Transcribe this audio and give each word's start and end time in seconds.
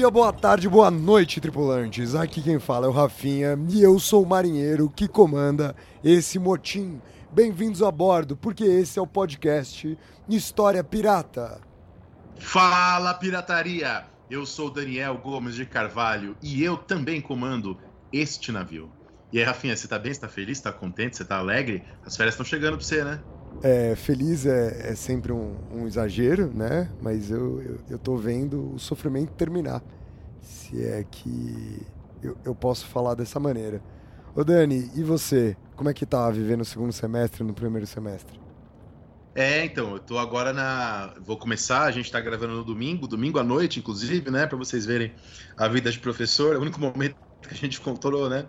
Dia, 0.00 0.10
boa 0.10 0.32
tarde, 0.32 0.66
boa 0.66 0.90
noite, 0.90 1.42
tripulantes. 1.42 2.14
Aqui 2.14 2.40
quem 2.40 2.58
fala 2.58 2.86
é 2.86 2.88
o 2.88 2.92
Rafinha 2.92 3.58
e 3.68 3.82
eu 3.82 3.98
sou 3.98 4.22
o 4.22 4.26
marinheiro 4.26 4.88
que 4.88 5.06
comanda 5.06 5.76
esse 6.02 6.38
motim. 6.38 7.02
Bem-vindos 7.30 7.82
a 7.82 7.90
bordo, 7.90 8.34
porque 8.34 8.64
esse 8.64 8.98
é 8.98 9.02
o 9.02 9.06
podcast 9.06 9.98
História 10.26 10.82
Pirata. 10.82 11.60
Fala 12.38 13.12
pirataria! 13.12 14.06
Eu 14.30 14.46
sou 14.46 14.70
Daniel 14.70 15.18
Gomes 15.18 15.54
de 15.54 15.66
Carvalho 15.66 16.34
e 16.42 16.64
eu 16.64 16.78
também 16.78 17.20
comando 17.20 17.76
este 18.10 18.50
navio. 18.50 18.90
E 19.30 19.38
aí, 19.38 19.44
Rafinha, 19.44 19.76
você 19.76 19.86
tá 19.86 19.98
bem? 19.98 20.14
Você 20.14 20.20
tá 20.20 20.28
feliz? 20.28 20.56
Você 20.56 20.64
tá 20.64 20.72
contente? 20.72 21.18
Você 21.18 21.26
tá 21.26 21.36
alegre? 21.36 21.84
As 22.06 22.16
férias 22.16 22.32
estão 22.32 22.46
chegando 22.46 22.78
pra 22.78 22.86
você, 22.86 23.04
né? 23.04 23.20
É, 23.62 23.94
feliz 23.94 24.46
é, 24.46 24.92
é 24.92 24.94
sempre 24.94 25.32
um, 25.32 25.56
um 25.72 25.86
exagero, 25.86 26.50
né? 26.54 26.88
Mas 27.02 27.30
eu, 27.30 27.60
eu, 27.60 27.78
eu 27.90 27.98
tô 27.98 28.16
vendo 28.16 28.74
o 28.74 28.78
sofrimento 28.78 29.32
terminar. 29.32 29.82
Se 30.40 30.84
é 30.84 31.04
que 31.04 31.86
eu, 32.22 32.36
eu 32.44 32.54
posso 32.54 32.86
falar 32.86 33.14
dessa 33.14 33.38
maneira. 33.40 33.82
Ô 34.34 34.44
Dani, 34.44 34.90
e 34.94 35.02
você? 35.02 35.56
Como 35.74 35.88
é 35.88 35.94
que 35.94 36.06
tá 36.06 36.30
vivendo 36.30 36.60
o 36.60 36.64
segundo 36.64 36.92
semestre 36.92 37.42
no 37.42 37.52
primeiro 37.52 37.86
semestre? 37.86 38.40
É, 39.34 39.64
então, 39.64 39.92
eu 39.92 39.98
tô 39.98 40.18
agora 40.18 40.52
na. 40.52 41.14
Vou 41.20 41.36
começar, 41.36 41.82
a 41.82 41.90
gente 41.90 42.10
tá 42.10 42.20
gravando 42.20 42.54
no 42.54 42.64
domingo, 42.64 43.06
domingo 43.06 43.38
à 43.38 43.44
noite, 43.44 43.78
inclusive, 43.78 44.30
né? 44.30 44.46
Pra 44.46 44.58
vocês 44.58 44.84
verem 44.84 45.14
a 45.56 45.68
vida 45.68 45.90
de 45.90 45.98
professor. 45.98 46.54
É 46.54 46.58
o 46.58 46.62
único 46.62 46.80
momento 46.80 47.16
que 47.42 47.54
a 47.54 47.56
gente 47.56 47.80
controlou, 47.80 48.28
né? 48.28 48.46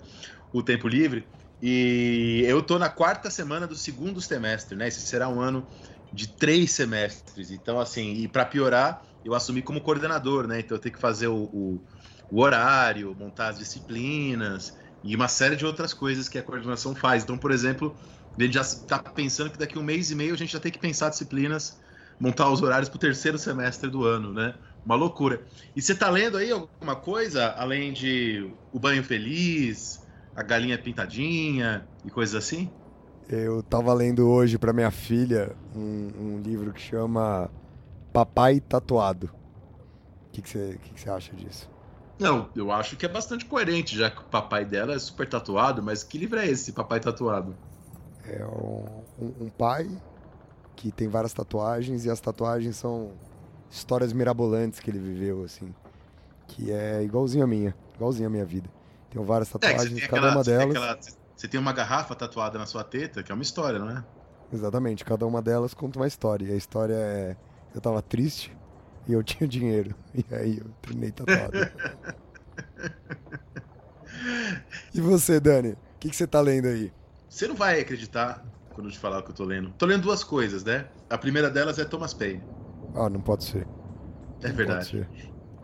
O 0.52 0.62
tempo 0.62 0.88
livre. 0.88 1.28
E 1.62 2.44
eu 2.48 2.62
tô 2.64 2.80
na 2.80 2.90
quarta 2.90 3.30
semana 3.30 3.68
do 3.68 3.76
segundo 3.76 4.20
semestre, 4.20 4.76
né? 4.76 4.88
Esse 4.88 5.02
será 5.02 5.30
um 5.30 5.40
ano 5.40 5.66
de 6.12 6.28
três 6.28 6.72
semestres. 6.72 7.52
Então, 7.52 7.80
assim, 7.80 8.14
e 8.14 8.28
para 8.28 8.44
piorar, 8.46 9.04
eu 9.24 9.34
assumi 9.34 9.62
como 9.62 9.82
coordenador, 9.82 10.48
né? 10.48 10.60
Então 10.60 10.78
eu 10.78 10.82
tenho 10.82 10.94
que 10.94 11.02
fazer 11.02 11.28
o, 11.28 11.44
o, 11.44 11.82
o 12.30 12.42
horário, 12.42 13.16
montar 13.18 13.50
as 13.50 13.60
disciplinas 13.60 14.78
e 15.04 15.16
uma 15.16 15.28
série 15.28 15.56
de 15.56 15.66
outras 15.66 15.94
coisas 15.94 16.30
que 16.30 16.38
a 16.38 16.44
coordenação 16.44 16.96
faz. 16.96 17.24
Então, 17.24 17.38
por 17.38 17.52
exemplo, 17.52 17.96
a 18.38 18.44
gente 18.44 18.54
já 18.54 18.62
está 18.62 19.00
pensando 19.00 19.50
que 19.50 19.58
daqui 19.58 19.78
um 19.78 19.84
mês 19.84 20.12
e 20.12 20.16
meio 20.16 20.34
a 20.34 20.38
gente 20.38 20.54
já 20.54 20.60
tem 20.60 20.72
que 20.72 20.80
pensar 20.80 21.10
disciplinas, 21.10 21.80
montar 22.20 22.50
os 22.50 22.62
horários 22.62 22.90
para 22.90 22.98
o 22.98 23.00
terceiro 23.00 23.38
semestre 23.38 23.90
do 23.90 24.04
ano, 24.06 24.34
né? 24.34 24.56
Uma 24.86 24.96
loucura. 24.96 25.42
E 25.76 25.82
você 25.82 25.94
está 25.94 26.10
lendo 26.10 26.38
aí 26.38 26.52
alguma 26.52 26.96
coisa 26.96 27.50
além 27.58 27.94
de 27.94 28.52
O 28.72 28.80
Banho 28.80 29.04
Feliz, 29.04 30.02
A 30.36 30.42
Galinha 30.42 30.78
Pintadinha 30.78 31.88
e 32.04 32.10
coisas 32.10 32.36
assim? 32.36 32.70
Eu 33.30 33.64
tava 33.64 33.94
lendo 33.94 34.28
hoje 34.28 34.58
para 34.58 34.74
minha 34.74 34.92
filha 34.92 35.56
um, 35.76 36.10
um, 36.20 36.42
livro 36.42 36.74
que 36.74 36.82
chama 36.82 37.50
Papai 38.12 38.60
Tatuado. 38.60 39.32
O 40.28 40.32
que, 40.32 40.42
que, 40.42 40.50
você, 40.50 40.80
que, 40.82 40.94
que 40.94 41.02
você 41.02 41.10
acha 41.10 41.36
disso? 41.36 41.70
Não, 42.20 42.50
eu 42.56 42.72
acho 42.72 42.96
que 42.96 43.06
é 43.06 43.10
bastante 43.10 43.46
coerente, 43.46 43.98
já 43.98 44.12
que 44.12 44.20
o 44.20 44.26
papai 44.26 44.64
dela 44.64 44.94
é 44.94 45.00
super 45.00 45.28
tatuado, 45.28 45.82
mas 45.82 46.04
que 46.04 46.20
livro 46.20 46.40
é 46.40 46.46
esse, 46.46 46.72
Papai 46.72 47.00
Tatuado? 47.00 47.56
É 48.24 48.46
um, 48.46 48.86
um, 49.20 49.46
um 49.46 49.50
pai 49.50 49.90
que 50.76 50.92
tem 50.92 51.08
várias 51.08 51.34
tatuagens 51.34 52.06
e 52.06 52.12
as 52.12 52.20
tatuagens 52.20 52.76
são 52.76 53.12
histórias 53.72 54.14
mirabolantes 54.14 54.80
que 54.80 54.92
ele 54.92 55.00
viveu, 55.00 55.44
assim. 55.44 55.74
Que 56.48 56.72
é 56.72 57.02
igualzinho 57.04 57.44
a 57.44 57.48
minha, 57.48 57.76
igualzinho 57.96 58.28
a 58.28 58.32
minha 58.32 58.46
vida. 58.46 58.70
Tenho 59.10 59.26
várias 59.26 59.50
tatuagens, 59.50 59.98
é, 59.98 60.08
cada 60.08 60.18
aquela, 60.18 60.32
uma 60.32 60.44
delas. 60.44 60.74
Tem 60.74 60.84
aquela, 60.84 61.00
você 61.36 61.48
tem 61.48 61.60
uma 61.60 61.74
garrafa 61.74 62.14
tatuada 62.14 62.60
na 62.60 62.68
sua 62.68 62.84
teta, 62.84 63.24
que 63.24 63.32
é 63.32 63.36
uma 63.36 63.44
história, 63.44 63.80
não 63.80 63.90
é? 63.90 64.04
Exatamente, 64.54 65.04
cada 65.04 65.26
uma 65.26 65.42
delas 65.42 65.74
conta 65.74 65.98
uma 65.98 66.08
história. 66.08 66.46
E 66.46 66.52
a 66.52 66.56
história 66.56 66.94
é. 66.94 67.36
Eu 67.74 67.82
tava 67.82 68.02
triste 68.02 68.52
e 69.08 69.14
eu 69.14 69.22
tinha 69.24 69.48
dinheiro. 69.48 69.96
E 70.14 70.26
aí 70.34 70.58
eu 70.58 70.66
terminei 70.82 71.12
tatuado. 71.12 71.54
e 74.94 75.02
você, 75.02 75.40
Dani? 75.40 75.74
O 75.74 75.78
que, 76.00 76.10
que 76.10 76.16
você 76.16 76.28
tá 76.28 76.42
lendo 76.42 76.68
aí? 76.68 76.92
Você 77.30 77.48
não 77.48 77.56
vai 77.56 77.80
acreditar 77.80 78.46
quando 78.74 78.88
eu 78.88 78.92
te 78.92 79.00
falar 79.00 79.20
o 79.20 79.24
que 79.24 79.32
eu 79.32 79.36
tô 79.36 79.46
lendo. 79.46 79.72
Tô 79.72 79.86
lendo 79.86 80.04
duas 80.04 80.24
coisas, 80.24 80.64
né? 80.64 80.86
A 81.10 81.18
primeira 81.18 81.50
delas 81.50 81.80
é 81.80 81.86
Thomas 81.86 82.14
Paine. 82.14 82.44
Ah, 82.96 83.10
não 83.10 83.22
pode 83.22 83.44
ser. 83.44 83.68
É 84.42 84.50
Não 84.50 84.56
verdade. 84.56 84.90
ser. 84.90 85.10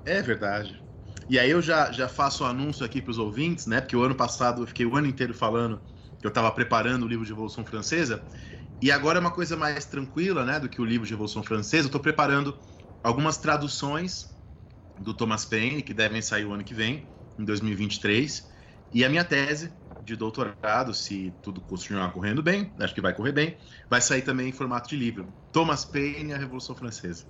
É 0.06 0.22
verdade. 0.22 0.82
E 1.30 1.38
aí 1.38 1.50
eu 1.50 1.62
já, 1.62 1.92
já 1.92 2.08
faço 2.08 2.44
o 2.44 2.48
anúncio 2.48 2.86
aqui 2.86 3.02
pros 3.02 3.18
ouvintes, 3.18 3.66
né? 3.66 3.82
Porque 3.82 3.96
o 3.96 4.02
ano 4.02 4.16
passado 4.16 4.64
eu 4.64 4.68
fiquei 4.68 4.86
o 4.86 4.96
ano 4.96 5.08
inteiro 5.08 5.34
falando 5.34 5.82
que 6.20 6.26
eu 6.26 6.32
tava 6.32 6.52
preparando 6.52 7.04
o 7.04 7.08
livro 7.08 7.26
de 7.26 7.32
Revolução 7.32 7.66
Francesa. 7.66 8.24
E 8.82 8.92
agora 8.92 9.18
é 9.20 9.22
uma 9.22 9.34
coisa 9.34 9.56
mais 9.58 9.86
tranquila, 9.86 10.46
né? 10.46 10.60
Do 10.60 10.70
que 10.70 10.82
o 10.82 10.86
livro 10.86 11.06
de 11.06 11.14
Revolução 11.14 11.44
Francesa. 11.44 11.88
Eu 11.88 11.92
tô 11.92 12.00
preparando 12.00 12.60
algumas 13.04 13.38
traduções 13.38 14.36
do 14.98 15.14
Thomas 15.14 15.46
Paine, 15.46 15.84
que 15.84 15.94
devem 15.94 16.22
sair 16.22 16.46
o 16.46 16.54
ano 16.54 16.64
que 16.64 16.74
vem, 16.74 17.14
em 17.38 17.46
2023. 17.46 18.50
E 18.92 19.04
a 19.06 19.10
minha 19.10 19.26
tese 19.26 19.78
de 20.00 20.16
doutorado, 20.16 20.94
se 20.94 21.32
tudo 21.42 21.62
continuar 21.62 22.12
correndo 22.14 22.44
bem, 22.44 22.74
acho 22.80 22.94
que 22.94 23.02
vai 23.02 23.14
correr 23.16 23.32
bem, 23.32 23.58
vai 23.90 24.02
sair 24.02 24.22
também 24.22 24.50
em 24.50 24.52
formato 24.52 24.90
de 24.90 24.96
livro. 24.96 25.34
Thomas 25.52 25.86
Paine 25.86 26.32
e 26.32 26.34
a 26.34 26.38
Revolução 26.38 26.76
Francesa. 26.76 27.26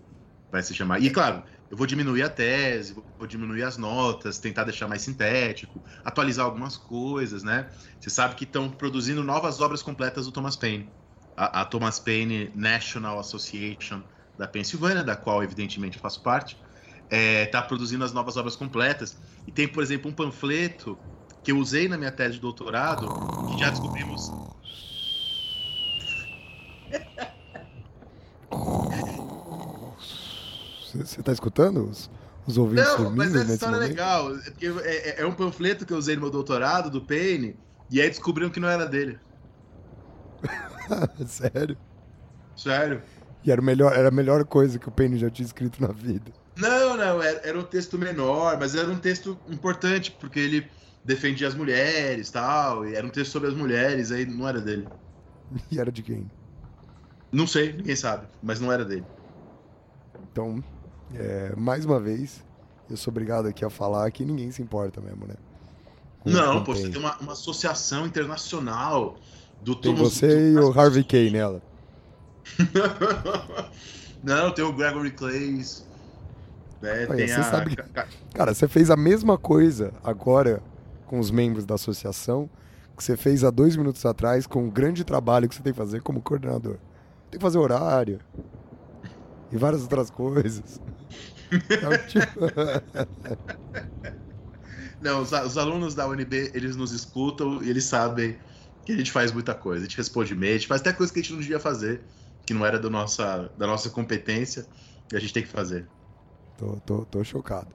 Vai 0.51 0.63
se 0.63 0.73
chamar. 0.73 1.01
E 1.01 1.09
claro, 1.09 1.43
eu 1.69 1.77
vou 1.77 1.85
diminuir 1.87 2.23
a 2.23 2.29
tese, 2.29 2.93
vou 2.93 3.27
diminuir 3.27 3.63
as 3.63 3.77
notas, 3.77 4.39
tentar 4.39 4.63
deixar 4.63 4.87
mais 4.87 5.01
sintético, 5.01 5.83
atualizar 6.03 6.45
algumas 6.45 6.77
coisas, 6.77 7.43
né? 7.43 7.69
Você 7.99 8.09
sabe 8.09 8.35
que 8.35 8.45
estão 8.45 8.71
produzindo 8.71 9.23
novas 9.23 9.59
obras 9.61 9.83
completas 9.83 10.25
do 10.25 10.31
Thomas 10.31 10.55
Paine. 10.55 10.95
A, 11.37 11.61
a 11.61 11.65
Thomas 11.65 11.99
Paine 11.99 12.51
National 12.55 13.19
Association 13.19 14.01
da 14.37 14.47
Pensilvânia, 14.47 15.03
da 15.03 15.15
qual 15.15 15.43
evidentemente 15.43 15.95
eu 15.97 16.01
faço 16.01 16.21
parte, 16.21 16.57
está 17.09 17.61
produzindo 17.61 18.03
as 18.03 18.11
novas 18.11 18.35
obras 18.37 18.55
completas. 18.55 19.17
E 19.47 19.51
tem, 19.51 19.67
por 19.67 19.81
exemplo, 19.81 20.09
um 20.11 20.13
panfleto 20.13 20.97
que 21.43 21.51
eu 21.51 21.57
usei 21.57 21.87
na 21.87 21.97
minha 21.97 22.11
tese 22.11 22.35
de 22.35 22.41
doutorado, 22.41 23.07
que 23.53 23.59
já 23.59 23.69
descobrimos. 23.69 24.29
Você, 30.81 31.05
você 31.05 31.23
tá 31.23 31.31
escutando 31.31 31.89
os, 31.89 32.09
os 32.45 32.57
ouvintes 32.57 32.87
Não, 32.87 33.11
mas 33.11 33.35
essa 33.35 33.53
história 33.53 33.75
é 33.75 33.79
momento? 33.79 33.89
legal. 33.89 34.35
é 34.35 34.49
porque 34.51 34.65
É, 34.65 35.09
é- 35.09 35.21
é 35.21 35.25
um 35.25 35.33
panfleto 35.33 35.85
que 35.85 35.93
eu 35.93 35.97
usei 35.97 36.15
no 36.15 36.21
meu 36.21 36.31
doutorado, 36.31 36.89
do 36.89 37.01
Paine, 37.01 37.55
e 37.89 38.01
aí 38.01 38.09
descobriram 38.09 38.49
que 38.49 38.59
não 38.59 38.69
era 38.69 38.85
dele. 38.85 39.19
Sério? 41.27 41.77
Sério. 42.55 43.03
E 43.43 43.51
era, 43.51 43.61
melhor, 43.61 43.93
era 43.93 44.09
a 44.09 44.11
melhor 44.11 44.45
coisa 44.45 44.79
que 44.79 44.89
o 44.89 44.91
Penny 44.91 45.17
já 45.17 45.29
tinha 45.29 45.45
escrito 45.45 45.81
na 45.81 45.91
vida. 45.91 46.31
Não, 46.57 46.97
não, 46.97 47.21
era, 47.21 47.39
era 47.47 47.59
um 47.59 47.63
texto 47.63 47.97
menor, 47.97 48.57
mas 48.59 48.73
era 48.75 48.89
um 48.89 48.99
texto 48.99 49.39
importante, 49.47 50.11
porque 50.11 50.39
ele 50.39 50.69
defendia 51.03 51.47
as 51.47 51.53
mulheres 51.55 52.31
tal, 52.31 52.85
e 52.87 52.95
era 52.95 53.05
um 53.05 53.09
texto 53.11 53.31
sobre 53.31 53.49
as 53.49 53.55
mulheres, 53.55 54.11
aí 54.11 54.25
não 54.25 54.47
era 54.47 54.59
dele. 54.59 54.91
E 55.71 55.79
era 55.79 55.91
de 55.91 56.03
quem? 56.03 56.31
Não 57.31 57.47
sei, 57.47 57.71
ninguém 57.73 57.95
sabe, 57.95 58.27
mas 58.41 58.59
não 58.59 58.71
era 58.71 58.83
dele. 58.85 59.07
Então, 60.31 60.63
é, 61.13 61.55
mais 61.55 61.85
uma 61.85 61.99
vez, 61.99 62.45
eu 62.89 62.97
sou 62.97 63.11
obrigado 63.11 63.47
aqui 63.47 63.63
a 63.65 63.69
falar 63.69 64.11
que 64.11 64.25
ninguém 64.25 64.51
se 64.51 64.61
importa 64.61 65.01
mesmo, 65.01 65.27
né? 65.27 65.35
Com- 66.19 66.43
não, 66.43 66.63
com 66.63 66.63
pô, 66.63 66.75
você 66.75 66.89
tem 66.89 66.99
uma, 66.99 67.17
uma 67.19 67.33
associação 67.33 68.05
internacional 68.05 69.19
do 69.61 69.75
Tem 69.75 69.93
Thomas- 69.95 70.13
você 70.13 70.51
e 70.53 70.57
o 70.57 70.71
Harvey 70.79 71.03
Kay 71.03 71.29
nela. 71.31 71.61
não, 74.23 74.51
tem 74.51 74.63
o 74.63 74.71
Gregory 74.73 75.11
Clays. 75.11 75.85
Né, 76.81 77.05
tem 77.07 77.27
você 77.27 77.33
a... 77.33 77.43
sabe- 77.43 77.75
ca- 77.75 77.83
ca- 77.93 78.07
Cara, 78.33 78.53
você 78.53 78.67
fez 78.67 78.89
a 78.91 78.95
mesma 78.95 79.37
coisa 79.37 79.91
agora 80.03 80.61
com 81.07 81.19
os 81.19 81.31
membros 81.31 81.65
da 81.65 81.75
associação 81.75 82.49
que 82.95 83.03
você 83.03 83.15
fez 83.17 83.43
há 83.43 83.49
dois 83.51 83.75
minutos 83.75 84.05
atrás 84.05 84.47
com 84.47 84.67
o 84.67 84.71
grande 84.71 85.03
trabalho 85.03 85.47
que 85.47 85.55
você 85.55 85.61
tem 85.61 85.71
que 85.73 85.77
fazer 85.77 86.01
como 86.01 86.21
coordenador. 86.21 86.77
Tem 87.29 87.37
que 87.39 87.43
fazer 87.43 87.57
horário 87.59 88.19
e 89.51 89.57
várias 89.57 89.81
outras 89.83 90.09
coisas. 90.09 90.79
Não, 95.01 95.21
os, 95.21 95.31
os 95.31 95.57
alunos 95.57 95.93
da 95.95 96.07
UNB, 96.07 96.51
eles 96.53 96.75
nos 96.75 96.91
escutam 96.91 97.61
e 97.63 97.69
eles 97.69 97.83
sabem 97.83 98.35
que 98.87 98.93
a 98.93 98.97
gente 98.97 99.11
faz 99.11 99.33
muita 99.33 99.53
coisa. 99.53 99.81
A 99.81 99.87
gente 99.87 99.97
responde 99.97 100.33
e-mail, 100.33 100.55
a 100.55 100.57
gente 100.57 100.67
faz 100.67 100.79
até 100.79 100.93
coisa 100.93 101.11
que 101.11 101.19
a 101.19 101.21
gente 101.21 101.33
não 101.33 101.41
devia 101.41 101.59
fazer, 101.59 102.01
que 102.45 102.53
não 102.53 102.65
era 102.65 102.79
do 102.79 102.89
nossa, 102.89 103.51
da 103.57 103.67
nossa 103.67 103.89
competência, 103.89 104.65
e 105.11 105.15
a 105.15 105.19
gente 105.19 105.33
tem 105.33 105.43
que 105.43 105.49
fazer. 105.49 105.85
Tô, 106.57 106.77
tô, 106.85 107.05
tô 107.05 107.23
chocado. 107.23 107.67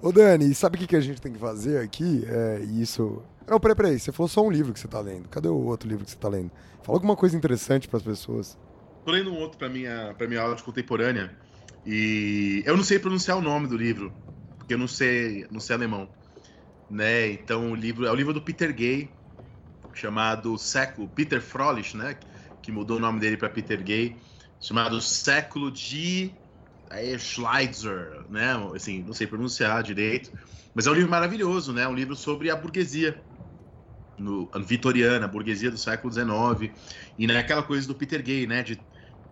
Ô 0.00 0.12
Dani, 0.12 0.54
sabe 0.54 0.76
o 0.76 0.80
que, 0.80 0.86
que 0.86 0.96
a 0.96 1.00
gente 1.00 1.20
tem 1.20 1.32
que 1.32 1.40
fazer 1.40 1.78
aqui? 1.80 2.24
É, 2.24 2.60
isso. 2.60 3.20
Não, 3.48 3.58
peraí, 3.58 3.76
peraí. 3.76 3.98
Você 3.98 4.12
falou 4.12 4.28
só 4.28 4.46
um 4.46 4.50
livro 4.50 4.72
que 4.72 4.78
você 4.78 4.86
tá 4.86 5.00
lendo. 5.00 5.28
Cadê 5.28 5.48
o 5.48 5.56
outro 5.56 5.88
livro 5.88 6.04
que 6.04 6.12
você 6.12 6.16
tá 6.16 6.28
lendo? 6.28 6.52
Fala 6.84 6.96
alguma 6.96 7.16
coisa 7.16 7.36
interessante 7.36 7.88
para 7.88 7.96
as 7.96 8.04
pessoas. 8.04 8.56
Tô 9.04 9.10
lendo 9.10 9.32
um 9.32 9.38
outro 9.38 9.58
para 9.58 9.68
minha, 9.68 10.14
pra 10.16 10.28
minha 10.28 10.40
aula 10.40 10.54
de 10.54 10.62
contemporânea. 10.62 11.36
E 11.84 12.62
eu 12.64 12.76
não 12.76 12.84
sei 12.84 12.98
pronunciar 13.00 13.36
o 13.36 13.42
nome 13.42 13.66
do 13.66 13.76
livro, 13.76 14.12
porque 14.56 14.74
eu 14.74 14.78
não 14.78 14.88
sei, 14.88 15.46
não 15.50 15.58
sei 15.58 15.74
alemão. 15.74 16.08
Né? 16.88 17.32
Então 17.32 17.72
o 17.72 17.74
livro 17.74 18.06
é 18.06 18.10
o 18.12 18.14
livro 18.14 18.32
do 18.32 18.40
Peter 18.40 18.72
Gay, 18.72 19.10
chamado 20.00 20.56
Século, 20.56 21.08
Peter 21.08 21.40
Frolich, 21.42 21.96
né? 21.96 22.16
Que 22.62 22.72
mudou 22.72 22.96
o 22.96 23.00
nome 23.00 23.20
dele 23.20 23.36
para 23.36 23.50
Peter 23.50 23.82
Gay, 23.82 24.16
chamado 24.58 25.00
Século 25.00 25.70
de 25.70 26.34
aí, 26.88 27.18
Schleitzer, 27.18 28.24
né? 28.28 28.52
Assim, 28.74 29.02
não 29.02 29.12
sei 29.12 29.26
pronunciar 29.26 29.82
direito, 29.82 30.32
mas 30.74 30.86
é 30.86 30.90
um 30.90 30.94
livro 30.94 31.10
maravilhoso, 31.10 31.72
né? 31.72 31.86
Um 31.86 31.94
livro 31.94 32.16
sobre 32.16 32.50
a 32.50 32.56
burguesia 32.56 33.22
no, 34.18 34.50
vitoriana, 34.64 35.26
a 35.26 35.28
burguesia 35.28 35.70
do 35.70 35.78
século 35.78 36.12
XIX, 36.12 36.76
e 37.16 37.26
naquela 37.26 37.62
coisa 37.62 37.86
do 37.86 37.94
Peter 37.94 38.22
Gay, 38.22 38.46
né? 38.46 38.62
De, 38.62 38.82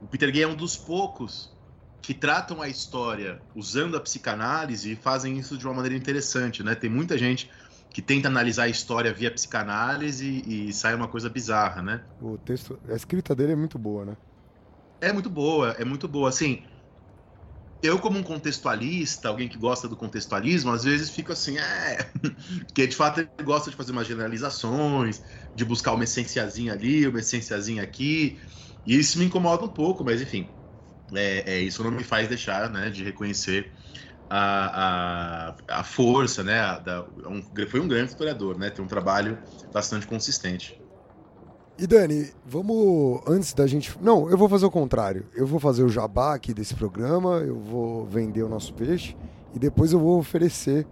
o 0.01 0.07
Peter 0.07 0.31
Gay 0.31 0.43
é 0.43 0.47
um 0.47 0.57
dos 0.57 0.77
poucos 0.77 1.57
que 2.01 2.15
tratam 2.15 2.63
a 2.63 2.69
história 2.69 3.43
usando 3.55 3.97
a 3.97 4.01
psicanálise 4.01 4.93
e 4.93 4.97
fazem 4.97 5.37
isso 5.37 5.59
de 5.59 5.67
uma 5.67 5.75
maneira 5.75 5.97
interessante, 5.97 6.63
né? 6.63 6.75
Tem 6.75 6.89
muita 6.89 7.19
gente 7.19 7.51
que 7.91 8.03
tenta 8.03 8.29
analisar 8.29 8.65
a 8.65 8.69
história 8.69 9.13
via 9.13 9.31
psicanálise 9.31 10.27
e, 10.27 10.69
e 10.69 10.73
sai 10.73 10.95
uma 10.95 11.09
coisa 11.09 11.29
bizarra, 11.29 11.83
né? 11.83 12.05
O 12.21 12.39
texto, 12.39 12.79
a 12.89 12.95
escrita 12.95 13.35
dele 13.35 13.53
é 13.53 13.57
muito 13.57 13.79
boa, 13.79 14.05
né? 14.05 14.17
É 15.01 15.13
muito 15.13 15.31
boa, 15.31 15.71
é 15.79 15.85
muito 15.85 16.09
boa. 16.09 16.29
Assim, 16.29 16.65
eu 17.83 17.99
como 18.01 18.19
um 18.19 18.23
contextualista, 18.23 19.29
alguém 19.29 19.49
que 19.49 19.59
gosta 19.59 19.89
do 19.89 19.97
contextualismo, 19.97 20.71
às 20.71 20.85
vezes 20.85 21.11
fico 21.11 21.33
assim, 21.33 21.59
é, 21.59 21.99
que 22.75 22.87
de 22.87 22.97
fato 22.97 23.21
ele 23.21 23.31
gosta 23.45 23.71
de 23.71 23.77
fazer 23.77 23.93
umas 23.93 24.07
generalizações, 24.07 25.23
de 25.55 25.65
buscar 25.65 25.93
uma 25.95 26.05
essenciazinha 26.05 26.73
ali, 26.73 27.07
uma 27.07 27.21
essenciazinha 27.21 27.83
aqui, 27.83 28.41
e 28.85 28.99
isso 28.99 29.19
me 29.19 29.25
incomoda 29.27 29.65
um 29.65 29.69
pouco, 29.69 30.05
mas 30.05 30.21
enfim, 30.21 30.57
é, 31.15 31.55
é 31.55 31.61
isso 31.61 31.83
não 31.85 31.91
me 31.93 32.05
faz 32.05 32.29
deixar, 32.29 32.69
né, 32.71 32.91
de 32.91 33.05
reconhecer 33.05 33.73
a, 34.31 35.55
a, 35.69 35.81
a 35.81 35.85
força, 35.85 36.43
né, 36.43 36.61
a, 36.61 36.79
da, 36.79 37.05
um, 37.27 37.43
foi 37.67 37.81
um 37.81 37.89
grande 37.89 38.11
historiador, 38.11 38.59
né, 38.59 38.71
tem 38.71 38.85
um 38.85 38.89
trabalho 38.89 39.39
bastante 39.73 40.07
consistente. 40.07 40.81
E 41.79 41.87
Dani, 41.87 42.33
vamos 42.45 43.21
antes 43.25 43.55
da 43.55 43.65
gente. 43.65 43.97
Não, 44.03 44.29
eu 44.29 44.37
vou 44.37 44.49
fazer 44.49 44.67
o 44.67 44.71
contrário. 44.71 45.27
Eu 45.33 45.47
vou 45.47 45.61
fazer 45.61 45.85
o 45.85 45.89
jabá 45.89 46.35
aqui 46.35 46.53
desse 46.53 46.75
programa, 46.75 47.37
eu 47.37 47.57
vou 47.57 48.05
vender 48.05 48.43
o 48.43 48.49
nosso 48.49 48.75
peixe 48.75 49.17
e 49.55 49.61
depois 49.61 49.93
eu 49.93 50.01
vou 50.01 50.19
oferecer 50.19 50.85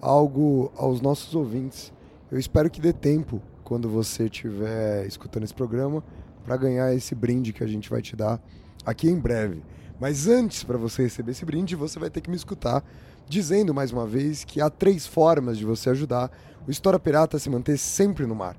algo 0.00 0.72
aos 0.76 1.00
nossos 1.00 1.32
ouvintes. 1.36 1.92
Eu 2.28 2.40
espero 2.40 2.68
que 2.68 2.80
dê 2.80 2.92
tempo 2.92 3.40
quando 3.62 3.88
você 3.88 4.24
estiver 4.24 5.06
escutando 5.06 5.44
esse 5.44 5.54
programa 5.54 6.02
para 6.44 6.56
ganhar 6.56 6.92
esse 6.92 7.14
brinde 7.14 7.52
que 7.52 7.62
a 7.62 7.66
gente 7.68 7.88
vai 7.88 8.02
te 8.02 8.16
dar 8.16 8.42
aqui 8.84 9.08
em 9.08 9.18
breve. 9.18 9.62
Mas 10.02 10.26
antes, 10.26 10.64
para 10.64 10.76
você 10.76 11.04
receber 11.04 11.30
esse 11.30 11.44
brinde, 11.44 11.76
você 11.76 11.96
vai 11.96 12.10
ter 12.10 12.20
que 12.20 12.28
me 12.28 12.34
escutar 12.34 12.82
dizendo 13.28 13.72
mais 13.72 13.92
uma 13.92 14.04
vez 14.04 14.42
que 14.42 14.60
há 14.60 14.68
três 14.68 15.06
formas 15.06 15.56
de 15.56 15.64
você 15.64 15.90
ajudar 15.90 16.28
o 16.66 16.72
História 16.72 16.98
Pirata 16.98 17.36
a 17.36 17.40
se 17.40 17.48
manter 17.48 17.78
sempre 17.78 18.26
no 18.26 18.34
mar. 18.34 18.56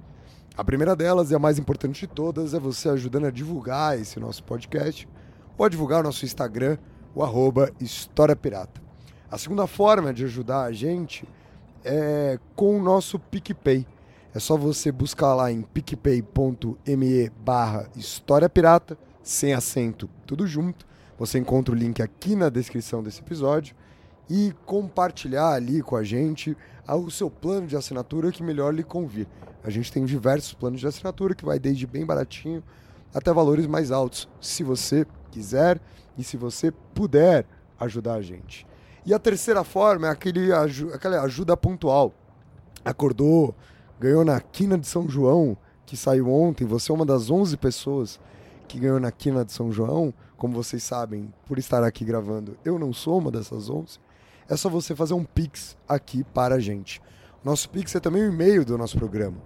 A 0.55 0.63
primeira 0.63 0.95
delas 0.95 1.31
e 1.31 1.35
a 1.35 1.39
mais 1.39 1.59
importante 1.59 1.99
de 1.99 2.07
todas 2.07 2.53
é 2.53 2.59
você 2.61 2.87
ajudando 2.87 3.25
a 3.25 3.29
divulgar 3.29 3.99
esse 3.99 4.21
nosso 4.21 4.41
podcast 4.45 5.05
ou 5.57 5.65
a 5.65 5.69
divulgar 5.69 5.99
o 5.99 6.03
nosso 6.03 6.23
Instagram, 6.23 6.77
o 7.13 7.21
arroba 7.21 7.73
História 7.77 8.37
Pirata. 8.37 8.81
A 9.29 9.37
segunda 9.37 9.67
forma 9.67 10.13
de 10.13 10.23
ajudar 10.23 10.63
a 10.63 10.71
gente 10.71 11.27
é 11.83 12.39
com 12.55 12.79
o 12.79 12.81
nosso 12.81 13.19
PicPay. 13.19 13.85
É 14.33 14.39
só 14.39 14.55
você 14.55 14.93
buscar 14.93 15.35
lá 15.35 15.51
em 15.51 15.61
picpay.me 15.61 17.29
barra 17.43 17.89
História 17.97 18.47
Pirata, 18.47 18.97
sem 19.21 19.53
acento, 19.53 20.09
tudo 20.25 20.47
junto. 20.47 20.92
Você 21.17 21.37
encontra 21.37 21.73
o 21.73 21.77
link 21.77 22.01
aqui 22.01 22.35
na 22.35 22.49
descrição 22.49 23.03
desse 23.03 23.21
episódio 23.21 23.75
e 24.29 24.53
compartilhar 24.65 25.53
ali 25.53 25.81
com 25.81 25.95
a 25.95 26.03
gente 26.03 26.57
o 26.87 27.11
seu 27.11 27.29
plano 27.29 27.67
de 27.67 27.75
assinatura 27.75 28.31
que 28.31 28.43
melhor 28.43 28.73
lhe 28.73 28.83
convir. 28.83 29.27
A 29.63 29.69
gente 29.69 29.91
tem 29.91 30.05
diversos 30.05 30.53
planos 30.53 30.79
de 30.79 30.87
assinatura 30.87 31.35
que 31.35 31.45
vai 31.45 31.59
desde 31.59 31.85
bem 31.85 32.05
baratinho 32.05 32.63
até 33.13 33.31
valores 33.31 33.67
mais 33.67 33.91
altos, 33.91 34.27
se 34.41 34.63
você 34.63 35.05
quiser 35.29 35.79
e 36.17 36.23
se 36.23 36.35
você 36.35 36.71
puder 36.93 37.45
ajudar 37.79 38.15
a 38.15 38.21
gente. 38.21 38.65
E 39.05 39.13
a 39.13 39.19
terceira 39.19 39.63
forma 39.63 40.07
é 40.07 40.09
aquele, 40.09 40.51
aquela 40.51 41.21
ajuda 41.21 41.55
pontual. 41.55 42.13
Acordou, 42.83 43.53
ganhou 43.99 44.25
na 44.25 44.39
quina 44.39 44.77
de 44.77 44.87
São 44.87 45.07
João, 45.07 45.55
que 45.85 45.95
saiu 45.95 46.29
ontem, 46.29 46.65
você 46.65 46.91
é 46.91 46.95
uma 46.95 47.05
das 47.05 47.29
11 47.29 47.55
pessoas 47.57 48.19
que 48.67 48.79
ganhou 48.79 48.99
na 48.99 49.11
quina 49.11 49.45
de 49.45 49.51
São 49.51 49.71
João, 49.71 50.13
como 50.43 50.61
vocês 50.61 50.83
sabem, 50.83 51.33
por 51.45 51.57
estar 51.57 51.85
aqui 51.85 52.03
gravando, 52.03 52.57
eu 52.65 52.77
não 52.77 52.91
sou 52.91 53.17
uma 53.17 53.31
dessas 53.31 53.69
11. 53.69 53.97
É 54.49 54.57
só 54.57 54.67
você 54.67 54.93
fazer 54.93 55.13
um 55.13 55.23
pix 55.23 55.77
aqui 55.87 56.21
para 56.21 56.55
a 56.55 56.59
gente. 56.59 57.01
Nosso 57.41 57.69
Pix 57.69 57.95
é 57.95 57.99
também 58.01 58.23
o 58.23 58.27
e-mail 58.27 58.65
do 58.65 58.77
nosso 58.77 58.97
programa. 58.97 59.37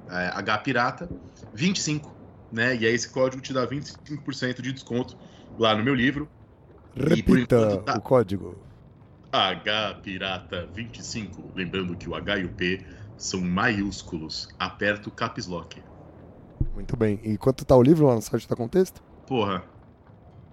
é, 0.08 0.30
H 0.34 0.58
pirata, 0.58 1.08
25. 1.54 2.21
Né? 2.52 2.76
E 2.76 2.86
aí 2.86 2.94
esse 2.94 3.08
código 3.08 3.40
te 3.40 3.52
dá 3.52 3.66
25% 3.66 4.60
de 4.60 4.72
desconto 4.72 5.16
lá 5.58 5.74
no 5.74 5.82
meu 5.82 5.94
livro. 5.94 6.28
Repita 6.94 7.78
tá... 7.78 7.96
o 7.96 8.00
código. 8.00 8.56
H 9.32 9.94
Pirata 10.02 10.68
25. 10.74 11.52
Lembrando 11.54 11.96
que 11.96 12.08
o 12.08 12.14
H 12.14 12.38
e 12.38 12.44
o 12.44 12.50
P 12.50 12.84
são 13.16 13.40
maiúsculos. 13.40 14.48
Aperta 14.58 15.08
o 15.08 15.12
caps 15.12 15.46
lock. 15.46 15.82
Muito 16.74 16.96
bem. 16.96 17.18
E 17.22 17.38
quanto 17.38 17.64
tá 17.64 17.74
o 17.74 17.82
livro 17.82 18.06
lá 18.06 18.14
no 18.14 18.22
site 18.22 18.46
da 18.46 18.54
Contexto? 18.54 19.02
Porra. 19.26 19.64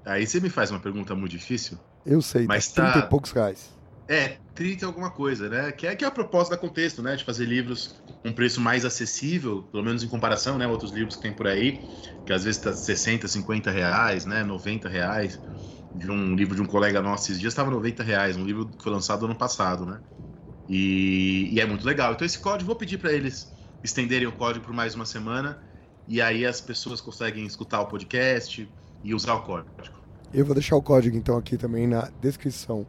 Aí 0.06 0.26
você 0.26 0.40
me 0.40 0.50
faz 0.50 0.72
uma 0.72 0.80
pergunta 0.80 1.14
muito 1.14 1.32
difícil. 1.32 1.78
Eu 2.06 2.22
sei, 2.22 2.48
mas 2.48 2.72
tá 2.72 2.92
30 2.94 3.06
e 3.06 3.10
poucos 3.10 3.32
reais. 3.32 3.78
É, 4.10 4.38
30 4.56 4.88
alguma 4.88 5.12
coisa, 5.12 5.48
né? 5.48 5.72
Que 5.72 5.86
é, 5.86 5.96
que 5.96 6.04
é 6.04 6.08
a 6.08 6.10
proposta 6.10 6.56
da 6.56 6.60
Contexto, 6.60 7.00
né? 7.04 7.16
De 7.16 7.24
fazer 7.24 7.46
livros 7.46 8.02
com 8.24 8.30
um 8.30 8.34
preço 8.34 8.60
mais 8.60 8.84
acessível, 8.84 9.62
pelo 9.72 9.84
menos 9.84 10.02
em 10.02 10.08
comparação, 10.08 10.58
né? 10.58 10.66
Outros 10.66 10.92
livros 10.92 11.16
que 11.16 11.22
tem 11.22 11.32
por 11.32 11.46
aí, 11.46 11.80
que 12.26 12.34
às 12.34 12.44
vezes 12.44 12.60
tá 12.60 12.74
60, 12.74 13.28
50 13.28 13.70
reais, 13.70 14.26
né? 14.26 14.44
90 14.44 14.90
reais 14.90 15.40
de 15.94 16.10
um 16.10 16.36
livro 16.36 16.56
de 16.56 16.62
um 16.62 16.66
colega 16.66 17.04
nosso 17.04 17.26
esses 17.26 17.40
dias 17.40 17.54
estava 17.54 17.70
90 17.70 18.02
reais, 18.02 18.36
um 18.36 18.44
livro 18.44 18.66
que 18.66 18.82
foi 18.82 18.92
lançado 18.92 19.26
ano 19.26 19.36
passado, 19.36 19.86
né? 19.86 20.00
E, 20.68 21.48
e 21.52 21.62
é 21.62 21.66
muito 21.68 21.86
legal. 21.86 22.14
Então 22.14 22.26
esse 22.26 22.40
código, 22.40 22.66
vou 22.66 22.76
pedir 22.76 22.98
para 22.98 23.14
eles 23.14 23.54
estenderem 23.84 24.28
o 24.28 24.32
código 24.32 24.66
por 24.66 24.74
mais 24.74 24.96
uma 24.96 25.06
semana 25.06 25.62
e 26.08 26.20
aí 26.20 26.48
as 26.48 26.60
pessoas 26.60 27.00
conseguem 27.00 27.46
escutar 27.46 27.80
o 27.82 27.86
podcast 27.86 28.68
e 29.04 29.14
usar 29.14 29.36
o 29.36 29.44
código. 29.44 29.70
Eu 30.34 30.46
vou 30.46 30.56
deixar 30.56 30.76
o 30.76 30.82
código 30.82 31.16
então 31.16 31.38
aqui 31.38 31.58
também 31.58 31.86
na 31.86 32.10
descrição 32.20 32.88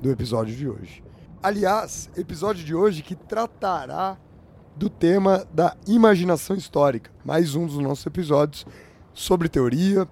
do 0.00 0.10
episódio 0.10 0.54
de 0.54 0.68
hoje. 0.68 1.02
Aliás, 1.42 2.10
episódio 2.16 2.64
de 2.64 2.74
hoje 2.74 3.02
que 3.02 3.14
tratará 3.14 4.18
do 4.74 4.90
tema 4.90 5.46
da 5.52 5.76
imaginação 5.86 6.56
histórica. 6.56 7.10
Mais 7.24 7.54
um 7.54 7.66
dos 7.66 7.78
nossos 7.78 8.04
episódios 8.04 8.66
sobre 9.14 9.48
teoria 9.48 10.06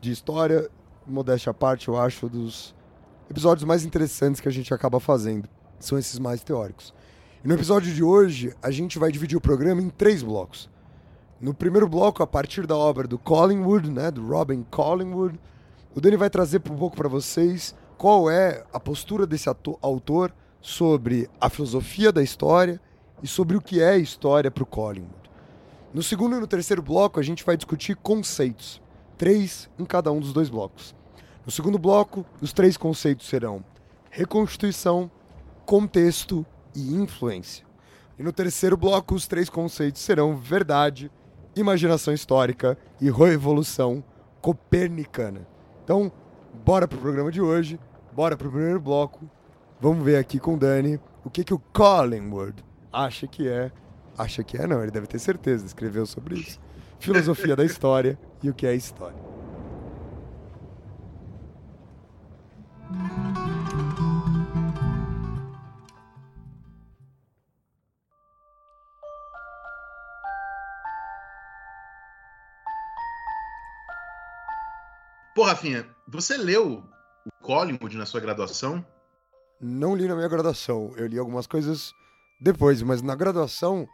de 0.00 0.10
história 0.10 0.68
modéstia 1.06 1.50
à 1.50 1.54
parte, 1.54 1.88
eu 1.88 1.96
acho 1.96 2.28
dos 2.28 2.74
episódios 3.28 3.64
mais 3.64 3.84
interessantes 3.84 4.40
que 4.40 4.48
a 4.48 4.52
gente 4.52 4.72
acaba 4.74 4.98
fazendo. 4.98 5.48
São 5.78 5.98
esses 5.98 6.18
mais 6.18 6.42
teóricos. 6.42 6.92
E 7.44 7.48
no 7.48 7.54
episódio 7.54 7.92
de 7.92 8.02
hoje, 8.02 8.54
a 8.62 8.70
gente 8.70 8.98
vai 8.98 9.10
dividir 9.12 9.36
o 9.36 9.40
programa 9.40 9.80
em 9.80 9.88
três 9.88 10.22
blocos. 10.22 10.68
No 11.40 11.54
primeiro 11.54 11.88
bloco, 11.88 12.22
a 12.22 12.26
partir 12.26 12.66
da 12.66 12.76
obra 12.76 13.06
do 13.06 13.18
Collingwood, 13.18 13.90
né, 13.90 14.10
do 14.10 14.26
Robin 14.26 14.64
Collingwood, 14.70 15.40
o 15.94 16.00
Dani 16.00 16.16
vai 16.16 16.28
trazer 16.28 16.60
um 16.70 16.76
pouco 16.76 16.96
para 16.96 17.08
vocês 17.08 17.74
qual 18.00 18.30
é 18.30 18.64
a 18.72 18.80
postura 18.80 19.26
desse 19.26 19.46
autor 19.82 20.32
sobre 20.58 21.28
a 21.38 21.50
filosofia 21.50 22.10
da 22.10 22.22
história 22.22 22.80
e 23.22 23.26
sobre 23.26 23.58
o 23.58 23.60
que 23.60 23.82
é 23.82 23.98
história 23.98 24.50
para 24.50 24.62
o 24.62 24.66
Collingwood. 24.66 25.30
No 25.92 26.02
segundo 26.02 26.34
e 26.34 26.40
no 26.40 26.46
terceiro 26.46 26.80
bloco, 26.80 27.20
a 27.20 27.22
gente 27.22 27.44
vai 27.44 27.58
discutir 27.58 27.94
conceitos, 27.96 28.80
três 29.18 29.68
em 29.78 29.84
cada 29.84 30.10
um 30.10 30.18
dos 30.18 30.32
dois 30.32 30.48
blocos. 30.48 30.94
No 31.44 31.52
segundo 31.52 31.78
bloco, 31.78 32.24
os 32.40 32.54
três 32.54 32.74
conceitos 32.78 33.28
serão 33.28 33.62
reconstituição, 34.08 35.10
contexto 35.66 36.46
e 36.74 36.94
influência. 36.94 37.66
E 38.18 38.22
no 38.22 38.32
terceiro 38.32 38.78
bloco, 38.78 39.14
os 39.14 39.26
três 39.26 39.50
conceitos 39.50 40.00
serão 40.00 40.38
verdade, 40.38 41.12
imaginação 41.54 42.14
histórica 42.14 42.78
e 42.98 43.10
revolução 43.10 44.02
copernicana. 44.40 45.46
Então, 45.84 46.10
bora 46.64 46.88
pro 46.88 46.98
programa 46.98 47.30
de 47.30 47.42
hoje, 47.42 47.78
bora 48.12 48.36
pro 48.36 48.50
primeiro 48.50 48.80
bloco. 48.80 49.30
Vamos 49.80 50.04
ver 50.04 50.16
aqui 50.16 50.38
com 50.38 50.54
o 50.54 50.58
Dani 50.58 51.00
o 51.24 51.30
que, 51.30 51.44
que 51.44 51.54
o 51.54 51.58
Collingwood 51.72 52.64
acha 52.92 53.26
que 53.26 53.48
é. 53.48 53.70
Acha 54.18 54.42
que 54.42 54.56
é, 54.56 54.66
não, 54.66 54.82
ele 54.82 54.90
deve 54.90 55.06
ter 55.06 55.18
certeza, 55.18 55.64
escreveu 55.64 56.04
sobre 56.04 56.36
isso. 56.36 56.60
Filosofia 56.98 57.56
da 57.56 57.64
história 57.64 58.18
e 58.42 58.50
o 58.50 58.54
que 58.54 58.66
é 58.66 58.74
história. 58.74 59.16
Pô, 75.34 75.44
Rafinha, 75.44 75.86
você 76.06 76.36
leu 76.36 76.84
Collingwood 77.42 77.96
na 77.96 78.06
sua 78.06 78.20
graduação? 78.20 78.84
Não 79.60 79.94
li 79.94 80.06
na 80.08 80.14
minha 80.14 80.28
graduação. 80.28 80.92
Eu 80.96 81.06
li 81.06 81.18
algumas 81.18 81.46
coisas 81.46 81.92
depois, 82.40 82.82
mas 82.82 83.02
na 83.02 83.14
graduação 83.14 83.86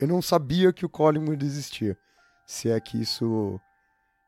eu 0.00 0.06
não 0.06 0.20
sabia 0.20 0.72
que 0.72 0.84
o 0.84 0.88
Collingwood 0.88 1.44
existia. 1.44 1.96
Se 2.46 2.68
é 2.68 2.78
que 2.78 3.00
isso 3.00 3.58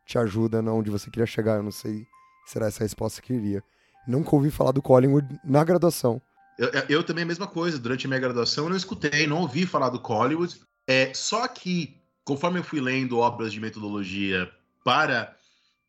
te 0.06 0.18
ajuda 0.18 0.62
na 0.62 0.72
onde 0.72 0.90
você 0.90 1.10
queria 1.10 1.26
chegar, 1.26 1.56
eu 1.56 1.62
não 1.62 1.70
sei 1.70 2.06
se 2.46 2.56
era 2.56 2.66
essa 2.66 2.82
a 2.82 2.86
resposta 2.86 3.20
que 3.20 3.34
queria. 3.34 3.62
Nunca 4.06 4.34
ouvi 4.34 4.50
falar 4.50 4.72
do 4.72 4.80
Collingwood 4.80 5.38
na 5.44 5.62
graduação. 5.62 6.20
Eu, 6.58 6.70
eu, 6.88 7.04
também 7.04 7.24
a 7.24 7.26
mesma 7.26 7.46
coisa. 7.46 7.78
Durante 7.78 8.06
a 8.06 8.08
minha 8.08 8.20
graduação 8.20 8.64
eu 8.64 8.70
não 8.70 8.76
escutei, 8.76 9.26
não 9.26 9.42
ouvi 9.42 9.66
falar 9.66 9.90
do 9.90 10.00
Collingwood. 10.00 10.58
É, 10.86 11.12
só 11.14 11.46
que, 11.46 12.00
conforme 12.24 12.58
eu 12.58 12.64
fui 12.64 12.80
lendo 12.80 13.18
obras 13.18 13.52
de 13.52 13.60
metodologia 13.60 14.50
para 14.82 15.36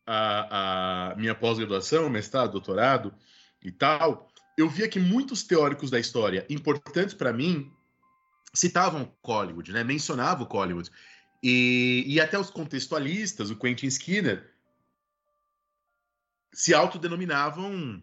a, 0.06 1.12
a 1.12 1.16
minha 1.16 1.34
pós-graduação, 1.34 2.08
mestrado, 2.08 2.52
doutorado 2.52 3.14
e 3.62 3.70
tal, 3.70 4.28
eu 4.56 4.68
via 4.68 4.88
que 4.88 4.98
muitos 4.98 5.42
teóricos 5.42 5.90
da 5.90 5.98
história 5.98 6.46
importantes 6.48 7.14
para 7.14 7.32
mim 7.32 7.72
citavam 8.52 9.12
Hollywood, 9.24 9.72
né? 9.72 9.84
mencionavam 9.84 10.46
Hollywood. 10.46 10.90
E, 11.42 12.04
e 12.06 12.20
até 12.20 12.38
os 12.38 12.50
contextualistas, 12.50 13.50
o 13.50 13.56
Quentin 13.56 13.86
Skinner, 13.86 14.52
se 16.52 16.74
autodenominavam 16.74 18.02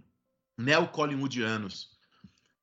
neo-Collingwoodianos. 0.58 1.92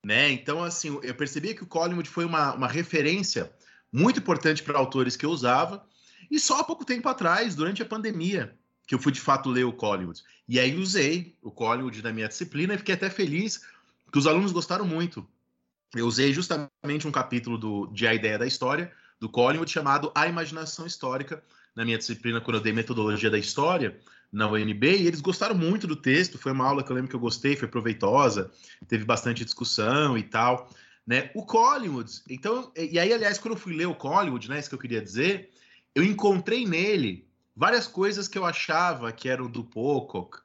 Né? 0.05 0.31
Então, 0.31 0.63
assim, 0.63 0.99
eu 1.03 1.15
percebia 1.15 1.55
que 1.55 1.63
o 1.63 1.67
Collingwood 1.67 2.09
foi 2.09 2.25
uma, 2.25 2.55
uma 2.55 2.69
referência 2.69 3.55
muito 3.93 4.19
importante 4.19 4.63
para 4.63 4.79
autores 4.79 5.17
que 5.17 5.25
eu 5.25 5.31
usava, 5.31 5.87
e 6.31 6.41
só 6.41 6.59
há 6.59 6.65
pouco 6.65 6.85
tempo 6.85 7.09
atrás, 7.09 7.55
durante 7.55 7.81
a 7.83 7.87
pandemia, 7.87 8.59
que 8.87 8.95
eu 8.95 8.99
fui 8.99 9.13
de 9.13 9.21
fato 9.21 9.51
ler 9.51 9.65
o 9.65 9.73
Collingwood. 9.73 10.23
E 10.49 10.61
aí 10.61 10.77
usei 10.77 11.37
o 11.43 11.51
Collingwood 11.51 12.03
na 12.03 12.13
minha 12.13 12.29
disciplina 12.29 12.75
e 12.75 12.79
fiquei 12.79 12.95
até 12.95 13.09
feliz 13.09 13.63
que 14.13 14.19
os 14.19 14.27
alunos 14.27 14.53
gostaram 14.53 14.85
muito. 14.85 15.27
Eu 15.95 16.07
usei 16.07 16.33
justamente 16.33 17.07
um 17.07 17.13
capítulo 17.13 17.57
do, 17.57 17.87
de 17.87 18.07
A 18.07 18.15
Ideia 18.15 18.39
da 18.39 18.47
História, 18.47 18.93
do 19.19 19.29
Collingwood, 19.29 19.71
chamado 19.71 20.13
A 20.15 20.27
Imaginação 20.27 20.87
Histórica, 20.87 21.43
na 21.75 21.85
minha 21.85 21.99
disciplina, 21.99 22.41
quando 22.41 22.57
eu 22.57 22.63
dei 22.63 22.73
Metodologia 22.73 23.31
da 23.31 23.39
História, 23.39 23.99
na 24.31 24.49
UNB, 24.49 24.85
e 24.85 25.07
eles 25.07 25.21
gostaram 25.21 25.55
muito 25.55 25.87
do 25.87 25.97
texto. 25.97 26.39
Foi 26.39 26.53
uma 26.53 26.67
aula 26.67 26.83
que 26.83 26.91
eu 26.91 26.97
lembro 26.97 27.09
que 27.09 27.17
eu 27.17 27.21
gostei, 27.21 27.57
foi 27.57 27.69
proveitosa, 27.69 28.51
teve 28.89 29.05
bastante 29.05 29.45
discussão 29.45 30.19
e 30.19 30.23
tal. 30.23 30.69
Né? 31.07 31.31
O 31.35 31.45
Collingwood, 31.45 32.11
então, 32.29 32.73
e 32.77 32.99
aí, 32.99 33.13
aliás, 33.13 33.39
quando 33.39 33.55
eu 33.55 33.61
fui 33.61 33.75
ler 33.75 33.87
o 33.87 33.95
Collingwood, 33.95 34.49
né, 34.49 34.59
isso 34.59 34.69
que 34.69 34.75
eu 34.75 34.81
queria 34.81 35.03
dizer, 35.03 35.51
eu 35.95 36.03
encontrei 36.03 36.67
nele 36.67 37.29
várias 37.57 37.87
coisas 37.87 38.29
que 38.29 38.37
eu 38.37 38.45
achava 38.45 39.13
que 39.13 39.29
eram 39.29 39.49
do 39.49 39.63
Pocock 39.63 40.39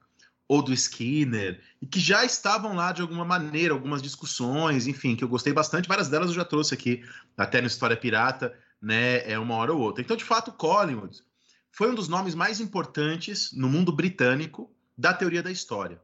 ou 0.48 0.62
do 0.62 0.74
Skinner 0.74 1.62
e 1.82 1.86
que 1.86 2.00
já 2.00 2.26
estavam 2.26 2.76
lá 2.76 2.92
de 2.92 3.02
alguma 3.02 3.24
maneira, 3.24 3.74
algumas 3.74 4.02
discussões, 4.02 4.88
enfim, 4.88 5.16
que 5.16 5.24
eu 5.24 5.30
gostei 5.30 5.54
bastante. 5.54 5.88
Várias 5.88 6.10
delas 6.10 6.30
eu 6.30 6.36
já 6.36 6.46
trouxe 6.46 6.74
aqui, 6.74 7.04
até 7.38 7.62
no 7.62 7.68
História 7.68 7.96
Pirata, 7.96 8.58
né, 8.82 9.30
é 9.30 9.38
uma 9.38 9.56
hora 9.56 9.74
ou 9.74 9.80
outra. 9.80 10.02
Então, 10.02 10.18
de 10.18 10.24
fato, 10.24 10.52
Collingwood 10.52 11.24
foi 11.72 11.92
um 11.92 11.96
dos 11.96 12.08
nomes 12.08 12.34
mais 12.34 12.60
importantes 12.60 13.52
no 13.54 13.70
mundo 13.70 13.92
britânico 13.92 14.74
da 14.98 15.14
teoria 15.14 15.44
da 15.44 15.52
história. 15.52 16.02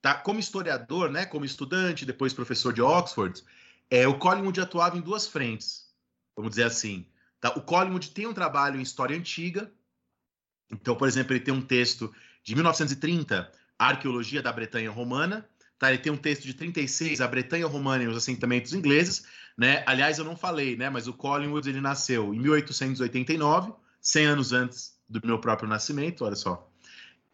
Tá? 0.00 0.14
Como 0.14 0.40
historiador, 0.40 1.10
né, 1.10 1.26
como 1.26 1.44
estudante, 1.44 2.06
depois 2.06 2.32
professor 2.32 2.72
de 2.72 2.80
Oxford, 2.80 3.42
é, 3.90 4.06
o 4.06 4.18
Collingwood 4.18 4.60
atuava 4.60 4.96
em 4.96 5.00
duas 5.00 5.26
frentes, 5.26 5.92
vamos 6.36 6.50
dizer 6.50 6.64
assim. 6.64 7.06
Tá? 7.40 7.50
O 7.50 7.62
Collingwood 7.62 8.10
tem 8.12 8.26
um 8.26 8.32
trabalho 8.32 8.78
em 8.78 8.82
história 8.82 9.16
antiga, 9.16 9.70
então, 10.70 10.94
por 10.94 11.08
exemplo, 11.08 11.32
ele 11.32 11.40
tem 11.40 11.52
um 11.52 11.60
texto 11.60 12.12
de 12.42 12.54
1930, 12.54 13.50
Arqueologia 13.78 14.42
da 14.42 14.52
Bretanha 14.52 14.90
Romana. 14.90 15.48
Tá? 15.78 15.88
Ele 15.88 15.98
tem 15.98 16.12
um 16.12 16.16
texto 16.16 16.42
de 16.42 16.52
36, 16.52 17.22
A 17.22 17.26
Bretanha 17.26 17.66
Romana 17.66 18.04
e 18.04 18.06
os 18.06 18.16
Assentamentos 18.16 18.74
Ingleses. 18.74 19.24
Né? 19.56 19.82
Aliás, 19.86 20.18
eu 20.18 20.24
não 20.24 20.36
falei, 20.36 20.76
né? 20.76 20.90
mas 20.90 21.08
o 21.08 21.14
Collingwood 21.14 21.68
ele 21.68 21.80
nasceu 21.80 22.34
em 22.34 22.38
1889, 22.38 23.72
100 24.00 24.26
anos 24.26 24.52
antes 24.52 24.94
do 25.08 25.26
meu 25.26 25.38
próprio 25.38 25.68
nascimento, 25.68 26.24
olha 26.24 26.36
só. 26.36 26.70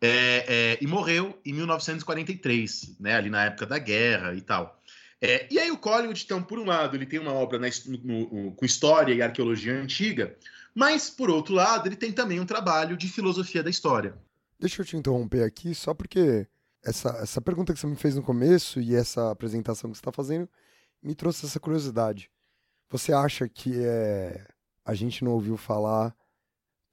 É, 0.01 0.45
é, 0.47 0.79
e 0.81 0.87
morreu 0.87 1.37
em 1.45 1.53
1943, 1.53 2.97
né? 3.01 3.17
ali 3.17 3.29
na 3.29 3.47
época 3.47 3.67
da 3.67 3.79
guerra 3.79 4.35
e 4.35 4.41
tal. 4.41 4.81
É, 5.21 5.49
e 5.51 5.59
aí 5.59 5.71
o 5.71 5.79
Collingwood, 5.79 6.23
então, 6.25 6.43
por 6.43 6.59
um 6.59 6.65
lado, 6.65 6.97
ele 6.97 7.07
tem 7.07 7.19
uma 7.19 7.33
obra 7.33 7.59
na, 7.59 7.67
no, 7.87 7.99
no, 8.29 8.53
com 8.53 8.65
história 8.65 9.13
e 9.13 9.23
arqueologia 9.23 9.75
antiga, 9.75 10.37
mas, 10.77 11.09
por 11.09 11.31
outro 11.31 11.55
lado, 11.55 11.89
ele 11.89 11.97
tem 11.97 12.13
também 12.13 12.39
um 12.39 12.45
trabalho 12.45 12.99
de 12.99 13.09
filosofia 13.09 13.63
da 13.63 13.71
história. 13.71 14.15
Deixa 14.61 14.83
eu 14.83 14.85
te 14.85 14.95
interromper 14.95 15.43
aqui, 15.43 15.75
só 15.75 15.95
porque 15.95 16.47
essa, 16.85 17.09
essa 17.23 17.41
pergunta 17.41 17.73
que 17.73 17.81
você 17.81 17.87
me 17.87 17.97
fez 17.97 18.15
no 18.15 18.23
começo 18.23 18.79
e 18.79 18.95
essa 18.95 19.31
apresentação 19.31 19.91
que 19.91 19.97
você 19.97 20.01
está 20.01 20.13
fazendo 20.13 20.47
me 21.03 21.15
trouxe 21.15 21.47
essa 21.47 21.59
curiosidade. 21.59 22.31
Você 22.91 23.11
acha 23.11 23.49
que 23.49 23.73
é, 23.83 24.47
a 24.85 24.93
gente 24.93 25.25
não 25.25 25.33
ouviu 25.33 25.57
falar 25.57 26.15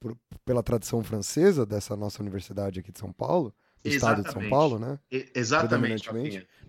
por, 0.00 0.16
pela 0.46 0.62
tradição 0.62 1.04
francesa 1.04 1.66
dessa 1.66 1.94
nossa 1.94 2.22
universidade 2.22 2.80
aqui 2.80 2.90
de 2.90 2.98
São 2.98 3.12
Paulo? 3.12 3.54
Do 3.82 3.90
estado 3.90 4.22
de 4.22 4.32
São 4.32 4.48
Paulo, 4.48 4.78
né? 4.78 4.98
E, 5.12 5.30
exatamente. 5.34 6.08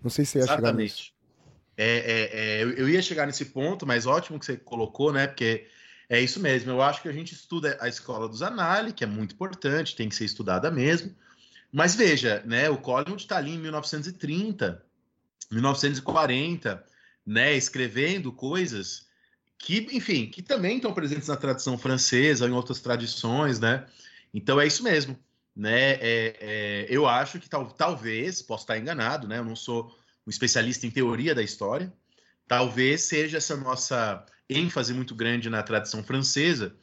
Não 0.04 0.10
sei 0.10 0.26
se 0.26 0.32
você 0.32 0.38
ia 0.40 0.44
exatamente. 0.44 0.66
chegar 0.66 0.72
nisso. 0.74 1.12
É, 1.78 1.96
é, 1.96 2.60
é, 2.60 2.62
eu 2.62 2.86
ia 2.90 3.00
chegar 3.00 3.26
nesse 3.26 3.46
ponto, 3.46 3.86
mas 3.86 4.04
ótimo 4.04 4.38
que 4.38 4.44
você 4.44 4.58
colocou, 4.58 5.14
né? 5.14 5.26
Porque 5.26 5.66
é 6.08 6.20
isso 6.20 6.40
mesmo. 6.40 6.70
Eu 6.70 6.82
acho 6.82 7.02
que 7.02 7.08
a 7.08 7.12
gente 7.12 7.34
estuda 7.34 7.76
a 7.80 7.88
escola 7.88 8.28
dos 8.28 8.42
Anali, 8.42 8.92
que 8.92 9.04
é 9.04 9.06
muito 9.06 9.34
importante, 9.34 9.96
tem 9.96 10.08
que 10.08 10.14
ser 10.14 10.24
estudada 10.24 10.70
mesmo. 10.70 11.14
Mas 11.72 11.94
veja, 11.94 12.42
né, 12.46 12.70
o 12.70 12.78
Collingwood 12.78 13.22
está 13.22 13.36
ali 13.36 13.52
em 13.52 13.58
1930, 13.58 14.82
1940, 15.50 16.84
né, 17.26 17.54
escrevendo 17.54 18.32
coisas 18.32 19.06
que, 19.58 19.88
enfim, 19.92 20.26
que 20.26 20.42
também 20.42 20.76
estão 20.76 20.92
presentes 20.92 21.28
na 21.28 21.36
tradição 21.36 21.76
francesa, 21.76 22.46
em 22.46 22.52
outras 22.52 22.80
tradições, 22.80 23.58
né? 23.58 23.86
Então 24.32 24.60
é 24.60 24.66
isso 24.66 24.82
mesmo, 24.82 25.18
né? 25.54 25.92
É, 25.94 26.36
é, 26.40 26.86
eu 26.88 27.06
acho 27.06 27.40
que 27.40 27.48
tal, 27.48 27.66
talvez, 27.70 28.42
posso 28.42 28.64
estar 28.64 28.78
enganado, 28.78 29.26
né? 29.26 29.38
Eu 29.38 29.44
não 29.44 29.56
sou 29.56 29.96
um 30.26 30.30
especialista 30.30 30.86
em 30.86 30.90
teoria 30.90 31.34
da 31.34 31.42
história, 31.42 31.92
talvez 32.46 33.02
seja 33.02 33.38
essa 33.38 33.56
nossa 33.56 34.24
ênfase 34.48 34.94
muito 34.94 35.14
grande 35.14 35.50
na 35.50 35.62
tradição 35.62 36.02
francesa, 36.02 36.74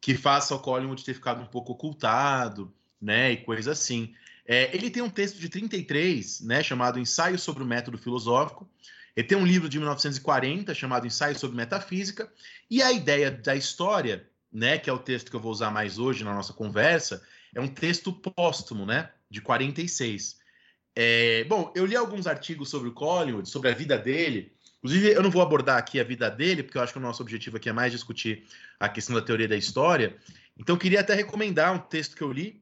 que 0.00 0.14
faça 0.14 0.54
o 0.54 0.58
Collingwood 0.58 1.04
ter 1.04 1.14
ficado 1.14 1.42
um 1.42 1.46
pouco 1.46 1.72
ocultado, 1.72 2.72
né, 3.00 3.32
e 3.32 3.36
coisa 3.38 3.72
assim. 3.72 4.14
É, 4.46 4.74
ele 4.74 4.90
tem 4.90 5.02
um 5.02 5.10
texto 5.10 5.38
de 5.38 5.48
33, 5.48 6.40
né, 6.40 6.62
chamado 6.62 6.98
Ensaio 6.98 7.38
sobre 7.38 7.62
o 7.62 7.66
Método 7.66 7.96
Filosófico. 7.98 8.68
Ele 9.14 9.26
tem 9.26 9.38
um 9.38 9.46
livro 9.46 9.68
de 9.68 9.78
1940 9.78 10.74
chamado 10.74 11.06
Ensaio 11.06 11.38
sobre 11.38 11.56
Metafísica. 11.56 12.32
E 12.70 12.82
a 12.82 12.90
ideia 12.90 13.30
da 13.30 13.54
história, 13.54 14.28
né, 14.52 14.78
que 14.78 14.90
é 14.90 14.92
o 14.92 14.98
texto 14.98 15.30
que 15.30 15.36
eu 15.36 15.40
vou 15.40 15.52
usar 15.52 15.70
mais 15.70 15.98
hoje 15.98 16.24
na 16.24 16.34
nossa 16.34 16.52
conversa, 16.52 17.22
é 17.54 17.60
um 17.60 17.68
texto 17.68 18.12
póstumo, 18.12 18.86
né, 18.86 19.10
de 19.30 19.40
46. 19.40 20.38
É, 20.94 21.44
bom, 21.44 21.72
eu 21.74 21.86
li 21.86 21.96
alguns 21.96 22.26
artigos 22.26 22.68
sobre 22.68 22.88
o 22.88 22.92
Collingwood, 22.92 23.48
sobre 23.48 23.70
a 23.70 23.74
vida 23.74 23.96
dele, 23.96 24.52
Inclusive, 24.82 25.12
eu 25.12 25.22
não 25.22 25.30
vou 25.30 25.40
abordar 25.40 25.78
aqui 25.78 26.00
a 26.00 26.04
vida 26.04 26.28
dele, 26.28 26.62
porque 26.62 26.76
eu 26.76 26.82
acho 26.82 26.92
que 26.92 26.98
o 26.98 27.02
nosso 27.02 27.22
objetivo 27.22 27.56
aqui 27.56 27.68
é 27.68 27.72
mais 27.72 27.92
discutir 27.92 28.44
a 28.80 28.88
questão 28.88 29.14
da 29.14 29.22
teoria 29.22 29.46
da 29.46 29.56
história. 29.56 30.16
Então, 30.58 30.76
queria 30.76 31.00
até 31.00 31.14
recomendar 31.14 31.72
um 31.72 31.78
texto 31.78 32.16
que 32.16 32.22
eu 32.22 32.32
li, 32.32 32.60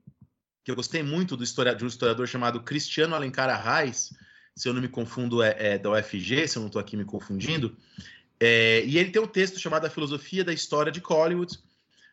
que 0.62 0.71
eu 0.71 0.77
gostei 0.77 1.03
muito 1.03 1.35
do 1.35 1.43
historiador, 1.43 1.79
de 1.79 1.85
um 1.85 1.89
historiador 1.89 2.29
chamado 2.29 2.62
Cristiano 2.62 3.15
Alencar 3.15 3.49
Arraes, 3.49 4.12
se 4.55 4.69
eu 4.69 4.75
não 4.75 4.83
me 4.83 4.89
confundo, 4.89 5.43
é, 5.43 5.57
é 5.59 5.79
da 5.79 5.91
UFG, 5.91 6.47
se 6.47 6.59
eu 6.59 6.61
não 6.61 6.67
estou 6.67 6.81
aqui 6.81 6.95
me 6.95 7.07
confundindo. 7.07 7.75
É, 8.39 8.85
e 8.85 8.99
ele 8.99 9.11
tem 9.11 9.23
um 9.23 9.27
texto 9.27 9.59
chamado 9.59 9.87
A 9.87 9.91
Filosofia 9.91 10.45
da 10.45 10.53
História 10.53 10.93
de 10.93 11.00
Hollywood, 11.00 11.59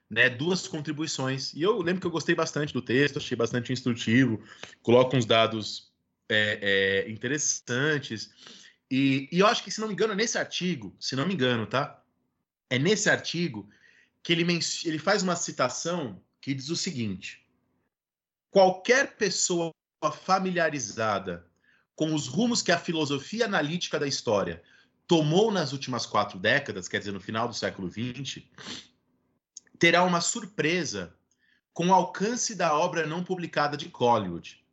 né, 0.10 0.30
duas 0.30 0.68
contribuições. 0.68 1.54
E 1.54 1.62
eu 1.62 1.82
lembro 1.82 2.00
que 2.00 2.08
eu 2.08 2.12
gostei 2.12 2.34
bastante 2.34 2.74
do 2.74 2.82
texto, 2.82 3.18
achei 3.18 3.36
bastante 3.36 3.74
instrutivo, 3.74 4.42
coloca 4.82 5.18
uns 5.18 5.26
dados 5.26 5.92
é, 6.30 7.06
é, 7.08 7.12
interessantes. 7.12 8.30
E, 8.90 9.28
e, 9.32 9.40
eu 9.40 9.48
acho 9.48 9.64
que, 9.64 9.72
se 9.72 9.80
não 9.82 9.88
me 9.88 9.94
engano, 9.94 10.14
é 10.14 10.16
nesse 10.16 10.38
artigo, 10.38 10.96
se 11.00 11.16
não 11.16 11.28
me 11.28 11.34
engano, 11.34 11.66
tá? 11.66 12.02
É 12.70 12.80
nesse 12.80 13.10
artigo 13.10 13.70
que 14.24 14.32
ele, 14.32 14.44
ele 14.86 15.00
faz 15.00 15.24
uma 15.24 15.36
citação 15.36 16.22
que 16.42 16.54
diz 16.54 16.70
o 16.70 16.76
seguinte: 16.76 17.46
qualquer 18.50 19.18
pessoa 19.18 19.74
familiarizada 20.24 21.46
com 21.96 22.14
os 22.14 22.28
rumos 22.28 22.62
que 22.62 22.72
a 22.72 22.78
filosofia 22.78 23.46
analítica 23.46 24.00
da 24.00 24.08
história 24.08 24.64
tomou 25.08 25.52
nas 25.52 25.72
últimas 25.72 26.06
quatro 26.06 26.38
décadas, 26.38 26.88
quer 26.88 27.00
dizer, 27.00 27.12
no 27.12 27.20
final 27.20 27.48
do 27.48 27.54
século 27.54 27.90
XX, 27.90 28.44
terá 29.80 30.04
uma 30.04 30.22
surpresa 30.22 31.16
com 31.74 31.88
o 31.88 31.94
alcance 31.94 32.56
da 32.56 32.78
obra 32.78 33.08
não 33.08 33.24
publicada 33.24 33.78
de 33.78 33.90
Collingwood, 33.90 34.64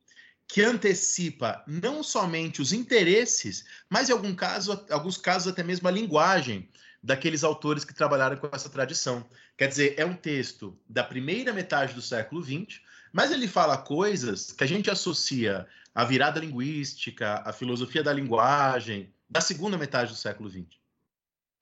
que 0.49 0.63
antecipa 0.63 1.63
não 1.67 2.03
somente 2.03 2.61
os 2.61 2.73
interesses, 2.73 3.65
mas 3.89 4.09
em 4.09 4.13
algum 4.13 4.35
caso, 4.35 4.85
alguns 4.91 5.17
casos 5.17 5.53
até 5.53 5.63
mesmo 5.63 5.89
a 5.89 5.91
linguagem 5.91 6.69
daqueles 7.03 7.45
autores 7.45 7.85
que 7.85 7.95
trabalharam 7.95 8.37
com 8.37 8.49
essa 8.53 8.69
tradição. 8.69 9.29
Quer 9.59 9.69
dizer, 9.69 9.95
é 9.99 10.05
um 10.05 10.15
texto 10.15 10.79
da 10.89 11.05
primeira 11.05 11.53
metade 11.53 11.93
do 11.93 12.01
século 12.01 12.43
XX, 12.43 12.81
mas 13.13 13.31
ele 13.31 13.47
fala 13.47 13.77
coisas 13.77 14.53
que 14.53 14.65
a 14.65 14.67
gente 14.67 14.91
associa 14.91 15.67
à 15.95 16.05
virada 16.05 16.41
linguística, 16.41 17.43
à 17.45 17.53
filosofia 17.53 18.03
da 18.03 18.13
linguagem, 18.13 19.13
da 19.29 19.41
segunda 19.41 19.77
metade 19.77 20.13
do 20.13 20.17
século 20.17 20.51
XX. 20.51 20.65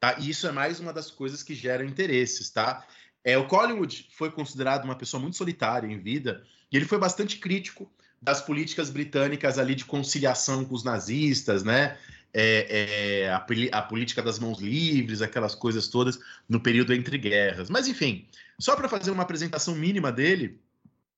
Tá? 0.00 0.16
E 0.18 0.30
isso 0.30 0.46
é 0.46 0.52
mais 0.52 0.80
uma 0.80 0.92
das 0.92 1.10
coisas 1.10 1.42
que 1.42 1.54
geram 1.54 1.84
interesses, 1.84 2.50
tá? 2.50 2.86
É, 3.24 3.38
o 3.38 3.46
Collingwood 3.46 4.08
foi 4.12 4.30
considerado 4.30 4.84
uma 4.84 4.96
pessoa 4.96 5.20
muito 5.20 5.36
solitária 5.36 5.86
em 5.86 5.98
vida 5.98 6.44
e 6.70 6.76
ele 6.76 6.86
foi 6.86 6.98
bastante 6.98 7.38
crítico 7.38 7.92
das 8.22 8.40
políticas 8.40 8.88
britânicas 8.88 9.58
ali 9.58 9.74
de 9.74 9.84
conciliação 9.84 10.64
com 10.64 10.74
os 10.74 10.84
nazistas, 10.84 11.64
né? 11.64 11.98
É, 12.32 13.24
é, 13.24 13.28
a, 13.28 13.44
a, 13.72 13.82
política 13.82 14.22
das 14.22 14.38
mãos 14.38 14.58
livres, 14.58 15.20
aquelas 15.20 15.54
coisas 15.54 15.88
todas 15.88 16.18
no 16.48 16.60
período 16.60 16.94
entre 16.94 17.18
guerras. 17.18 17.68
Mas 17.68 17.88
enfim, 17.88 18.26
só 18.58 18.74
para 18.74 18.88
fazer 18.88 19.10
uma 19.10 19.24
apresentação 19.24 19.74
mínima 19.74 20.10
dele, 20.10 20.58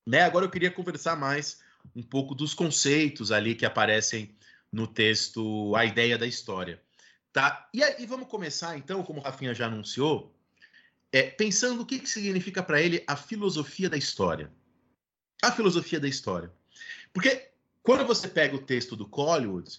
né? 0.07 0.23
Agora 0.23 0.47
eu 0.47 0.51
queria 0.51 0.71
conversar 0.71 1.15
mais 1.15 1.61
um 1.95 2.03
pouco 2.03 2.35
dos 2.35 2.55
conceitos 2.55 3.31
ali 3.31 3.55
que 3.55 3.67
aparecem 3.67 4.35
no 4.73 4.87
texto 4.87 5.77
A 5.77 5.85
Ideia 5.85 6.19
da 6.19 6.27
História, 6.27 6.83
tá? 7.33 7.69
E, 7.73 8.07
vamos 8.07 8.29
começar 8.29 8.77
então, 8.77 9.05
como 9.05 9.21
o 9.21 9.23
Rafinha 9.23 9.55
já 9.55 9.67
anunciou, 9.67 10.35
é, 11.13 11.23
pensando 11.23 11.83
o 11.83 11.87
que, 11.87 12.01
que 12.01 12.09
significa 12.09 12.61
para 12.61 12.81
ele 12.81 13.05
a 13.07 13.15
filosofia 13.15 13.89
da 13.89 13.97
história. 13.97 14.51
A 15.41 15.53
filosofia 15.53 16.01
da 16.01 16.09
história. 16.09 16.51
Porque 17.15 17.49
quando 17.81 18.05
você 18.05 18.27
pega 18.27 18.57
o 18.57 18.63
texto 18.63 18.97
do 18.97 19.07
Collingwood, 19.07 19.79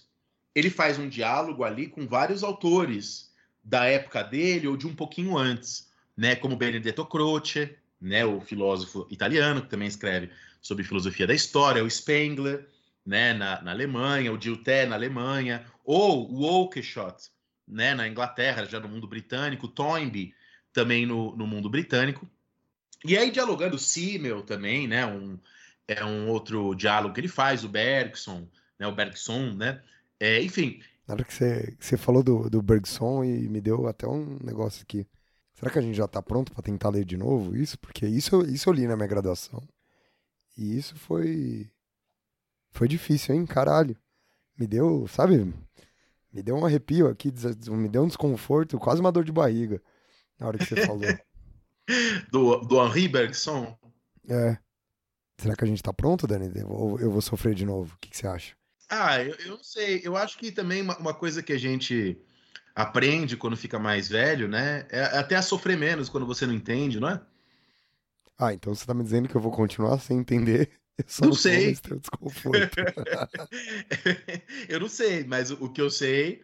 ele 0.54 0.70
faz 0.70 0.98
um 0.98 1.06
diálogo 1.06 1.62
ali 1.62 1.86
com 1.86 2.06
vários 2.06 2.42
autores 2.42 3.30
da 3.62 3.84
época 3.84 4.22
dele 4.24 4.66
ou 4.66 4.76
de 4.76 4.86
um 4.86 4.94
pouquinho 4.94 5.36
antes, 5.36 5.92
né? 6.16 6.34
Como 6.34 6.56
Benedetto 6.56 7.04
Croce, 7.04 7.76
né? 8.00 8.24
O 8.24 8.40
filósofo 8.40 9.06
italiano 9.10 9.60
que 9.60 9.68
também 9.68 9.86
escreve 9.86 10.30
sobre 10.62 10.82
filosofia 10.82 11.26
da 11.26 11.34
história, 11.34 11.84
o 11.84 11.90
Spengler, 11.90 12.66
né? 13.04 13.34
Na, 13.34 13.60
na 13.60 13.70
Alemanha, 13.70 14.32
o 14.32 14.38
Dilthey 14.38 14.86
na 14.86 14.94
Alemanha, 14.96 15.66
ou 15.84 16.32
o 16.32 16.42
Oakeshott, 16.42 17.28
né? 17.68 17.94
Na 17.94 18.08
Inglaterra, 18.08 18.64
já 18.64 18.80
no 18.80 18.88
mundo 18.88 19.06
britânico, 19.06 19.68
Toynbee 19.68 20.32
também 20.72 21.04
no, 21.04 21.36
no 21.36 21.46
mundo 21.46 21.68
britânico. 21.68 22.26
E 23.04 23.16
aí, 23.18 23.30
dialogando 23.30 23.78
Simmel 23.78 24.42
também, 24.42 24.88
né? 24.88 25.04
Um, 25.04 25.38
é 25.88 26.04
um 26.04 26.28
outro 26.28 26.74
diálogo 26.74 27.14
que 27.14 27.20
ele 27.20 27.28
faz, 27.28 27.64
o 27.64 27.68
Bergson, 27.68 28.48
né? 28.78 28.86
O 28.86 28.94
Bergson, 28.94 29.54
né? 29.54 29.82
É, 30.18 30.42
enfim. 30.42 30.80
Na 31.06 31.14
hora 31.14 31.24
que 31.24 31.32
você, 31.32 31.76
você 31.78 31.96
falou 31.96 32.22
do, 32.22 32.50
do 32.50 32.62
Bergson 32.62 33.22
e 33.24 33.48
me 33.48 33.60
deu 33.60 33.86
até 33.86 34.06
um 34.08 34.38
negócio 34.42 34.82
aqui. 34.82 35.06
Será 35.54 35.70
que 35.70 35.78
a 35.78 35.82
gente 35.82 35.96
já 35.96 36.04
está 36.04 36.20
pronto 36.20 36.52
para 36.52 36.62
tentar 36.62 36.90
ler 36.90 37.04
de 37.04 37.16
novo 37.16 37.56
isso? 37.56 37.78
Porque 37.78 38.06
isso, 38.06 38.42
isso 38.42 38.68
eu 38.68 38.72
li 38.72 38.86
na 38.86 38.96
minha 38.96 39.08
graduação. 39.08 39.62
E 40.56 40.76
isso 40.76 40.96
foi. 40.96 41.70
Foi 42.70 42.88
difícil, 42.88 43.34
hein? 43.34 43.46
Caralho. 43.46 43.96
Me 44.58 44.66
deu, 44.66 45.06
sabe? 45.06 45.54
Me 46.32 46.42
deu 46.42 46.56
um 46.56 46.66
arrepio 46.66 47.08
aqui, 47.08 47.32
me 47.70 47.88
deu 47.88 48.02
um 48.02 48.08
desconforto, 48.08 48.78
quase 48.78 49.00
uma 49.00 49.12
dor 49.12 49.24
de 49.24 49.32
barriga 49.32 49.80
na 50.38 50.46
hora 50.46 50.58
que 50.58 50.66
você 50.66 50.84
falou. 50.84 51.00
do, 52.30 52.56
do 52.60 52.84
Henri 52.84 53.08
Bergson? 53.08 53.78
É. 54.28 54.58
Será 55.38 55.54
que 55.54 55.64
a 55.64 55.66
gente 55.66 55.82
tá 55.82 55.92
pronto, 55.92 56.26
Dani? 56.26 56.50
Ou 56.64 56.98
eu 56.98 57.10
vou 57.10 57.20
sofrer 57.20 57.54
de 57.54 57.64
novo? 57.64 57.94
O 57.94 57.98
que, 57.98 58.10
que 58.10 58.16
você 58.16 58.26
acha? 58.26 58.54
Ah, 58.88 59.22
eu, 59.22 59.34
eu, 59.34 59.48
não 59.48 59.62
sei. 59.62 60.00
Eu 60.02 60.16
acho 60.16 60.38
que 60.38 60.50
também 60.50 60.82
uma, 60.82 60.96
uma, 60.98 61.14
coisa 61.14 61.42
que 61.42 61.52
a 61.52 61.58
gente 61.58 62.18
aprende 62.74 63.36
quando 63.36 63.56
fica 63.56 63.78
mais 63.78 64.08
velho, 64.08 64.48
né? 64.48 64.86
É 64.90 65.02
até 65.18 65.34
a 65.34 65.42
sofrer 65.42 65.76
menos 65.76 66.08
quando 66.08 66.26
você 66.26 66.46
não 66.46 66.54
entende, 66.54 67.00
não 67.00 67.08
é? 67.08 67.20
Ah, 68.38 68.52
então 68.52 68.74
você 68.74 68.86
tá 68.86 68.94
me 68.94 69.02
dizendo 69.02 69.28
que 69.28 69.34
eu 69.34 69.40
vou 69.40 69.52
continuar 69.52 69.98
sem 69.98 70.18
entender? 70.18 70.70
Eu 70.98 71.04
não, 71.20 71.28
não 71.28 71.34
sei. 71.34 71.74
desconforto. 71.74 72.74
eu 74.66 74.80
não 74.80 74.88
sei, 74.88 75.24
mas 75.24 75.50
o, 75.50 75.64
o 75.64 75.70
que 75.70 75.82
eu 75.82 75.90
sei 75.90 76.42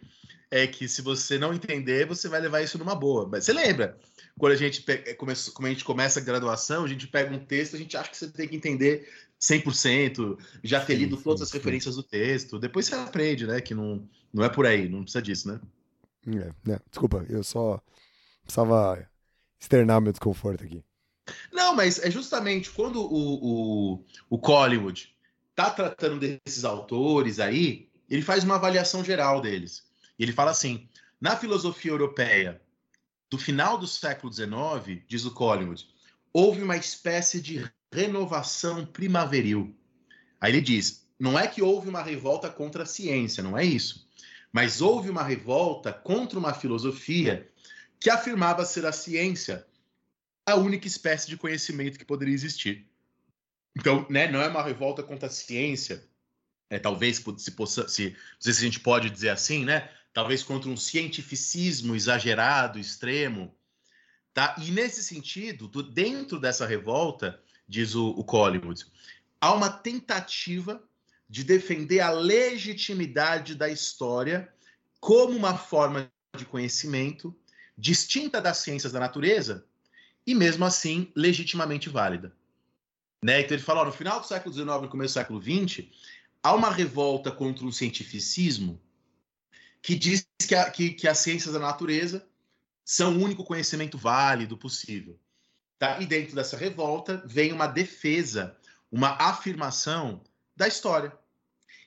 é 0.51 0.67
que 0.67 0.87
se 0.87 1.01
você 1.01 1.39
não 1.39 1.55
entender, 1.55 2.07
você 2.07 2.29
vai 2.29 2.39
levar 2.39 2.61
isso 2.61 2.77
numa 2.77 2.95
boa. 2.95 3.27
Mas 3.27 3.47
você 3.47 3.53
lembra? 3.55 3.99
Quando 4.39 4.53
a 4.53 4.57
gente 4.57 4.85
começa, 5.17 5.51
como 5.53 5.67
a 5.67 5.71
gente 5.71 5.85
começa 5.85 6.21
a 6.21 6.23
graduação, 6.23 6.85
a 6.85 6.89
gente 6.89 7.07
pega 7.07 7.35
um 7.35 7.39
texto, 7.39 7.77
a 7.77 7.79
gente 7.79 7.97
acha 7.97 8.11
que 8.11 8.17
você 8.17 8.29
tem 8.29 8.49
que 8.49 8.57
entender 8.57 9.09
100%, 9.41 10.39
já 10.63 10.85
ter 10.85 10.95
lido 10.95 11.17
todas 11.17 11.43
as 11.43 11.51
referências 11.51 11.97
do 11.97 12.03
texto. 12.03 12.59
Depois 12.59 12.87
você 12.87 12.95
aprende, 12.95 13.47
né? 13.47 13.61
Que 13.61 13.75
não, 13.75 14.09
não 14.33 14.45
é 14.45 14.49
por 14.49 14.67
aí, 14.67 14.89
não 14.89 15.03
precisa 15.03 15.23
disso, 15.23 15.49
né? 15.49 15.61
É, 16.27 16.73
é, 16.73 16.81
desculpa, 16.89 17.27
eu 17.29 17.43
só 17.43 17.81
precisava 18.43 19.09
externar 19.61 20.01
meu 20.01 20.13
desconforto 20.13 20.65
aqui. 20.65 20.83
Não, 21.53 21.75
mas 21.75 21.99
é 21.99 22.11
justamente 22.11 22.71
quando 22.71 23.01
o, 23.01 23.95
o, 23.95 24.05
o 24.31 24.39
Collingwood 24.39 25.15
tá 25.55 25.71
tratando 25.71 26.19
desses 26.19 26.65
autores 26.65 27.39
aí, 27.39 27.89
ele 28.09 28.23
faz 28.23 28.45
uma 28.45 28.57
avaliação 28.57 29.05
geral 29.05 29.41
deles. 29.41 29.85
Ele 30.19 30.33
fala 30.33 30.51
assim: 30.51 30.89
na 31.21 31.37
filosofia 31.37 31.91
europeia 31.91 32.61
do 33.33 33.39
final 33.39 33.79
do 33.79 33.87
século 33.87 34.31
XIX, 34.31 35.03
diz 35.09 35.25
o 35.25 35.31
Collingwood, 35.31 35.89
houve 36.35 36.63
uma 36.63 36.77
espécie 36.77 37.41
de 37.41 37.67
renovação 37.91 38.85
primaveril. 38.85 39.75
Aí 40.39 40.53
ele 40.53 40.61
diz: 40.61 41.09
não 41.19 41.39
é 41.39 41.49
que 41.49 41.63
houve 41.63 41.89
uma 41.89 42.03
revolta 42.03 42.51
contra 42.51 42.83
a 42.83 42.87
ciência, 42.87 43.43
não 43.43 43.57
é 43.57 43.65
isso. 43.65 44.07
Mas 44.53 44.83
houve 44.83 45.09
uma 45.09 45.23
revolta 45.23 45.95
contra 45.95 46.39
uma 46.39 46.53
filosofia 46.53 47.51
que 47.99 48.11
afirmava 48.11 48.67
ser 48.67 48.85
a 48.85 48.93
ciência 48.93 49.67
a 50.45 50.57
única 50.57 50.87
espécie 50.87 51.29
de 51.29 51.37
conhecimento 51.39 51.99
que 51.99 52.05
poderia 52.05 52.35
existir. 52.35 52.87
Então, 53.75 54.05
né, 54.11 54.31
não 54.31 54.43
é 54.43 54.49
uma 54.49 54.63
revolta 54.63 55.03
contra 55.03 55.29
a 55.29 55.31
ciência, 55.31 56.05
é, 56.69 56.79
talvez 56.79 57.25
se 57.39 57.51
possa, 57.53 57.89
se, 57.89 58.15
se 58.39 58.51
a 58.51 58.53
gente 58.53 58.81
pode 58.81 59.09
dizer 59.09 59.31
assim, 59.31 59.65
né? 59.65 59.89
Talvez 60.13 60.43
contra 60.43 60.69
um 60.69 60.77
cientificismo 60.77 61.95
exagerado, 61.95 62.79
extremo. 62.79 63.55
Tá? 64.35 64.55
E 64.59 64.71
nesse 64.71 65.03
sentido, 65.03 65.69
do, 65.69 65.83
dentro 65.83 66.39
dessa 66.39 66.67
revolta, 66.67 67.41
diz 67.69 67.95
o, 67.95 68.11
o 68.11 68.25
Collingwood, 68.25 68.87
há 69.41 69.53
uma 69.53 69.71
tentativa 69.71 70.83
de 71.29 71.45
defender 71.45 72.01
a 72.01 72.11
legitimidade 72.11 73.55
da 73.55 73.69
história 73.69 74.53
como 75.01 75.37
uma 75.37 75.57
forma 75.57 76.11
de 76.37 76.45
conhecimento 76.45 77.35
distinta 77.77 78.41
das 78.41 78.59
ciências 78.59 78.93
da 78.93 79.01
natureza 79.01 79.67
e 80.27 80.35
mesmo 80.35 80.65
assim 80.65 81.11
legitimamente 81.17 81.89
válida. 81.89 82.35
Né? 83.25 83.41
Então 83.41 83.57
ele 83.57 83.63
fala, 83.63 83.81
ó, 83.81 83.85
no 83.85 83.93
final 83.93 84.21
do 84.21 84.27
século 84.27 84.55
XIX, 84.55 84.67
no 84.67 84.89
começo 84.89 85.15
do 85.15 85.19
século 85.19 85.43
XX, 85.43 85.87
há 86.43 86.55
uma 86.55 86.71
revolta 86.71 87.31
contra 87.31 87.65
um 87.65 87.73
cientificismo 87.73 88.81
que 89.83 89.97
diz 89.97 90.27
que, 90.39 90.55
a, 90.55 90.71
que, 90.71 90.91
que 90.91 91.09
as 91.09 91.19
ciências 91.19 91.53
da 91.53 91.61
natureza 91.61 92.25
são 92.85 93.17
o 93.17 93.23
único 93.23 93.45
conhecimento 93.45 93.99
válido 93.99 94.57
possível. 94.57 95.19
Tá? 95.79 96.01
E 96.01 96.07
dentro 96.07 96.37
dessa 96.37 96.57
revolta 96.57 97.23
vem 97.27 97.53
uma 97.53 97.67
defesa, 97.67 98.57
uma 98.91 99.11
afirmação 99.19 100.23
da 100.57 100.69
história. 100.69 101.13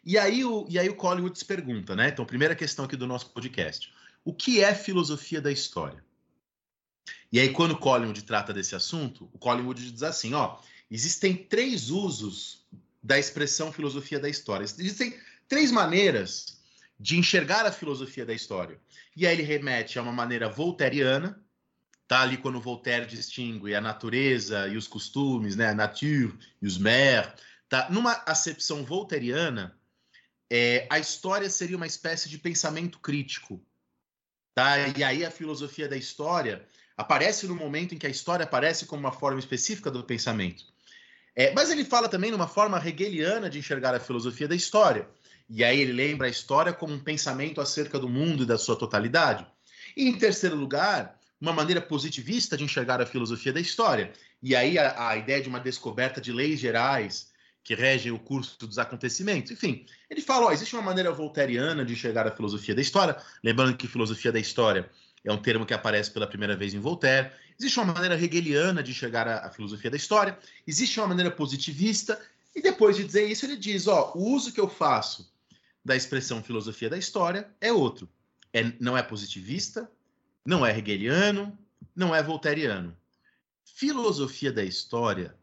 E 0.03 0.17
aí 0.17 0.43
o, 0.43 0.67
e 0.69 0.77
aí 0.77 0.89
o 0.89 0.95
Collingwood 0.95 1.37
se 1.39 1.45
pergunta, 1.45 1.95
né? 1.95 2.09
Então, 2.09 2.25
primeira 2.25 2.53
questão 2.53 2.85
aqui 2.85 2.95
do 2.95 3.07
nosso 3.07 3.29
podcast. 3.31 3.91
o 4.23 4.33
que 4.33 4.61
é 4.61 4.75
filosofia 4.75 5.41
da 5.41 5.51
história? 5.51 6.03
E 7.31 7.39
aí, 7.39 7.49
quando 7.51 7.77
Collingwood 7.77 8.23
trata 8.23 8.53
desse 8.53 8.75
assunto, 8.75 9.29
o 9.33 9.37
Collingwood 9.37 9.91
diz 9.91 10.03
assim: 10.03 10.33
ó, 10.33 10.59
existem 10.91 11.35
três 11.35 11.89
usos 11.89 12.65
da 13.01 13.17
expressão 13.17 13.71
filosofia 13.71 14.19
da 14.19 14.29
história. 14.29 14.63
Existem 14.63 15.17
três 15.47 15.71
maneiras 15.71 16.59
de 16.99 17.17
enxergar 17.17 17.65
a 17.65 17.71
filosofia 17.71 18.25
da 18.25 18.33
história. 18.33 18.79
E 19.15 19.27
aí 19.27 19.33
ele 19.33 19.43
remete 19.43 19.99
a 19.99 20.01
uma 20.01 20.11
maneira 20.11 20.49
voltairiana, 20.49 21.41
tá 22.07 22.21
ali 22.21 22.37
quando 22.37 22.61
Voltaire 22.61 23.05
distingue 23.05 23.73
a 23.73 23.81
natureza 23.81 24.67
e 24.67 24.77
os 24.77 24.87
costumes, 24.87 25.55
né, 25.55 25.69
a 25.69 25.75
nature 25.75 26.37
e 26.61 26.67
os 26.67 26.77
mers, 26.77 27.29
tá? 27.67 27.89
Numa 27.89 28.13
acepção 28.25 28.83
voltairiana, 28.85 29.75
é, 30.49 30.87
a 30.89 30.99
história 30.99 31.49
seria 31.49 31.77
uma 31.77 31.87
espécie 31.87 32.29
de 32.29 32.37
pensamento 32.37 32.99
crítico, 32.99 33.61
tá? 34.53 34.87
E 34.95 35.03
aí 35.03 35.25
a 35.25 35.31
filosofia 35.31 35.87
da 35.87 35.97
história 35.97 36.67
aparece 36.95 37.47
no 37.47 37.55
momento 37.55 37.95
em 37.95 37.97
que 37.97 38.07
a 38.07 38.09
história 38.09 38.43
aparece 38.43 38.85
como 38.85 39.01
uma 39.01 39.11
forma 39.11 39.39
específica 39.39 39.89
do 39.89 40.03
pensamento. 40.03 40.63
É, 41.35 41.51
mas 41.53 41.69
ele 41.69 41.83
fala 41.83 42.07
também 42.07 42.31
numa 42.31 42.47
forma 42.47 42.81
hegeliana 42.85 43.49
de 43.49 43.59
enxergar 43.59 43.93
a 43.93 43.99
filosofia 43.99 44.47
da 44.47 44.55
história. 44.55 45.09
E 45.49 45.63
aí 45.63 45.79
ele 45.79 45.93
lembra 45.93 46.27
a 46.27 46.29
história 46.29 46.73
como 46.73 46.93
um 46.93 46.99
pensamento 46.99 47.61
acerca 47.61 47.99
do 47.99 48.09
mundo 48.09 48.43
e 48.43 48.45
da 48.45 48.57
sua 48.57 48.75
totalidade. 48.75 49.45
E 49.95 50.09
em 50.09 50.17
terceiro 50.17 50.55
lugar, 50.55 51.19
uma 51.39 51.53
maneira 51.53 51.81
positivista 51.81 52.57
de 52.57 52.63
enxergar 52.63 52.99
a 53.01 53.05
filosofia 53.05 53.53
da 53.53 53.59
história. 53.59 54.11
E 54.41 54.55
aí 54.55 54.77
a, 54.79 55.09
a 55.09 55.17
ideia 55.17 55.41
de 55.41 55.49
uma 55.49 55.59
descoberta 55.59 56.19
de 56.19 56.31
leis 56.31 56.59
gerais 56.59 57.31
que 57.63 57.75
regem 57.75 58.11
o 58.11 58.19
curso 58.19 58.57
dos 58.59 58.77
acontecimentos. 58.77 59.51
Enfim, 59.51 59.85
ele 60.09 60.21
fala: 60.21 60.47
ó, 60.47 60.51
existe 60.51 60.75
uma 60.75 60.81
maneira 60.81 61.11
voltairiana 61.11 61.85
de 61.85 61.93
enxergar 61.93 62.27
a 62.27 62.31
filosofia 62.31 62.75
da 62.75 62.81
história. 62.81 63.17
Lembrando 63.43 63.77
que 63.77 63.87
filosofia 63.87 64.31
da 64.31 64.39
história 64.39 64.89
é 65.23 65.31
um 65.31 65.41
termo 65.41 65.65
que 65.65 65.73
aparece 65.73 66.11
pela 66.11 66.27
primeira 66.27 66.55
vez 66.55 66.73
em 66.73 66.79
Voltaire. 66.79 67.31
Existe 67.59 67.79
uma 67.79 67.93
maneira 67.93 68.15
hegeliana 68.15 68.83
de 68.83 68.93
chegar 68.93 69.27
à, 69.27 69.45
à 69.45 69.49
filosofia 69.49 69.89
da 69.89 69.97
história, 69.97 70.37
existe 70.67 70.99
uma 70.99 71.07
maneira 71.07 71.31
positivista, 71.31 72.19
e 72.55 72.61
depois 72.61 72.95
de 72.97 73.03
dizer 73.03 73.25
isso, 73.25 73.45
ele 73.45 73.57
diz: 73.57 73.87
ó, 73.87 74.11
o 74.15 74.33
uso 74.33 74.51
que 74.51 74.59
eu 74.59 74.69
faço 74.69 75.33
da 75.85 75.95
expressão 75.95 76.43
filosofia 76.43 76.89
da 76.89 76.97
história 76.97 77.47
é 77.61 77.71
outro. 77.71 78.09
É, 78.51 78.63
não 78.79 78.97
é 78.97 79.03
positivista, 79.03 79.89
não 80.43 80.65
é 80.65 80.75
hegeliano, 80.75 81.55
não 81.95 82.15
é 82.15 82.23
voltairiano. 82.23 82.97
Filosofia 83.63 84.51
da 84.51 84.63
história. 84.63 85.37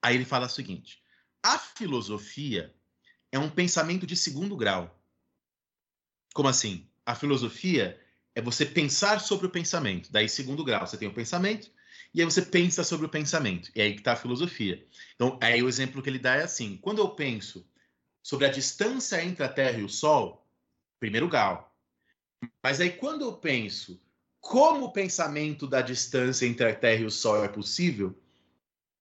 Aí 0.00 0.14
ele 0.14 0.24
fala 0.24 0.46
o 0.46 0.50
seguinte: 0.50 1.02
a 1.42 1.58
filosofia 1.58 2.74
é 3.30 3.38
um 3.38 3.50
pensamento 3.50 4.06
de 4.06 4.16
segundo 4.16 4.56
grau. 4.56 4.98
Como 6.32 6.48
assim? 6.48 6.86
A 7.04 7.14
filosofia 7.14 8.00
é 8.34 8.40
você 8.40 8.64
pensar 8.64 9.20
sobre 9.20 9.46
o 9.46 9.50
pensamento. 9.50 10.10
Daí, 10.10 10.28
segundo 10.28 10.64
grau, 10.64 10.86
você 10.86 10.96
tem 10.96 11.08
o 11.08 11.14
pensamento, 11.14 11.70
e 12.14 12.20
aí 12.20 12.24
você 12.24 12.40
pensa 12.40 12.84
sobre 12.84 13.06
o 13.06 13.08
pensamento. 13.08 13.70
E 13.74 13.82
aí 13.82 13.92
que 13.92 14.00
está 14.00 14.12
a 14.12 14.16
filosofia. 14.16 14.86
Então, 15.14 15.38
aí 15.42 15.62
o 15.62 15.68
exemplo 15.68 16.00
que 16.00 16.08
ele 16.08 16.18
dá 16.18 16.36
é 16.36 16.44
assim: 16.44 16.78
quando 16.80 17.00
eu 17.00 17.10
penso 17.10 17.66
sobre 18.30 18.46
a 18.46 18.48
distância 18.48 19.20
entre 19.24 19.42
a 19.42 19.48
Terra 19.48 19.78
e 19.78 19.82
o 19.82 19.88
Sol, 19.88 20.46
primeiro 21.00 21.26
grau. 21.26 21.74
Mas 22.62 22.80
aí, 22.80 22.88
quando 22.88 23.24
eu 23.24 23.32
penso 23.32 24.00
como 24.40 24.84
o 24.84 24.92
pensamento 24.92 25.66
da 25.66 25.80
distância 25.82 26.46
entre 26.46 26.64
a 26.64 26.72
Terra 26.72 27.00
e 27.00 27.06
o 27.06 27.10
Sol 27.10 27.44
é 27.44 27.48
possível, 27.48 28.16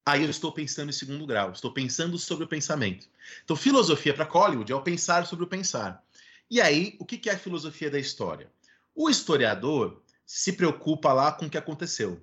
aí 0.03 0.23
eu 0.23 0.31
estou 0.31 0.51
pensando 0.51 0.89
em 0.89 0.93
segundo 0.93 1.27
grau, 1.27 1.51
estou 1.51 1.71
pensando 1.71 2.17
sobre 2.17 2.45
o 2.45 2.47
pensamento. 2.47 3.07
Então, 3.43 3.55
filosofia 3.55 4.15
para 4.15 4.25
Collingwood 4.25 4.71
é 4.71 4.75
o 4.75 4.81
pensar 4.81 5.27
sobre 5.27 5.45
o 5.45 5.47
pensar. 5.47 6.03
E 6.49 6.59
aí, 6.59 6.95
o 6.99 7.05
que 7.05 7.29
é 7.29 7.33
a 7.33 7.37
filosofia 7.37 7.91
da 7.91 7.99
história? 7.99 8.51
O 8.95 9.11
historiador 9.11 10.01
se 10.25 10.53
preocupa 10.53 11.13
lá 11.13 11.31
com 11.31 11.45
o 11.45 11.49
que 11.51 11.57
aconteceu, 11.57 12.19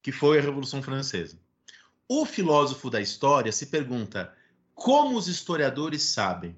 que 0.00 0.12
foi 0.12 0.38
a 0.38 0.42
Revolução 0.42 0.80
Francesa. 0.80 1.40
O 2.06 2.24
filósofo 2.24 2.88
da 2.88 3.00
história 3.00 3.50
se 3.50 3.66
pergunta 3.66 4.32
como 4.80 5.16
os 5.16 5.28
historiadores 5.28 6.02
sabem. 6.02 6.56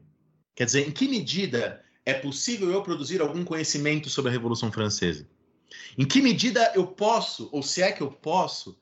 Quer 0.55 0.67
dizer, 0.67 0.89
em 0.89 0.93
que 0.93 1.09
medida 1.09 1.85
é 2.07 2.15
possível 2.15 2.71
eu 2.71 2.83
produzir 2.83 3.21
algum 3.21 3.45
conhecimento 3.45 4.09
sobre 4.09 4.31
a 4.31 4.33
Revolução 4.33 4.71
Francesa? 4.71 5.29
Em 5.99 6.07
que 6.07 6.23
medida 6.23 6.73
eu 6.75 6.87
posso, 6.87 7.49
ou 7.53 7.63
se 7.63 7.83
é 7.83 7.91
que 7.91 8.03
eu 8.03 8.11
posso, 8.11 8.79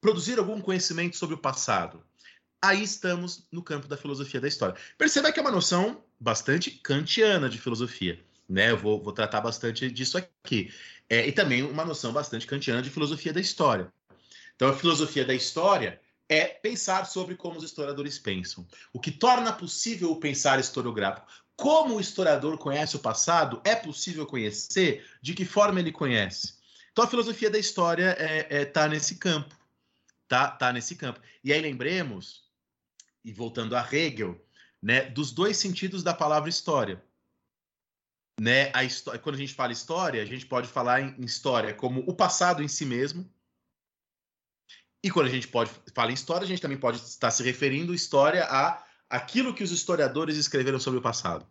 produzir 0.00 0.38
algum 0.38 0.60
conhecimento 0.60 1.16
sobre 1.16 1.34
o 1.34 1.38
passado? 1.38 2.04
Aí 2.62 2.82
estamos 2.82 3.48
no 3.50 3.62
campo 3.62 3.88
da 3.88 3.96
filosofia 3.96 4.40
da 4.40 4.48
história. 4.48 4.76
Perceba 4.98 5.32
que 5.32 5.38
é 5.38 5.42
uma 5.42 5.50
noção 5.50 6.04
bastante 6.20 6.70
kantiana 6.70 7.48
de 7.48 7.58
filosofia 7.58 8.22
né? 8.48 8.70
Eu 8.70 8.78
vou, 8.78 9.02
vou 9.02 9.12
tratar 9.12 9.40
bastante 9.40 9.90
disso 9.90 10.16
aqui. 10.16 10.72
É, 11.08 11.26
e 11.26 11.32
também 11.32 11.62
uma 11.62 11.84
noção 11.84 12.12
bastante 12.12 12.46
kantiana 12.46 12.80
de 12.80 12.90
filosofia 12.90 13.32
da 13.32 13.40
história. 13.40 13.92
Então, 14.56 14.68
a 14.68 14.72
filosofia 14.72 15.24
da 15.24 15.34
história 15.34 16.00
é 16.28 16.46
pensar 16.46 17.06
sobre 17.06 17.34
como 17.34 17.58
os 17.58 17.64
historiadores 17.64 18.18
pensam. 18.18 18.66
O 18.92 19.00
que 19.00 19.10
torna 19.10 19.52
possível 19.52 20.10
o 20.10 20.20
pensar 20.20 20.58
historiográfico. 20.58 21.26
Como 21.56 21.96
o 21.96 22.00
historiador 22.00 22.58
conhece 22.58 22.96
o 22.96 23.00
passado, 23.00 23.60
é 23.64 23.74
possível 23.74 24.26
conhecer? 24.26 25.04
De 25.20 25.34
que 25.34 25.44
forma 25.44 25.80
ele 25.80 25.90
conhece? 25.90 26.54
Então, 26.92 27.04
a 27.04 27.08
filosofia 27.08 27.50
da 27.50 27.58
história 27.58 28.12
está 28.12 28.24
é, 28.24 28.46
é, 28.62 28.64
tá 28.64 28.88
nesse 28.88 29.16
campo. 29.16 29.56
Tá, 30.28 30.50
tá 30.50 30.72
nesse 30.72 30.94
campo. 30.94 31.20
E 31.42 31.52
aí 31.52 31.60
lembremos, 31.60 32.44
e 33.24 33.32
voltando 33.32 33.74
a 33.74 33.88
Hegel, 33.90 34.38
né, 34.80 35.02
dos 35.02 35.32
dois 35.32 35.56
sentidos 35.56 36.02
da 36.02 36.12
palavra 36.12 36.50
história 36.50 37.02
né, 38.38 38.70
a 38.72 38.84
história, 38.84 39.18
quando 39.18 39.34
a 39.34 39.38
gente 39.38 39.54
fala 39.54 39.72
história, 39.72 40.22
a 40.22 40.26
gente 40.26 40.46
pode 40.46 40.68
falar 40.68 41.00
em, 41.00 41.24
história 41.24 41.74
como 41.74 42.04
o 42.06 42.14
passado 42.14 42.62
em 42.62 42.68
si 42.68 42.84
mesmo. 42.84 43.28
E 45.02 45.10
quando 45.10 45.26
a 45.26 45.30
gente 45.30 45.48
pode 45.48 45.70
fala 45.94 46.10
em 46.10 46.14
história, 46.14 46.44
a 46.44 46.48
gente 46.48 46.62
também 46.62 46.78
pode 46.78 46.98
estar 46.98 47.30
se 47.30 47.42
referindo 47.42 47.94
história 47.94 48.44
a 48.44 48.84
aquilo 49.08 49.54
que 49.54 49.62
os 49.62 49.70
historiadores 49.70 50.36
escreveram 50.36 50.78
sobre 50.78 50.98
o 50.98 51.02
passado. 51.02 51.46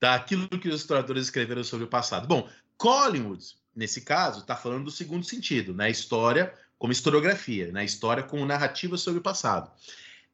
Tá? 0.00 0.14
Aquilo 0.14 0.48
que 0.48 0.68
os 0.68 0.80
historiadores 0.80 1.24
escreveram 1.24 1.62
sobre 1.62 1.86
o 1.86 1.88
passado. 1.88 2.26
Bom, 2.26 2.48
Collingwood, 2.76 3.56
nesse 3.74 4.00
caso, 4.00 4.40
está 4.40 4.56
falando 4.56 4.84
do 4.84 4.90
segundo 4.90 5.24
sentido, 5.24 5.72
na 5.72 5.84
né? 5.84 5.90
história 5.90 6.52
como 6.78 6.92
historiografia, 6.92 7.66
na 7.68 7.74
né? 7.74 7.84
história 7.84 8.22
como 8.22 8.44
narrativa 8.44 8.96
sobre 8.98 9.20
o 9.20 9.22
passado. 9.22 9.70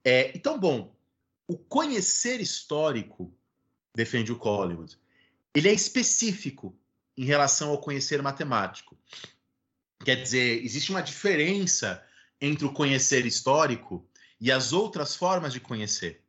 É, 0.02 0.34
então, 0.34 0.58
bom, 0.58 0.96
o 1.46 1.56
conhecer 1.56 2.40
histórico 2.40 3.32
defende 3.94 4.32
o 4.32 4.36
Collingwood. 4.36 4.96
Ele 5.54 5.68
é 5.68 5.72
específico 5.72 6.74
em 7.16 7.24
relação 7.24 7.70
ao 7.70 7.78
conhecer 7.78 8.22
matemático. 8.22 8.96
Quer 10.04 10.16
dizer, 10.22 10.64
existe 10.64 10.90
uma 10.90 11.02
diferença 11.02 12.02
entre 12.40 12.64
o 12.64 12.72
conhecer 12.72 13.26
histórico 13.26 14.08
e 14.40 14.52
as 14.52 14.72
outras 14.72 15.16
formas 15.16 15.52
de 15.52 15.60
conhecer. 15.60 16.22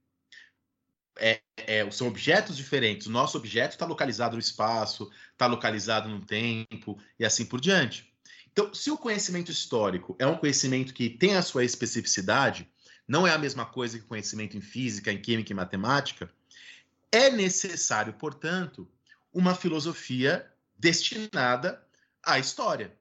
É, 1.17 1.41
é, 1.57 1.91
são 1.91 2.07
objetos 2.07 2.55
diferentes. 2.55 3.07
O 3.07 3.11
nosso 3.11 3.37
objeto 3.37 3.73
está 3.73 3.85
localizado 3.85 4.35
no 4.35 4.39
espaço, 4.39 5.11
está 5.31 5.45
localizado 5.45 6.09
no 6.09 6.25
tempo 6.25 6.97
e 7.19 7.25
assim 7.25 7.45
por 7.45 7.59
diante. 7.59 8.11
Então, 8.51 8.73
se 8.73 8.89
o 8.89 8.97
conhecimento 8.97 9.51
histórico 9.51 10.15
é 10.17 10.25
um 10.25 10.37
conhecimento 10.37 10.93
que 10.93 11.09
tem 11.09 11.35
a 11.35 11.41
sua 11.41 11.63
especificidade, 11.63 12.67
não 13.07 13.27
é 13.27 13.31
a 13.31 13.37
mesma 13.37 13.65
coisa 13.65 13.99
que 13.99 14.05
conhecimento 14.05 14.57
em 14.57 14.61
física, 14.61 15.11
em 15.11 15.21
química 15.21 15.51
e 15.51 15.55
matemática, 15.55 16.31
é 17.11 17.29
necessário, 17.29 18.13
portanto, 18.13 18.87
uma 19.33 19.55
filosofia 19.55 20.51
destinada 20.77 21.83
à 22.23 22.39
história. 22.39 22.98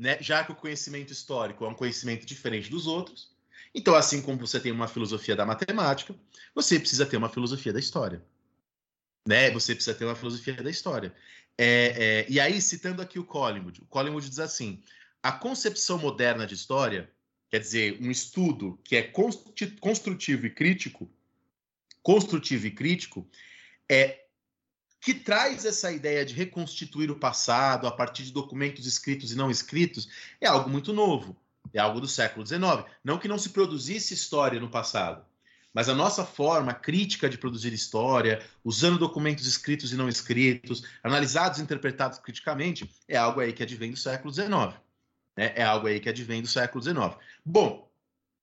Né? 0.00 0.16
Já 0.18 0.42
que 0.42 0.50
o 0.50 0.54
conhecimento 0.54 1.12
histórico 1.12 1.62
é 1.62 1.68
um 1.68 1.74
conhecimento 1.74 2.24
diferente 2.24 2.70
dos 2.70 2.86
outros, 2.86 3.28
então, 3.74 3.94
assim 3.94 4.22
como 4.22 4.38
você 4.38 4.58
tem 4.58 4.72
uma 4.72 4.88
filosofia 4.88 5.36
da 5.36 5.44
matemática, 5.44 6.14
você 6.54 6.80
precisa 6.80 7.04
ter 7.04 7.18
uma 7.18 7.28
filosofia 7.28 7.70
da 7.70 7.78
história. 7.78 8.24
Né? 9.28 9.50
Você 9.50 9.74
precisa 9.74 9.94
ter 9.94 10.06
uma 10.06 10.16
filosofia 10.16 10.54
da 10.54 10.70
história. 10.70 11.14
É, 11.58 12.24
é, 12.24 12.26
e 12.30 12.40
aí, 12.40 12.62
citando 12.62 13.02
aqui 13.02 13.18
o 13.18 13.24
Collingwood, 13.24 13.82
o 13.82 13.84
Collingwood 13.84 14.26
diz 14.26 14.38
assim: 14.38 14.82
a 15.22 15.30
concepção 15.30 15.98
moderna 15.98 16.46
de 16.46 16.54
história, 16.54 17.10
quer 17.50 17.60
dizer, 17.60 17.98
um 18.00 18.10
estudo 18.10 18.80
que 18.82 18.96
é 18.96 19.02
construtivo 19.02 20.46
e 20.46 20.50
crítico, 20.50 21.10
construtivo 22.02 22.66
e 22.66 22.70
crítico, 22.70 23.28
é 23.86 24.24
que 25.00 25.14
traz 25.14 25.64
essa 25.64 25.90
ideia 25.90 26.24
de 26.24 26.34
reconstituir 26.34 27.10
o 27.10 27.18
passado 27.18 27.86
a 27.86 27.90
partir 27.90 28.24
de 28.24 28.32
documentos 28.32 28.86
escritos 28.86 29.32
e 29.32 29.36
não 29.36 29.50
escritos, 29.50 30.08
é 30.40 30.46
algo 30.46 30.68
muito 30.68 30.92
novo. 30.92 31.36
É 31.72 31.78
algo 31.78 32.00
do 32.00 32.08
século 32.08 32.46
XIX. 32.46 32.84
Não 33.02 33.18
que 33.18 33.28
não 33.28 33.38
se 33.38 33.50
produzisse 33.50 34.12
história 34.12 34.60
no 34.60 34.68
passado, 34.68 35.24
mas 35.72 35.88
a 35.88 35.94
nossa 35.94 36.24
forma 36.24 36.74
crítica 36.74 37.28
de 37.28 37.38
produzir 37.38 37.72
história, 37.72 38.44
usando 38.64 38.98
documentos 38.98 39.46
escritos 39.46 39.92
e 39.92 39.96
não 39.96 40.08
escritos, 40.08 40.82
analisados 41.02 41.58
e 41.58 41.62
interpretados 41.62 42.18
criticamente, 42.18 42.90
é 43.06 43.16
algo 43.16 43.40
aí 43.40 43.52
que 43.52 43.62
advém 43.62 43.92
do 43.92 43.96
século 43.96 44.32
XIX. 44.32 44.50
Né? 45.36 45.52
É 45.54 45.62
algo 45.62 45.86
aí 45.86 46.00
que 46.00 46.08
advém 46.08 46.42
do 46.42 46.48
século 46.48 46.82
XIX. 46.82 47.16
Bom, 47.44 47.88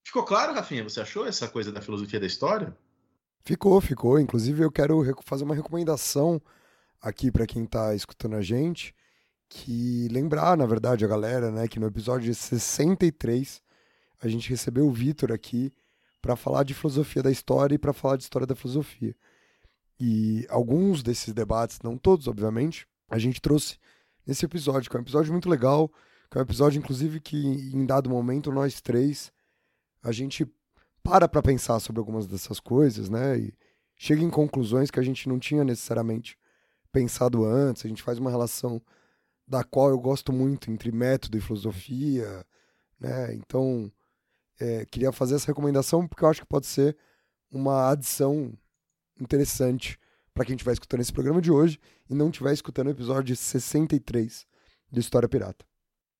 ficou 0.06 0.24
claro, 0.24 0.54
Rafinha? 0.54 0.84
Você 0.84 1.02
achou 1.02 1.28
essa 1.28 1.48
coisa 1.48 1.72
da 1.72 1.82
filosofia 1.82 2.20
da 2.20 2.28
história? 2.28 2.76
Ficou, 3.48 3.80
ficou. 3.80 4.20
Inclusive, 4.20 4.62
eu 4.62 4.70
quero 4.70 5.02
fazer 5.24 5.46
uma 5.46 5.56
recomendação 5.56 6.42
aqui 7.02 7.32
para 7.32 7.48
quem 7.48 7.64
está 7.64 7.96
escutando 7.96 8.36
a 8.36 8.42
gente 8.42 8.94
que 9.48 10.10
lembrar, 10.12 10.58
na 10.58 10.66
verdade, 10.66 11.06
a 11.06 11.08
galera, 11.08 11.50
né, 11.50 11.66
que 11.66 11.80
no 11.80 11.88
episódio 11.88 12.36
63 12.36 13.62
a 14.22 14.28
gente 14.28 14.50
recebeu 14.50 14.86
o 14.86 14.92
Vitor 14.92 15.32
aqui 15.32 15.72
para 16.22 16.36
falar 16.36 16.64
de 16.64 16.74
filosofia 16.74 17.24
da 17.24 17.32
história 17.32 17.76
e 17.76 17.78
para 17.78 17.94
falar 17.94 18.18
de 18.18 18.24
história 18.24 18.46
da 18.46 18.54
filosofia. 18.54 19.16
E 19.98 20.46
alguns 20.50 21.02
desses 21.02 21.34
debates, 21.34 21.80
não 21.82 21.98
todos, 21.98 22.28
obviamente, 22.28 22.86
a 23.10 23.18
gente 23.18 23.40
trouxe 23.40 23.78
nesse 24.26 24.44
episódio, 24.44 24.92
que 24.92 24.98
é 24.98 25.00
um 25.00 25.04
episódio 25.04 25.32
muito 25.32 25.48
legal, 25.48 25.90
que 26.30 26.38
é 26.38 26.42
um 26.42 26.44
episódio, 26.44 26.80
inclusive, 26.80 27.22
que 27.22 27.38
em 27.38 27.86
dado 27.86 28.10
momento 28.10 28.52
nós 28.52 28.82
três 28.82 29.32
a 30.04 30.12
gente 30.12 30.46
para 31.08 31.26
para 31.26 31.42
pensar 31.42 31.80
sobre 31.80 32.00
algumas 32.02 32.28
dessas 32.28 32.60
coisas, 32.60 33.10
né? 33.10 33.40
E 33.40 33.54
chega 33.96 34.22
em 34.22 34.30
conclusões 34.30 34.92
que 34.92 35.00
a 35.00 35.04
gente 35.04 35.30
não 35.30 35.40
tinha 35.40 35.64
necessariamente 35.64 36.38
pensado 36.92 37.46
antes. 37.46 37.86
A 37.86 37.88
gente 37.88 38.04
faz 38.04 38.20
uma 38.20 38.30
relação 38.30 38.82
da 39.48 39.64
qual 39.64 39.90
eu 39.90 39.98
gosto 39.98 40.34
muito 40.34 40.70
entre 40.70 40.92
método 40.92 41.38
e 41.38 41.42
filosofia, 41.42 42.46
né? 43.00 43.34
Então, 43.36 43.90
é, 44.60 44.86
queria 44.86 45.14
fazer 45.14 45.36
essa 45.36 45.48
recomendação 45.48 46.06
porque 46.06 46.26
eu 46.26 46.28
acho 46.28 46.42
que 46.42 46.48
pode 46.48 46.66
ser 46.66 46.98
uma 47.50 47.90
adição 47.90 48.52
interessante 49.18 49.98
para 50.34 50.44
quem 50.44 50.56
estiver 50.56 50.74
escutando 50.74 51.00
esse 51.00 51.14
programa 51.14 51.42
de 51.42 51.52
hoje 51.52 51.80
e 52.10 52.14
não 52.14 52.30
estiver 52.30 52.52
escutando 52.52 52.88
o 52.88 52.92
episódio 52.92 53.34
63 53.34 54.46
de 54.92 55.00
História 55.00 55.30
Pirata. 55.30 55.66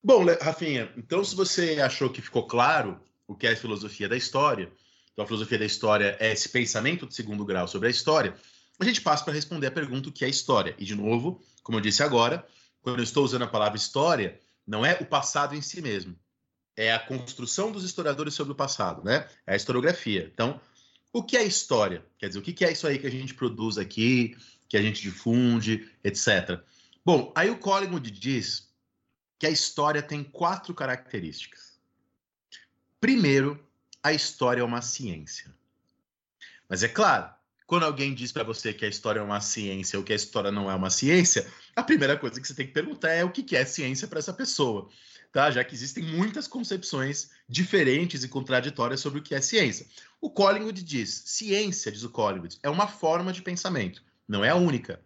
Bom, 0.02 0.24
Rafinha, 0.42 0.90
então 0.96 1.22
se 1.26 1.36
você 1.36 1.82
achou 1.82 2.10
que 2.10 2.22
ficou 2.22 2.48
claro 2.48 2.98
o 3.28 3.36
que 3.36 3.46
é 3.46 3.52
a 3.52 3.56
filosofia 3.56 4.08
da 4.08 4.16
história, 4.16 4.72
então 5.12 5.24
a 5.24 5.28
filosofia 5.28 5.60
da 5.60 5.66
história 5.66 6.16
é 6.20 6.32
esse 6.32 6.50
pensamento 6.50 7.06
de 7.06 7.14
segundo 7.14 7.44
grau 7.44 7.68
sobre 7.68 7.88
a 7.88 7.92
história, 7.92 8.36
a 8.80 8.86
gente 8.86 9.02
passa 9.02 9.24
para 9.24 9.34
responder 9.34 9.68
a 9.68 9.72
pergunta 9.72 10.10
o 10.10 10.12
que 10.12 10.24
é 10.24 10.30
história. 10.30 10.76
E 10.78 10.86
de 10.86 10.96
novo, 10.96 11.42
como 11.64 11.78
eu 11.78 11.82
disse 11.82 12.04
agora, 12.04 12.48
quando 12.82 13.00
eu 13.00 13.04
estou 13.04 13.26
usando 13.26 13.42
a 13.42 13.48
palavra 13.48 13.78
história, 13.78 14.40
não 14.66 14.86
é 14.86 14.98
o 15.02 15.06
passado 15.06 15.56
em 15.56 15.62
si 15.62 15.82
mesmo. 15.82 16.16
É 16.76 16.94
a 16.94 17.00
construção 17.00 17.72
dos 17.72 17.84
historiadores 17.84 18.36
sobre 18.36 18.54
o 18.54 18.56
passado, 18.56 19.04
né? 19.04 19.28
É 19.48 19.54
a 19.54 19.56
historiografia. 19.56 20.30
Então, 20.32 20.62
o 21.12 21.24
que 21.24 21.36
é 21.36 21.44
história? 21.44 22.06
Quer 22.20 22.28
dizer, 22.28 22.40
o 22.40 22.44
que 22.44 22.64
é 22.64 22.72
isso 22.72 22.86
aí 22.86 23.00
que 23.00 23.08
a 23.08 23.12
gente 23.12 23.34
produz 23.34 23.80
aqui, 23.80 24.38
que 24.70 24.78
a 24.78 24.82
gente 24.82 25.02
difunde, 25.02 25.90
etc. 26.04 26.62
Bom, 27.04 27.32
aí 27.36 27.50
o 27.50 27.58
Collingwood 27.58 28.12
diz 28.12 28.70
que 29.40 29.48
a 29.48 29.50
história 29.50 30.04
tem 30.04 30.24
quatro 30.24 30.74
características. 30.76 31.77
Primeiro, 33.08 33.58
a 34.04 34.12
história 34.12 34.60
é 34.60 34.64
uma 34.66 34.82
ciência. 34.82 35.56
Mas 36.68 36.84
é 36.84 36.90
claro, 36.90 37.34
quando 37.66 37.84
alguém 37.84 38.14
diz 38.14 38.34
para 38.34 38.44
você 38.44 38.74
que 38.74 38.84
a 38.84 38.90
história 38.90 39.22
é 39.22 39.24
uma 39.24 39.40
ciência 39.40 39.98
ou 39.98 40.04
que 40.04 40.12
a 40.12 40.16
história 40.18 40.52
não 40.52 40.70
é 40.70 40.76
uma 40.76 40.90
ciência, 40.90 41.48
a 41.74 41.82
primeira 41.82 42.18
coisa 42.18 42.42
que 42.42 42.46
você 42.46 42.54
tem 42.54 42.68
que 42.68 42.74
perguntar 42.74 43.12
é 43.12 43.24
o 43.24 43.32
que 43.32 43.56
é 43.56 43.64
ciência 43.64 44.10
para 44.10 44.20
essa 44.20 44.34
pessoa, 44.34 44.90
tá? 45.32 45.50
Já 45.50 45.64
que 45.64 45.74
existem 45.74 46.04
muitas 46.04 46.50
concepções 46.50 47.30
diferentes 47.48 48.26
e 48.26 48.28
contraditórias 48.28 49.00
sobre 49.00 49.20
o 49.20 49.24
que 49.24 49.34
é 49.34 49.40
ciência. 49.40 49.88
O 50.20 50.30
Collingwood 50.30 50.84
diz: 50.84 51.24
ciência, 51.28 51.90
diz 51.90 52.04
o 52.04 52.10
Collingwood, 52.10 52.60
é 52.62 52.70
uma 52.70 52.90
forma 52.90 53.32
de 53.32 53.42
pensamento, 53.42 54.04
não 54.28 54.44
é 54.44 54.50
a 54.50 54.56
única, 54.56 55.00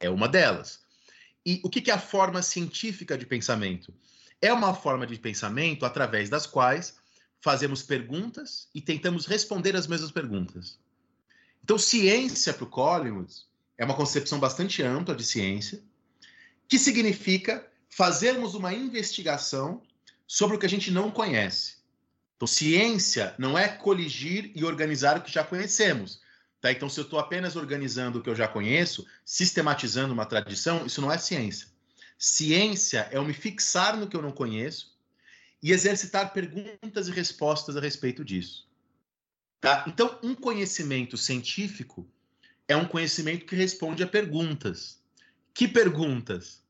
é 0.00 0.08
uma 0.08 0.26
delas. 0.26 0.80
E 1.44 1.60
o 1.62 1.68
que 1.68 1.90
é 1.90 1.92
a 1.94 1.98
forma 1.98 2.40
científica 2.40 3.18
de 3.18 3.26
pensamento? 3.26 3.92
É 4.40 4.50
uma 4.54 4.72
forma 4.72 5.06
de 5.06 5.18
pensamento 5.18 5.84
através 5.84 6.30
das 6.30 6.46
quais 6.46 6.96
fazemos 7.46 7.80
perguntas 7.80 8.66
e 8.74 8.80
tentamos 8.80 9.24
responder 9.24 9.76
as 9.76 9.86
mesmas 9.86 10.10
perguntas. 10.10 10.80
Então, 11.62 11.78
ciência 11.78 12.52
para 12.52 12.64
o 12.64 12.66
Collins 12.66 13.46
é 13.78 13.84
uma 13.84 13.94
concepção 13.94 14.40
bastante 14.40 14.82
ampla 14.82 15.14
de 15.14 15.22
ciência, 15.22 15.80
que 16.66 16.76
significa 16.76 17.64
fazermos 17.88 18.56
uma 18.56 18.74
investigação 18.74 19.80
sobre 20.26 20.56
o 20.56 20.58
que 20.58 20.66
a 20.66 20.68
gente 20.68 20.90
não 20.90 21.08
conhece. 21.08 21.76
Então, 22.34 22.48
ciência 22.48 23.32
não 23.38 23.56
é 23.56 23.68
coligir 23.68 24.50
e 24.52 24.64
organizar 24.64 25.16
o 25.16 25.22
que 25.22 25.30
já 25.32 25.44
conhecemos. 25.44 26.20
Tá? 26.60 26.72
Então, 26.72 26.88
se 26.88 26.98
eu 26.98 27.04
estou 27.04 27.20
apenas 27.20 27.54
organizando 27.54 28.18
o 28.18 28.22
que 28.24 28.28
eu 28.28 28.34
já 28.34 28.48
conheço, 28.48 29.06
sistematizando 29.24 30.12
uma 30.12 30.26
tradição, 30.26 30.84
isso 30.84 31.00
não 31.00 31.12
é 31.12 31.16
ciência. 31.16 31.68
Ciência 32.18 33.08
é 33.12 33.16
eu 33.16 33.24
me 33.24 33.32
fixar 33.32 33.96
no 33.96 34.08
que 34.08 34.16
eu 34.16 34.22
não 34.22 34.32
conheço 34.32 34.95
e 35.66 35.72
exercitar 35.72 36.32
perguntas 36.32 37.08
e 37.08 37.10
respostas 37.10 37.76
a 37.76 37.80
respeito 37.80 38.24
disso. 38.24 38.68
Tá? 39.60 39.84
Então, 39.88 40.16
um 40.22 40.32
conhecimento 40.32 41.16
científico 41.16 42.08
é 42.68 42.76
um 42.76 42.86
conhecimento 42.86 43.44
que 43.44 43.56
responde 43.56 44.00
a 44.04 44.06
perguntas. 44.06 45.02
Que 45.52 45.66
perguntas? 45.66 46.62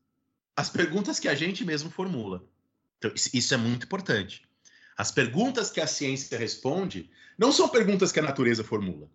As 0.55 0.71
perguntas 0.71 1.19
que 1.19 1.27
a 1.27 1.35
gente 1.35 1.63
mesmo 1.63 1.91
formula. 1.91 2.43
Então, 2.97 3.11
isso 3.31 3.53
é 3.53 3.57
muito 3.57 3.85
importante. 3.85 4.41
As 4.97 5.11
perguntas 5.11 5.69
que 5.69 5.79
a 5.79 5.85
ciência 5.85 6.35
responde 6.35 7.07
não 7.37 7.51
são 7.51 7.69
perguntas 7.69 8.11
que 8.11 8.19
a 8.19 8.23
natureza 8.23 8.63
formula. 8.63 9.07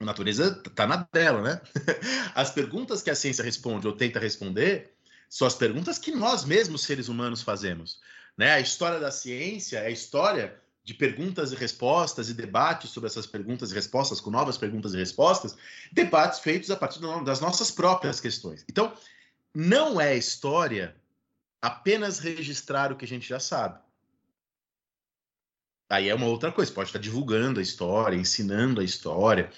A 0.00 0.04
natureza 0.04 0.62
está 0.66 0.86
na 0.86 1.08
dela, 1.10 1.40
né? 1.40 1.62
As 2.34 2.50
perguntas 2.50 3.00
que 3.00 3.08
a 3.08 3.14
ciência 3.14 3.42
responde 3.42 3.86
ou 3.86 3.96
tenta 3.96 4.20
responder 4.20 4.92
são 5.30 5.48
as 5.48 5.54
perguntas 5.54 5.98
que 5.98 6.12
nós 6.12 6.44
mesmos, 6.44 6.82
seres 6.82 7.08
humanos, 7.08 7.42
fazemos. 7.42 8.00
Né? 8.36 8.52
A 8.52 8.60
história 8.60 8.98
da 8.98 9.10
ciência 9.10 9.78
é 9.78 9.86
a 9.86 9.90
história 9.90 10.60
de 10.82 10.92
perguntas 10.92 11.50
e 11.50 11.56
respostas 11.56 12.28
e 12.28 12.34
debates 12.34 12.90
sobre 12.90 13.08
essas 13.08 13.26
perguntas 13.26 13.70
e 13.70 13.74
respostas, 13.74 14.20
com 14.20 14.30
novas 14.30 14.58
perguntas 14.58 14.92
e 14.92 14.98
respostas, 14.98 15.56
debates 15.90 16.40
feitos 16.40 16.70
a 16.70 16.76
partir 16.76 17.00
das 17.24 17.40
nossas 17.40 17.70
próprias 17.70 18.20
questões. 18.20 18.64
Então, 18.68 18.94
não 19.54 19.98
é 19.98 20.14
história 20.14 20.94
apenas 21.62 22.18
registrar 22.18 22.92
o 22.92 22.96
que 22.96 23.06
a 23.06 23.08
gente 23.08 23.26
já 23.26 23.40
sabe. 23.40 23.78
Aí 25.88 26.08
é 26.08 26.14
uma 26.14 26.26
outra 26.26 26.52
coisa, 26.52 26.72
pode 26.72 26.90
estar 26.90 26.98
divulgando 26.98 27.60
a 27.60 27.62
história, 27.62 28.16
ensinando 28.16 28.80
a 28.80 28.84
história, 28.84 29.50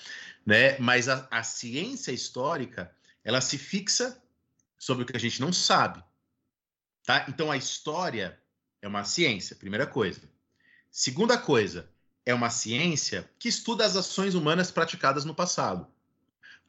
né? 0.44 0.78
Mas 0.78 1.08
a, 1.08 1.26
a 1.30 1.42
ciência 1.42 2.12
histórica, 2.12 2.94
ela 3.24 3.40
se 3.40 3.58
fixa 3.58 4.22
sobre 4.78 5.02
o 5.02 5.06
que 5.06 5.16
a 5.16 5.20
gente 5.20 5.40
não 5.40 5.52
sabe, 5.52 6.04
tá? 7.04 7.26
Então 7.28 7.50
a 7.50 7.56
história 7.56 8.38
é 8.86 8.88
uma 8.88 9.04
ciência, 9.04 9.56
primeira 9.56 9.86
coisa. 9.86 10.22
Segunda 10.90 11.36
coisa, 11.36 11.90
é 12.24 12.32
uma 12.32 12.50
ciência 12.50 13.28
que 13.38 13.48
estuda 13.48 13.84
as 13.84 13.96
ações 13.96 14.34
humanas 14.34 14.70
praticadas 14.70 15.24
no 15.24 15.34
passado, 15.34 15.86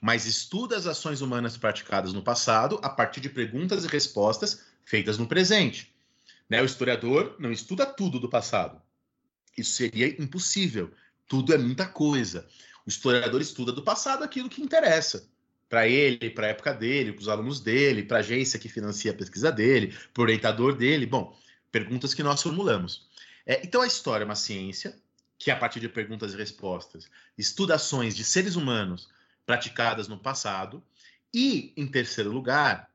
mas 0.01 0.25
estuda 0.25 0.75
as 0.75 0.85
ações 0.85 1.21
humanas 1.21 1.57
praticadas 1.57 2.13
no 2.13 2.21
passado 2.21 2.79
a 2.83 2.89
partir 2.89 3.21
de 3.21 3.29
perguntas 3.29 3.83
e 3.83 3.87
respostas 3.87 4.63
feitas 4.83 5.17
no 5.17 5.27
presente. 5.27 5.93
Né? 6.49 6.61
O 6.61 6.65
historiador 6.65 7.35
não 7.39 7.51
estuda 7.51 7.85
tudo 7.85 8.19
do 8.19 8.29
passado. 8.29 8.81
Isso 9.57 9.71
seria 9.71 10.07
impossível. 10.21 10.91
Tudo 11.27 11.53
é 11.53 11.57
muita 11.57 11.85
coisa. 11.85 12.47
O 12.85 12.89
historiador 12.89 13.41
estuda 13.41 13.71
do 13.71 13.83
passado 13.83 14.23
aquilo 14.23 14.49
que 14.49 14.61
interessa 14.61 15.27
para 15.69 15.87
ele, 15.87 16.29
para 16.29 16.47
a 16.47 16.49
época 16.51 16.73
dele, 16.73 17.11
para 17.11 17.21
os 17.21 17.27
alunos 17.27 17.59
dele, 17.59 18.03
para 18.03 18.17
a 18.17 18.19
agência 18.21 18.59
que 18.59 18.69
financia 18.69 19.11
a 19.11 19.15
pesquisa 19.15 19.51
dele, 19.51 19.93
para 20.13 20.21
o 20.21 20.23
orientador 20.23 20.75
dele. 20.75 21.05
Bom, 21.05 21.35
perguntas 21.77 22.15
que 22.15 22.23
nós 22.23 22.41
formulamos. 22.41 23.07
É, 23.45 23.61
então, 23.63 23.81
a 23.81 23.87
história 23.87 24.23
é 24.23 24.25
uma 24.25 24.35
ciência 24.35 24.97
que, 25.37 25.51
a 25.51 25.55
partir 25.55 25.79
de 25.79 25.87
perguntas 25.87 26.33
e 26.33 26.37
respostas, 26.37 27.07
estuda 27.37 27.75
ações 27.75 28.15
de 28.15 28.23
seres 28.23 28.55
humanos 28.55 29.07
praticadas 29.45 30.07
no 30.07 30.17
passado. 30.17 30.83
E, 31.31 31.73
em 31.77 31.87
terceiro 31.87 32.31
lugar, 32.31 32.91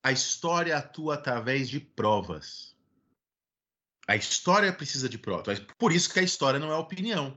a 0.00 0.12
história 0.12 0.76
atua 0.76 1.14
através 1.14 1.68
de 1.68 1.80
provas. 1.80 2.72
A 4.06 4.14
história 4.14 4.72
precisa 4.72 5.08
de 5.08 5.18
provas. 5.18 5.60
Por 5.76 5.90
isso 5.90 6.12
que 6.12 6.20
a 6.20 6.22
história 6.22 6.60
não 6.60 6.70
é 6.70 6.76
opinião. 6.76 7.36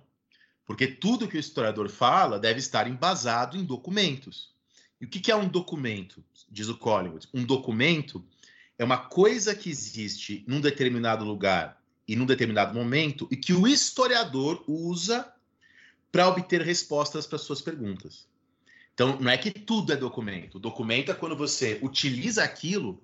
Porque 0.63 0.85
tudo 0.85 1.27
que 1.27 1.37
o 1.37 1.39
historiador 1.39 1.89
fala 1.89 2.37
deve 2.37 2.59
estar 2.59 2.87
embasado 2.87 3.57
em 3.57 3.63
documentos. 3.63 4.53
E 5.01 5.05
o 5.05 5.09
que 5.09 5.31
é 5.31 5.35
um 5.35 5.47
documento? 5.47 6.23
Diz 6.49 6.67
o 6.67 6.77
Collingwood. 6.77 7.27
Um 7.33 7.43
documento 7.43 8.23
é 8.77 8.83
uma 8.83 8.97
coisa 8.97 9.55
que 9.55 9.69
existe 9.69 10.43
num 10.47 10.61
determinado 10.61 11.25
lugar 11.25 11.81
e 12.07 12.15
num 12.15 12.25
determinado 12.25 12.73
momento 12.73 13.27
e 13.31 13.35
que 13.35 13.53
o 13.53 13.67
historiador 13.67 14.63
usa 14.67 15.31
para 16.11 16.27
obter 16.27 16.61
respostas 16.61 17.25
para 17.25 17.37
suas 17.37 17.61
perguntas. 17.61 18.27
Então, 18.93 19.19
não 19.19 19.29
é 19.29 19.37
que 19.37 19.51
tudo 19.51 19.93
é 19.93 19.95
documento. 19.95 20.59
Documento 20.59 21.11
é 21.11 21.13
quando 21.13 21.35
você 21.35 21.79
utiliza 21.83 22.43
aquilo 22.43 23.01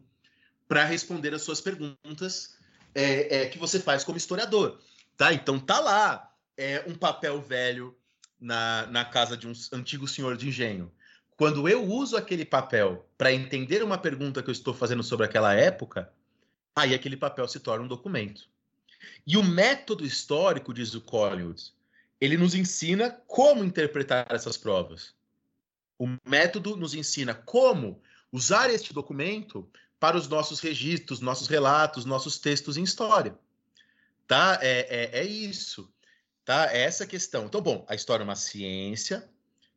para 0.68 0.86
responder 0.86 1.34
as 1.34 1.44
suas 1.44 1.62
perguntas 1.62 2.58
é, 2.96 3.42
é, 3.42 3.46
que 3.48 3.60
você 3.60 3.80
faz 3.80 4.04
como 4.04 4.18
historiador. 4.18 4.80
Tá? 5.18 5.34
Então, 5.34 5.60
tá 5.60 5.80
lá 5.80 6.32
é, 6.58 6.84
um 6.88 6.96
papel 6.96 7.42
velho 7.42 7.96
na, 8.40 8.88
na 8.88 9.06
casa 9.06 9.38
de 9.38 9.48
um 9.48 9.54
antigo 9.72 10.08
senhor 10.08 10.36
de 10.36 10.48
engenho. 10.48 10.92
Quando 11.36 11.68
eu 11.68 11.84
uso 11.84 12.16
aquele 12.16 12.46
papel 12.46 13.08
para 13.18 13.34
entender 13.34 13.84
uma 13.84 13.98
pergunta 13.98 14.44
que 14.44 14.50
eu 14.50 14.54
estou 14.54 14.74
fazendo 14.74 15.04
sobre 15.04 15.26
aquela 15.26 15.54
época, 15.54 16.12
aí 16.76 16.94
aquele 16.94 17.18
papel 17.18 17.48
se 17.48 17.60
torna 17.60 17.86
um 17.86 17.88
documento. 17.88 18.48
E 19.26 19.36
o 19.36 19.44
método 19.44 20.06
histórico, 20.06 20.74
diz 20.74 20.94
o 20.94 21.02
Collins, 21.02 21.74
ele 22.22 22.38
nos 22.38 22.56
ensina 22.56 23.12
como 23.28 23.64
interpretar 23.64 24.28
essas 24.30 24.58
provas. 24.58 25.14
O 25.98 26.08
método 26.26 26.76
nos 26.76 26.94
ensina 26.94 27.34
como 27.34 28.02
usar 28.32 28.70
este 28.70 28.94
documento 28.94 29.70
para 30.00 30.18
os 30.18 30.28
nossos 30.28 30.60
registros, 30.60 31.20
nossos 31.20 31.48
relatos, 31.48 32.06
nossos 32.06 32.38
textos 32.38 32.78
em 32.78 32.84
história. 32.84 33.38
Tá? 34.28 34.60
É, 34.62 35.14
é, 35.16 35.20
é 35.20 35.24
isso. 35.24 35.92
Tá? 36.46 36.72
É 36.72 36.82
essa 36.82 37.06
questão. 37.06 37.46
Então, 37.46 37.62
bom, 37.62 37.86
a 37.88 37.96
história 37.96 38.24
é 38.24 38.26
uma 38.26 38.36
ciência 38.36 39.30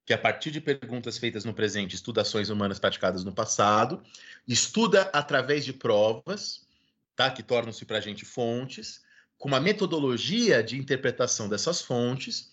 que, 0.06 0.14
a 0.14 0.18
partir 0.18 0.52
de 0.52 0.60
perguntas 0.60 1.18
feitas 1.18 1.44
no 1.44 1.52
presente, 1.52 1.96
estuda 1.96 2.22
ações 2.22 2.48
humanas 2.48 2.78
praticadas 2.78 3.24
no 3.24 3.32
passado, 3.34 4.00
estuda 4.46 5.10
através 5.12 5.64
de 5.64 5.72
provas, 5.72 6.64
tá? 7.16 7.28
que 7.28 7.42
tornam-se 7.42 7.84
para 7.84 7.98
a 7.98 8.00
gente 8.00 8.24
fontes, 8.24 9.04
com 9.36 9.48
uma 9.48 9.58
metodologia 9.58 10.62
de 10.62 10.78
interpretação 10.78 11.48
dessas 11.48 11.82
fontes, 11.82 12.52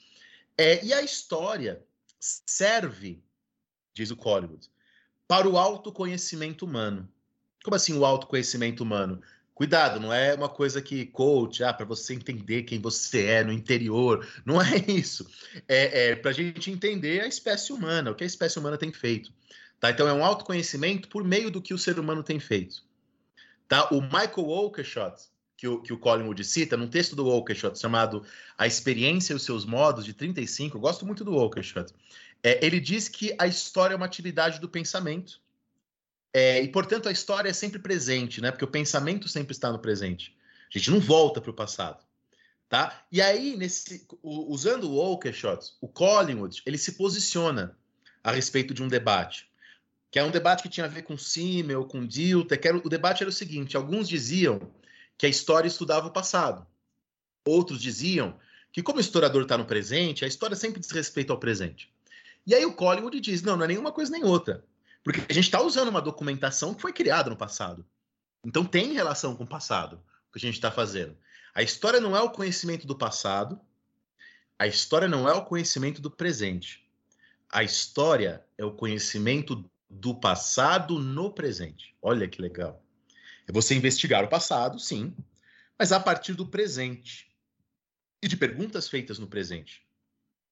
é, 0.58 0.84
e 0.84 0.92
a 0.92 1.04
história 1.04 1.84
serve, 2.20 3.24
diz 3.94 4.10
o 4.10 4.18
Collingwood, 4.18 4.68
para 5.28 5.48
o 5.48 5.58
autoconhecimento 5.58 6.66
humano. 6.66 7.08
Como 7.64 7.76
assim 7.76 7.94
o 7.94 8.04
autoconhecimento 8.04 8.82
humano? 8.84 9.22
Cuidado, 9.56 10.00
não 10.00 10.12
é 10.12 10.34
uma 10.34 10.50
coisa 10.50 10.82
que 10.82 11.06
coach, 11.06 11.64
ah, 11.64 11.72
para 11.72 11.86
você 11.86 12.16
entender 12.16 12.64
quem 12.64 12.80
você 12.80 13.26
é 13.26 13.44
no 13.44 13.52
interior. 13.52 14.28
Não 14.44 14.60
é 14.60 14.78
isso. 14.90 15.28
É, 15.68 16.10
é 16.10 16.16
para 16.16 16.32
a 16.32 16.34
gente 16.34 16.72
entender 16.72 17.22
a 17.22 17.28
espécie 17.28 17.72
humana, 17.72 18.12
o 18.12 18.16
que 18.16 18.24
a 18.24 18.28
espécie 18.28 18.58
humana 18.58 18.78
tem 18.78 18.92
feito. 18.92 19.32
Tá? 19.80 19.92
Então 19.92 20.08
é 20.08 20.14
um 20.14 20.26
autoconhecimento 20.26 21.08
por 21.08 21.24
meio 21.24 21.52
do 21.52 21.62
que 21.62 21.74
o 21.74 21.78
ser 21.78 22.00
humano 22.00 22.24
tem 22.24 22.40
feito. 22.40 22.84
Tá? 23.68 23.90
O 23.90 24.02
Michael 24.02 24.48
Oakeshott, 24.48 25.26
que 25.56 25.68
o, 25.68 25.82
que 25.82 25.94
o 25.94 26.00
Collingwood 26.00 26.44
cita, 26.44 26.76
num 26.76 26.88
texto 26.88 27.16
do 27.16 27.28
Oakeshott 27.28 27.78
chamado 27.78 28.26
A 28.58 28.66
Experiência 28.66 29.34
e 29.34 29.36
os 29.36 29.44
Seus 29.44 29.66
Modos, 29.66 30.04
de 30.04 30.14
35, 30.14 30.78
eu 30.78 30.82
gosto 30.82 31.06
muito 31.06 31.24
do 31.24 31.36
Oakeshott, 31.36 31.94
é, 32.42 32.66
ele 32.66 32.80
diz 32.80 33.08
que 33.08 33.36
a 33.38 33.46
história 33.46 33.94
é 33.94 33.98
uma 33.98 34.06
atividade 34.06 34.60
do 34.60 34.68
pensamento, 34.68 35.40
é, 36.34 36.62
e, 36.64 36.68
portanto, 36.68 37.08
a 37.08 37.12
história 37.12 37.50
é 37.50 37.54
sempre 37.54 37.78
presente, 37.78 38.42
né? 38.42 38.50
Porque 38.50 38.66
o 38.66 38.68
pensamento 38.68 39.28
sempre 39.30 39.54
está 39.54 39.72
no 39.72 39.78
presente. 39.78 40.36
A 40.74 40.78
gente 40.78 40.90
não 40.90 41.00
volta 41.00 41.40
para 41.40 41.52
o 41.52 41.54
passado. 41.54 42.04
Tá? 42.68 43.06
E 43.12 43.22
aí, 43.22 43.56
nesse, 43.56 44.08
usando 44.24 44.90
o 44.90 44.96
Oakeshott, 44.96 45.74
o 45.80 45.88
Collingwood, 45.88 46.64
ele 46.66 46.80
se 46.80 46.94
posiciona 46.94 47.78
a 48.24 48.32
respeito 48.32 48.74
de 48.74 48.82
um 48.82 48.88
debate, 48.88 49.48
que 50.10 50.18
é 50.18 50.24
um 50.24 50.32
debate 50.32 50.64
que 50.64 50.70
tinha 50.70 50.88
a 50.88 50.90
ver 50.90 51.04
com 51.04 51.16
Simmel, 51.16 51.86
com 51.86 52.04
Dilthey, 52.04 52.58
que 52.58 52.68
era, 52.68 52.78
o 52.78 52.90
debate 52.90 53.22
era 53.22 53.30
o 53.30 53.34
seguinte, 53.34 53.78
alguns 53.78 54.10
diziam 54.10 54.60
que 55.20 55.28
a 55.28 55.30
história 55.30 55.68
estudava 55.68 56.08
o 56.08 56.12
passado. 56.12 56.66
Outros 57.46 57.80
diziam 57.80 58.40
que 58.72 58.82
como 58.82 58.98
o 58.98 59.02
historiador 59.02 59.44
está 59.44 59.56
no 59.56 59.66
presente, 59.66 60.26
a 60.26 60.28
história 60.28 60.56
sempre 60.56 60.80
diz 60.80 60.90
respeito 60.90 61.32
ao 61.32 61.40
presente. 61.40 61.94
E 62.48 62.56
aí 62.56 62.66
o 62.66 62.74
Collingwood 62.74 63.20
diz, 63.20 63.44
não, 63.44 63.56
não 63.56 63.66
é 63.66 63.68
nenhuma 63.68 63.92
coisa 63.92 64.12
nem 64.12 64.24
outra. 64.24 64.66
Porque 65.04 65.22
a 65.30 65.34
gente 65.34 65.46
está 65.46 65.62
usando 65.62 65.90
uma 65.90 66.02
documentação 66.02 66.74
que 66.74 66.82
foi 66.82 66.94
criada 66.94 67.30
no 67.30 67.36
passado. 67.36 67.86
Então 68.44 68.66
tem 68.66 68.94
relação 68.94 69.36
com 69.36 69.44
o 69.44 69.48
passado, 69.48 70.02
o 70.30 70.32
que 70.32 70.38
a 70.38 70.42
gente 70.42 70.56
está 70.56 70.72
fazendo. 70.72 71.18
A 71.54 71.62
história 71.62 72.00
não 72.00 72.16
é 72.16 72.22
o 72.22 72.32
conhecimento 72.32 72.88
do 72.88 72.98
passado, 72.98 73.60
a 74.58 74.66
história 74.66 75.08
não 75.08 75.28
é 75.28 75.34
o 75.34 75.46
conhecimento 75.46 76.02
do 76.02 76.10
presente. 76.10 76.88
A 77.50 77.64
história 77.64 78.44
é 78.58 78.66
o 78.66 78.72
conhecimento 78.72 79.70
do 79.90 80.16
passado 80.16 80.98
no 80.98 81.32
presente. 81.32 81.96
Olha 82.02 82.28
que 82.28 82.42
legal. 82.42 82.84
É 83.48 83.52
você 83.52 83.76
investigar 83.76 84.24
o 84.24 84.30
passado, 84.30 84.80
sim, 84.80 85.16
mas 85.78 85.92
a 85.92 86.00
partir 86.00 86.34
do 86.34 86.48
presente. 86.48 87.30
E 88.22 88.28
de 88.28 88.38
perguntas 88.38 88.88
feitas 88.88 89.20
no 89.20 89.28
presente. 89.28 89.86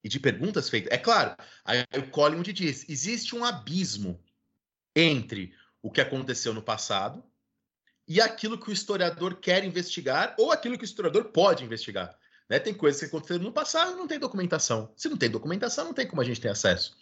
E 0.04 0.08
de 0.08 0.20
perguntas 0.20 0.68
feitas. 0.68 0.92
É 0.92 0.98
claro, 0.98 1.34
aí 1.64 1.84
o 1.96 2.10
Collingwood 2.10 2.52
diz: 2.52 2.86
existe 2.88 3.34
um 3.34 3.44
abismo 3.44 4.22
entre 4.94 5.54
o 5.82 5.90
que 5.90 6.00
aconteceu 6.00 6.54
no 6.54 6.62
passado 6.62 7.22
e 8.06 8.20
aquilo 8.20 8.58
que 8.58 8.70
o 8.70 8.72
historiador 8.72 9.36
quer 9.36 9.64
investigar 9.64 10.34
ou 10.38 10.52
aquilo 10.52 10.76
que 10.76 10.84
o 10.84 10.86
historiador 10.86 11.24
pode 11.26 11.64
investigar. 11.64 12.16
Né? 12.48 12.58
Tem 12.58 12.74
coisas 12.74 13.00
que 13.00 13.06
aconteceram 13.06 13.42
no 13.42 13.52
passado 13.52 13.92
e 13.92 13.96
não 13.96 14.06
tem 14.06 14.18
documentação. 14.18 14.92
Se 14.96 15.08
não 15.08 15.16
tem 15.16 15.30
documentação, 15.30 15.86
não 15.86 15.94
tem 15.94 16.06
como 16.06 16.20
a 16.20 16.24
gente 16.24 16.40
ter 16.40 16.48
acesso. 16.48 16.96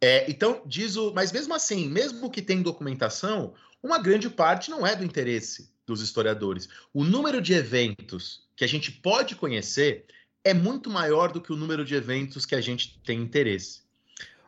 É, 0.00 0.30
então, 0.30 0.62
diz 0.66 0.96
o. 0.96 1.12
Mas 1.12 1.32
mesmo 1.32 1.54
assim, 1.54 1.88
mesmo 1.88 2.30
que 2.30 2.42
tem 2.42 2.62
documentação, 2.62 3.54
uma 3.82 3.98
grande 3.98 4.28
parte 4.28 4.70
não 4.70 4.86
é 4.86 4.94
do 4.94 5.04
interesse 5.04 5.70
dos 5.86 6.00
historiadores. 6.00 6.68
O 6.92 7.04
número 7.04 7.40
de 7.40 7.54
eventos 7.54 8.46
que 8.54 8.64
a 8.64 8.68
gente 8.68 8.90
pode 8.90 9.36
conhecer 9.36 10.06
é 10.44 10.52
muito 10.52 10.90
maior 10.90 11.32
do 11.32 11.40
que 11.40 11.52
o 11.52 11.56
número 11.56 11.84
de 11.84 11.94
eventos 11.94 12.44
que 12.44 12.54
a 12.54 12.60
gente 12.60 13.00
tem 13.00 13.20
interesse. 13.20 13.85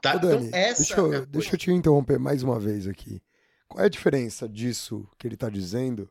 Tá? 0.01 0.17
Ô, 0.17 0.19
Dani, 0.19 0.47
então, 0.47 0.59
essa 0.59 0.83
deixa, 0.83 1.01
eu, 1.01 1.15
é 1.15 1.27
deixa 1.27 1.55
eu 1.55 1.59
te 1.59 1.71
interromper 1.71 2.19
mais 2.19 2.43
uma 2.43 2.59
vez 2.59 2.87
aqui. 2.87 3.23
Qual 3.67 3.83
é 3.83 3.87
a 3.87 3.91
diferença 3.91 4.49
disso 4.49 5.09
que 5.19 5.27
ele 5.27 5.35
está 5.35 5.51
dizendo 5.51 6.09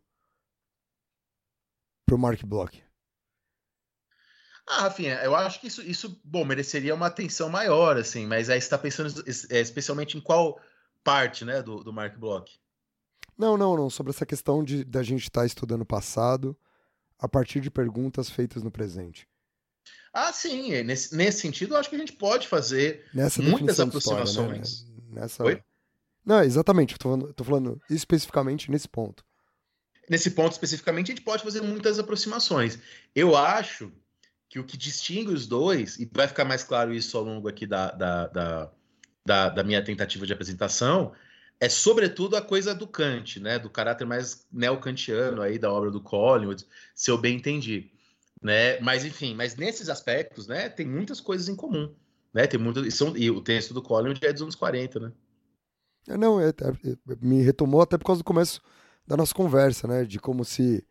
pro 2.06 2.18
Mark 2.18 2.44
Block? 2.44 2.84
Ah, 4.68 4.82
Rafinha, 4.82 5.16
eu 5.24 5.34
acho 5.34 5.62
que 5.62 5.68
isso, 5.68 5.82
isso, 5.82 6.20
bom, 6.26 6.44
mereceria 6.44 6.94
uma 6.94 7.08
atenção 7.08 7.50
maior, 7.50 7.96
assim, 7.96 8.28
mas 8.28 8.50
aí 8.50 8.60
você 8.60 8.66
está 8.66 8.78
pensando 8.78 9.24
é, 9.50 9.62
especialmente 9.62 10.18
em 10.18 10.22
qual 10.22 10.60
parte, 11.04 11.46
né, 11.46 11.64
do, 11.64 11.84
do 11.84 11.94
Mark 11.94 12.18
Block? 12.18 12.54
Não, 13.38 13.56
não, 13.56 13.78
não, 13.78 13.90
sobre 13.90 14.12
essa 14.12 14.26
questão 14.26 14.62
de 14.64 14.84
da 14.84 15.02
gente 15.04 15.24
estar 15.24 15.42
tá 15.42 15.46
estudando 15.46 15.82
o 15.82 15.86
passado 15.86 16.58
a 17.18 17.30
partir 17.30 17.62
de 17.62 17.72
perguntas 17.72 18.30
feitas 18.30 18.62
no 18.62 18.70
presente. 18.70 19.28
Ah, 20.14 20.32
sim. 20.32 20.74
É, 20.74 20.84
nesse, 20.84 21.16
nesse 21.16 21.42
sentido, 21.42 21.74
eu 21.74 21.80
acho 21.80 21.90
que 21.90 21.96
a 21.96 22.00
gente 22.00 22.14
pode 22.14 22.48
fazer 22.48 23.06
Nessa 23.14 23.42
muitas 23.42 23.80
aproximações. 23.80 24.70
História, 24.70 25.04
né? 25.10 25.22
Nessa... 25.22 25.44
Oi? 25.44 25.62
Não, 26.26 26.44
exatamente. 26.44 26.94
Eu 26.94 27.00
tô 27.00 27.04
falando, 27.04 27.34
tô 27.34 27.44
falando 27.44 27.82
especificamente 27.90 28.70
nesse 28.70 28.88
ponto. 28.88 29.24
Nesse 30.10 30.32
ponto 30.32 30.54
especificamente, 30.54 31.12
a 31.12 31.16
gente 31.16 31.24
pode 31.24 31.44
fazer 31.44 31.62
muitas 31.62 32.00
aproximações. 32.00 32.80
Eu 33.14 33.36
acho 33.36 33.92
que 34.50 34.60
o 34.60 34.64
que 34.64 34.78
distingue 34.78 35.32
os 35.32 35.46
dois, 35.46 35.98
e 36.00 36.10
vai 36.12 36.28
ficar 36.28 36.46
mais 36.46 36.64
claro 36.64 36.94
isso 36.94 37.18
ao 37.18 37.24
longo 37.24 37.48
aqui 37.48 37.66
da, 37.68 37.92
da, 37.92 38.28
da, 38.28 38.72
da, 39.26 39.50
da 39.50 39.64
minha 39.64 39.84
tentativa 39.84 40.26
de 40.26 40.32
apresentação, 40.32 41.14
é 41.60 41.68
sobretudo 41.68 42.38
a 42.38 42.42
coisa 42.42 42.74
do 42.74 42.88
Kant, 42.88 43.40
né, 43.40 43.60
do 43.60 43.70
caráter 43.70 44.06
mais 44.06 44.46
neocantiano 44.52 45.42
aí 45.42 45.58
da 45.58 45.72
obra 45.72 45.92
do 45.92 46.00
Collingwood, 46.00 46.66
se 46.96 47.12
eu 47.12 47.18
bem 47.18 47.36
entendi 47.36 47.92
né? 48.42 48.80
Mas 48.80 49.06
enfim, 49.06 49.36
mas 49.36 49.56
nesses 49.56 49.90
aspectos, 49.90 50.48
né, 50.48 50.70
tem 50.70 50.86
muitas 50.86 51.20
coisas 51.20 51.50
em 51.50 51.56
comum, 51.56 51.94
né? 52.34 52.48
Tem 52.48 52.60
muito, 52.60 52.86
e, 52.86 52.92
são, 52.92 53.16
e 53.18 53.30
o 53.30 53.42
texto 53.42 53.74
do 53.74 53.82
Collins 53.82 54.20
é 54.22 54.32
dos 54.32 54.42
anos 54.42 54.56
40, 54.56 55.00
né? 55.00 55.12
É, 56.08 56.18
não, 56.18 56.40
é, 56.40 56.50
é, 56.50 56.54
me 57.22 57.42
retomou 57.42 57.82
até 57.82 57.98
por 57.98 58.06
causa 58.06 58.22
do 58.22 58.26
começo 58.26 58.62
da 59.06 59.18
nossa 59.18 59.34
conversa, 59.34 59.88
né? 59.88 60.06
De 60.06 60.20
como 60.20 60.46
se 60.46 60.86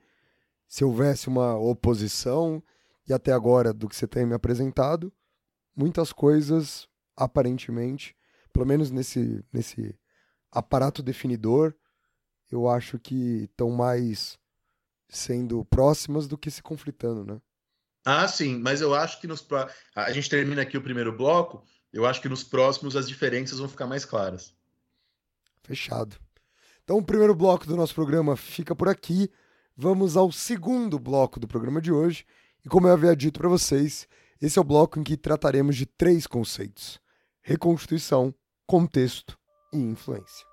se 0.69 0.85
houvesse 0.85 1.29
uma 1.29 1.57
oposição 1.57 2.61
e 3.09 3.13
até 3.13 3.33
agora 3.33 3.73
do 3.73 3.89
que 3.89 3.95
você 3.95 4.07
tem 4.07 4.27
me 4.27 4.35
apresentado, 4.35 5.13
muitas 5.77 6.13
coisas 6.13 6.89
aparentemente, 7.17 8.17
pelo 8.53 8.67
menos 8.67 8.91
nesse 8.91 9.45
nesse 9.53 9.97
aparato 10.51 11.03
definidor, 11.03 11.73
eu 12.51 12.69
acho 12.69 12.99
que 12.99 13.45
estão 13.45 13.71
mais 13.71 14.39
sendo 15.09 15.65
próximas 15.65 16.27
do 16.27 16.37
que 16.37 16.51
se 16.51 16.63
conflitando, 16.63 17.25
né? 17.25 17.41
Ah, 18.05 18.29
sim, 18.29 18.59
mas 18.59 18.81
eu 18.81 18.95
acho 18.95 19.21
que 19.21 19.27
nos 19.27 19.45
a 19.95 20.13
gente 20.13 20.31
termina 20.31 20.63
aqui 20.63 20.79
o 20.79 20.83
primeiro 20.83 21.17
bloco, 21.17 21.65
eu 21.93 22.07
acho 22.07 22.21
que 22.21 22.29
nos 22.29 22.45
próximos 22.45 22.95
as 22.95 23.09
diferenças 23.09 23.59
vão 23.59 23.69
ficar 23.69 23.87
mais 23.87 24.05
claras. 24.05 24.55
Fechado. 25.65 26.17
Então, 26.85 26.99
o 26.99 27.05
primeiro 27.05 27.35
bloco 27.35 27.67
do 27.67 27.77
nosso 27.77 27.95
programa 27.95 28.37
fica 28.37 28.77
por 28.77 28.89
aqui. 28.89 29.29
Vamos 29.77 30.17
ao 30.17 30.31
segundo 30.31 31.01
bloco 31.01 31.41
do 31.41 31.49
programa 31.49 31.81
de 31.81 31.91
hoje. 31.91 32.25
E 32.65 32.69
como 32.69 32.87
eu 32.87 32.93
havia 32.93 33.17
dito 33.17 33.41
para 33.41 33.49
vocês, 33.49 34.07
esse 34.41 34.57
é 34.57 34.63
o 34.63 34.65
bloco 34.65 35.01
em 35.01 35.03
que 35.03 35.17
trataremos 35.17 35.75
de 35.75 35.85
três 35.85 36.29
conceitos: 36.29 37.01
reconstituição, 37.43 38.33
contexto 38.67 39.37
e 39.73 39.79
influência. 39.79 40.46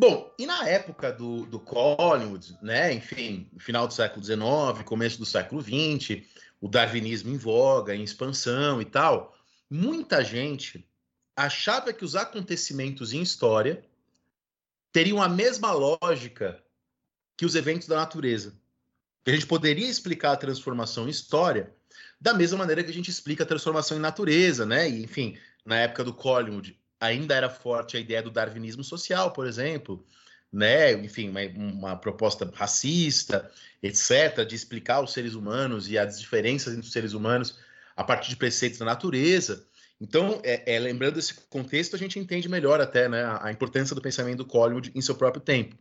Bom, 0.00 0.34
e 0.38 0.46
na 0.46 0.66
época 0.66 1.12
do, 1.12 1.44
do 1.44 1.60
Collingwood, 1.60 2.56
né, 2.62 2.90
enfim, 2.90 3.50
final 3.58 3.86
do 3.86 3.92
século 3.92 4.24
XIX, 4.24 4.82
começo 4.86 5.18
do 5.18 5.26
século 5.26 5.60
XX, 5.60 6.22
o 6.58 6.68
darwinismo 6.68 7.30
em 7.30 7.36
voga, 7.36 7.94
em 7.94 8.02
expansão 8.02 8.80
e 8.80 8.86
tal, 8.86 9.36
muita 9.68 10.24
gente 10.24 10.88
achava 11.36 11.92
que 11.92 12.02
os 12.02 12.16
acontecimentos 12.16 13.12
em 13.12 13.20
história 13.20 13.84
teriam 14.90 15.20
a 15.20 15.28
mesma 15.28 15.70
lógica 15.70 16.64
que 17.36 17.44
os 17.44 17.54
eventos 17.54 17.86
da 17.86 17.96
natureza. 17.96 18.58
Que 19.22 19.32
a 19.32 19.34
gente 19.34 19.46
poderia 19.46 19.86
explicar 19.86 20.32
a 20.32 20.36
transformação 20.38 21.08
em 21.08 21.10
história 21.10 21.76
da 22.18 22.32
mesma 22.32 22.56
maneira 22.56 22.82
que 22.82 22.90
a 22.90 22.94
gente 22.94 23.10
explica 23.10 23.44
a 23.44 23.46
transformação 23.46 23.98
em 23.98 24.00
natureza, 24.00 24.64
né? 24.64 24.88
E, 24.88 25.04
enfim, 25.04 25.36
na 25.62 25.76
época 25.76 26.02
do 26.02 26.14
Collingwood, 26.14 26.79
ainda 27.00 27.34
era 27.34 27.48
forte 27.48 27.96
a 27.96 28.00
ideia 28.00 28.22
do 28.22 28.30
darwinismo 28.30 28.84
social, 28.84 29.32
por 29.32 29.46
exemplo, 29.46 30.04
né? 30.52 30.92
Enfim, 30.92 31.30
uma, 31.30 31.40
uma, 31.40 31.96
proposta 31.96 32.50
racista, 32.54 33.50
etc., 33.82 34.44
de 34.46 34.54
explicar 34.54 35.00
os 35.00 35.12
seres 35.12 35.34
humanos 35.34 35.88
e 35.88 35.96
as 35.96 36.20
diferenças 36.20 36.74
entre 36.74 36.86
os 36.86 36.92
seres 36.92 37.14
humanos 37.14 37.58
a 37.96 38.04
partir 38.04 38.28
de 38.30 38.36
preceitos 38.36 38.78
da 38.78 38.84
natureza. 38.84 39.66
Então, 40.00 40.40
é, 40.42 40.74
é, 40.74 40.78
lembrando 40.78 41.18
esse 41.18 41.34
contexto, 41.34 41.94
a 41.94 41.98
gente 41.98 42.18
entende 42.18 42.48
melhor 42.48 42.80
até 42.80 43.08
né, 43.08 43.22
a, 43.22 43.46
a 43.46 43.52
importância 43.52 43.94
do 43.94 44.00
pensamento 44.00 44.38
do 44.38 44.46
Collingwood 44.46 44.92
em 44.94 45.00
seu 45.00 45.14
próprio 45.14 45.42
tempo. 45.42 45.76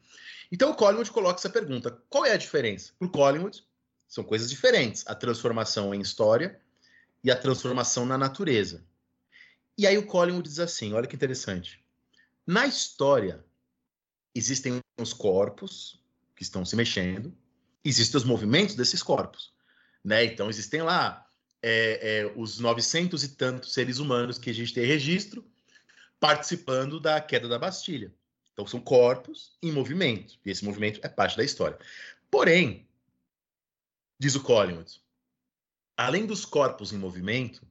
Então, 0.51 0.71
o 0.71 0.75
Collingwood 0.75 1.11
coloca 1.11 1.39
essa 1.39 1.49
pergunta: 1.49 1.97
qual 2.09 2.25
é 2.25 2.33
a 2.33 2.37
diferença? 2.37 2.91
Para 2.97 3.07
o 3.07 3.11
Collingwood, 3.11 3.63
são 4.07 4.23
coisas 4.23 4.49
diferentes: 4.49 5.03
a 5.07 5.15
transformação 5.15 5.93
em 5.93 6.01
história 6.01 6.59
e 7.23 7.31
a 7.31 7.35
transformação 7.35 8.05
na 8.05 8.17
natureza. 8.17 8.83
E 9.79 9.87
aí 9.87 9.97
o 9.97 10.05
Collingwood 10.05 10.49
diz 10.49 10.59
assim: 10.59 10.91
olha 10.91 11.07
que 11.07 11.15
interessante. 11.15 11.81
Na 12.45 12.67
história, 12.67 13.45
existem 14.35 14.81
os 14.99 15.13
corpos 15.13 16.03
que 16.35 16.43
estão 16.43 16.65
se 16.65 16.75
mexendo, 16.75 17.33
existem 17.81 18.17
os 18.17 18.25
movimentos 18.25 18.75
desses 18.75 19.01
corpos. 19.01 19.53
Né? 20.03 20.25
Então, 20.25 20.49
existem 20.49 20.81
lá 20.81 21.25
é, 21.63 22.25
é, 22.25 22.33
os 22.35 22.59
900 22.59 23.23
e 23.23 23.29
tantos 23.29 23.71
seres 23.73 23.99
humanos 23.99 24.37
que 24.37 24.49
a 24.49 24.53
gente 24.53 24.73
tem 24.73 24.85
registro 24.85 25.49
participando 26.19 26.99
da 26.99 27.21
queda 27.21 27.47
da 27.47 27.57
Bastilha. 27.57 28.13
Então, 28.51 28.67
são 28.67 28.81
corpos 28.81 29.57
em 29.63 29.71
movimento, 29.71 30.37
e 30.45 30.51
esse 30.51 30.65
movimento 30.65 30.99
é 31.03 31.07
parte 31.07 31.37
da 31.37 31.43
história. 31.45 31.79
Porém, 32.29 32.85
diz 34.19 34.35
o 34.35 34.43
Collingwood, 34.43 35.01
além 35.95 36.25
dos 36.25 36.43
corpos 36.43 36.91
em 36.91 36.97
movimento, 36.97 37.65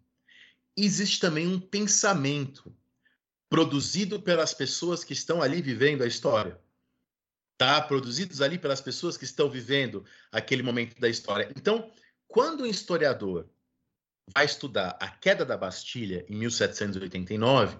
existe 0.85 1.21
também 1.21 1.47
um 1.47 1.61
pensamento 1.61 2.75
produzido 3.49 4.21
pelas 4.21 4.53
pessoas 4.53 5.03
que 5.03 5.13
estão 5.13 5.43
ali 5.43 5.63
vivendo 5.63 6.03
a 6.03 6.07
história. 6.07 6.61
Tá? 7.57 7.81
Produzidos 7.81 8.41
ali 8.41 8.59
pelas 8.59 8.81
pessoas 8.81 9.17
que 9.17 9.25
estão 9.25 9.51
vivendo 9.51 10.05
aquele 10.31 10.63
momento 10.63 11.01
da 11.01 11.09
história. 11.09 11.51
Então, 11.57 11.91
quando 12.29 12.61
o 12.61 12.67
historiador 12.67 13.49
vai 14.35 14.45
estudar 14.45 14.97
a 15.01 15.09
queda 15.09 15.45
da 15.45 15.57
Bastilha 15.57 16.25
em 16.29 16.37
1789, 16.37 17.79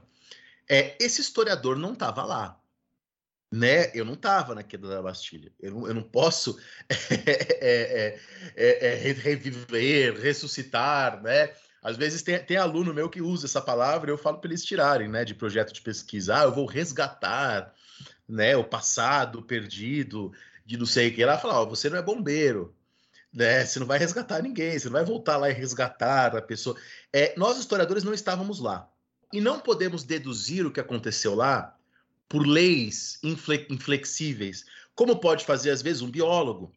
é, 0.69 0.97
esse 0.99 1.21
historiador 1.21 1.77
não 1.77 1.93
estava 1.93 2.25
lá. 2.25 2.61
Né? 3.53 3.91
Eu 3.95 4.05
não 4.05 4.15
estava 4.15 4.55
na 4.55 4.63
queda 4.63 4.89
da 4.89 5.03
Bastilha. 5.03 5.53
Eu 5.61 5.73
não, 5.73 5.87
eu 5.87 5.95
não 5.95 6.03
posso 6.03 6.59
é, 7.61 8.19
é, 8.57 8.95
reviver, 9.15 10.19
ressuscitar, 10.19 11.23
né? 11.23 11.55
Às 11.83 11.97
vezes 11.97 12.23
tem, 12.23 12.39
tem 12.43 12.57
aluno 12.57 12.93
meu 12.93 13.09
que 13.09 13.23
usa 13.23 13.47
essa 13.47 13.61
palavra, 13.61 14.11
eu 14.11 14.19
falo 14.19 14.39
para 14.39 14.51
eles 14.51 14.65
tirarem, 14.65 15.09
né, 15.09 15.25
de 15.25 15.35
projeto 15.35 15.73
de 15.73 15.81
pesquisa. 15.81 16.37
Ah, 16.37 16.43
eu 16.45 16.53
vou 16.53 16.67
resgatar, 16.67 17.73
né, 18.29 18.57
o 18.57 18.65
passado 18.65 19.43
perdido, 19.43 20.33
de 20.65 20.77
não 20.77 20.87
sei 20.87 21.09
o 21.09 21.15
que. 21.15 21.23
Ela 21.23 21.39
fala, 21.39 21.61
ó, 21.61 21.67
você 21.67 21.89
não 21.89 21.99
é 21.99 22.03
bombeiro, 22.03 22.75
né? 23.33 23.65
Você 23.65 23.79
não 23.79 23.87
vai 23.87 23.99
resgatar 23.99 24.43
ninguém, 24.43 24.79
você 24.79 24.87
não 24.87 24.95
vai 24.95 25.05
voltar 25.05 25.37
lá 25.37 25.49
e 25.49 25.53
resgatar 25.53 26.37
a 26.37 26.43
pessoa. 26.43 26.77
É, 27.13 27.35
nós 27.37 27.59
historiadores 27.59 28.05
não 28.05 28.13
estávamos 28.13 28.61
lá 28.61 28.91
e 29.33 29.41
não 29.41 29.61
podemos 29.61 30.03
deduzir 30.03 30.67
o 30.67 30.71
que 30.71 30.81
aconteceu 30.81 31.35
lá 31.35 31.77
por 32.29 32.47
leis 32.47 33.19
inflexíveis, 33.23 34.67
como 34.95 35.19
pode 35.19 35.45
fazer 35.45 35.71
às 35.71 35.81
vezes 35.81 36.03
um 36.03 36.11
biólogo, 36.11 36.73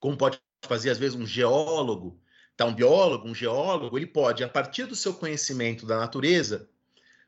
como 0.00 0.16
pode 0.16 0.40
fazer 0.62 0.90
às 0.90 0.98
vezes 0.98 1.14
um 1.14 1.26
geólogo, 1.26 2.18
Tá, 2.56 2.64
um 2.64 2.74
biólogo, 2.74 3.28
um 3.28 3.34
geólogo, 3.34 3.98
ele 3.98 4.06
pode, 4.06 4.44
a 4.44 4.48
partir 4.48 4.86
do 4.86 4.94
seu 4.94 5.14
conhecimento 5.14 5.84
da 5.84 5.98
natureza, 5.98 6.68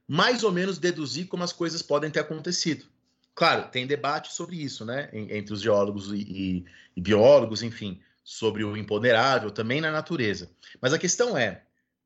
mais 0.07 0.45
ou 0.45 0.53
menos 0.53 0.79
deduzir 0.79 1.27
como 1.27 1.43
as 1.43 1.53
coisas 1.53 1.83
podem 1.83 2.11
ter 2.11 2.21
acontecido. 2.21 2.87
Claro, 3.35 3.69
tem 3.71 3.87
debate 3.87 4.33
sobre 4.33 4.57
isso, 4.57 4.85
né, 4.85 5.11
entre 5.13 5.53
os 5.53 5.61
geólogos 5.61 6.11
e, 6.13 6.17
e, 6.17 6.65
e 6.97 7.01
biólogos, 7.01 7.63
enfim, 7.63 8.01
sobre 8.25 8.65
o 8.65 8.77
imponderável 8.77 9.51
também 9.51 9.81
na 9.81 9.91
natureza. 9.91 10.51
Mas 10.81 10.93
a 10.93 10.99
questão 10.99 11.37
é, 11.37 11.63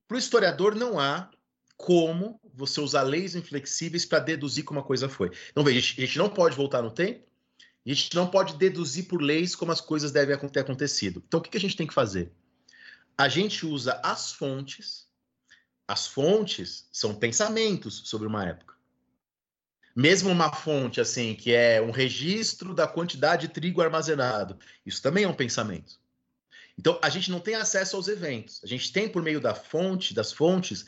para 0.08 0.16
o 0.16 0.18
historiador 0.18 0.74
não 0.74 0.98
há 0.98 1.30
como 1.76 2.40
você 2.52 2.80
usar 2.80 3.02
leis 3.02 3.34
inflexíveis 3.34 4.04
para 4.04 4.18
deduzir 4.18 4.64
como 4.64 4.80
a 4.80 4.82
coisa 4.82 5.08
foi. 5.08 5.30
Então, 5.50 5.64
veja, 5.64 5.94
a 5.96 6.00
gente 6.00 6.18
não 6.18 6.28
pode 6.28 6.56
voltar 6.56 6.82
no 6.82 6.90
tempo, 6.90 7.24
a 7.86 7.88
gente 7.88 8.14
não 8.14 8.26
pode 8.26 8.56
deduzir 8.56 9.06
por 9.06 9.22
leis 9.22 9.54
como 9.54 9.72
as 9.72 9.80
coisas 9.80 10.12
devem 10.12 10.36
ter 10.48 10.60
acontecido. 10.60 11.22
Então, 11.26 11.40
o 11.40 11.42
que 11.42 11.56
a 11.56 11.60
gente 11.60 11.76
tem 11.76 11.86
que 11.86 11.94
fazer? 11.94 12.30
A 13.20 13.28
gente 13.28 13.66
usa 13.66 14.00
as 14.02 14.32
fontes. 14.32 15.06
As 15.86 16.06
fontes 16.06 16.88
são 16.90 17.14
pensamentos 17.14 18.00
sobre 18.06 18.26
uma 18.26 18.46
época. 18.46 18.74
Mesmo 19.94 20.30
uma 20.30 20.50
fonte 20.50 21.02
assim, 21.02 21.34
que 21.34 21.52
é 21.52 21.82
um 21.82 21.90
registro 21.90 22.72
da 22.72 22.88
quantidade 22.88 23.46
de 23.46 23.52
trigo 23.52 23.82
armazenado, 23.82 24.58
isso 24.86 25.02
também 25.02 25.24
é 25.24 25.28
um 25.28 25.34
pensamento. 25.34 26.00
Então, 26.78 26.98
a 27.02 27.10
gente 27.10 27.30
não 27.30 27.40
tem 27.40 27.56
acesso 27.56 27.94
aos 27.94 28.08
eventos. 28.08 28.62
A 28.64 28.66
gente 28.66 28.90
tem, 28.90 29.06
por 29.06 29.22
meio 29.22 29.38
da 29.38 29.54
fonte, 29.54 30.14
das 30.14 30.32
fontes, 30.32 30.86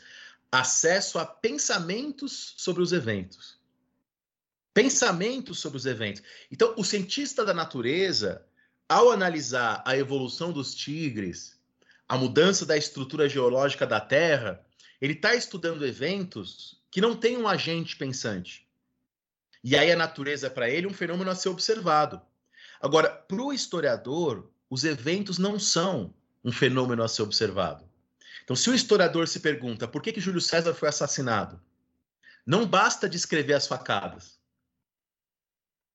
acesso 0.51 1.19
a 1.19 1.27
pensamentos 1.27 2.55
sobre 2.57 2.81
os 2.81 2.91
eventos. 2.91 3.59
Pensamentos 4.73 5.59
sobre 5.59 5.77
os 5.77 5.85
eventos. 5.85 6.23
Então, 6.51 6.73
o 6.79 6.83
cientista 6.83 7.45
da 7.45 7.53
natureza, 7.53 8.43
ao 8.89 9.11
analisar 9.11 9.83
a 9.85 9.95
evolução 9.95 10.51
dos 10.51 10.73
tigres, 10.73 11.52
a 12.13 12.17
mudança 12.17 12.63
da 12.63 12.77
estrutura 12.77 13.27
geológica 13.27 13.87
da 13.87 13.99
Terra, 13.99 14.63
ele 15.01 15.13
está 15.13 15.33
estudando 15.33 15.83
eventos 15.83 16.79
que 16.91 17.01
não 17.01 17.15
têm 17.15 17.35
um 17.37 17.47
agente 17.47 17.95
pensante. 17.95 18.69
E 19.63 19.75
aí 19.75 19.91
a 19.91 19.95
natureza, 19.95 20.47
para 20.47 20.69
ele, 20.69 20.85
é 20.85 20.89
um 20.91 20.93
fenômeno 20.93 21.31
a 21.31 21.35
ser 21.35 21.49
observado. 21.49 22.21
Agora, 22.79 23.09
para 23.09 23.41
o 23.41 23.51
historiador, 23.51 24.47
os 24.69 24.83
eventos 24.83 25.39
não 25.39 25.57
são 25.57 26.13
um 26.43 26.51
fenômeno 26.51 27.01
a 27.01 27.07
ser 27.07 27.23
observado. 27.23 27.83
Então, 28.43 28.55
se 28.55 28.69
o 28.69 28.75
historiador 28.75 29.27
se 29.27 29.39
pergunta 29.39 29.87
por 29.87 29.99
que, 29.99 30.13
que 30.13 30.21
Júlio 30.21 30.39
César 30.39 30.75
foi 30.75 30.89
assassinado, 30.89 31.59
não 32.45 32.63
basta 32.63 33.09
descrever 33.09 33.55
as 33.55 33.65
facadas. 33.65 34.37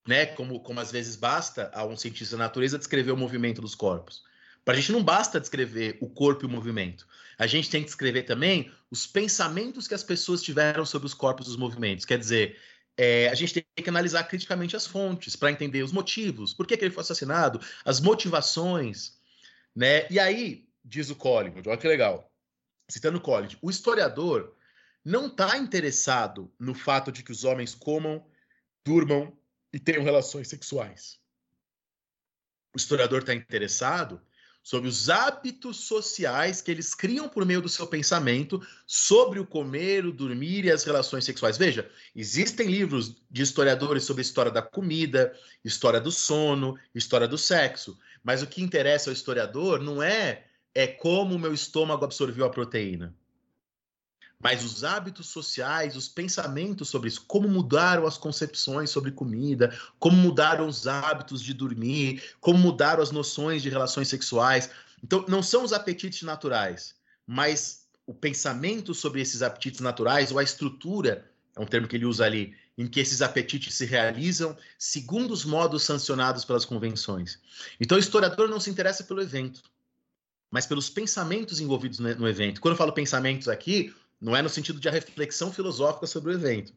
Né? 0.05 0.27
Como, 0.27 0.59
como 0.65 0.81
às 0.81 0.91
vezes 0.91 1.15
basta 1.15 1.71
a 1.73 1.87
um 1.87 1.97
cientista 1.97 2.37
da 2.37 2.43
natureza 2.43 2.77
descrever 2.77 3.13
o 3.13 3.17
movimento 3.17 3.61
dos 3.61 3.77
corpos. 3.77 4.27
Para 4.69 4.77
a 4.77 4.81
gente 4.83 4.93
não 4.93 5.03
basta 5.03 5.41
descrever 5.41 5.97
o 5.99 6.11
corpo 6.11 6.45
e 6.45 6.47
o 6.47 6.51
movimento. 6.51 7.09
A 7.39 7.47
gente 7.47 7.71
tem 7.71 7.81
que 7.81 7.87
descrever 7.87 8.25
também 8.25 8.71
os 8.91 9.07
pensamentos 9.07 9.89
que 9.89 9.95
as 9.95 10.05
pessoas 10.05 10.43
tiveram 10.43 10.85
sobre 10.85 11.07
os 11.07 11.15
corpos 11.15 11.47
e 11.47 11.51
os 11.51 11.57
movimentos. 11.57 12.05
Quer 12.05 12.19
dizer, 12.19 12.61
é, 12.95 13.31
a 13.31 13.35
gente 13.35 13.55
tem 13.55 13.65
que 13.83 13.89
analisar 13.89 14.25
criticamente 14.25 14.77
as 14.77 14.87
fontes 14.87 15.35
para 15.35 15.51
entender 15.51 15.83
os 15.83 15.91
motivos, 15.91 16.53
por 16.53 16.67
que, 16.67 16.77
que, 16.77 16.85
ele 16.85 16.93
foi 16.93 17.01
assassinado, 17.01 17.59
as 17.83 17.99
motivações. 17.99 19.19
Né? 19.75 20.07
E 20.11 20.21
aí, 20.21 20.69
diz 20.85 21.09
o 21.09 21.17
Collingwood, 21.17 21.67
olha 21.67 21.79
que 21.79 21.89
legal, 21.89 22.31
citando 22.91 23.17
o 23.17 23.23
Collingwood, 23.23 23.59
o 23.63 23.71
historiador 23.71 24.55
não 25.03 25.29
está 25.29 25.57
interessado 25.57 26.53
no 26.59 26.75
fato 26.75 27.11
de 27.11 27.23
que 27.23 27.33
os 27.33 27.43
homens 27.43 27.75
comam, 27.75 28.23
durmam 28.85 29.35
e 29.73 29.79
tenham 29.79 30.05
relações 30.05 30.47
sexuais. 30.47 31.19
O 32.75 32.77
historiador 32.77 33.21
está 33.21 33.33
interessado 33.33 34.21
sobre 34.69 34.87
os 34.87 35.09
hábitos 35.09 35.79
sociais 35.79 36.61
que 36.61 36.71
eles 36.71 36.95
criam 36.95 37.27
por 37.27 37.47
meio 37.47 37.63
do 37.63 37.71
seu 37.71 37.87
pensamento 37.87 38.61
sobre 38.87 39.41
o 39.41 39.47
comer, 39.47 40.05
o 40.05 40.13
dormir 40.13 40.67
e 40.67 40.71
as 40.71 40.85
relações 40.85 41.25
sexuais. 41.25 41.57
Veja, 41.57 41.91
existem 42.15 42.69
livros 42.69 43.17
de 43.31 43.41
historiadores 43.41 44.05
sobre 44.05 44.21
a 44.21 44.27
história 44.27 44.53
da 44.53 44.61
comida, 44.61 45.35
história 45.65 45.99
do 45.99 46.13
sono, 46.13 46.79
história 46.95 47.27
do 47.27 47.39
sexo, 47.39 47.99
mas 48.23 48.43
o 48.43 48.47
que 48.47 48.63
interessa 48.63 49.09
ao 49.09 49.15
historiador 49.15 49.81
não 49.81 50.03
é 50.03 50.45
é 50.75 50.87
como 50.87 51.35
o 51.35 51.39
meu 51.39 51.55
estômago 51.55 52.05
absorveu 52.05 52.45
a 52.45 52.51
proteína 52.51 53.17
mas 54.41 54.65
os 54.65 54.85
hábitos 54.85 55.27
sociais, 55.27 55.97
os 55.97 56.09
pensamentos 56.09 56.89
sobre 56.89 57.09
isso, 57.09 57.25
como 57.27 57.49
mudaram 57.49 58.07
as 58.07 58.17
concepções 58.17 58.89
sobre 58.91 59.11
comida, 59.11 59.77
como 59.99 60.17
mudaram 60.17 60.69
os 60.69 60.87
hábitos 60.87 61.43
de 61.43 61.53
dormir, 61.53 62.23
como 62.41 62.59
mudaram 62.59 63.03
as 63.03 63.11
noções 63.11 63.63
de 63.63 63.69
relações 63.69 64.09
sexuais. 64.09 64.71
Então, 65.03 65.25
não 65.29 65.43
são 65.43 65.65
os 65.65 65.73
apetites 65.73 66.23
naturais, 66.23 66.95
mas 67.27 67.87
o 68.07 68.15
pensamento 68.15 68.95
sobre 68.95 69.21
esses 69.21 69.43
apetites 69.43 69.81
naturais, 69.81 70.31
ou 70.31 70.39
a 70.39 70.43
estrutura, 70.43 71.29
é 71.57 71.61
um 71.61 71.67
termo 71.67 71.89
que 71.89 71.97
ele 71.97 72.07
usa 72.07 72.25
ali, 72.25 72.57
em 72.77 72.87
que 72.87 73.01
esses 73.01 73.21
apetites 73.21 73.75
se 73.75 73.85
realizam 73.85 74.57
segundo 74.79 75.33
os 75.33 75.45
modos 75.45 75.83
sancionados 75.83 76.45
pelas 76.45 76.65
convenções. 76.65 77.41
Então, 77.81 77.97
o 77.97 78.01
historiador 78.01 78.49
não 78.49 78.61
se 78.61 78.71
interessa 78.71 79.03
pelo 79.03 79.21
evento, 79.21 79.63
mas 80.49 80.65
pelos 80.65 80.89
pensamentos 80.89 81.61
envolvidos 81.61 81.99
no 81.99 82.29
evento. 82.29 82.61
Quando 82.61 82.75
eu 82.75 82.79
falo 82.79 82.93
pensamentos 82.93 83.49
aqui, 83.49 83.93
não 84.21 84.37
é 84.37 84.43
no 84.43 84.49
sentido 84.49 84.81
de 84.81 84.89
a 84.89 84.93
reflexão 84.93 85.53
filosófica 85.53 86.07
sobre 86.07 86.33
o 86.33 86.35
evento. 86.35 86.73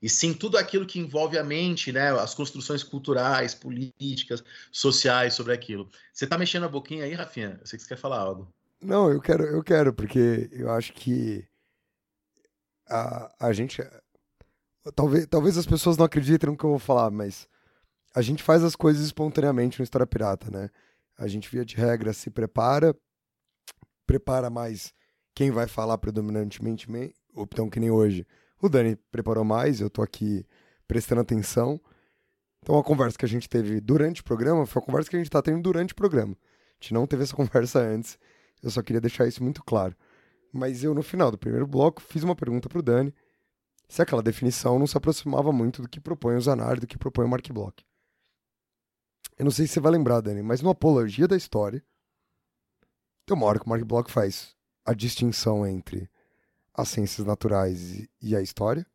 E 0.00 0.08
sim 0.08 0.34
tudo 0.34 0.58
aquilo 0.58 0.84
que 0.84 0.98
envolve 0.98 1.38
a 1.38 1.44
mente, 1.44 1.92
né? 1.92 2.10
As 2.10 2.34
construções 2.34 2.82
culturais, 2.82 3.54
políticas, 3.54 4.42
sociais 4.72 5.34
sobre 5.34 5.52
aquilo. 5.52 5.88
Você 6.12 6.26
tá 6.26 6.36
mexendo 6.36 6.64
a 6.64 6.68
boquinha 6.68 7.04
aí, 7.04 7.14
Rafinha? 7.14 7.56
Eu 7.60 7.66
sei 7.66 7.76
que 7.76 7.84
você 7.84 7.90
quer 7.90 8.00
falar 8.00 8.18
algo. 8.18 8.52
Não, 8.80 9.08
eu 9.12 9.20
quero, 9.20 9.44
eu 9.44 9.62
quero, 9.62 9.94
porque 9.94 10.48
eu 10.50 10.68
acho 10.72 10.92
que 10.92 11.46
a, 12.88 13.32
a 13.38 13.52
gente. 13.52 13.80
Talvez, 14.96 15.26
talvez 15.26 15.56
as 15.56 15.66
pessoas 15.66 15.96
não 15.96 16.04
acreditem 16.04 16.50
no 16.50 16.56
que 16.56 16.64
eu 16.64 16.70
vou 16.70 16.78
falar, 16.80 17.08
mas 17.12 17.46
a 18.12 18.20
gente 18.20 18.42
faz 18.42 18.64
as 18.64 18.74
coisas 18.74 19.04
espontaneamente 19.04 19.78
no 19.78 19.84
História 19.84 20.06
Pirata, 20.06 20.50
né? 20.50 20.68
A 21.16 21.28
gente, 21.28 21.48
via 21.48 21.64
de 21.64 21.76
regra, 21.76 22.12
se 22.12 22.28
prepara, 22.28 22.92
prepara 24.04 24.50
mais 24.50 24.92
quem 25.34 25.50
vai 25.50 25.66
falar 25.66 25.98
predominantemente, 25.98 26.86
ou 27.34 27.44
então 27.44 27.68
que 27.68 27.80
nem 27.80 27.90
hoje. 27.90 28.26
O 28.60 28.68
Dani 28.68 28.96
preparou 29.10 29.44
mais, 29.44 29.80
eu 29.80 29.90
tô 29.90 30.02
aqui 30.02 30.46
prestando 30.86 31.20
atenção. 31.20 31.80
Então 32.62 32.78
a 32.78 32.84
conversa 32.84 33.18
que 33.18 33.24
a 33.24 33.28
gente 33.28 33.48
teve 33.48 33.80
durante 33.80 34.20
o 34.20 34.24
programa 34.24 34.66
foi 34.66 34.80
a 34.80 34.84
conversa 34.84 35.10
que 35.10 35.16
a 35.16 35.18
gente 35.18 35.30
tá 35.30 35.42
tendo 35.42 35.62
durante 35.62 35.92
o 35.92 35.96
programa. 35.96 36.32
A 36.32 36.84
gente 36.84 36.94
não 36.94 37.06
teve 37.06 37.22
essa 37.24 37.34
conversa 37.36 37.80
antes. 37.80 38.18
Eu 38.62 38.70
só 38.70 38.82
queria 38.82 39.00
deixar 39.00 39.26
isso 39.26 39.42
muito 39.42 39.62
claro. 39.64 39.96
Mas 40.52 40.84
eu, 40.84 40.94
no 40.94 41.02
final 41.02 41.30
do 41.30 41.38
primeiro 41.38 41.66
bloco, 41.66 42.02
fiz 42.02 42.22
uma 42.22 42.36
pergunta 42.36 42.68
pro 42.68 42.82
Dani 42.82 43.12
se 43.88 44.00
aquela 44.00 44.22
definição 44.22 44.78
não 44.78 44.86
se 44.86 44.96
aproximava 44.96 45.52
muito 45.52 45.82
do 45.82 45.88
que 45.88 46.00
propõe 46.00 46.36
o 46.36 46.40
Zanardi, 46.40 46.80
do 46.82 46.86
que 46.86 46.96
propõe 46.96 47.26
o 47.26 47.28
Mark 47.28 47.46
Bloch. 47.50 47.84
Eu 49.38 49.44
não 49.44 49.50
sei 49.50 49.66
se 49.66 49.74
você 49.74 49.80
vai 49.80 49.92
lembrar, 49.92 50.20
Dani, 50.20 50.42
mas 50.42 50.62
no 50.62 50.70
Apologia 50.70 51.26
da 51.26 51.36
História, 51.36 51.84
tem 53.26 53.36
uma 53.36 53.46
hora 53.46 53.58
que 53.58 53.66
o 53.66 53.68
Mark 53.68 53.84
Bloch 53.84 54.10
faz 54.10 54.56
a 54.84 54.92
distinção 54.92 55.66
entre 55.66 56.08
as 56.74 56.88
ciências 56.88 57.26
naturais 57.26 58.06
e 58.20 58.34
a 58.34 58.40
história, 58.40 58.86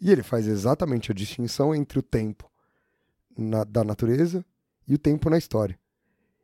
e 0.00 0.10
ele 0.10 0.22
faz 0.22 0.46
exatamente 0.46 1.12
a 1.12 1.14
distinção 1.14 1.74
entre 1.74 1.98
o 1.98 2.02
tempo 2.02 2.50
na, 3.36 3.64
da 3.64 3.84
natureza 3.84 4.44
e 4.86 4.94
o 4.94 4.98
tempo 4.98 5.30
na 5.30 5.38
história. 5.38 5.78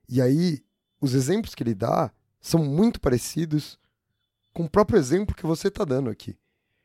E 0.08 0.22
aí, 0.22 0.64
os 1.00 1.14
exemplos 1.14 1.54
que 1.54 1.62
ele 1.62 1.74
dá 1.74 2.12
são 2.40 2.64
muito 2.64 3.00
parecidos 3.00 3.78
com 4.52 4.64
o 4.64 4.70
próprio 4.70 4.98
exemplo 4.98 5.34
que 5.34 5.46
você 5.46 5.68
está 5.68 5.84
dando 5.84 6.08
aqui. 6.08 6.36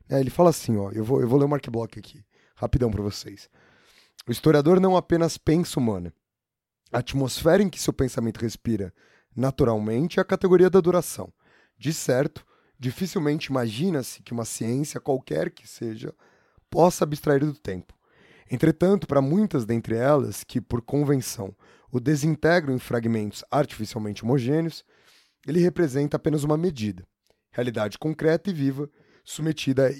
É, 0.09 0.20
ele 0.20 0.30
fala 0.30 0.49
assim, 0.49 0.78
ó, 0.78 0.91
eu 0.91 1.03
vou, 1.03 1.22
eu 1.22 1.28
vou 1.28 1.39
ler 1.39 1.45
o 1.45 1.49
Mark 1.49 1.66
Bloch 1.70 1.97
aqui, 1.97 2.24
rapidão 2.55 2.91
para 2.91 3.01
vocês. 3.01 3.49
O 4.28 4.32
historiador 4.32 4.80
não 4.80 4.97
apenas 4.97 5.38
pensa 5.38 5.80
humana. 5.80 6.14
A 6.91 6.99
atmosfera 6.99 7.64
em 7.64 7.70
que 7.70 7.80
seu 7.80 7.93
pensamento 7.93 8.39
respira 8.39 8.93
naturalmente 9.36 10.20
é 10.20 10.22
a 10.22 10.26
categoria 10.26 10.70
da 10.70 10.80
duração. 10.80 11.32
De 11.84 11.91
certo, 11.91 12.45
dificilmente 12.79 13.47
imagina-se 13.47 14.23
que 14.23 14.31
uma 14.31 14.45
ciência, 14.45 15.01
qualquer 15.01 15.51
que 15.51 15.67
seja, 15.67 16.15
possa 16.69 17.03
abstrair 17.03 17.41
do 17.41 17.53
tempo. 17.53 17.93
Entretanto, 18.49 19.05
para 19.05 19.21
muitas 19.21 19.65
dentre 19.65 19.97
elas, 19.97 20.45
que 20.45 20.61
por 20.61 20.81
convenção 20.81 21.53
o 21.91 21.99
desintegram 21.99 22.73
em 22.73 22.79
fragmentos 22.79 23.43
artificialmente 23.51 24.23
homogêneos, 24.23 24.86
ele 25.45 25.59
representa 25.59 26.15
apenas 26.15 26.45
uma 26.45 26.55
medida, 26.55 27.05
realidade 27.51 27.99
concreta 27.99 28.49
e 28.49 28.53
viva 28.53 28.89
submetida 29.25 29.88
à 29.88 29.91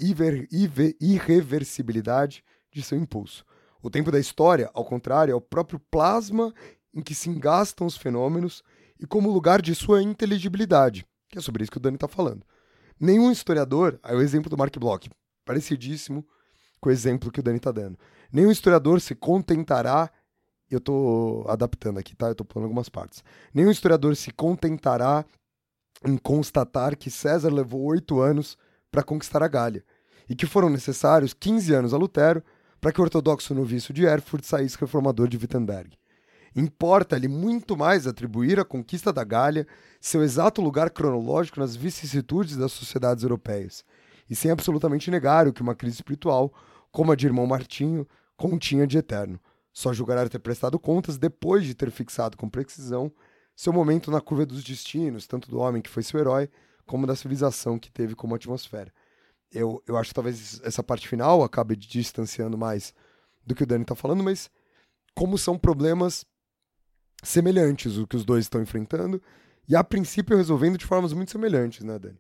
irreversibilidade 1.02 2.46
de 2.72 2.82
seu 2.82 2.98
impulso. 2.98 3.44
O 3.82 3.90
tempo 3.90 4.10
da 4.10 4.22
história, 4.22 4.72
ao 4.74 4.86
contrário, 4.86 5.34
é 5.34 5.36
o 5.36 5.42
próprio 5.42 5.82
plasma 5.92 6.54
em 6.94 7.02
que 7.02 7.14
se 7.14 7.30
engastam 7.30 7.86
os 7.86 7.98
fenômenos 7.98 8.64
e 8.98 9.06
como 9.06 9.30
lugar 9.30 9.62
de 9.62 9.76
sua 9.76 10.02
inteligibilidade, 10.02 11.06
que 11.34 11.40
é 11.40 11.42
sobre 11.42 11.64
isso 11.64 11.72
que 11.72 11.78
o 11.78 11.82
Dani 11.82 11.96
está 11.96 12.08
falando. 12.08 12.46
Nenhum 13.00 13.32
historiador, 13.32 14.00
aí 14.04 14.16
o 14.16 14.22
exemplo 14.22 14.50
do 14.50 14.58
Mark 14.58 14.78
Bloch, 14.78 15.10
parecidíssimo 15.44 16.26
com 16.80 16.90
o 16.90 16.92
exemplo 16.92 17.32
que 17.32 17.40
o 17.40 17.44
Dani 17.44 17.58
está 17.58 17.72
dando. 17.72 17.98
Nenhum 18.32 18.52
historiador 18.52 19.02
se 19.02 19.16
contentará, 19.16 20.12
eu 20.70 20.78
estou 20.78 21.50
adaptando 21.50 21.98
aqui, 21.98 22.16
tá? 22.16 22.28
Eu 22.28 22.34
estou 22.34 22.46
pulando 22.46 22.66
algumas 22.66 22.88
partes. 22.88 23.24
Nenhum 23.54 23.72
historiador 23.72 24.16
se 24.16 24.32
contentará 24.32 25.26
em 26.06 26.18
constatar 26.18 26.96
que 26.96 27.10
César 27.10 27.52
levou 27.52 27.82
oito 27.82 28.20
anos 28.20 28.58
para 28.92 29.02
conquistar 29.02 29.42
a 29.42 29.48
Gália, 29.48 29.84
e 30.30 30.36
que 30.36 30.46
foram 30.46 30.70
necessários 30.70 31.34
15 31.34 31.74
anos 31.74 31.94
a 31.94 31.98
Lutero 31.98 32.44
para 32.80 32.92
que 32.92 33.00
o 33.00 33.04
ortodoxo 33.04 33.56
noviço 33.56 33.92
de 33.92 34.06
Erfurt 34.06 34.44
saísse 34.44 34.78
reformador 34.78 35.28
de 35.28 35.38
Wittenberg. 35.38 35.98
Importa-lhe 36.56 37.28
muito 37.28 37.76
mais 37.76 38.06
atribuir 38.06 38.60
à 38.60 38.66
conquista 38.66 39.12
da 39.12 39.24
Gália 39.24 39.68
seu 40.00 40.22
exato 40.22 40.62
lugar 40.62 40.90
cronológico 40.90 41.60
nas 41.60 41.76
vicissitudes 41.76 42.56
das 42.56 42.72
sociedades 42.72 43.24
europeias, 43.24 43.84
e 44.30 44.36
sem 44.36 44.52
absolutamente 44.52 45.10
negar 45.10 45.48
o 45.48 45.54
que 45.54 45.62
uma 45.62 45.76
crise 45.76 45.96
espiritual, 45.96 46.54
como 46.92 47.12
a 47.12 47.16
de 47.16 47.26
irmão 47.26 47.48
Martinho, 47.48 48.08
continha 48.38 48.86
de 48.86 48.98
eterno. 48.98 49.40
Só 49.72 49.92
julgará 49.92 50.30
ter 50.30 50.40
prestado 50.40 50.78
contas 50.78 51.18
depois 51.18 51.66
de 51.66 51.74
ter 51.74 51.90
fixado 51.90 52.38
com 52.38 52.48
precisão 52.48 53.12
seu 53.56 53.72
momento 53.72 54.12
na 54.12 54.22
curva 54.22 54.46
dos 54.46 54.64
destinos, 54.64 55.28
tanto 55.28 55.50
do 55.50 55.60
homem 55.60 55.82
que 55.82 55.90
foi 55.90 56.04
seu 56.04 56.20
herói, 56.20 56.50
como 56.86 57.08
da 57.08 57.16
civilização 57.16 57.80
que 57.80 57.92
teve 57.92 58.16
como 58.16 58.36
atmosfera. 58.36 58.92
Eu, 59.52 59.82
eu 59.88 59.96
acho 59.98 60.10
que 60.10 60.16
talvez 60.16 60.60
essa 60.64 60.84
parte 60.84 61.08
final 61.08 61.44
acabe 61.44 61.76
distanciando 61.76 62.58
mais 62.58 62.94
do 63.46 63.54
que 63.54 63.64
o 63.64 63.66
Dani 63.66 63.84
está 63.84 63.96
falando, 63.96 64.24
mas 64.24 64.50
como 65.16 65.38
são 65.38 65.58
problemas 65.58 66.26
semelhantes 67.24 67.98
o 67.98 68.06
que 68.06 68.16
os 68.16 68.26
dois 68.26 68.46
estão 68.46 68.62
enfrentando 68.62 69.22
e 69.68 69.76
a 69.76 69.84
princípio 69.84 70.38
resolvendo 70.38 70.78
de 70.78 70.86
formas 70.86 71.14
muito 71.14 71.32
semelhantes, 71.32 71.84
né, 71.84 71.98
Dani? 71.98 72.20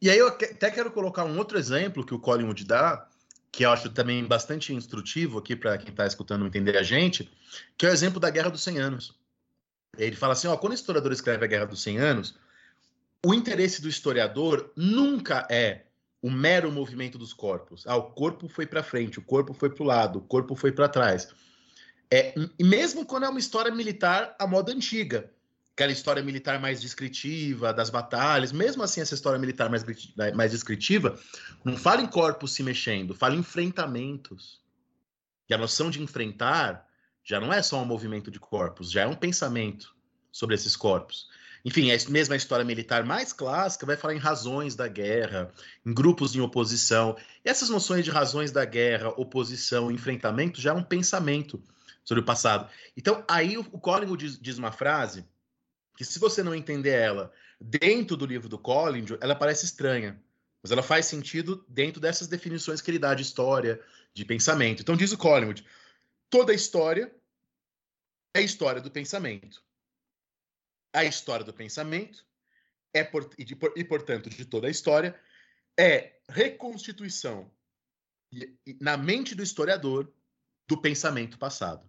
E 0.00 0.08
aí 0.08 0.18
eu 0.18 0.28
até 0.28 0.70
quero 0.70 0.90
colocar 0.92 1.24
um 1.24 1.36
outro 1.38 1.58
exemplo 1.58 2.06
que 2.06 2.14
o 2.14 2.20
Collingwood 2.20 2.64
dá, 2.64 3.08
que 3.50 3.64
eu 3.64 3.70
acho 3.70 3.90
também 3.90 4.24
bastante 4.24 4.72
instrutivo 4.72 5.38
aqui 5.38 5.56
para 5.56 5.76
quem 5.78 5.90
está 5.90 6.06
escutando 6.06 6.46
entender 6.46 6.76
a 6.76 6.82
gente, 6.82 7.28
que 7.76 7.84
é 7.84 7.90
o 7.90 7.92
exemplo 7.92 8.20
da 8.20 8.30
Guerra 8.30 8.50
dos 8.50 8.62
100 8.62 8.78
Anos. 8.78 9.18
Ele 9.96 10.14
fala 10.14 10.34
assim, 10.34 10.46
ó, 10.46 10.56
quando 10.56 10.72
o 10.72 10.76
historiador 10.76 11.10
escreve 11.10 11.44
a 11.44 11.48
Guerra 11.48 11.66
dos 11.66 11.82
100 11.82 11.98
Anos, 11.98 12.38
o 13.26 13.34
interesse 13.34 13.82
do 13.82 13.88
historiador 13.88 14.70
nunca 14.76 15.46
é 15.50 15.86
o 16.22 16.30
mero 16.30 16.70
movimento 16.70 17.18
dos 17.18 17.32
corpos. 17.32 17.84
Ah, 17.86 17.96
o 17.96 18.10
corpo 18.10 18.48
foi 18.48 18.66
para 18.66 18.82
frente, 18.82 19.18
o 19.18 19.22
corpo 19.22 19.52
foi 19.52 19.70
para 19.70 19.82
o 19.82 19.86
lado, 19.86 20.18
o 20.18 20.22
corpo 20.22 20.54
foi 20.54 20.70
para 20.70 20.88
trás. 20.88 21.28
É, 22.10 22.34
mesmo 22.58 23.04
quando 23.04 23.24
é 23.24 23.28
uma 23.28 23.38
história 23.38 23.70
militar 23.70 24.34
à 24.38 24.46
moda 24.46 24.72
antiga, 24.72 25.30
aquela 25.78 25.92
história 25.92 26.22
militar 26.22 26.58
mais 26.58 26.80
descritiva 26.80 27.72
das 27.72 27.90
batalhas, 27.90 28.50
mesmo 28.50 28.82
assim 28.82 29.00
essa 29.00 29.14
história 29.14 29.38
militar 29.38 29.70
mais, 29.70 29.84
mais 30.34 30.50
descritiva, 30.50 31.18
não 31.64 31.76
fala 31.76 32.00
em 32.00 32.06
corpos 32.06 32.52
se 32.52 32.62
mexendo, 32.62 33.14
fala 33.14 33.36
em 33.36 33.38
enfrentamentos. 33.38 34.60
E 35.48 35.54
a 35.54 35.58
noção 35.58 35.90
de 35.90 36.02
enfrentar 36.02 36.86
já 37.22 37.38
não 37.38 37.52
é 37.52 37.62
só 37.62 37.80
um 37.80 37.84
movimento 37.84 38.30
de 38.30 38.40
corpos, 38.40 38.90
já 38.90 39.02
é 39.02 39.06
um 39.06 39.14
pensamento 39.14 39.94
sobre 40.32 40.54
esses 40.54 40.74
corpos. 40.74 41.28
Enfim, 41.64 41.90
a 41.90 42.10
mesma 42.10 42.36
história 42.36 42.64
militar 42.64 43.04
mais 43.04 43.32
clássica 43.32 43.84
vai 43.84 43.96
falar 43.96 44.14
em 44.14 44.18
razões 44.18 44.74
da 44.74 44.88
guerra, 44.88 45.52
em 45.84 45.92
grupos 45.92 46.34
em 46.34 46.40
oposição. 46.40 47.16
E 47.44 47.48
essas 47.48 47.68
noções 47.68 48.04
de 48.04 48.10
razões 48.10 48.50
da 48.50 48.64
guerra, 48.64 49.10
oposição, 49.10 49.90
enfrentamento 49.90 50.60
já 50.60 50.70
é 50.70 50.74
um 50.74 50.82
pensamento 50.82 51.62
sobre 52.08 52.22
o 52.22 52.24
passado. 52.24 52.70
Então, 52.96 53.22
aí 53.28 53.58
o 53.58 53.64
Collingwood 53.64 54.24
diz, 54.24 54.40
diz 54.40 54.56
uma 54.56 54.72
frase 54.72 55.26
que, 55.96 56.04
se 56.04 56.18
você 56.18 56.42
não 56.42 56.54
entender 56.54 56.90
ela 56.90 57.30
dentro 57.60 58.16
do 58.16 58.24
livro 58.24 58.48
do 58.48 58.58
Collingwood, 58.58 59.18
ela 59.20 59.34
parece 59.34 59.66
estranha. 59.66 60.18
Mas 60.62 60.72
ela 60.72 60.82
faz 60.82 61.04
sentido 61.04 61.64
dentro 61.68 62.00
dessas 62.00 62.26
definições 62.26 62.80
que 62.80 62.90
ele 62.90 62.98
dá 62.98 63.14
de 63.14 63.22
história, 63.22 63.78
de 64.14 64.24
pensamento. 64.24 64.80
Então, 64.80 64.96
diz 64.96 65.12
o 65.12 65.18
Collingwood: 65.18 65.66
toda 66.30 66.54
história 66.54 67.14
é 68.34 68.40
história 68.40 68.80
do 68.80 68.90
pensamento 68.90 69.62
a 70.92 71.04
história 71.04 71.44
do 71.44 71.52
pensamento 71.52 72.24
é 72.92 73.04
por, 73.04 73.30
e, 73.38 73.44
de, 73.44 73.56
e, 73.76 73.84
portanto, 73.84 74.30
de 74.30 74.44
toda 74.44 74.66
a 74.66 74.70
história, 74.70 75.18
é 75.78 76.18
reconstituição 76.28 77.50
na 78.80 78.96
mente 78.96 79.34
do 79.34 79.42
historiador 79.42 80.12
do 80.66 80.80
pensamento 80.80 81.38
passado. 81.38 81.88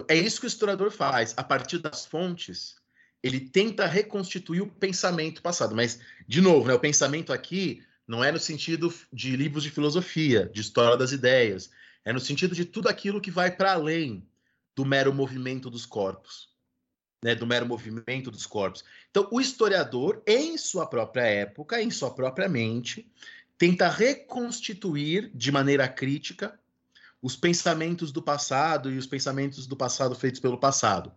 Então, 0.00 0.16
é 0.16 0.18
isso 0.18 0.40
que 0.40 0.46
o 0.46 0.48
historiador 0.48 0.90
faz. 0.90 1.34
A 1.36 1.42
partir 1.42 1.78
das 1.78 2.06
fontes, 2.06 2.76
ele 3.22 3.40
tenta 3.40 3.86
reconstituir 3.86 4.60
o 4.60 4.70
pensamento 4.70 5.42
passado. 5.42 5.74
Mas, 5.74 6.00
de 6.26 6.40
novo, 6.40 6.68
né, 6.68 6.74
o 6.74 6.80
pensamento 6.80 7.32
aqui 7.32 7.82
não 8.06 8.22
é 8.22 8.32
no 8.32 8.38
sentido 8.38 8.92
de 9.12 9.36
livros 9.36 9.62
de 9.62 9.70
filosofia, 9.70 10.50
de 10.52 10.60
história 10.60 10.96
das 10.96 11.12
ideias. 11.12 11.70
É 12.04 12.12
no 12.12 12.20
sentido 12.20 12.54
de 12.54 12.64
tudo 12.64 12.88
aquilo 12.88 13.20
que 13.20 13.30
vai 13.30 13.50
para 13.50 13.72
além 13.72 14.26
do 14.74 14.84
mero 14.84 15.12
movimento 15.12 15.68
dos 15.68 15.84
corpos 15.84 16.48
né, 17.22 17.34
do 17.34 17.46
mero 17.46 17.66
movimento 17.66 18.30
dos 18.30 18.46
corpos. 18.46 18.84
Então, 19.10 19.28
o 19.30 19.40
historiador, 19.40 20.22
em 20.26 20.56
sua 20.56 20.86
própria 20.86 21.22
época, 21.22 21.82
em 21.82 21.90
sua 21.90 22.12
própria 22.14 22.48
mente, 22.48 23.10
tenta 23.56 23.88
reconstituir 23.88 25.30
de 25.34 25.50
maneira 25.50 25.88
crítica 25.88 26.58
os 27.20 27.36
pensamentos 27.36 28.12
do 28.12 28.22
passado 28.22 28.90
e 28.90 28.98
os 28.98 29.06
pensamentos 29.06 29.66
do 29.66 29.76
passado 29.76 30.14
feitos 30.14 30.40
pelo 30.40 30.58
passado. 30.58 31.12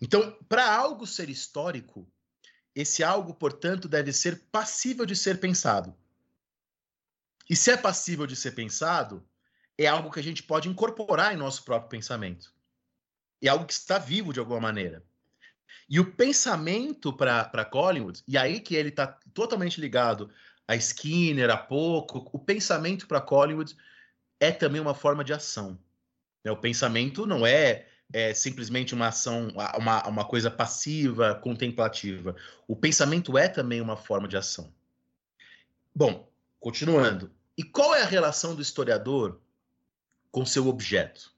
Então, 0.00 0.36
para 0.48 0.74
algo 0.74 1.06
ser 1.06 1.28
histórico, 1.28 2.06
esse 2.74 3.02
algo, 3.02 3.34
portanto, 3.34 3.88
deve 3.88 4.12
ser 4.12 4.42
passível 4.50 5.06
de 5.06 5.16
ser 5.16 5.40
pensado. 5.40 5.94
E 7.48 7.54
se 7.54 7.70
é 7.70 7.76
passível 7.76 8.26
de 8.26 8.36
ser 8.36 8.52
pensado, 8.52 9.26
é 9.78 9.86
algo 9.86 10.10
que 10.10 10.20
a 10.20 10.22
gente 10.22 10.42
pode 10.42 10.68
incorporar 10.68 11.32
em 11.32 11.36
nosso 11.36 11.64
próprio 11.64 11.88
pensamento. 11.88 12.52
É 13.40 13.48
algo 13.48 13.66
que 13.66 13.72
está 13.72 13.98
vivo 13.98 14.32
de 14.32 14.40
alguma 14.40 14.60
maneira. 14.60 15.04
E 15.88 16.00
o 16.00 16.12
pensamento 16.12 17.12
para 17.12 17.64
Collingwood, 17.64 18.22
e 18.26 18.36
aí 18.36 18.60
que 18.60 18.74
ele 18.74 18.88
está 18.88 19.06
totalmente 19.32 19.80
ligado 19.80 20.30
a 20.66 20.74
Skinner, 20.74 21.48
a 21.50 21.56
pouco, 21.56 22.28
o 22.32 22.38
pensamento 22.38 23.06
para 23.06 23.20
Collingwood 23.20 23.76
é 24.40 24.52
também 24.52 24.80
uma 24.80 24.94
forma 24.94 25.24
de 25.24 25.32
ação. 25.32 25.78
Né? 26.44 26.50
O 26.50 26.56
pensamento 26.56 27.26
não 27.26 27.46
é 27.46 27.86
é 28.12 28.32
simplesmente 28.32 28.94
uma 28.94 29.08
ação, 29.08 29.48
uma, 29.76 30.06
uma 30.06 30.24
coisa 30.24 30.50
passiva, 30.50 31.34
contemplativa. 31.34 32.36
O 32.66 32.76
pensamento 32.76 33.36
é 33.36 33.48
também 33.48 33.80
uma 33.80 33.96
forma 33.96 34.28
de 34.28 34.36
ação. 34.36 34.72
Bom, 35.94 36.30
continuando. 36.60 37.32
E 37.56 37.64
qual 37.64 37.94
é 37.94 38.02
a 38.02 38.06
relação 38.06 38.54
do 38.54 38.62
historiador 38.62 39.40
com 40.30 40.44
seu 40.44 40.68
objeto? 40.68 41.34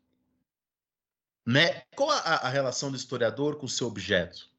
Né? 1.46 1.82
Qual 1.96 2.10
a, 2.10 2.16
a 2.16 2.48
relação 2.48 2.90
do 2.90 2.96
historiador 2.96 3.56
com 3.56 3.68
seu 3.68 3.86
objeto? 3.86 4.50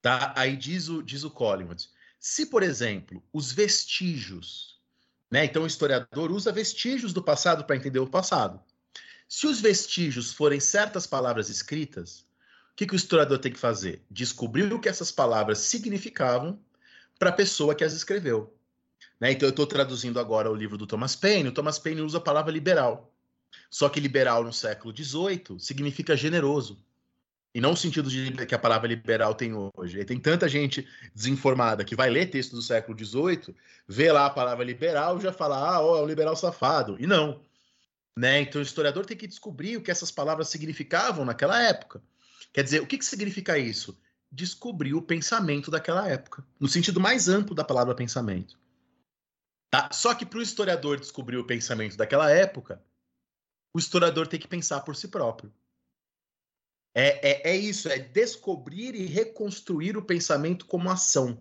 Tá? 0.00 0.32
Aí 0.36 0.56
diz 0.56 0.88
o, 0.88 1.02
diz 1.02 1.24
o 1.24 1.30
Collingwood. 1.30 1.90
Se, 2.18 2.46
por 2.46 2.62
exemplo, 2.62 3.22
os 3.32 3.52
vestígios, 3.52 4.75
né? 5.30 5.44
então 5.44 5.64
o 5.64 5.66
historiador 5.66 6.30
usa 6.30 6.52
vestígios 6.52 7.12
do 7.12 7.22
passado 7.22 7.64
para 7.64 7.76
entender 7.76 7.98
o 7.98 8.06
passado. 8.06 8.60
Se 9.28 9.46
os 9.46 9.60
vestígios 9.60 10.32
forem 10.32 10.60
certas 10.60 11.06
palavras 11.06 11.48
escritas, 11.48 12.20
o 12.72 12.76
que, 12.76 12.86
que 12.86 12.94
o 12.94 12.96
historiador 12.96 13.38
tem 13.38 13.52
que 13.52 13.58
fazer? 13.58 14.04
Descobrir 14.10 14.72
o 14.72 14.78
que 14.78 14.88
essas 14.88 15.10
palavras 15.10 15.58
significavam 15.58 16.60
para 17.18 17.30
a 17.30 17.32
pessoa 17.32 17.74
que 17.74 17.82
as 17.82 17.92
escreveu. 17.92 18.54
Né? 19.18 19.32
Então, 19.32 19.48
eu 19.48 19.50
estou 19.50 19.66
traduzindo 19.66 20.20
agora 20.20 20.50
o 20.50 20.54
livro 20.54 20.76
do 20.76 20.86
Thomas 20.86 21.16
Paine. 21.16 21.48
O 21.48 21.52
Thomas 21.52 21.78
Paine 21.78 22.02
usa 22.02 22.18
a 22.18 22.20
palavra 22.20 22.52
liberal. 22.52 23.12
Só 23.70 23.88
que 23.88 24.00
liberal 24.00 24.44
no 24.44 24.52
século 24.52 24.94
XVIII 24.94 25.58
significa 25.58 26.16
generoso. 26.16 26.78
E 27.56 27.60
não 27.60 27.70
no 27.70 27.76
sentido 27.76 28.10
de 28.10 28.32
que 28.44 28.54
a 28.54 28.58
palavra 28.58 28.86
liberal 28.86 29.34
tem 29.34 29.54
hoje. 29.54 29.98
E 29.98 30.04
tem 30.04 30.20
tanta 30.20 30.46
gente 30.46 30.86
desinformada 31.14 31.86
que 31.86 31.96
vai 31.96 32.10
ler 32.10 32.28
texto 32.28 32.54
do 32.54 32.60
século 32.60 32.94
XVIII, 33.02 33.56
vê 33.88 34.12
lá 34.12 34.26
a 34.26 34.30
palavra 34.30 34.62
liberal 34.62 35.16
e 35.16 35.22
já 35.22 35.32
fala, 35.32 35.56
ah, 35.56 35.80
ó, 35.80 35.96
é 35.96 36.02
um 36.02 36.06
liberal 36.06 36.36
safado. 36.36 36.98
E 37.00 37.06
não. 37.06 37.40
Né? 38.14 38.42
Então 38.42 38.60
o 38.60 38.62
historiador 38.62 39.06
tem 39.06 39.16
que 39.16 39.26
descobrir 39.26 39.78
o 39.78 39.80
que 39.80 39.90
essas 39.90 40.10
palavras 40.10 40.50
significavam 40.50 41.24
naquela 41.24 41.58
época. 41.62 42.02
Quer 42.52 42.62
dizer, 42.62 42.82
o 42.82 42.86
que, 42.86 42.98
que 42.98 43.04
significa 43.06 43.56
isso? 43.56 43.98
Descobrir 44.30 44.92
o 44.92 45.00
pensamento 45.00 45.70
daquela 45.70 46.06
época, 46.06 46.44
no 46.60 46.68
sentido 46.68 47.00
mais 47.00 47.26
amplo 47.26 47.54
da 47.54 47.64
palavra 47.64 47.94
pensamento. 47.94 48.58
Tá? 49.70 49.88
Só 49.92 50.14
que 50.14 50.26
para 50.26 50.40
o 50.40 50.42
historiador 50.42 51.00
descobrir 51.00 51.38
o 51.38 51.46
pensamento 51.46 51.96
daquela 51.96 52.30
época, 52.30 52.82
o 53.72 53.78
historiador 53.78 54.26
tem 54.26 54.38
que 54.38 54.46
pensar 54.46 54.82
por 54.82 54.94
si 54.94 55.08
próprio. 55.08 55.50
É, 56.98 57.50
é, 57.50 57.50
é 57.50 57.54
isso, 57.54 57.90
é 57.90 57.98
descobrir 57.98 58.94
e 58.94 59.04
reconstruir 59.04 59.98
o 59.98 60.02
pensamento 60.02 60.64
como 60.64 60.88
ação. 60.88 61.38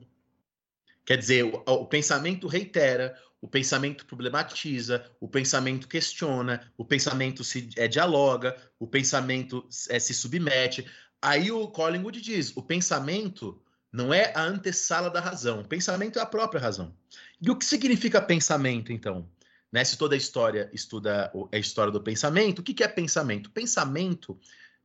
Quer 1.06 1.18
dizer, 1.18 1.46
o, 1.46 1.64
o 1.66 1.86
pensamento 1.86 2.46
reitera, 2.46 3.18
o 3.40 3.48
pensamento 3.48 4.06
problematiza, 4.06 5.10
o 5.18 5.30
pensamento 5.30 5.88
questiona, 5.88 6.70
o 6.78 6.84
pensamento 6.84 7.42
se 7.42 7.70
é, 7.78 7.88
dialoga, 7.88 8.54
o 8.78 8.86
pensamento 8.86 9.66
é, 9.90 9.98
se 9.98 10.14
submete. 10.14 10.86
Aí 11.22 11.50
o 11.50 11.70
Collingwood 11.70 12.20
diz: 12.20 12.52
o 12.58 12.62
pensamento 12.62 13.64
não 13.94 14.14
é 14.14 14.34
a 14.36 14.44
antessala 14.44 15.10
da 15.10 15.22
razão, 15.22 15.62
o 15.62 15.68
pensamento 15.70 16.20
é 16.20 16.22
a 16.22 16.26
própria 16.26 16.60
razão. 16.60 16.94
E 17.42 17.50
o 17.50 17.56
que 17.56 17.64
significa 17.64 18.22
pensamento, 18.22 18.92
então? 18.92 19.30
Né? 19.72 19.86
Se 19.86 19.98
toda 19.98 20.16
a 20.16 20.18
história 20.18 20.70
estuda 20.74 21.32
a 21.50 21.58
história 21.58 21.94
do 21.94 22.02
pensamento, 22.02 22.60
o 22.60 22.64
que 22.64 22.84
é 22.84 22.88
pensamento? 22.90 23.50
Pensamento, 23.52 24.38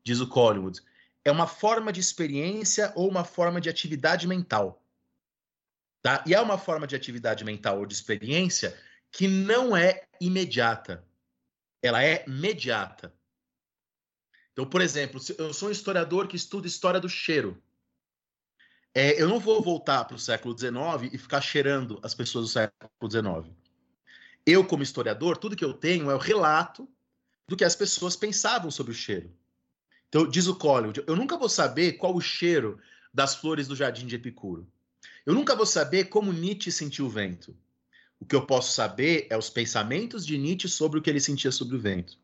diz 0.05 0.21
o 0.21 0.29
Collingwood, 0.29 0.81
é 1.25 1.31
uma 1.31 1.47
forma 1.47 1.93
de 1.93 2.01
experiência 2.01 2.93
ou 2.97 3.09
uma 3.09 3.25
forma 3.25 3.61
de 3.61 3.69
atividade 3.69 4.27
mental. 4.27 4.83
Tá? 6.03 6.25
E 6.27 6.35
é 6.35 6.41
uma 6.41 6.57
forma 6.57 6.87
de 6.87 6.97
atividade 6.97 7.45
mental 7.45 7.79
ou 7.79 7.87
de 7.87 7.95
experiência 7.95 8.77
que 9.11 9.29
não 9.29 9.77
é 9.77 10.07
imediata. 10.21 11.05
Ela 11.83 12.03
é 12.03 12.25
mediata. 12.27 13.15
Então, 14.53 14.67
por 14.67 14.81
exemplo, 14.81 15.21
eu 15.39 15.53
sou 15.53 15.69
um 15.69 15.73
historiador 15.73 16.27
que 16.27 16.37
estuda 16.37 16.67
história 16.67 17.01
do 17.01 17.09
cheiro. 17.09 17.63
É, 18.95 19.21
eu 19.21 19.29
não 19.29 19.39
vou 19.39 19.63
voltar 19.63 20.05
para 20.05 20.17
o 20.17 20.19
século 20.19 20.59
XIX 20.59 21.13
e 21.13 21.19
ficar 21.19 21.41
cheirando 21.41 22.01
as 22.03 22.15
pessoas 22.15 22.47
do 22.47 22.51
século 22.51 23.11
XIX. 23.11 23.55
Eu, 24.45 24.67
como 24.67 24.83
historiador, 24.83 25.37
tudo 25.37 25.55
que 25.55 25.65
eu 25.65 25.75
tenho 25.75 26.11
é 26.11 26.15
o 26.15 26.19
relato 26.19 26.89
do 27.47 27.57
que 27.57 27.65
as 27.65 27.77
pessoas 27.77 28.17
pensavam 28.17 28.71
sobre 28.71 28.93
o 28.93 28.95
cheiro. 28.95 29.33
Então, 30.11 30.29
diz 30.29 30.49
o 30.49 30.57
Collingwood, 30.57 31.05
eu 31.07 31.15
nunca 31.15 31.39
vou 31.39 31.49
saber 31.49 31.93
qual 31.93 32.15
o 32.15 32.21
cheiro 32.21 32.81
das 33.15 33.37
flores 33.37 33.69
do 33.69 33.77
jardim 33.77 34.07
de 34.07 34.17
Epicuro. 34.17 34.67
Eu 35.25 35.33
nunca 35.35 35.55
vou 35.55 35.65
saber 35.65 36.07
como 36.07 36.33
Nietzsche 36.33 36.73
sentiu 36.73 37.07
o 37.07 37.09
vento. 37.09 37.57
O 38.19 38.27
que 38.27 38.35
eu 38.35 38.45
posso 38.45 38.73
saber 38.73 39.29
é 39.31 39.39
os 39.39 39.49
pensamentos 39.49 40.27
de 40.27 40.37
Nietzsche 40.37 40.69
sobre 40.69 40.99
o 40.99 41.03
que 41.03 41.09
ele 41.09 41.21
sentia 41.21 41.53
sobre 41.53 41.77
o 41.77 41.81
vento. 41.81 42.19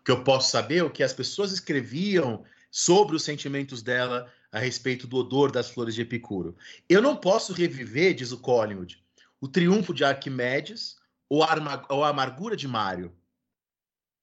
O 0.00 0.04
que 0.04 0.12
eu 0.12 0.22
posso 0.22 0.52
saber 0.52 0.76
é 0.76 0.84
o 0.84 0.90
que 0.90 1.02
as 1.02 1.12
pessoas 1.12 1.50
escreviam 1.50 2.44
sobre 2.70 3.16
os 3.16 3.24
sentimentos 3.24 3.82
dela 3.82 4.32
a 4.52 4.60
respeito 4.60 5.08
do 5.08 5.16
odor 5.16 5.50
das 5.50 5.68
flores 5.68 5.96
de 5.96 6.02
Epicuro. 6.02 6.56
Eu 6.88 7.02
não 7.02 7.16
posso 7.16 7.52
reviver, 7.52 8.14
diz 8.14 8.30
o 8.30 8.38
Collingwood, 8.38 9.02
o 9.40 9.48
triunfo 9.48 9.92
de 9.92 10.04
Arquimedes 10.04 10.96
ou 11.28 11.42
a, 11.42 12.08
amargura 12.08 12.54
de 12.56 12.68
Mário. 12.68 13.12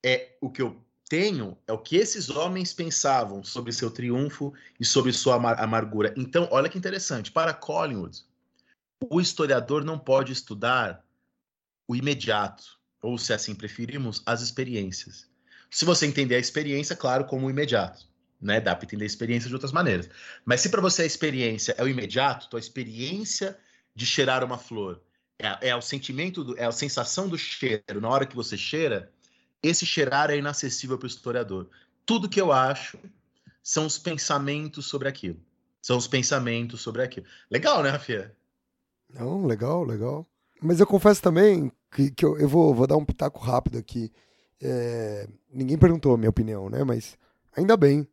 É 0.05 0.37
o 0.39 0.49
que 0.49 0.61
eu 0.61 0.81
tenho 1.09 1.57
é 1.67 1.73
o 1.73 1.77
que 1.77 1.97
esses 1.97 2.29
homens 2.29 2.71
pensavam 2.71 3.43
sobre 3.43 3.73
seu 3.73 3.91
triunfo 3.91 4.53
e 4.79 4.85
sobre 4.85 5.11
sua 5.11 5.35
amargura. 5.35 6.13
Então, 6.15 6.47
olha 6.51 6.69
que 6.69 6.77
interessante. 6.77 7.31
Para 7.31 7.53
Collingwood, 7.53 8.23
o 9.09 9.19
historiador 9.19 9.83
não 9.83 9.99
pode 9.99 10.31
estudar 10.31 11.03
o 11.87 11.95
imediato, 11.95 12.79
ou 13.01 13.17
se 13.17 13.33
assim 13.33 13.55
preferimos, 13.55 14.21
as 14.25 14.41
experiências. 14.41 15.27
Se 15.71 15.83
você 15.83 16.05
entender 16.05 16.35
a 16.35 16.39
experiência, 16.39 16.95
claro, 16.95 17.25
como 17.25 17.47
o 17.47 17.49
imediato 17.49 18.07
né? 18.41 18.61
Dá 18.61 18.75
para 18.75 18.85
entender 18.85 19.03
a 19.03 19.07
experiência 19.07 19.47
de 19.47 19.53
outras 19.53 19.71
maneiras. 19.71 20.09
Mas 20.45 20.61
se 20.61 20.69
para 20.69 20.81
você 20.81 21.03
a 21.03 21.05
experiência 21.05 21.75
é 21.77 21.83
o 21.83 21.87
imediato, 21.87 22.45
então 22.47 22.57
a 22.57 22.61
experiência 22.61 23.57
de 23.93 24.05
cheirar 24.05 24.43
uma 24.43 24.57
flor 24.57 25.01
é, 25.37 25.69
é 25.69 25.75
o 25.75 25.81
sentimento, 25.81 26.43
do, 26.43 26.57
é 26.57 26.65
a 26.65 26.71
sensação 26.71 27.27
do 27.27 27.37
cheiro 27.37 27.99
na 27.99 28.09
hora 28.09 28.25
que 28.25 28.35
você 28.35 28.57
cheira, 28.57 29.11
esse 29.61 29.85
cheirar 29.85 30.29
é 30.29 30.37
inacessível 30.37 30.97
para 30.97 31.05
o 31.05 31.09
historiador. 31.09 31.69
Tudo 32.05 32.29
que 32.29 32.39
eu 32.39 32.51
acho 32.51 32.97
são 33.61 33.85
os 33.85 33.97
pensamentos 33.97 34.85
sobre 34.87 35.07
aquilo. 35.07 35.39
São 35.81 35.97
os 35.97 36.07
pensamentos 36.07 36.81
sobre 36.81 37.01
aquilo. 37.01 37.25
Legal, 37.49 37.83
né, 37.83 37.89
Rafia? 37.89 38.35
Não, 39.13 39.45
legal, 39.45 39.83
legal. 39.83 40.25
Mas 40.61 40.79
eu 40.79 40.87
confesso 40.87 41.21
também 41.21 41.71
que, 41.91 42.11
que 42.11 42.25
eu, 42.25 42.37
eu 42.37 42.47
vou, 42.47 42.73
vou 42.73 42.87
dar 42.87 42.97
um 42.97 43.05
pitaco 43.05 43.39
rápido 43.39 43.77
aqui. 43.77 44.11
É, 44.61 45.27
ninguém 45.51 45.77
perguntou 45.77 46.13
a 46.13 46.17
minha 46.17 46.29
opinião, 46.29 46.69
né? 46.69 46.83
Mas 46.83 47.17
ainda 47.55 47.77
bem. 47.77 48.07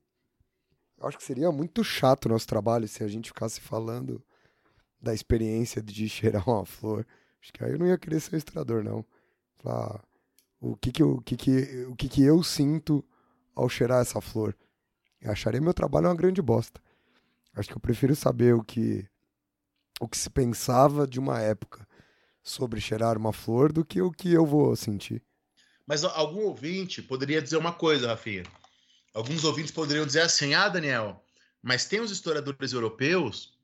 Eu 0.99 1.07
acho 1.09 1.19
que 1.19 1.25
seria 1.25 1.53
muito 1.53 1.85
chato 1.85 2.27
o 2.27 2.29
nosso 2.29 2.47
trabalho 2.47 2.89
se 2.89 3.03
a 3.03 3.09
gente 3.09 3.29
ficasse 3.29 3.61
falando 3.61 4.23
da 5.01 5.13
experiência 5.13 5.83
de 5.83 6.09
cheirar 6.09 6.49
uma 6.49 6.65
flor. 6.65 7.07
Acho 7.43 7.53
que 7.53 7.65
aí 7.65 7.73
eu 7.73 7.79
não 7.79 7.87
ia 7.87 7.99
querer 7.99 8.21
ser 8.21 8.31
um 8.31 8.37
ilustrador, 8.37 8.83
não. 8.83 9.05
Falar 9.59 10.03
o 10.61 10.77
que 10.77 10.91
que, 10.91 11.03
eu, 11.03 11.13
o 11.13 11.23
que, 11.23 11.37
que, 11.37 11.87
o 11.87 11.97
que, 11.97 12.09
que 12.09 12.23
eu 12.23 12.43
sinto 12.43 13.05
ao 13.55 13.69
cheirar 13.69 14.03
essa 14.03 14.21
flor. 14.21 14.57
Eu 15.21 15.31
acharia 15.31 15.61
meu 15.61 15.75
trabalho 15.75 16.09
uma 16.09 16.15
grande 16.15 16.43
bosta. 16.43 16.81
Acho 17.55 17.69
que 17.69 17.77
eu 17.77 17.81
prefiro 17.81 18.15
saber 18.15 18.55
o 18.55 18.63
que, 18.63 19.07
o 20.01 20.09
que 20.09 20.17
se 20.17 20.29
pensava 20.29 21.07
de 21.07 21.19
uma 21.19 21.41
época 21.41 21.87
sobre 22.43 22.81
cheirar 22.81 23.17
uma 23.17 23.33
flor 23.33 23.73
do 23.73 23.85
que 23.85 24.01
o 24.01 24.11
que 24.11 24.33
eu 24.33 24.45
vou 24.45 24.77
sentir. 24.77 25.23
Mas 25.87 26.05
algum 26.05 26.43
ouvinte 26.43 27.01
poderia 27.01 27.41
dizer 27.41 27.57
uma 27.57 27.73
coisa, 27.73 28.09
Rafinha. 28.09 28.43
Alguns 29.15 29.45
ouvintes 29.45 29.73
poderiam 29.73 30.05
dizer 30.05 30.21
assim: 30.21 30.53
ah, 30.53 30.69
Daniel, 30.69 31.25
mas 31.63 31.87
tem 31.87 32.01
os 32.01 32.11
historiadores 32.11 32.73
europeus 32.73 33.55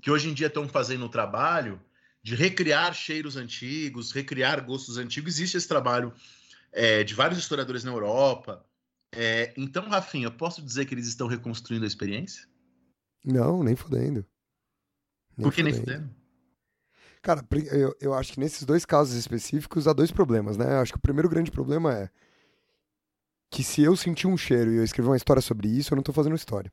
que 0.00 0.10
hoje 0.10 0.30
em 0.30 0.34
dia 0.34 0.46
estão 0.46 0.68
fazendo 0.68 1.04
o 1.04 1.10
trabalho 1.10 1.80
de 2.28 2.34
recriar 2.34 2.92
cheiros 2.92 3.36
antigos, 3.36 4.12
recriar 4.12 4.62
gostos 4.62 4.98
antigos. 4.98 5.34
Existe 5.34 5.56
esse 5.56 5.66
trabalho 5.66 6.12
é, 6.70 7.02
de 7.02 7.14
vários 7.14 7.38
historiadores 7.38 7.84
na 7.84 7.90
Europa. 7.90 8.62
É, 9.10 9.54
então, 9.56 9.88
Rafinha, 9.88 10.26
eu 10.26 10.32
posso 10.32 10.60
dizer 10.60 10.84
que 10.84 10.94
eles 10.94 11.08
estão 11.08 11.26
reconstruindo 11.26 11.84
a 11.84 11.88
experiência? 11.88 12.46
Não, 13.24 13.62
nem 13.62 13.74
fodendo. 13.74 14.26
Nem 15.38 15.44
Por 15.44 15.54
que 15.54 15.62
fudendo. 15.62 15.86
nem 15.86 15.96
fudendo? 15.96 16.14
Cara, 17.22 17.42
eu, 17.72 17.96
eu 17.98 18.12
acho 18.12 18.34
que 18.34 18.40
nesses 18.40 18.64
dois 18.64 18.84
casos 18.84 19.16
específicos 19.16 19.88
há 19.88 19.94
dois 19.94 20.12
problemas, 20.12 20.58
né? 20.58 20.74
Eu 20.74 20.80
acho 20.80 20.92
que 20.92 20.98
o 20.98 21.02
primeiro 21.02 21.30
grande 21.30 21.50
problema 21.50 21.94
é 21.94 22.10
que 23.50 23.64
se 23.64 23.80
eu 23.80 23.96
sentir 23.96 24.26
um 24.26 24.36
cheiro 24.36 24.70
e 24.70 24.76
eu 24.76 24.84
escrever 24.84 25.08
uma 25.08 25.16
história 25.16 25.40
sobre 25.40 25.66
isso, 25.66 25.94
eu 25.94 25.96
não 25.96 26.02
estou 26.02 26.14
fazendo 26.14 26.36
história. 26.36 26.70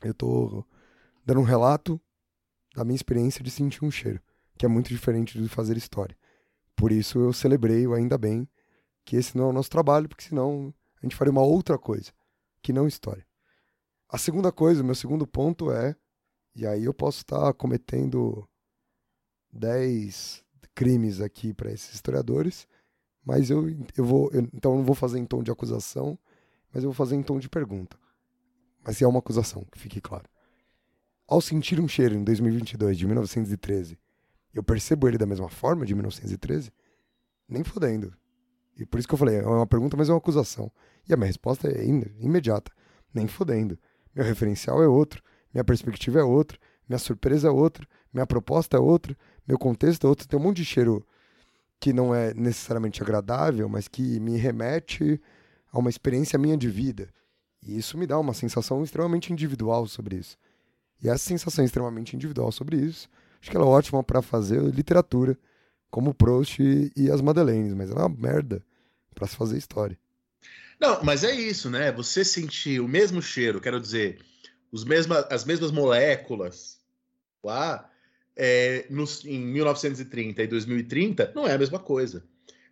Eu 0.00 0.12
estou 0.12 0.64
dando 1.26 1.40
um 1.40 1.44
relato 1.44 2.00
da 2.72 2.84
minha 2.84 2.94
experiência 2.94 3.42
de 3.42 3.50
sentir 3.50 3.84
um 3.84 3.90
cheiro, 3.90 4.22
que 4.60 4.66
é 4.66 4.68
muito 4.68 4.90
diferente 4.90 5.40
de 5.40 5.48
fazer 5.48 5.78
história. 5.78 6.14
Por 6.76 6.92
isso 6.92 7.18
eu 7.18 7.32
celebrei 7.32 7.86
ainda 7.94 8.18
bem 8.18 8.46
que 9.06 9.16
esse 9.16 9.34
não 9.34 9.44
é 9.44 9.48
o 9.48 9.52
nosso 9.54 9.70
trabalho, 9.70 10.06
porque 10.06 10.24
senão 10.24 10.74
a 10.98 11.06
gente 11.06 11.16
faria 11.16 11.30
uma 11.30 11.40
outra 11.40 11.78
coisa, 11.78 12.12
que 12.60 12.70
não 12.70 12.86
história. 12.86 13.26
A 14.06 14.18
segunda 14.18 14.52
coisa, 14.52 14.82
o 14.82 14.84
meu 14.84 14.94
segundo 14.94 15.26
ponto 15.26 15.72
é, 15.72 15.96
e 16.54 16.66
aí 16.66 16.84
eu 16.84 16.92
posso 16.92 17.20
estar 17.20 17.54
cometendo 17.54 18.46
10 19.50 20.44
crimes 20.74 21.22
aqui 21.22 21.54
para 21.54 21.72
esses 21.72 21.94
historiadores, 21.94 22.68
mas 23.24 23.48
eu, 23.48 23.66
eu 23.96 24.04
vou. 24.04 24.30
Eu, 24.30 24.46
então 24.52 24.72
eu 24.72 24.76
não 24.76 24.84
vou 24.84 24.94
fazer 24.94 25.18
em 25.18 25.24
tom 25.24 25.42
de 25.42 25.50
acusação, 25.50 26.18
mas 26.70 26.84
eu 26.84 26.90
vou 26.90 26.94
fazer 26.94 27.16
em 27.16 27.22
tom 27.22 27.38
de 27.38 27.48
pergunta. 27.48 27.96
mas 28.84 29.00
é 29.00 29.06
uma 29.06 29.20
acusação, 29.20 29.64
que 29.72 29.78
fique 29.78 30.02
claro. 30.02 30.28
Ao 31.26 31.40
sentir 31.40 31.80
um 31.80 31.88
cheiro 31.88 32.14
em 32.14 32.22
2022 32.22 32.98
de 32.98 33.06
1913, 33.06 33.98
eu 34.52 34.62
percebo 34.62 35.08
ele 35.08 35.18
da 35.18 35.26
mesma 35.26 35.48
forma 35.48 35.84
de 35.86 35.94
1913? 35.94 36.72
Nem 37.48 37.64
fodendo. 37.64 38.12
E 38.76 38.86
por 38.86 38.98
isso 38.98 39.06
que 39.06 39.14
eu 39.14 39.18
falei, 39.18 39.36
é 39.36 39.46
uma 39.46 39.66
pergunta, 39.66 39.96
mas 39.96 40.08
é 40.08 40.12
uma 40.12 40.18
acusação. 40.18 40.70
E 41.08 41.12
a 41.12 41.16
minha 41.16 41.26
resposta 41.26 41.68
é 41.68 41.84
imediata. 41.84 42.72
Nem 43.12 43.26
fodendo. 43.26 43.78
Meu 44.14 44.24
referencial 44.24 44.82
é 44.82 44.88
outro, 44.88 45.22
minha 45.52 45.64
perspectiva 45.64 46.20
é 46.20 46.22
outra, 46.22 46.58
minha 46.88 46.98
surpresa 46.98 47.48
é 47.48 47.50
outra, 47.50 47.86
minha 48.12 48.26
proposta 48.26 48.76
é 48.76 48.80
outra, 48.80 49.16
meu 49.46 49.58
contexto 49.58 50.06
é 50.06 50.08
outro. 50.10 50.26
Tem 50.26 50.38
um 50.38 50.42
monte 50.42 50.58
de 50.58 50.64
cheiro 50.64 51.06
que 51.78 51.92
não 51.92 52.14
é 52.14 52.34
necessariamente 52.34 53.02
agradável, 53.02 53.68
mas 53.68 53.88
que 53.88 54.20
me 54.20 54.36
remete 54.36 55.20
a 55.72 55.78
uma 55.78 55.90
experiência 55.90 56.38
minha 56.38 56.56
de 56.56 56.68
vida. 56.68 57.08
E 57.62 57.76
isso 57.76 57.96
me 57.96 58.06
dá 58.06 58.18
uma 58.18 58.34
sensação 58.34 58.82
extremamente 58.82 59.32
individual 59.32 59.86
sobre 59.86 60.16
isso. 60.16 60.36
E 61.02 61.08
essa 61.08 61.24
sensação 61.24 61.64
extremamente 61.64 62.14
individual 62.14 62.52
sobre 62.52 62.76
isso, 62.76 63.08
acho 63.40 63.50
que 63.50 63.56
ela 63.56 63.66
é 63.66 63.68
ótima 63.68 64.02
para 64.02 64.22
fazer 64.22 64.60
literatura, 64.62 65.38
como 65.90 66.14
Proust 66.14 66.62
e, 66.62 66.92
e 66.96 67.10
as 67.10 67.20
Madeleines, 67.20 67.74
mas 67.74 67.90
ela 67.90 68.02
é 68.02 68.06
uma 68.06 68.16
merda 68.16 68.64
para 69.14 69.26
se 69.26 69.36
fazer 69.36 69.58
história. 69.58 69.98
Não, 70.78 71.02
mas 71.02 71.24
é 71.24 71.34
isso, 71.34 71.68
né? 71.68 71.92
Você 71.92 72.24
sentir 72.24 72.80
o 72.80 72.88
mesmo 72.88 73.20
cheiro, 73.20 73.60
quero 73.60 73.80
dizer, 73.80 74.18
os 74.72 74.84
mesma, 74.84 75.26
as 75.30 75.44
mesmas 75.44 75.70
moléculas 75.70 76.78
lá 77.42 77.90
é, 78.36 78.86
nos, 78.88 79.24
em 79.24 79.40
1930 79.40 80.42
e 80.42 80.46
2030 80.46 81.32
não 81.34 81.46
é 81.46 81.54
a 81.54 81.58
mesma 81.58 81.78
coisa 81.78 82.24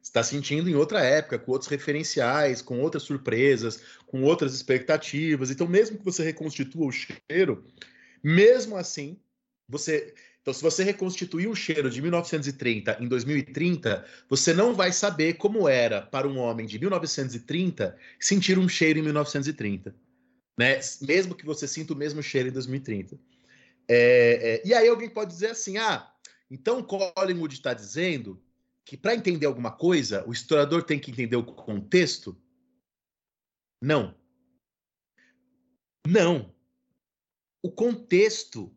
está 0.09 0.23
sentindo 0.23 0.69
em 0.69 0.75
outra 0.75 1.01
época, 1.01 1.39
com 1.39 1.53
outros 1.53 1.71
referenciais, 1.71 2.63
com 2.63 2.81
outras 2.81 3.03
surpresas, 3.03 3.81
com 4.07 4.23
outras 4.23 4.55
expectativas. 4.55 5.51
Então, 5.51 5.67
mesmo 5.67 5.99
que 5.99 6.05
você 6.05 6.23
reconstitua 6.23 6.87
o 6.87 6.93
cheiro, 6.93 7.65
mesmo 8.23 8.77
assim, 8.77 9.19
você. 9.69 10.15
Então, 10.49 10.55
se 10.55 10.63
você 10.63 10.83
reconstituir 10.83 11.47
um 11.47 11.55
cheiro 11.55 11.91
de 11.91 12.01
1930 12.01 12.97
em 13.03 13.07
2030, 13.07 14.03
você 14.31 14.55
não 14.55 14.75
vai 14.75 14.93
saber 14.93 15.35
como 15.35 15.69
era 15.69 16.01
para 16.01 16.27
um 16.27 16.39
homem 16.39 16.67
de 16.67 16.79
1930 16.79 17.95
sentir 18.19 18.59
um 18.59 18.67
cheiro 18.67 18.99
em 18.99 19.03
1930. 19.03 19.95
Né? 20.59 20.81
Mesmo 21.03 21.35
que 21.35 21.45
você 21.45 21.69
sinta 21.69 21.93
o 21.93 21.97
mesmo 21.97 22.23
cheiro 22.23 22.49
em 22.49 22.53
2030. 22.53 23.21
É, 23.87 24.55
é, 24.55 24.63
e 24.67 24.73
aí 24.73 24.89
alguém 24.89 25.11
pode 25.11 25.33
dizer 25.33 25.51
assim: 25.51 25.77
ah, 25.77 26.11
então 26.51 26.83
Collingwood 26.83 27.55
está 27.55 27.75
dizendo 27.75 28.43
que 28.87 28.97
para 28.97 29.15
entender 29.15 29.45
alguma 29.45 29.71
coisa, 29.71 30.27
o 30.27 30.33
historiador 30.33 30.83
tem 30.83 30.99
que 30.99 31.11
entender 31.11 31.37
o 31.37 31.45
contexto? 31.45 32.35
Não. 33.83 34.15
Não. 36.07 36.55
O 37.63 37.71
contexto 37.71 38.75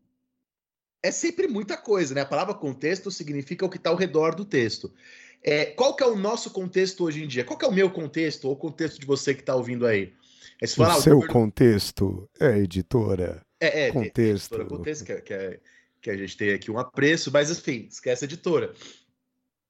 é 1.04 1.12
sempre 1.12 1.48
muita 1.48 1.78
coisa, 1.78 2.14
né? 2.14 2.22
A 2.22 2.26
palavra 2.26 2.54
contexto 2.54 3.10
significa 3.10 3.66
o 3.66 3.70
que 3.70 3.78
está 3.78 3.90
ao 3.90 3.96
redor 3.96 4.36
do 4.36 4.46
texto. 4.46 4.92
É, 5.44 5.66
qual 5.66 5.96
que 5.96 6.04
é 6.04 6.06
o 6.06 6.16
nosso 6.16 6.52
contexto 6.52 7.04
hoje 7.04 7.24
em 7.24 7.28
dia? 7.28 7.44
Qual 7.44 7.58
que 7.58 7.66
é 7.66 7.68
o 7.68 7.74
meu 7.74 7.90
contexto, 7.90 8.46
ou 8.46 8.54
o 8.54 8.58
contexto 8.58 9.00
de 9.00 9.06
você 9.06 9.34
que 9.34 9.42
está 9.42 9.56
ouvindo 9.56 9.86
aí? 9.88 10.14
É 10.62 10.66
o 10.66 10.70
falar, 10.70 11.02
seu 11.02 11.16
governo... 11.16 11.34
contexto 11.34 12.30
é 12.40 12.60
editora. 12.60 13.42
É, 13.60 13.88
é 13.88 13.92
contexto. 13.92 14.56
Editora, 14.56 14.66
contexto 14.66 15.06
que, 15.06 15.12
é, 15.12 15.22
que, 15.22 15.34
é, 15.34 15.60
que 16.02 16.10
a 16.12 16.18
gente 16.18 16.38
tem 16.38 16.54
aqui 16.54 16.70
um 16.70 16.78
apreço, 16.78 17.32
mas 17.32 17.50
enfim, 17.50 17.88
esquece 17.90 18.26
a 18.26 18.28
editora 18.28 18.74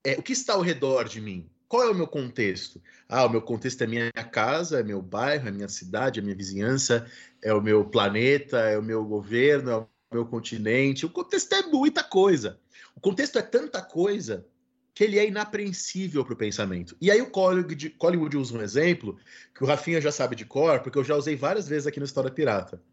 é, 0.03 0.13
o 0.13 0.23
que 0.23 0.33
está 0.33 0.53
ao 0.53 0.61
redor 0.61 1.07
de 1.07 1.21
mim? 1.21 1.49
Qual 1.67 1.83
é 1.83 1.89
o 1.89 1.95
meu 1.95 2.07
contexto? 2.07 2.81
Ah, 3.07 3.25
o 3.25 3.29
meu 3.29 3.41
contexto 3.41 3.81
é 3.83 3.87
minha 3.87 4.11
casa, 4.11 4.79
é 4.79 4.83
meu 4.83 5.01
bairro, 5.01 5.47
é 5.47 5.51
minha 5.51 5.69
cidade, 5.69 6.19
é 6.19 6.23
minha 6.23 6.35
vizinhança, 6.35 7.05
é 7.41 7.53
o 7.53 7.61
meu 7.61 7.85
planeta, 7.85 8.59
é 8.59 8.77
o 8.77 8.83
meu 8.83 9.05
governo, 9.05 9.71
é 9.71 9.77
o 9.77 9.87
meu 10.11 10.25
continente. 10.25 11.05
O 11.05 11.09
contexto 11.09 11.53
é 11.53 11.63
muita 11.63 12.03
coisa. 12.03 12.59
O 12.95 12.99
contexto 12.99 13.39
é 13.39 13.41
tanta 13.41 13.81
coisa 13.81 14.45
que 14.93 15.05
ele 15.05 15.17
é 15.17 15.25
inapreensível 15.25 16.25
para 16.25 16.33
o 16.33 16.37
pensamento. 16.37 16.97
E 16.99 17.09
aí 17.09 17.21
o 17.21 17.31
Collingwood, 17.31 18.37
usa 18.37 18.57
um 18.57 18.61
exemplo 18.61 19.17
que 19.55 19.63
o 19.63 19.67
Rafinha 19.67 20.01
já 20.01 20.11
sabe 20.11 20.35
de 20.35 20.45
cor, 20.45 20.81
porque 20.81 20.97
eu 20.97 21.03
já 21.03 21.15
usei 21.15 21.35
várias 21.35 21.67
vezes 21.67 21.87
aqui 21.87 21.99
no 21.99 22.05
História 22.05 22.29
Pirata. 22.29 22.83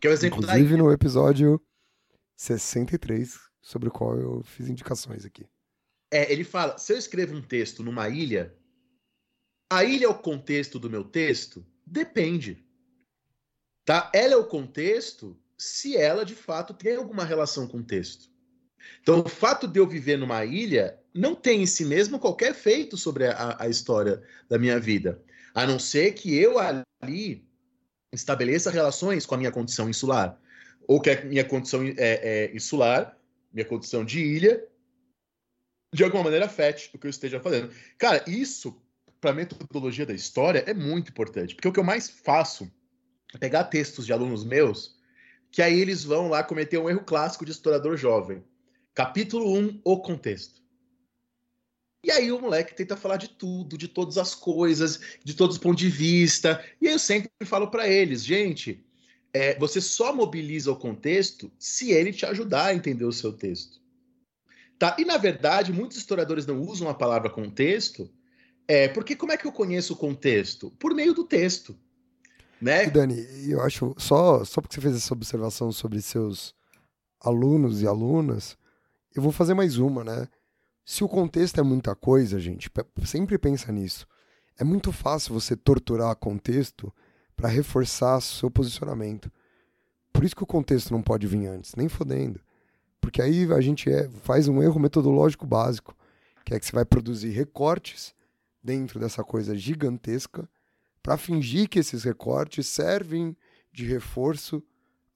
Que 0.00 0.06
é 0.06 0.10
o 0.10 0.14
exemplo 0.14 0.38
Inclusive 0.38 0.70
da... 0.70 0.76
no 0.82 0.90
episódio 0.90 1.60
63, 2.36 3.38
sobre 3.60 3.88
o 3.88 3.92
qual 3.92 4.18
eu 4.18 4.42
fiz 4.42 4.68
indicações 4.68 5.26
aqui. 5.26 5.46
É, 6.10 6.32
ele 6.32 6.42
fala: 6.42 6.78
se 6.78 6.92
eu 6.92 6.96
escrevo 6.96 7.36
um 7.36 7.42
texto 7.42 7.82
numa 7.82 8.08
ilha, 8.08 8.56
a 9.70 9.84
ilha 9.84 10.06
é 10.06 10.08
o 10.08 10.18
contexto 10.18 10.78
do 10.78 10.90
meu 10.90 11.04
texto? 11.04 11.64
Depende. 11.86 12.64
Tá? 13.84 14.10
Ela 14.14 14.34
é 14.34 14.36
o 14.36 14.46
contexto 14.46 15.38
se 15.62 15.96
ela 15.96 16.24
de 16.24 16.34
fato 16.34 16.74
tem 16.74 16.96
alguma 16.96 17.24
relação 17.24 17.66
com 17.66 17.78
o 17.78 17.84
texto. 17.84 18.30
Então, 19.00 19.20
o 19.20 19.28
fato 19.28 19.68
de 19.68 19.78
eu 19.78 19.86
viver 19.86 20.16
numa 20.16 20.44
ilha 20.44 20.98
não 21.14 21.34
tem 21.34 21.62
em 21.62 21.66
si 21.66 21.84
mesmo 21.84 22.18
qualquer 22.18 22.50
efeito 22.50 22.96
sobre 22.96 23.26
a, 23.26 23.56
a 23.58 23.68
história 23.68 24.22
da 24.48 24.58
minha 24.58 24.78
vida, 24.80 25.22
a 25.54 25.66
não 25.66 25.78
ser 25.78 26.12
que 26.12 26.34
eu 26.34 26.56
ali 26.58 27.46
estabeleça 28.12 28.70
relações 28.70 29.24
com 29.24 29.34
a 29.34 29.38
minha 29.38 29.52
condição 29.52 29.88
insular, 29.88 30.38
ou 30.86 31.00
que 31.00 31.10
a 31.10 31.24
minha 31.24 31.44
condição 31.44 31.82
é, 31.84 31.94
é, 31.96 32.54
insular, 32.54 33.16
minha 33.52 33.64
condição 33.64 34.04
de 34.04 34.20
ilha, 34.20 34.66
de 35.94 36.02
alguma 36.02 36.24
maneira 36.24 36.46
afete 36.46 36.90
o 36.94 36.98
que 36.98 37.06
eu 37.06 37.10
esteja 37.10 37.40
fazendo. 37.40 37.72
Cara, 37.98 38.24
isso, 38.26 38.82
para 39.20 39.32
metodologia 39.32 40.06
da 40.06 40.14
história, 40.14 40.64
é 40.66 40.74
muito 40.74 41.10
importante, 41.10 41.54
porque 41.54 41.68
o 41.68 41.72
que 41.72 41.78
eu 41.78 41.84
mais 41.84 42.08
faço 42.08 42.70
é 43.34 43.38
pegar 43.38 43.64
textos 43.64 44.06
de 44.06 44.12
alunos 44.12 44.44
meus, 44.44 44.96
que 45.52 45.60
aí 45.60 45.78
eles 45.78 46.02
vão 46.02 46.28
lá 46.28 46.42
cometer 46.42 46.78
um 46.78 46.88
erro 46.88 47.04
clássico 47.04 47.44
de 47.44 47.52
historiador 47.52 47.96
jovem. 47.98 48.42
Capítulo 48.94 49.54
1, 49.54 49.82
o 49.84 50.00
contexto. 50.00 50.62
E 52.02 52.10
aí 52.10 52.32
o 52.32 52.40
moleque 52.40 52.74
tenta 52.74 52.96
falar 52.96 53.18
de 53.18 53.28
tudo, 53.28 53.76
de 53.76 53.86
todas 53.86 54.16
as 54.16 54.34
coisas, 54.34 54.98
de 55.22 55.34
todos 55.34 55.56
os 55.56 55.62
pontos 55.62 55.82
de 55.82 55.90
vista. 55.90 56.64
E 56.80 56.86
eu 56.86 56.98
sempre 56.98 57.30
falo 57.44 57.70
para 57.70 57.86
eles, 57.86 58.24
gente, 58.24 58.84
é, 59.32 59.56
você 59.58 59.80
só 59.80 60.12
mobiliza 60.12 60.72
o 60.72 60.76
contexto 60.76 61.52
se 61.58 61.92
ele 61.92 62.12
te 62.12 62.24
ajudar 62.24 62.66
a 62.66 62.74
entender 62.74 63.04
o 63.04 63.12
seu 63.12 63.32
texto. 63.32 63.80
Tá? 64.78 64.96
E, 64.98 65.04
na 65.04 65.18
verdade, 65.18 65.72
muitos 65.72 65.98
historiadores 65.98 66.46
não 66.46 66.60
usam 66.60 66.88
a 66.88 66.94
palavra 66.94 67.30
contexto, 67.30 68.10
é, 68.66 68.88
porque 68.88 69.14
como 69.14 69.32
é 69.32 69.36
que 69.36 69.46
eu 69.46 69.52
conheço 69.52 69.92
o 69.92 69.96
contexto? 69.96 70.70
Por 70.72 70.94
meio 70.94 71.12
do 71.12 71.24
texto. 71.24 71.78
Né? 72.62 72.86
E 72.86 72.90
Dani, 72.90 73.26
eu 73.48 73.60
acho, 73.60 73.92
só, 73.98 74.44
só 74.44 74.60
porque 74.60 74.76
você 74.76 74.80
fez 74.80 74.94
essa 74.94 75.12
observação 75.12 75.72
sobre 75.72 76.00
seus 76.00 76.54
alunos 77.20 77.82
e 77.82 77.88
alunas, 77.88 78.56
eu 79.12 79.20
vou 79.20 79.32
fazer 79.32 79.52
mais 79.52 79.78
uma, 79.78 80.04
né? 80.04 80.28
Se 80.84 81.02
o 81.02 81.08
contexto 81.08 81.58
é 81.58 81.62
muita 81.64 81.96
coisa, 81.96 82.38
gente, 82.38 82.70
sempre 83.04 83.36
pensa 83.36 83.72
nisso. 83.72 84.06
É 84.56 84.62
muito 84.62 84.92
fácil 84.92 85.34
você 85.34 85.56
torturar 85.56 86.14
contexto 86.14 86.94
para 87.34 87.48
reforçar 87.48 88.20
seu 88.20 88.48
posicionamento. 88.48 89.28
Por 90.12 90.22
isso 90.22 90.36
que 90.36 90.44
o 90.44 90.46
contexto 90.46 90.92
não 90.92 91.02
pode 91.02 91.26
vir 91.26 91.48
antes, 91.48 91.74
nem 91.74 91.88
fodendo. 91.88 92.40
Porque 93.00 93.20
aí 93.20 93.52
a 93.52 93.60
gente 93.60 93.90
é, 93.90 94.08
faz 94.22 94.46
um 94.46 94.62
erro 94.62 94.78
metodológico 94.78 95.44
básico, 95.44 95.96
que 96.44 96.54
é 96.54 96.60
que 96.60 96.66
você 96.66 96.72
vai 96.72 96.84
produzir 96.84 97.30
recortes 97.30 98.14
dentro 98.62 99.00
dessa 99.00 99.24
coisa 99.24 99.56
gigantesca 99.56 100.48
para 101.02 101.16
fingir 101.16 101.68
que 101.68 101.78
esses 101.78 102.04
recortes 102.04 102.66
servem 102.66 103.36
de 103.72 103.84
reforço 103.84 104.62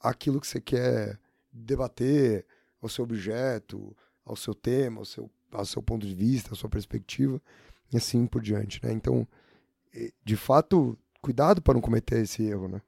àquilo 0.01 0.41
que 0.41 0.47
você 0.47 0.61
quer 0.61 1.18
debater, 1.53 2.45
ao 2.82 2.89
seu 2.89 3.05
objeto, 3.05 3.97
ao 4.24 4.37
seu 4.37 4.55
tema, 4.55 5.01
ao 5.01 5.05
seu, 5.05 5.30
ao 5.53 5.64
seu 5.64 5.82
ponto 5.82 6.07
de 6.07 6.14
vista, 6.14 6.53
à 6.53 6.57
sua 6.57 6.68
perspectiva, 6.68 7.41
e 7.93 7.97
assim 7.97 8.26
por 8.26 8.43
diante. 8.43 8.80
Né? 8.84 8.93
Então, 8.93 9.26
de 10.24 10.37
fato, 10.37 10.99
cuidado 11.20 11.62
para 11.62 11.74
não 11.74 11.80
cometer 11.80 12.20
esse 12.22 12.45
erro. 12.45 12.68
Né? 12.68 12.82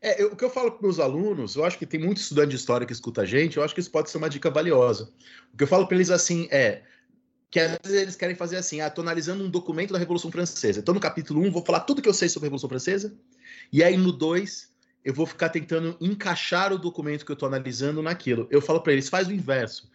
É, 0.00 0.22
eu, 0.22 0.32
o 0.32 0.36
que 0.36 0.44
eu 0.44 0.50
falo 0.50 0.72
para 0.72 0.82
meus 0.82 1.00
alunos, 1.00 1.56
eu 1.56 1.64
acho 1.64 1.78
que 1.78 1.86
tem 1.86 1.98
muito 1.98 2.18
estudante 2.18 2.50
de 2.50 2.56
história 2.56 2.86
que 2.86 2.92
escuta 2.92 3.22
a 3.22 3.26
gente, 3.26 3.56
eu 3.56 3.64
acho 3.64 3.74
que 3.74 3.80
isso 3.80 3.90
pode 3.90 4.10
ser 4.10 4.18
uma 4.18 4.30
dica 4.30 4.50
valiosa. 4.50 5.10
O 5.52 5.56
que 5.56 5.64
eu 5.64 5.68
falo 5.68 5.86
para 5.86 5.96
eles 5.96 6.10
assim 6.10 6.48
é 6.50 6.82
que 7.56 7.60
às 7.60 7.78
vezes 7.82 8.02
eles 8.02 8.16
querem 8.16 8.36
fazer 8.36 8.58
assim, 8.58 8.82
ah, 8.82 8.90
tô 8.90 9.00
analisando 9.00 9.42
um 9.42 9.48
documento 9.48 9.90
da 9.90 9.98
Revolução 9.98 10.30
Francesa. 10.30 10.80
Então 10.80 10.92
no 10.92 11.00
capítulo 11.00 11.40
1 11.40 11.50
vou 11.50 11.64
falar 11.64 11.80
tudo 11.80 12.02
que 12.02 12.08
eu 12.08 12.12
sei 12.12 12.28
sobre 12.28 12.44
a 12.44 12.48
Revolução 12.48 12.68
Francesa, 12.68 13.16
e 13.72 13.82
aí 13.82 13.96
no 13.96 14.12
2 14.12 14.70
eu 15.02 15.14
vou 15.14 15.24
ficar 15.24 15.48
tentando 15.48 15.96
encaixar 15.98 16.70
o 16.70 16.78
documento 16.78 17.24
que 17.24 17.30
eu 17.30 17.34
estou 17.34 17.46
analisando 17.46 18.02
naquilo. 18.02 18.46
Eu 18.50 18.60
falo 18.60 18.82
para 18.82 18.92
eles, 18.92 19.08
faz 19.08 19.26
o 19.26 19.32
inverso. 19.32 19.90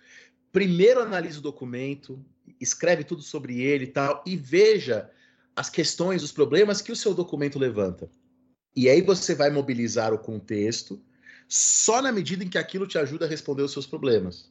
Primeiro 0.52 1.02
analisa 1.02 1.38
o 1.38 1.42
documento, 1.44 2.20
escreve 2.60 3.04
tudo 3.04 3.22
sobre 3.22 3.62
ele 3.62 3.84
e 3.84 3.90
tal, 3.90 4.24
e 4.26 4.36
veja 4.36 5.12
as 5.56 5.70
questões, 5.70 6.24
os 6.24 6.32
problemas 6.32 6.82
que 6.82 6.92
o 6.92 6.96
seu 6.96 7.14
documento 7.14 7.60
levanta. 7.60 8.10
E 8.76 8.90
aí 8.90 9.04
você 9.04 9.36
vai 9.36 9.52
mobilizar 9.52 10.16
o 10.16 10.18
contexto 10.18 11.00
só 11.48 12.02
na 12.02 12.12
medida 12.12 12.44
em 12.44 12.50
que 12.50 12.58
aquilo 12.58 12.88
te 12.88 12.98
ajuda 12.98 13.28
a 13.28 13.30
responder 13.30 13.62
os 13.62 13.72
seus 13.72 13.86
problemas. 13.86 14.51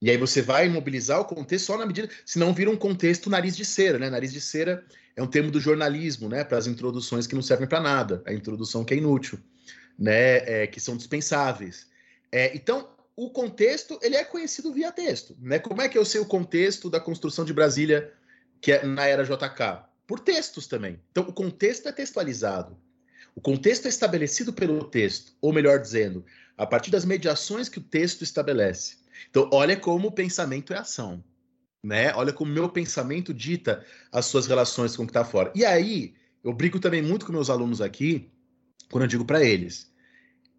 E 0.00 0.10
aí 0.10 0.16
você 0.16 0.40
vai 0.40 0.68
mobilizar 0.68 1.20
o 1.20 1.24
contexto 1.24 1.66
só 1.66 1.76
na 1.76 1.86
medida, 1.86 2.08
senão 2.24 2.54
vira 2.54 2.70
um 2.70 2.76
contexto 2.76 3.28
nariz 3.28 3.56
de 3.56 3.64
cera, 3.64 3.98
né? 3.98 4.08
Nariz 4.08 4.32
de 4.32 4.40
cera 4.40 4.84
é 5.16 5.22
um 5.22 5.26
termo 5.26 5.50
do 5.50 5.60
jornalismo, 5.60 6.28
né? 6.28 6.44
Para 6.44 6.58
as 6.58 6.66
introduções 6.66 7.26
que 7.26 7.34
não 7.34 7.42
servem 7.42 7.68
para 7.68 7.80
nada, 7.80 8.22
a 8.26 8.32
introdução 8.32 8.84
que 8.84 8.94
é 8.94 8.96
inútil. 8.96 9.38
né, 9.98 10.62
é, 10.62 10.66
que 10.66 10.78
são 10.80 10.96
dispensáveis. 10.96 11.88
É, 12.30 12.54
então, 12.54 12.88
o 13.16 13.30
contexto 13.30 13.98
ele 14.00 14.14
é 14.14 14.24
conhecido 14.24 14.72
via 14.72 14.92
texto. 14.92 15.36
Né? 15.40 15.58
Como 15.58 15.82
é 15.82 15.88
que 15.88 15.98
eu 15.98 16.04
sei 16.04 16.20
o 16.20 16.26
contexto 16.26 16.88
da 16.88 17.00
construção 17.00 17.44
de 17.44 17.52
Brasília 17.52 18.12
que 18.60 18.70
é 18.72 18.86
na 18.86 19.06
era 19.06 19.24
JK? 19.24 19.88
Por 20.06 20.20
textos 20.20 20.66
também. 20.66 21.00
Então, 21.10 21.24
o 21.24 21.32
contexto 21.32 21.88
é 21.88 21.92
textualizado. 21.92 22.78
O 23.34 23.40
contexto 23.40 23.86
é 23.86 23.88
estabelecido 23.88 24.52
pelo 24.52 24.84
texto, 24.84 25.32
ou 25.40 25.52
melhor 25.52 25.80
dizendo, 25.80 26.24
a 26.56 26.66
partir 26.66 26.90
das 26.90 27.04
mediações 27.04 27.68
que 27.68 27.78
o 27.78 27.82
texto 27.82 28.22
estabelece. 28.22 28.96
Então, 29.30 29.48
olha 29.52 29.76
como 29.76 30.08
o 30.08 30.12
pensamento 30.12 30.72
é 30.72 30.78
ação. 30.78 31.22
Né? 31.82 32.12
Olha 32.14 32.32
como 32.32 32.50
o 32.50 32.54
meu 32.54 32.68
pensamento 32.68 33.32
dita 33.32 33.84
as 34.10 34.26
suas 34.26 34.46
relações 34.46 34.96
com 34.96 35.04
o 35.04 35.06
que 35.06 35.10
está 35.10 35.24
fora. 35.24 35.52
E 35.54 35.64
aí, 35.64 36.14
eu 36.42 36.52
brinco 36.52 36.80
também 36.80 37.02
muito 37.02 37.26
com 37.26 37.32
meus 37.32 37.50
alunos 37.50 37.80
aqui, 37.80 38.30
quando 38.90 39.04
eu 39.04 39.08
digo 39.08 39.24
para 39.24 39.44
eles: 39.44 39.92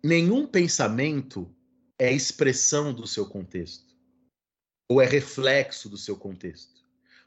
nenhum 0.03 0.47
pensamento 0.47 1.53
é 1.97 2.11
expressão 2.11 2.93
do 2.93 3.05
seu 3.05 3.25
contexto, 3.25 3.93
ou 4.89 5.01
é 5.01 5.05
reflexo 5.05 5.89
do 5.89 5.97
seu 5.97 6.15
contexto. 6.15 6.79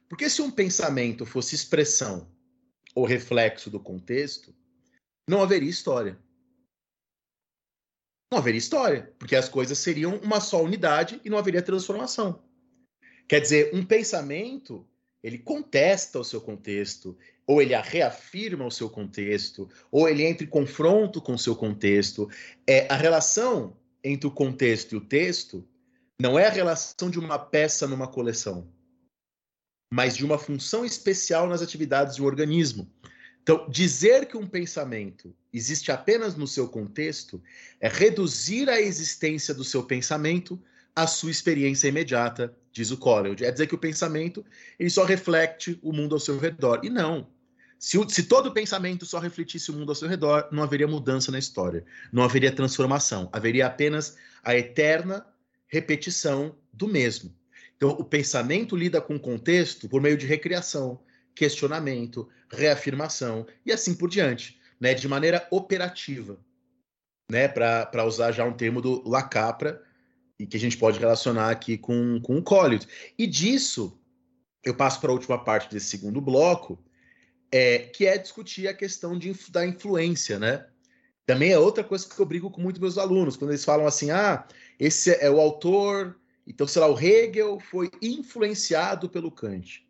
Porque 0.08 0.28
se 0.28 0.42
um 0.42 0.50
pensamento 0.50 1.24
fosse 1.24 1.54
expressão 1.54 2.30
ou 2.94 3.06
reflexo 3.06 3.70
do 3.70 3.80
contexto, 3.80 4.54
não 5.28 5.42
haveria 5.42 5.70
história. 5.70 6.18
Não 8.32 8.38
haveria 8.38 8.56
história, 8.56 9.12
porque 9.18 9.36
as 9.36 9.46
coisas 9.46 9.76
seriam 9.76 10.16
uma 10.22 10.40
só 10.40 10.62
unidade 10.62 11.20
e 11.22 11.28
não 11.28 11.36
haveria 11.36 11.60
transformação. 11.60 12.42
Quer 13.28 13.40
dizer, 13.40 13.70
um 13.74 13.84
pensamento, 13.84 14.88
ele 15.22 15.36
contesta 15.36 16.18
o 16.18 16.24
seu 16.24 16.40
contexto, 16.40 17.14
ou 17.46 17.60
ele 17.60 17.76
reafirma 17.76 18.64
o 18.64 18.70
seu 18.70 18.88
contexto, 18.88 19.68
ou 19.90 20.08
ele 20.08 20.24
entra 20.24 20.46
em 20.46 20.48
confronto 20.48 21.20
com 21.20 21.34
o 21.34 21.38
seu 21.38 21.54
contexto. 21.54 22.26
É 22.66 22.90
a 22.90 22.96
relação 22.96 23.76
entre 24.02 24.26
o 24.26 24.30
contexto 24.30 24.92
e 24.92 24.96
o 24.96 25.04
texto 25.04 25.68
não 26.18 26.38
é 26.38 26.46
a 26.46 26.50
relação 26.50 27.10
de 27.10 27.18
uma 27.18 27.38
peça 27.38 27.86
numa 27.86 28.08
coleção, 28.08 28.66
mas 29.92 30.16
de 30.16 30.24
uma 30.24 30.38
função 30.38 30.86
especial 30.86 31.46
nas 31.46 31.60
atividades 31.60 32.16
de 32.16 32.22
um 32.22 32.24
organismo. 32.24 32.90
Então, 33.42 33.68
dizer 33.68 34.26
que 34.26 34.36
um 34.36 34.46
pensamento 34.46 35.34
existe 35.52 35.90
apenas 35.90 36.36
no 36.36 36.46
seu 36.46 36.68
contexto 36.68 37.42
é 37.80 37.88
reduzir 37.88 38.68
a 38.70 38.80
existência 38.80 39.52
do 39.52 39.64
seu 39.64 39.82
pensamento 39.82 40.60
à 40.94 41.06
sua 41.06 41.30
experiência 41.30 41.88
imediata, 41.88 42.54
diz 42.70 42.90
o 42.90 42.96
Coleridge. 42.96 43.44
É 43.44 43.50
dizer 43.50 43.66
que 43.66 43.74
o 43.74 43.78
pensamento 43.78 44.44
ele 44.78 44.90
só 44.90 45.04
reflete 45.04 45.78
o 45.82 45.92
mundo 45.92 46.14
ao 46.14 46.20
seu 46.20 46.38
redor. 46.38 46.80
E 46.84 46.90
não. 46.90 47.26
Se, 47.78 47.98
se 48.10 48.22
todo 48.24 48.52
pensamento 48.52 49.04
só 49.04 49.18
refletisse 49.18 49.72
o 49.72 49.74
mundo 49.74 49.88
ao 49.88 49.96
seu 49.96 50.08
redor, 50.08 50.48
não 50.52 50.62
haveria 50.62 50.86
mudança 50.86 51.32
na 51.32 51.38
história, 51.38 51.84
não 52.12 52.22
haveria 52.22 52.52
transformação, 52.52 53.28
haveria 53.32 53.66
apenas 53.66 54.16
a 54.44 54.54
eterna 54.56 55.26
repetição 55.66 56.54
do 56.72 56.86
mesmo. 56.86 57.34
Então, 57.76 57.90
o 57.90 58.04
pensamento 58.04 58.76
lida 58.76 59.00
com 59.00 59.16
o 59.16 59.20
contexto 59.20 59.88
por 59.88 60.00
meio 60.00 60.16
de 60.16 60.26
recriação, 60.26 61.00
questionamento, 61.34 62.28
reafirmação 62.50 63.46
e 63.64 63.72
assim 63.72 63.94
por 63.94 64.08
diante, 64.08 64.60
né, 64.80 64.94
de 64.94 65.08
maneira 65.08 65.46
operativa, 65.50 66.38
né, 67.30 67.48
para 67.48 68.04
usar 68.04 68.32
já 68.32 68.44
um 68.44 68.52
termo 68.52 68.80
do 68.80 69.08
Lacapra, 69.08 69.82
e 70.38 70.46
que 70.46 70.56
a 70.56 70.60
gente 70.60 70.76
pode 70.76 70.98
relacionar 70.98 71.50
aqui 71.50 71.78
com, 71.78 72.20
com 72.20 72.36
o 72.36 72.42
Colliot. 72.42 72.86
E 73.16 73.26
disso, 73.26 74.00
eu 74.64 74.74
passo 74.74 75.00
para 75.00 75.10
a 75.10 75.14
última 75.14 75.42
parte 75.42 75.72
desse 75.72 75.86
segundo 75.86 76.20
bloco, 76.20 76.82
é, 77.50 77.78
que 77.78 78.06
é 78.06 78.18
discutir 78.18 78.66
a 78.66 78.74
questão 78.74 79.16
de, 79.16 79.32
da 79.50 79.64
influência, 79.64 80.38
né? 80.38 80.66
Também 81.24 81.52
é 81.52 81.58
outra 81.58 81.84
coisa 81.84 82.08
que 82.08 82.18
eu 82.18 82.26
brigo 82.26 82.50
com 82.50 82.60
muitos 82.60 82.80
meus 82.80 82.98
alunos, 82.98 83.36
quando 83.36 83.52
eles 83.52 83.64
falam 83.64 83.86
assim, 83.86 84.10
ah, 84.10 84.44
esse 84.80 85.14
é 85.14 85.30
o 85.30 85.40
autor, 85.40 86.18
então, 86.46 86.66
sei 86.66 86.80
lá, 86.80 86.88
o 86.88 86.98
Hegel 86.98 87.60
foi 87.60 87.90
influenciado 88.00 89.08
pelo 89.08 89.30
Kant. 89.30 89.86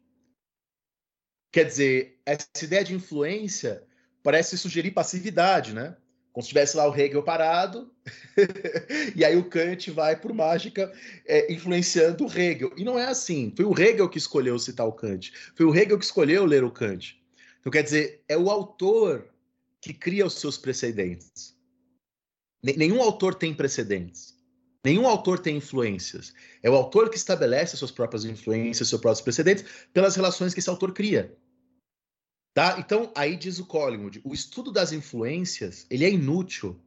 Quer 1.52 1.66
dizer, 1.66 2.18
essa 2.24 2.48
ideia 2.62 2.82
de 2.82 2.94
influência 2.94 3.84
parece 4.22 4.56
sugerir 4.56 4.90
passividade, 4.90 5.74
né? 5.74 5.94
Como 6.32 6.42
se 6.42 6.48
tivesse 6.48 6.78
lá 6.78 6.88
o 6.88 6.98
Hegel 6.98 7.22
parado, 7.22 7.92
e 9.14 9.22
aí 9.22 9.36
o 9.36 9.44
Kant 9.44 9.90
vai 9.90 10.18
por 10.18 10.32
mágica 10.32 10.90
é, 11.26 11.52
influenciando 11.52 12.24
o 12.24 12.26
Hegel. 12.26 12.72
E 12.74 12.82
não 12.82 12.98
é 12.98 13.04
assim. 13.04 13.52
Foi 13.54 13.66
o 13.66 13.78
Hegel 13.78 14.08
que 14.08 14.16
escolheu 14.16 14.58
citar 14.58 14.86
o 14.86 14.92
Kant. 14.92 15.30
Foi 15.54 15.66
o 15.66 15.76
Hegel 15.76 15.98
que 15.98 16.06
escolheu 16.06 16.46
ler 16.46 16.64
o 16.64 16.70
Kant. 16.70 17.22
Então, 17.60 17.70
quer 17.70 17.82
dizer, 17.82 18.24
é 18.26 18.36
o 18.36 18.50
autor 18.50 19.28
que 19.78 19.92
cria 19.92 20.24
os 20.24 20.40
seus 20.40 20.56
precedentes. 20.56 21.54
Nenhum 22.62 23.02
autor 23.02 23.34
tem 23.34 23.52
precedentes. 23.52 24.34
Nenhum 24.84 25.06
autor 25.06 25.38
tem 25.38 25.56
influências. 25.56 26.32
É 26.62 26.68
o 26.68 26.74
autor 26.74 27.08
que 27.08 27.16
estabelece 27.16 27.74
as 27.74 27.78
suas 27.78 27.92
próprias 27.92 28.24
influências, 28.24 28.88
seus 28.88 29.00
próprios 29.00 29.20
precedentes, 29.20 29.64
pelas 29.92 30.16
relações 30.16 30.52
que 30.52 30.60
esse 30.60 30.70
autor 30.70 30.92
cria. 30.92 31.36
Tá? 32.52 32.76
Então, 32.78 33.10
aí 33.14 33.36
diz 33.36 33.58
o 33.58 33.66
Collingwood, 33.66 34.20
o 34.24 34.34
estudo 34.34 34.72
das 34.72 34.92
influências, 34.92 35.86
ele 35.88 36.04
é 36.04 36.10
inútil 36.10 36.78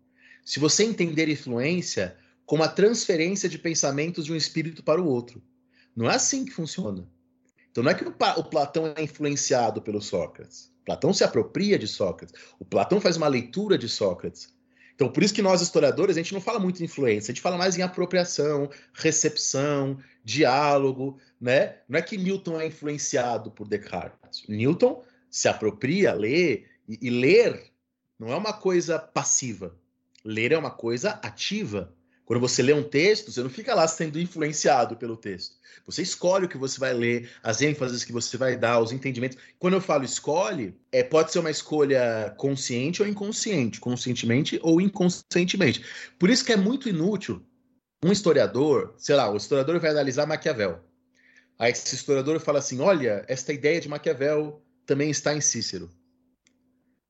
se 0.43 0.59
você 0.59 0.83
entender 0.83 1.27
influência 1.27 2.15
como 2.45 2.61
a 2.61 2.67
transferência 2.67 3.49
de 3.49 3.57
pensamentos 3.57 4.25
de 4.25 4.31
um 4.31 4.35
espírito 4.35 4.83
para 4.83 5.01
o 5.01 5.07
outro. 5.07 5.41
Não 5.95 6.09
é 6.09 6.15
assim 6.15 6.45
que 6.45 6.51
funciona. 6.51 7.09
Então 7.71 7.83
não 7.83 7.91
é 7.91 7.95
que 7.95 8.05
o, 8.05 8.13
o 8.37 8.43
Platão 8.43 8.93
é 8.95 9.01
influenciado 9.01 9.81
pelo 9.81 10.01
Sócrates. 10.01 10.71
Platão 10.85 11.11
se 11.11 11.23
apropria 11.23 11.79
de 11.79 11.87
Sócrates. 11.87 12.39
O 12.59 12.65
Platão 12.65 13.01
faz 13.01 13.17
uma 13.17 13.27
leitura 13.27 13.77
de 13.77 13.89
Sócrates. 13.89 14.54
Então, 14.95 15.09
por 15.09 15.21
isso 15.21 15.33
que 15.33 15.41
nós, 15.41 15.61
historiadores, 15.61 16.15
a 16.15 16.21
gente 16.21 16.33
não 16.33 16.39
fala 16.39 16.57
muito 16.57 16.81
em 16.81 16.85
influência, 16.85 17.31
a 17.31 17.33
gente 17.33 17.41
fala 17.41 17.57
mais 17.57 17.77
em 17.77 17.81
apropriação, 17.81 18.69
recepção, 18.93 19.99
diálogo, 20.23 21.19
né? 21.39 21.75
Não 21.87 21.99
é 21.99 22.01
que 22.01 22.17
Newton 22.17 22.59
é 22.59 22.67
influenciado 22.67 23.51
por 23.51 23.67
Descartes. 23.67 24.43
Newton 24.47 25.03
se 25.29 25.49
apropria, 25.49 26.13
lê, 26.13 26.63
e, 26.87 26.97
e 27.01 27.09
ler 27.09 27.71
não 28.17 28.31
é 28.31 28.35
uma 28.35 28.53
coisa 28.53 28.97
passiva. 28.97 29.75
Ler 30.23 30.53
é 30.53 30.57
uma 30.57 30.71
coisa 30.71 31.11
ativa. 31.21 31.93
Quando 32.25 32.39
você 32.39 32.63
lê 32.63 32.73
um 32.73 32.83
texto, 32.83 33.31
você 33.31 33.43
não 33.43 33.49
fica 33.49 33.75
lá 33.75 33.87
sendo 33.87 34.19
influenciado 34.19 34.97
pelo 34.97 35.15
texto. 35.15 35.57
Você 35.85 36.01
escolhe 36.01 36.45
o 36.45 36.49
que 36.49 36.57
você 36.57 36.79
vai 36.79 36.91
ler, 36.91 37.29
as 37.43 37.61
ênfases 37.61 38.03
que 38.03 38.11
você 38.11 38.35
vai 38.35 38.57
dar, 38.57 38.79
os 38.79 38.91
entendimentos. 38.91 39.37
Quando 39.59 39.75
eu 39.75 39.81
falo 39.81 40.03
escolhe, 40.03 40.75
é, 40.91 41.03
pode 41.03 41.31
ser 41.31 41.39
uma 41.39 41.51
escolha 41.51 42.33
consciente 42.37 43.03
ou 43.03 43.07
inconsciente, 43.07 43.79
conscientemente 43.79 44.59
ou 44.63 44.81
inconscientemente. 44.81 45.85
Por 46.17 46.29
isso 46.29 46.43
que 46.43 46.51
é 46.51 46.57
muito 46.57 46.89
inútil 46.89 47.45
um 48.03 48.11
historiador, 48.11 48.95
sei 48.97 49.15
lá, 49.15 49.31
o 49.31 49.37
historiador 49.37 49.79
vai 49.79 49.91
analisar 49.91 50.25
Maquiavel. 50.25 50.83
Aí 51.57 51.71
esse 51.71 51.95
historiador 51.95 52.39
fala 52.39 52.59
assim: 52.59 52.79
olha, 52.79 53.23
esta 53.27 53.53
ideia 53.53 53.79
de 53.79 53.87
Maquiavel 53.87 54.61
também 54.85 55.09
está 55.09 55.35
em 55.35 55.41
Cícero. 55.41 55.89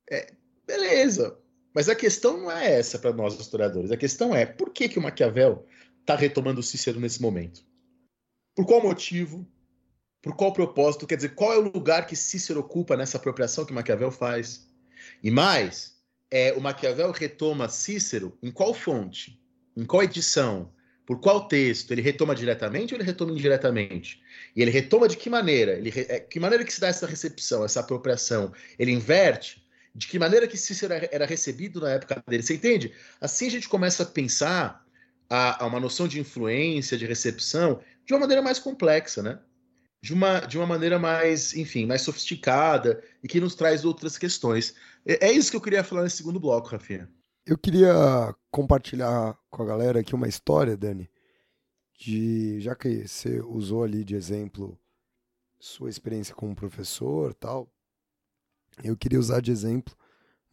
É, 0.10 0.28
beleza. 0.68 1.38
Mas 1.76 1.90
a 1.90 1.96
questão 1.96 2.38
não 2.38 2.50
é 2.50 2.80
essa 2.80 2.98
para 2.98 3.12
nós 3.12 3.38
historiadores. 3.38 3.92
A 3.92 3.98
questão 3.98 4.34
é 4.34 4.46
por 4.46 4.70
que, 4.70 4.88
que 4.88 4.98
o 4.98 5.02
Maquiavel 5.02 5.68
está 6.00 6.16
retomando 6.16 6.64
Cícero 6.64 7.02
nesse 7.02 7.22
momento? 7.22 7.66
Por 8.56 8.66
qual 8.66 8.82
motivo? 8.82 9.46
Por 10.22 10.38
qual 10.38 10.54
propósito? 10.54 11.06
Quer 11.06 11.18
dizer, 11.18 11.36
qual 11.36 11.52
é 11.52 11.58
o 11.58 11.70
lugar 11.70 12.08
que 12.08 12.16
Cícero 12.16 12.62
ocupa 12.62 12.96
nessa 12.96 13.18
apropriação 13.18 13.66
que 13.66 13.74
Maquiavel 13.74 14.10
faz? 14.10 14.66
E 15.22 15.30
mais, 15.30 15.98
é, 16.32 16.54
o 16.54 16.62
Maquiavel 16.62 17.12
retoma 17.12 17.68
Cícero 17.68 18.38
em 18.42 18.52
qual 18.52 18.74
fonte? 18.74 19.38
Em 19.76 19.84
qual 19.84 20.02
edição? 20.02 20.72
Por 21.06 21.20
qual 21.20 21.46
texto? 21.46 21.92
Ele 21.92 22.02
retoma 22.02 22.34
diretamente 22.34 22.94
ou 22.94 22.98
ele 22.98 23.06
retoma 23.06 23.34
indiretamente? 23.34 24.24
E 24.56 24.62
ele 24.62 24.72
retoma 24.72 25.10
de 25.10 25.18
que 25.18 25.30
maneira? 25.30 25.74
Ele, 25.74 25.92
é, 26.08 26.22
que 26.22 26.40
maneira 26.40 26.64
que 26.64 26.74
se 26.74 26.80
dá 26.80 26.88
essa 26.88 27.06
recepção, 27.06 27.66
essa 27.66 27.82
apropriação? 27.82 28.54
Ele 28.80 28.94
inverte? 28.94 29.65
De 29.96 30.08
que 30.08 30.20
maneira 30.20 30.46
que 30.46 30.58
Cícero 30.58 30.94
era 30.94 31.26
recebido 31.26 31.80
na 31.80 31.92
época 31.92 32.22
dele? 32.28 32.44
Você 32.44 32.56
entende? 32.56 32.94
Assim 33.22 33.48
a 33.48 33.52
gente 33.52 33.70
começa 33.70 34.04
a 34.04 34.06
pensar 34.06 34.86
a, 35.30 35.64
a 35.64 35.68
uma 35.68 35.80
noção 35.80 36.06
de 36.06 36.20
influência, 36.20 36.98
de 36.98 37.06
recepção, 37.06 37.80
de 38.06 38.14
uma 38.14 38.20
maneira 38.20 38.42
mais 38.42 38.60
complexa, 38.60 39.24
né? 39.24 39.40
De 40.02 40.14
uma, 40.14 40.42
de 40.42 40.58
uma 40.58 40.68
maneira 40.68 41.00
mais, 41.00 41.54
enfim, 41.56 41.86
mais 41.86 42.02
sofisticada 42.02 43.02
e 43.24 43.28
que 43.28 43.40
nos 43.40 43.56
traz 43.56 43.86
outras 43.86 44.18
questões. 44.18 44.76
É, 45.06 45.28
é 45.28 45.32
isso 45.32 45.50
que 45.50 45.56
eu 45.56 45.62
queria 45.62 45.84
falar 45.84 46.04
nesse 46.04 46.18
segundo 46.18 46.42
bloco, 46.42 46.68
Rafinha. 46.68 47.10
Eu 47.46 47.58
queria 47.58 48.36
compartilhar 48.52 49.38
com 49.50 49.64
a 49.64 49.66
galera 49.66 50.02
aqui 50.02 50.14
uma 50.14 50.28
história, 50.28 50.76
Dani, 50.76 51.10
de 51.98 52.60
já 52.60 52.76
que 52.76 53.08
você 53.08 53.40
usou 53.40 53.84
ali 53.84 54.04
de 54.04 54.16
exemplo 54.16 54.78
sua 55.58 55.90
experiência 55.90 56.36
como 56.36 56.54
professor, 56.54 57.34
tal, 57.34 57.72
eu 58.84 58.98
queria 58.98 59.20
usar 59.20 59.42
de 59.42 59.52
exemplo 59.52 59.96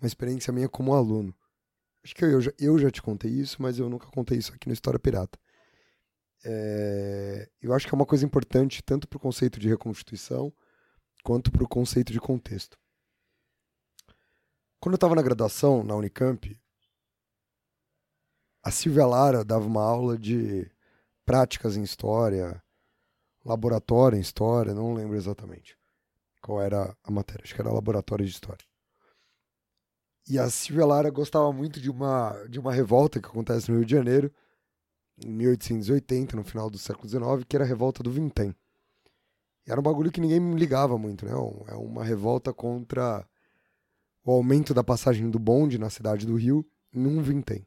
uma 0.01 0.07
experiência 0.07 0.53
minha 0.53 0.69
como 0.69 0.95
aluno. 0.95 1.35
Acho 2.05 2.15
que 2.15 2.25
eu 2.25 2.41
já, 2.41 2.53
eu 2.59 2.79
já 2.79 2.91
te 2.91 3.01
contei 3.01 3.31
isso, 3.31 3.63
mas 3.63 3.79
eu 3.79 3.89
nunca 3.89 4.07
contei 4.09 4.39
isso 4.39 4.53
aqui 4.53 4.67
no 4.69 4.75
História 4.75 4.99
Pirata. 4.99 5.39
É, 6.45 7.49
eu 7.61 7.73
acho 7.73 7.87
que 7.87 7.95
é 7.95 7.97
uma 7.97 8.07
coisa 8.07 8.25
importante 8.25 8.83
tanto 8.83 9.07
para 9.07 9.17
o 9.17 9.21
conceito 9.21 9.61
de 9.61 9.69
reconstituição 9.69 10.53
quanto 11.23 11.53
para 11.53 11.63
o 11.63 11.69
conceito 11.69 12.13
de 12.13 12.21
contexto. 12.21 12.77
Quando 14.81 14.95
eu 14.95 14.97
estava 14.97 15.15
na 15.15 15.23
graduação, 15.23 15.85
na 15.85 15.95
Unicamp, 15.95 16.61
Silvia 18.73 19.07
Lara 19.07 19.45
dava 19.45 19.67
uma 19.67 19.83
aula 19.83 20.19
de 20.19 20.69
práticas 21.25 21.77
em 21.77 21.83
história, 21.83 22.61
laboratório 23.45 24.19
em 24.19 24.21
história, 24.21 24.75
não 24.75 24.95
lembro 24.95 25.17
exatamente 25.17 25.77
qual 26.43 26.61
era 26.61 26.95
a 27.03 27.11
matéria, 27.11 27.43
acho 27.45 27.55
que 27.55 27.61
era 27.61 27.73
laboratório 27.73 28.27
de 28.27 28.33
história. 28.33 28.65
E 30.29 30.39
a 30.39 30.51
Silvia 30.51 30.85
Lara 30.85 31.11
gostava 31.11 31.53
muito 31.53 31.81
de 31.81 31.91
uma, 31.91 32.33
de 32.49 32.59
uma 32.61 32.73
revolta 32.73 33.21
que 33.21 33.29
acontece 33.29 33.71
no 33.71 33.79
Rio 33.79 33.87
de 33.87 33.93
Janeiro, 33.93 34.33
em 35.25 35.31
1880, 35.31 36.37
no 36.37 36.45
final 36.45 36.69
do 36.69 36.79
século 36.79 37.09
XIX, 37.09 37.45
que 37.49 37.57
era 37.57 37.65
a 37.65 37.69
revolta 37.69 38.03
do 38.03 38.11
Vintém. 38.11 38.55
E 39.67 39.71
era 39.71 39.81
um 39.81 39.83
bagulho 39.83 40.11
que 40.11 40.21
ninguém 40.21 40.55
ligava 40.55 40.99
muito, 40.99 41.25
né? 41.25 41.33
É 41.69 41.75
uma 41.75 42.05
revolta 42.05 42.53
contra 42.53 43.27
o 44.25 44.33
aumento 44.33 44.75
da 44.75 44.85
passagem 44.85 45.31
do 45.31 45.39
bonde 45.39 45.79
na 45.79 45.91
cidade 45.91 46.27
do 46.27 46.37
Rio 46.37 46.67
num 46.93 47.23
vintém. 47.23 47.67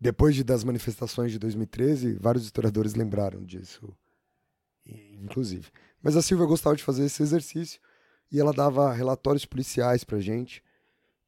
Depois 0.00 0.34
de, 0.34 0.42
das 0.42 0.64
manifestações 0.64 1.30
de 1.30 1.38
2013, 1.38 2.14
vários 2.14 2.44
historiadores 2.44 2.94
lembraram 2.94 3.44
disso, 3.44 3.94
inclusive. 5.20 5.70
Mas 6.02 6.16
a 6.16 6.22
Silvia 6.22 6.46
gostava 6.46 6.76
de 6.76 6.82
fazer 6.82 7.04
esse 7.04 7.22
exercício 7.22 7.80
e 8.30 8.40
ela 8.40 8.52
dava 8.52 8.92
relatórios 8.92 9.44
policiais 9.44 10.04
pra 10.04 10.20
gente, 10.20 10.62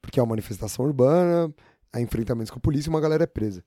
porque 0.01 0.19
é 0.19 0.23
uma 0.23 0.31
manifestação 0.31 0.85
urbana, 0.85 1.53
há 1.93 2.01
enfrentamentos 2.01 2.51
com 2.51 2.59
a 2.59 2.63
polícia 2.63 2.89
e 2.89 2.93
uma 2.93 3.01
galera 3.01 3.25
é 3.25 3.27
presa. 3.27 3.65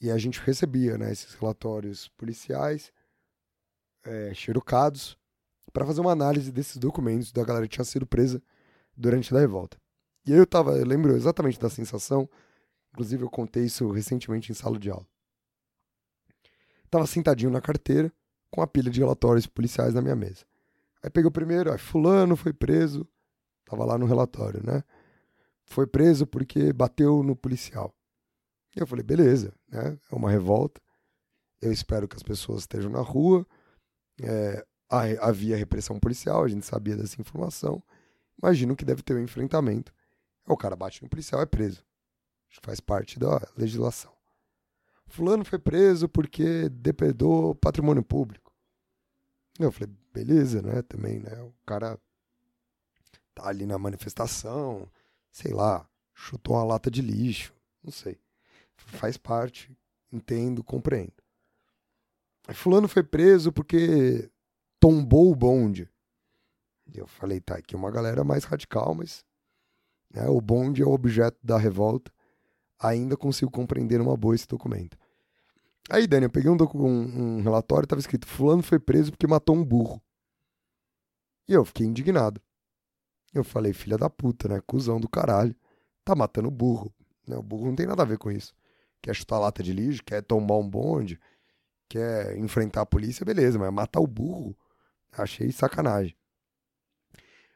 E 0.00 0.10
a 0.10 0.18
gente 0.18 0.40
recebia 0.40 0.96
né, 0.96 1.12
esses 1.12 1.34
relatórios 1.34 2.08
policiais, 2.08 2.92
é, 4.04 4.32
xerocados, 4.34 5.16
para 5.72 5.84
fazer 5.84 6.00
uma 6.00 6.12
análise 6.12 6.50
desses 6.50 6.76
documentos 6.76 7.32
da 7.32 7.44
galera 7.44 7.66
que 7.66 7.74
tinha 7.74 7.84
sido 7.84 8.06
presa 8.06 8.42
durante 8.96 9.34
a 9.34 9.38
revolta. 9.38 9.78
E 10.26 10.32
eu 10.32 10.46
tava, 10.46 10.76
eu 10.76 10.86
lembro 10.86 11.16
exatamente 11.16 11.58
da 11.58 11.70
sensação, 11.70 12.28
inclusive 12.92 13.22
eu 13.22 13.30
contei 13.30 13.64
isso 13.64 13.90
recentemente 13.90 14.50
em 14.50 14.54
sala 14.54 14.78
de 14.78 14.90
aula. 14.90 15.06
Tava 16.90 17.06
sentadinho 17.06 17.50
na 17.50 17.60
carteira, 17.60 18.12
com 18.50 18.62
a 18.62 18.66
pilha 18.66 18.90
de 18.90 19.00
relatórios 19.00 19.46
policiais 19.46 19.94
na 19.94 20.02
minha 20.02 20.16
mesa. 20.16 20.44
Aí 21.02 21.10
peguei 21.10 21.28
o 21.28 21.32
primeiro, 21.32 21.72
aí 21.72 21.78
fulano 21.78 22.36
foi 22.36 22.52
preso, 22.52 23.06
tava 23.64 23.84
lá 23.84 23.96
no 23.96 24.06
relatório, 24.06 24.64
né? 24.64 24.82
Foi 25.64 25.86
preso 25.86 26.26
porque 26.26 26.72
bateu 26.72 27.22
no 27.22 27.36
policial. 27.36 27.94
E 28.74 28.80
eu 28.80 28.86
falei, 28.86 29.04
beleza, 29.04 29.52
né? 29.68 29.98
É 30.10 30.14
uma 30.14 30.30
revolta. 30.30 30.80
Eu 31.60 31.72
espero 31.72 32.08
que 32.08 32.16
as 32.16 32.22
pessoas 32.22 32.60
estejam 32.60 32.90
na 32.90 33.00
rua. 33.00 33.46
É, 34.22 34.64
havia 35.20 35.56
repressão 35.56 35.98
policial, 35.98 36.44
a 36.44 36.48
gente 36.48 36.64
sabia 36.64 36.96
dessa 36.96 37.20
informação. 37.20 37.82
Imagino 38.42 38.76
que 38.76 38.84
deve 38.84 39.02
ter 39.02 39.14
um 39.14 39.22
enfrentamento. 39.22 39.92
O 40.46 40.56
cara 40.56 40.74
bate 40.74 41.02
no 41.02 41.08
policial, 41.08 41.42
é 41.42 41.46
preso. 41.46 41.84
Faz 42.62 42.80
parte 42.80 43.18
da 43.18 43.46
legislação. 43.56 44.17
Fulano 45.08 45.44
foi 45.44 45.58
preso 45.58 46.08
porque 46.08 46.68
depredou 46.68 47.54
patrimônio 47.54 48.02
público. 48.02 48.52
Eu 49.58 49.72
falei, 49.72 49.92
beleza, 50.12 50.62
né? 50.62 50.82
Também, 50.82 51.18
né? 51.18 51.40
O 51.42 51.52
cara 51.66 51.98
tá 53.34 53.48
ali 53.48 53.66
na 53.66 53.78
manifestação, 53.78 54.88
sei 55.30 55.52
lá, 55.52 55.88
chutou 56.14 56.56
uma 56.56 56.64
lata 56.64 56.90
de 56.90 57.00
lixo, 57.02 57.54
não 57.82 57.90
sei. 57.90 58.18
Faz 58.76 59.16
parte, 59.16 59.76
entendo, 60.12 60.62
compreendo. 60.62 61.12
Fulano 62.54 62.88
foi 62.88 63.02
preso 63.02 63.52
porque 63.52 64.30
tombou 64.80 65.30
o 65.30 65.36
bonde. 65.36 65.88
Eu 66.94 67.06
falei, 67.06 67.40
tá, 67.40 67.56
aqui 67.56 67.74
é 67.74 67.78
uma 67.78 67.90
galera 67.90 68.24
mais 68.24 68.44
radical, 68.44 68.94
mas 68.94 69.24
né, 70.10 70.26
o 70.28 70.40
bonde 70.40 70.82
é 70.82 70.86
o 70.86 70.92
objeto 70.92 71.38
da 71.42 71.58
revolta. 71.58 72.10
Ainda 72.80 73.16
consigo 73.16 73.50
compreender 73.50 74.00
uma 74.00 74.16
boa 74.16 74.34
esse 74.34 74.46
documento. 74.46 74.96
Aí, 75.90 76.06
Dani, 76.06 76.26
eu 76.26 76.30
peguei 76.30 76.50
um, 76.50 76.56
um, 76.74 77.38
um 77.38 77.42
relatório 77.42 77.84
e 77.84 77.88
tava 77.88 78.00
escrito: 78.00 78.26
Fulano 78.26 78.62
foi 78.62 78.78
preso 78.78 79.10
porque 79.10 79.26
matou 79.26 79.56
um 79.56 79.64
burro. 79.64 80.00
E 81.48 81.52
eu 81.52 81.64
fiquei 81.64 81.86
indignado. 81.86 82.40
Eu 83.32 83.42
falei, 83.42 83.72
filha 83.72 83.96
da 83.96 84.10
puta, 84.10 84.48
né? 84.48 84.60
Cusão 84.66 85.00
do 85.00 85.08
caralho. 85.08 85.54
Tá 86.04 86.14
matando 86.14 86.50
burro. 86.50 86.92
Né? 87.26 87.36
O 87.36 87.42
burro 87.42 87.66
não 87.66 87.74
tem 87.74 87.86
nada 87.86 88.02
a 88.02 88.06
ver 88.06 88.18
com 88.18 88.30
isso. 88.30 88.54
Quer 89.00 89.14
chutar 89.14 89.38
lata 89.38 89.62
de 89.62 89.72
lixo, 89.72 90.02
quer 90.04 90.22
tomar 90.22 90.56
um 90.56 90.68
bonde, 90.68 91.20
quer 91.88 92.36
enfrentar 92.36 92.82
a 92.82 92.86
polícia, 92.86 93.24
beleza, 93.24 93.58
mas 93.58 93.72
matar 93.72 94.00
o 94.00 94.06
burro, 94.06 94.56
achei 95.12 95.52
sacanagem. 95.52 96.16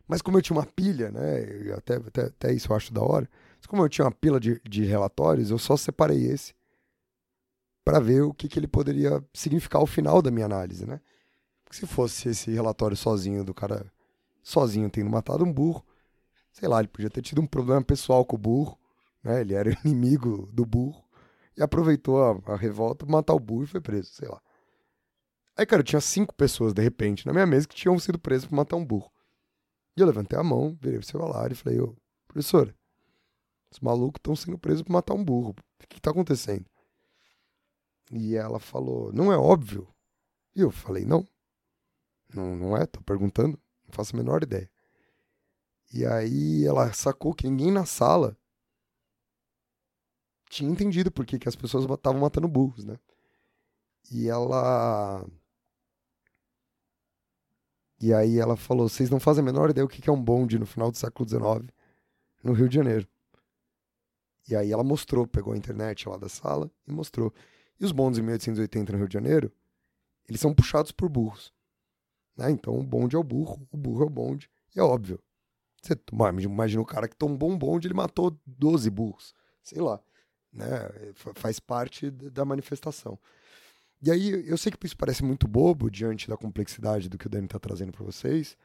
Mas 0.07 0.23
como 0.23 0.39
eu 0.39 0.43
tinha 0.43 0.57
uma 0.57 0.67
pilha, 0.67 1.11
né? 1.11 1.73
Até, 1.77 1.97
até, 1.97 2.23
até 2.27 2.53
isso 2.53 2.71
eu 2.71 2.77
acho 2.77 2.93
da 2.93 3.03
hora. 3.03 3.29
Como 3.69 3.83
eu 3.83 3.89
tinha 3.89 4.05
uma 4.05 4.13
pila 4.13 4.39
de, 4.41 4.61
de 4.69 4.85
relatórios, 4.85 5.51
eu 5.51 5.59
só 5.59 5.77
separei 5.77 6.27
esse 6.27 6.55
para 7.85 7.99
ver 7.99 8.23
o 8.23 8.33
que, 8.33 8.49
que 8.49 8.59
ele 8.59 8.69
poderia 8.69 9.25
significar 9.35 9.81
ao 9.81 9.87
final 9.87 10.23
da 10.23 10.31
minha 10.31 10.47
análise, 10.47 10.87
né? 10.87 11.01
Porque 11.65 11.77
se 11.77 11.87
fosse 11.87 12.29
esse 12.29 12.51
relatório 12.51 12.97
sozinho 12.97 13.45
do 13.45 13.53
cara 13.53 13.91
sozinho 14.43 14.91
tendo 14.91 15.11
matado 15.11 15.45
um 15.45 15.53
burro, 15.53 15.85
sei 16.53 16.69
lá, 16.69 16.81
ele 16.81 16.89
podia 16.89 17.11
ter 17.11 17.23
tido 17.23 17.41
um 17.41 17.47
problema 17.47 17.83
pessoal 17.83 18.25
com 18.25 18.37
o 18.37 18.39
burro, 18.39 18.79
né? 19.23 19.41
Ele 19.41 19.55
era 19.55 19.71
inimigo 19.85 20.49
do 20.53 20.65
burro 20.65 21.05
e 21.57 21.63
aproveitou 21.63 22.23
a, 22.23 22.53
a 22.53 22.57
revolta 22.57 23.07
matar 23.07 23.35
o 23.35 23.41
burro 23.41 23.65
e 23.65 23.69
foi 23.69 23.81
preso, 23.81 24.11
sei 24.13 24.29
lá. 24.29 24.41
Aí, 25.57 25.67
cara, 25.67 25.83
tinha 25.83 26.01
cinco 26.01 26.35
pessoas, 26.35 26.73
de 26.73 26.83
repente, 26.83 27.27
na 27.27 27.33
minha 27.33 27.47
mesa 27.47 27.69
que 27.69 27.75
tinham 27.75 27.99
sido 27.99 28.19
presas 28.19 28.47
por 28.47 28.55
matar 28.55 28.77
um 28.77 28.85
burro. 28.85 29.11
E 29.97 30.01
eu 30.01 30.07
levantei 30.07 30.39
a 30.39 30.43
mão, 30.43 30.77
virei 30.81 30.99
pro 30.99 31.07
celular 31.07 31.53
e 31.53 31.55
falei, 31.55 31.79
ô, 31.79 31.95
professora, 32.27 32.75
os 33.73 33.81
malucos 33.81 34.19
estão 34.19 34.37
sendo 34.37 34.59
presos 34.59 34.83
por 34.83 34.93
matar 34.93 35.15
um 35.15 35.25
burro. 35.25 35.51
O 35.51 35.87
que, 35.89 35.99
está 35.99 36.11
acontecendo? 36.11 36.67
E 38.11 38.37
ela 38.37 38.61
falou, 38.61 39.13
não 39.13 39.33
é 39.33 39.37
óbvio? 39.37 39.89
E 40.55 40.61
eu 40.61 40.71
falei, 40.71 41.05
não. 41.05 41.27
Não, 42.35 42.55
não 42.55 42.77
é, 42.77 42.87
tô 42.87 43.01
perguntando, 43.03 43.59
não 43.87 43.93
faço 43.93 44.15
a 44.15 44.19
menor 44.19 44.43
ideia. 44.43 44.71
E 45.93 46.07
aí 46.07 46.65
ela 46.65 46.93
sacou 46.93 47.35
que 47.35 47.49
ninguém 47.49 47.71
na 47.71 47.85
sala 47.85 48.37
tinha 50.49 50.71
entendido 50.71 51.11
por 51.11 51.25
que, 51.27 51.39
que 51.39 51.49
as 51.49 51.57
pessoas 51.57 51.85
estavam 51.85 52.21
matando 52.21 52.49
burros, 52.49 52.85
né? 52.85 52.99
E 54.11 54.29
ela 54.29 55.25
e 58.01 58.13
aí 58.13 58.39
ela 58.39 58.57
falou: 58.57 58.89
vocês 58.89 59.09
não 59.09 59.21
fazem 59.21 59.43
a 59.43 59.45
menor 59.45 59.71
ideia 59.71 59.85
o 59.85 59.89
que 59.89 60.11
é 60.11 60.13
um 60.13 60.23
bonde 60.23 60.59
no 60.59 60.67
final 60.67 60.91
do 60.91 60.99
século 60.99 61.29
XIX, 61.29 61.73
no 62.43 62.53
Rio 62.53 62.69
de 62.69 62.75
Janeiro. 62.75 63.09
E 64.49 64.57
aí 64.57 64.73
ela 64.73 64.83
mostrou, 64.83 65.27
pegou 65.27 65.53
a 65.53 65.57
internet 65.57 66.09
lá 66.09 66.17
da 66.17 66.29
sala 66.29 66.71
e 66.87 66.93
mostrou. 66.93 67.33
E 67.79 67.85
os 67.85 67.93
bondes 67.93 68.19
em 68.19 68.23
1880 68.23 68.93
no 68.93 68.99
Rio 68.99 69.09
de 69.09 69.15
Janeiro, 69.15 69.53
eles 70.29 70.41
são 70.41 70.55
puxados 70.55 70.93
por 70.93 71.09
burros. 71.09 71.53
Né? 72.37 72.51
Então 72.51 72.79
o 72.79 72.83
bonde 72.83 73.17
é 73.17 73.19
o 73.19 73.25
burro, 73.25 73.67
o 73.71 73.77
burro 73.77 74.03
é 74.03 74.07
o 74.07 74.11
bonde. 74.11 74.51
E 74.75 74.81
é 74.81 74.83
óbvio. 74.83 75.21
Você 75.83 75.99
imagina 76.41 76.81
o 76.81 76.87
cara 76.87 77.09
que 77.09 77.17
tomou 77.17 77.51
um 77.51 77.59
bonde, 77.59 77.89
ele 77.89 77.95
matou 77.95 78.39
12 78.47 78.89
burros. 78.91 79.35
Sei 79.63 79.81
lá. 79.81 80.01
Né? 80.53 80.67
Faz 81.35 81.59
parte 81.59 82.11
da 82.11 82.45
manifestação. 82.45 83.19
E 84.01 84.11
aí, 84.11 84.49
eu 84.49 84.59
sei 84.59 84.73
que 84.73 84.85
isso 84.85 84.97
parece 84.97 85.23
muito 85.23 85.47
bobo 85.47 85.89
diante 85.89 86.29
da 86.29 86.37
complexidade 86.37 87.09
do 87.09 87.17
que 87.17 87.27
o 87.27 87.31
Dani 87.31 87.45
está 87.45 87.59
trazendo 87.59 87.93
para 87.93 88.05
vocês, 88.05 88.57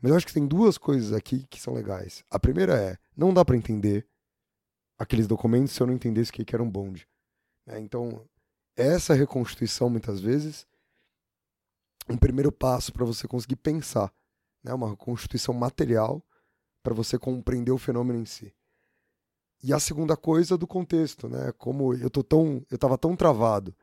mas 0.00 0.10
eu 0.10 0.16
acho 0.16 0.26
que 0.26 0.32
tem 0.32 0.46
duas 0.46 0.78
coisas 0.78 1.12
aqui 1.12 1.44
que 1.50 1.60
são 1.60 1.74
legais. 1.74 2.24
A 2.30 2.38
primeira 2.38 2.74
é, 2.76 2.96
não 3.16 3.34
dá 3.34 3.44
para 3.44 3.56
entender 3.56 4.06
aqueles 5.04 5.26
documentos 5.26 5.72
se 5.72 5.80
eu 5.80 5.86
não 5.86 5.94
entendesse 5.94 6.30
o 6.30 6.34
que 6.34 6.54
era 6.54 6.62
um 6.62 6.70
bonde. 6.70 7.06
Né? 7.64 7.78
Então, 7.80 8.26
essa 8.76 9.14
reconstituição, 9.14 9.88
muitas 9.88 10.20
vezes, 10.20 10.66
um 12.08 12.16
primeiro 12.16 12.50
passo 12.50 12.92
para 12.92 13.04
você 13.04 13.28
conseguir 13.28 13.56
pensar, 13.56 14.12
né? 14.62 14.74
uma 14.74 14.90
reconstituição 14.90 15.54
material 15.54 16.22
para 16.82 16.94
você 16.94 17.18
compreender 17.18 17.70
o 17.70 17.78
fenômeno 17.78 18.18
em 18.18 18.26
si. 18.26 18.52
E 19.62 19.72
a 19.72 19.78
segunda 19.78 20.16
coisa 20.16 20.58
do 20.58 20.66
contexto, 20.66 21.26
né? 21.26 21.50
Como 21.56 21.94
eu 21.94 22.10
tô 22.10 22.22
tão, 22.22 22.62
eu 22.70 22.74
estava 22.74 22.98
tão 22.98 23.16
travado 23.16 23.74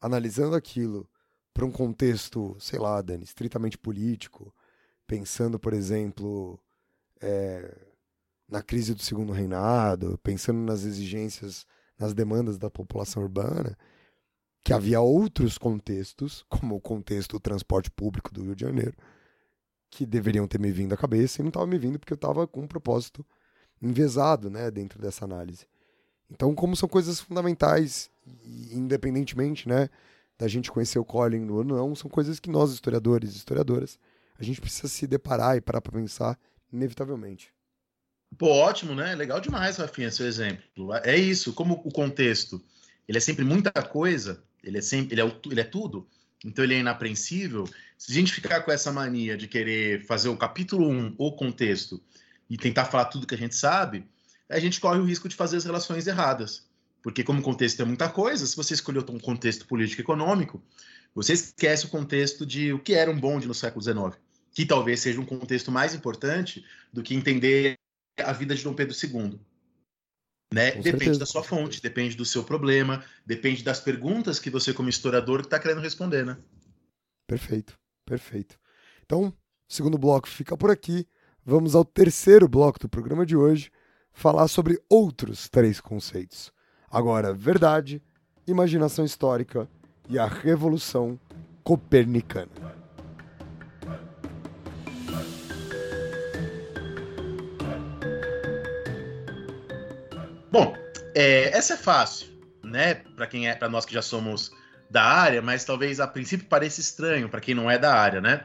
analisando 0.00 0.56
aquilo 0.56 1.08
para 1.54 1.64
um 1.64 1.70
contexto, 1.70 2.56
sei 2.58 2.80
lá, 2.80 3.00
Dani, 3.00 3.22
estritamente 3.22 3.78
político, 3.78 4.52
pensando, 5.06 5.56
por 5.56 5.72
exemplo, 5.72 6.58
é, 7.20 7.89
na 8.50 8.62
crise 8.62 8.94
do 8.94 9.02
segundo 9.02 9.32
reinado, 9.32 10.18
pensando 10.22 10.58
nas 10.58 10.84
exigências, 10.84 11.66
nas 11.98 12.12
demandas 12.12 12.58
da 12.58 12.68
população 12.68 13.22
urbana, 13.22 13.76
que 14.62 14.72
havia 14.72 15.00
outros 15.00 15.56
contextos, 15.56 16.44
como 16.50 16.74
o 16.74 16.80
contexto 16.80 17.32
do 17.32 17.40
transporte 17.40 17.90
público 17.90 18.32
do 18.32 18.42
Rio 18.42 18.56
de 18.56 18.62
Janeiro, 18.62 18.96
que 19.90 20.04
deveriam 20.04 20.46
ter 20.46 20.58
me 20.58 20.70
vindo 20.70 20.92
à 20.92 20.96
cabeça 20.96 21.40
e 21.40 21.42
não 21.42 21.48
estavam 21.48 21.68
me 21.68 21.78
vindo 21.78 21.98
porque 21.98 22.12
eu 22.12 22.16
estava 22.16 22.46
com 22.46 22.60
um 22.60 22.66
propósito 22.66 23.24
envezado 23.82 24.50
né, 24.50 24.70
dentro 24.70 25.00
dessa 25.00 25.24
análise. 25.24 25.66
Então, 26.30 26.54
como 26.54 26.76
são 26.76 26.88
coisas 26.88 27.18
fundamentais, 27.18 28.10
independentemente, 28.70 29.68
né, 29.68 29.88
da 30.38 30.46
gente 30.46 30.70
conhecer 30.70 30.98
o 30.98 31.04
Colin 31.04 31.48
ou 31.50 31.64
não, 31.64 31.94
são 31.94 32.08
coisas 32.08 32.38
que 32.38 32.48
nós, 32.48 32.70
historiadores 32.70 33.34
e 33.34 33.36
historiadoras, 33.36 33.98
a 34.38 34.44
gente 34.44 34.60
precisa 34.60 34.88
se 34.88 35.06
deparar 35.06 35.56
e 35.56 35.60
parar 35.60 35.80
para 35.80 35.92
pensar, 35.92 36.38
inevitavelmente. 36.72 37.52
Pô, 38.38 38.48
ótimo, 38.48 38.94
né? 38.94 39.14
Legal 39.14 39.40
demais, 39.40 39.76
Rafinha, 39.76 40.10
seu 40.10 40.26
exemplo. 40.26 40.62
É 41.04 41.16
isso, 41.16 41.52
como 41.52 41.74
o 41.84 41.90
contexto, 41.90 42.62
ele 43.08 43.18
é 43.18 43.20
sempre 43.20 43.44
muita 43.44 43.70
coisa, 43.82 44.42
ele 44.62 44.78
é 44.78 44.80
sempre, 44.80 45.14
ele 45.14 45.22
é, 45.22 45.36
ele 45.50 45.60
é 45.60 45.64
tudo, 45.64 46.08
então 46.44 46.64
ele 46.64 46.74
é 46.74 46.78
inapreensível. 46.78 47.68
Se 47.98 48.12
a 48.12 48.14
gente 48.14 48.32
ficar 48.32 48.60
com 48.62 48.70
essa 48.70 48.92
mania 48.92 49.36
de 49.36 49.46
querer 49.46 50.06
fazer 50.06 50.28
o 50.28 50.36
capítulo 50.36 50.88
1, 50.88 51.14
o 51.18 51.32
contexto, 51.32 52.02
e 52.50 52.56
tentar 52.56 52.86
falar 52.86 53.04
tudo 53.04 53.26
que 53.26 53.34
a 53.34 53.38
gente 53.38 53.54
sabe, 53.54 54.04
a 54.48 54.58
gente 54.58 54.80
corre 54.80 54.98
o 54.98 55.04
risco 55.04 55.28
de 55.28 55.36
fazer 55.36 55.56
as 55.56 55.64
relações 55.64 56.08
erradas. 56.08 56.68
Porque 57.00 57.22
como 57.22 57.38
o 57.38 57.42
contexto 57.42 57.80
é 57.80 57.84
muita 57.84 58.08
coisa, 58.08 58.44
se 58.44 58.56
você 58.56 58.74
escolheu 58.74 59.04
um 59.08 59.18
contexto 59.18 59.66
político 59.66 60.02
econômico, 60.02 60.60
você 61.14 61.32
esquece 61.32 61.86
o 61.86 61.88
contexto 61.88 62.44
de 62.44 62.72
o 62.72 62.78
que 62.78 62.92
era 62.92 63.10
um 63.10 63.18
bonde 63.18 63.46
no 63.46 63.54
século 63.54 63.82
XIX, 63.82 64.20
que 64.52 64.66
talvez 64.66 65.00
seja 65.00 65.20
um 65.20 65.24
contexto 65.24 65.70
mais 65.70 65.94
importante 65.94 66.64
do 66.92 67.02
que 67.02 67.14
entender 67.14 67.78
a 68.18 68.32
vida 68.32 68.54
de 68.54 68.62
Dom 68.62 68.74
Pedro 68.74 68.94
II. 68.94 69.40
Né? 70.52 70.72
Depende 70.72 70.82
certeza. 70.82 71.20
da 71.20 71.26
sua 71.26 71.44
fonte, 71.44 71.80
depende 71.80 72.16
do 72.16 72.24
seu 72.24 72.42
problema, 72.42 73.04
depende 73.24 73.62
das 73.62 73.80
perguntas 73.80 74.40
que 74.40 74.50
você, 74.50 74.74
como 74.74 74.88
historiador, 74.88 75.40
está 75.40 75.58
querendo 75.58 75.80
responder, 75.80 76.26
né? 76.26 76.36
Perfeito, 77.26 77.78
perfeito. 78.04 78.58
Então, 79.04 79.28
o 79.28 79.34
segundo 79.72 79.96
bloco 79.96 80.28
fica 80.28 80.56
por 80.56 80.70
aqui. 80.70 81.06
Vamos 81.44 81.74
ao 81.74 81.84
terceiro 81.84 82.48
bloco 82.48 82.80
do 82.80 82.88
programa 82.88 83.24
de 83.24 83.36
hoje, 83.36 83.70
falar 84.12 84.48
sobre 84.48 84.80
outros 84.88 85.48
três 85.48 85.80
conceitos. 85.80 86.52
Agora, 86.90 87.32
verdade, 87.32 88.02
imaginação 88.46 89.04
histórica 89.04 89.68
e 90.08 90.18
a 90.18 90.26
revolução 90.26 91.18
copernicana. 91.62 92.79
Bom, 100.50 100.74
é, 101.14 101.56
essa 101.56 101.74
é 101.74 101.76
fácil, 101.76 102.26
né? 102.62 102.94
Para 102.94 103.28
quem 103.28 103.48
é, 103.48 103.54
para 103.54 103.68
nós 103.68 103.84
que 103.84 103.94
já 103.94 104.02
somos 104.02 104.50
da 104.90 105.04
área, 105.04 105.40
mas 105.40 105.64
talvez 105.64 106.00
a 106.00 106.08
princípio 106.08 106.48
pareça 106.48 106.80
estranho 106.80 107.28
para 107.28 107.40
quem 107.40 107.54
não 107.54 107.70
é 107.70 107.78
da 107.78 107.94
área, 107.94 108.20
né? 108.20 108.44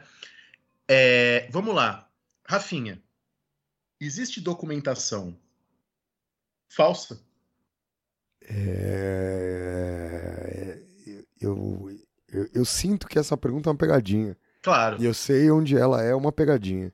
É, 0.88 1.48
vamos 1.52 1.74
lá, 1.74 2.08
Rafinha. 2.48 3.02
Existe 4.00 4.40
documentação 4.40 5.36
falsa? 6.70 7.20
É... 8.48 9.26
Eu, 11.42 11.90
eu, 12.32 12.50
eu, 12.54 12.66
sinto 12.66 13.08
que 13.08 13.18
essa 13.18 13.36
pergunta 13.36 13.70
é 13.70 13.72
uma 13.72 13.78
pegadinha. 13.78 14.38
Claro. 14.62 15.02
E 15.02 15.06
eu 15.06 15.14
sei 15.14 15.50
onde 15.50 15.76
ela 15.76 16.04
é 16.04 16.14
uma 16.14 16.32
pegadinha. 16.32 16.94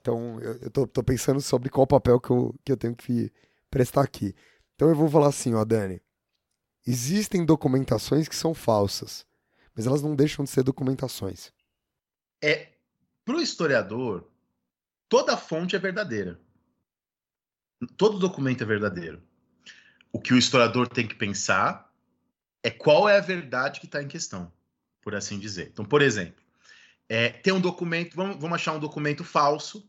Então, 0.00 0.40
eu, 0.40 0.54
eu 0.62 0.70
tô, 0.70 0.86
tô 0.86 1.02
pensando 1.02 1.40
sobre 1.40 1.68
qual 1.68 1.86
papel 1.86 2.18
que 2.20 2.30
eu, 2.30 2.54
que 2.64 2.72
eu 2.72 2.76
tenho 2.76 2.94
que 2.94 3.30
prestar 3.70 4.02
aqui. 4.02 4.34
Então, 4.74 4.88
eu 4.88 4.94
vou 4.94 5.08
falar 5.08 5.28
assim, 5.28 5.54
ó, 5.54 5.64
Dani. 5.64 6.02
Existem 6.86 7.44
documentações 7.44 8.28
que 8.28 8.36
são 8.36 8.54
falsas, 8.54 9.26
mas 9.74 9.86
elas 9.86 10.02
não 10.02 10.14
deixam 10.14 10.44
de 10.44 10.50
ser 10.50 10.62
documentações. 10.62 11.52
É, 12.42 12.74
pro 13.24 13.40
historiador, 13.40 14.30
toda 15.08 15.36
fonte 15.36 15.74
é 15.74 15.78
verdadeira. 15.78 16.40
Todo 17.96 18.18
documento 18.18 18.62
é 18.62 18.66
verdadeiro. 18.66 19.20
O 20.12 20.20
que 20.20 20.32
o 20.32 20.38
historiador 20.38 20.88
tem 20.88 21.06
que 21.06 21.14
pensar 21.14 21.92
é 22.62 22.70
qual 22.70 23.08
é 23.08 23.18
a 23.18 23.20
verdade 23.20 23.80
que 23.80 23.86
está 23.86 24.02
em 24.02 24.08
questão, 24.08 24.52
por 25.02 25.14
assim 25.14 25.38
dizer. 25.38 25.68
Então, 25.72 25.84
por 25.84 26.02
exemplo, 26.02 26.42
é, 27.08 27.28
tem 27.28 27.52
um 27.52 27.60
documento, 27.60 28.16
vamos, 28.16 28.36
vamos 28.36 28.54
achar 28.54 28.72
um 28.72 28.80
documento 28.80 29.24
falso, 29.24 29.88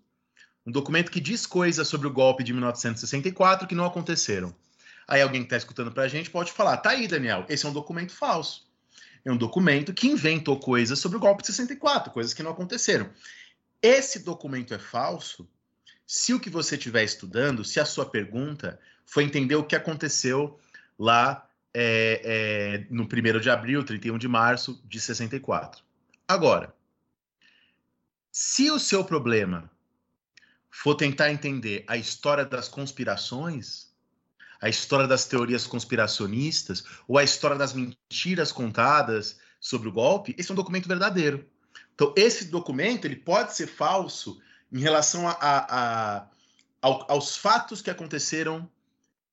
um 0.67 0.71
documento 0.71 1.09
que 1.09 1.21
diz 1.21 1.45
coisas 1.45 1.87
sobre 1.87 2.07
o 2.07 2.11
golpe 2.11 2.43
de 2.43 2.51
1964 2.51 3.65
que 3.65 3.73
não 3.73 3.85
aconteceram. 3.85 4.53
Aí 5.07 5.21
alguém 5.21 5.39
que 5.39 5.45
está 5.45 5.55
escutando 5.55 5.93
para 5.93 6.03
a 6.03 6.07
gente 6.09 6.29
pode 6.29 6.51
falar, 6.51 6.75
tá 6.75 6.89
aí, 6.89 7.07
Daniel, 7.07 7.45
esse 7.47 7.65
é 7.65 7.69
um 7.69 7.73
documento 7.73 8.11
falso. 8.11 8.67
É 9.23 9.31
um 9.31 9.37
documento 9.37 9.93
que 9.93 10.07
inventou 10.07 10.59
coisas 10.59 10.99
sobre 10.99 11.17
o 11.17 11.21
golpe 11.21 11.41
de 11.41 11.47
64, 11.47 12.11
coisas 12.11 12.33
que 12.33 12.43
não 12.43 12.51
aconteceram. 12.51 13.09
Esse 13.81 14.19
documento 14.19 14.73
é 14.73 14.77
falso 14.77 15.47
se 16.05 16.33
o 16.33 16.39
que 16.39 16.49
você 16.49 16.75
estiver 16.75 17.03
estudando, 17.05 17.63
se 17.63 17.79
a 17.79 17.85
sua 17.85 18.05
pergunta 18.05 18.77
foi 19.05 19.23
entender 19.23 19.55
o 19.55 19.63
que 19.63 19.75
aconteceu 19.75 20.59
lá 20.99 21.49
é, 21.73 22.21
é, 22.25 22.87
no 22.89 23.03
1 23.03 23.39
de 23.39 23.49
abril, 23.49 23.85
31 23.85 24.17
de 24.17 24.27
março 24.27 24.81
de 24.83 24.99
64. 24.99 25.81
Agora, 26.27 26.73
se 28.29 28.69
o 28.69 28.79
seu 28.79 29.05
problema 29.05 29.71
for 30.69 30.95
tentar 30.95 31.31
entender 31.31 31.83
a 31.87 31.97
história 31.97 32.45
das 32.45 32.67
conspirações, 32.67 33.87
a 34.61 34.69
história 34.69 35.07
das 35.07 35.25
teorias 35.25 35.67
conspiracionistas, 35.67 36.83
ou 37.07 37.17
a 37.17 37.23
história 37.23 37.57
das 37.57 37.73
mentiras 37.73 38.51
contadas 38.51 39.39
sobre 39.59 39.89
o 39.89 39.91
golpe, 39.91 40.35
esse 40.37 40.51
é 40.51 40.53
um 40.53 40.55
documento 40.55 40.87
verdadeiro. 40.87 41.45
Então, 41.93 42.13
esse 42.15 42.45
documento 42.45 43.05
ele 43.05 43.15
pode 43.15 43.55
ser 43.55 43.67
falso 43.67 44.39
em 44.71 44.79
relação 44.79 45.27
a, 45.27 45.31
a, 45.31 46.17
a 46.17 46.27
aos 46.81 47.35
fatos 47.35 47.81
que 47.81 47.89
aconteceram 47.89 48.69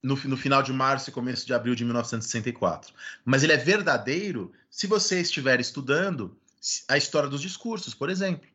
no, 0.03 0.16
no, 0.24 0.37
final 0.37 0.62
de 0.62 0.72
março 0.72 1.09
e 1.09 1.12
começo 1.12 1.47
de 1.47 1.55
abril 1.55 1.74
de 1.74 1.85
1964. 1.85 2.95
Mas 3.24 3.43
ele 3.43 3.53
é 3.53 3.57
verdadeiro 3.57 4.53
se 4.70 4.87
você 4.87 5.20
estiver 5.20 5.61
estudando 5.61 6.37
a 6.89 6.97
história 6.97 7.28
dos 7.28 7.41
discursos, 7.41 7.95
por 7.95 8.11
exemplo. 8.11 8.49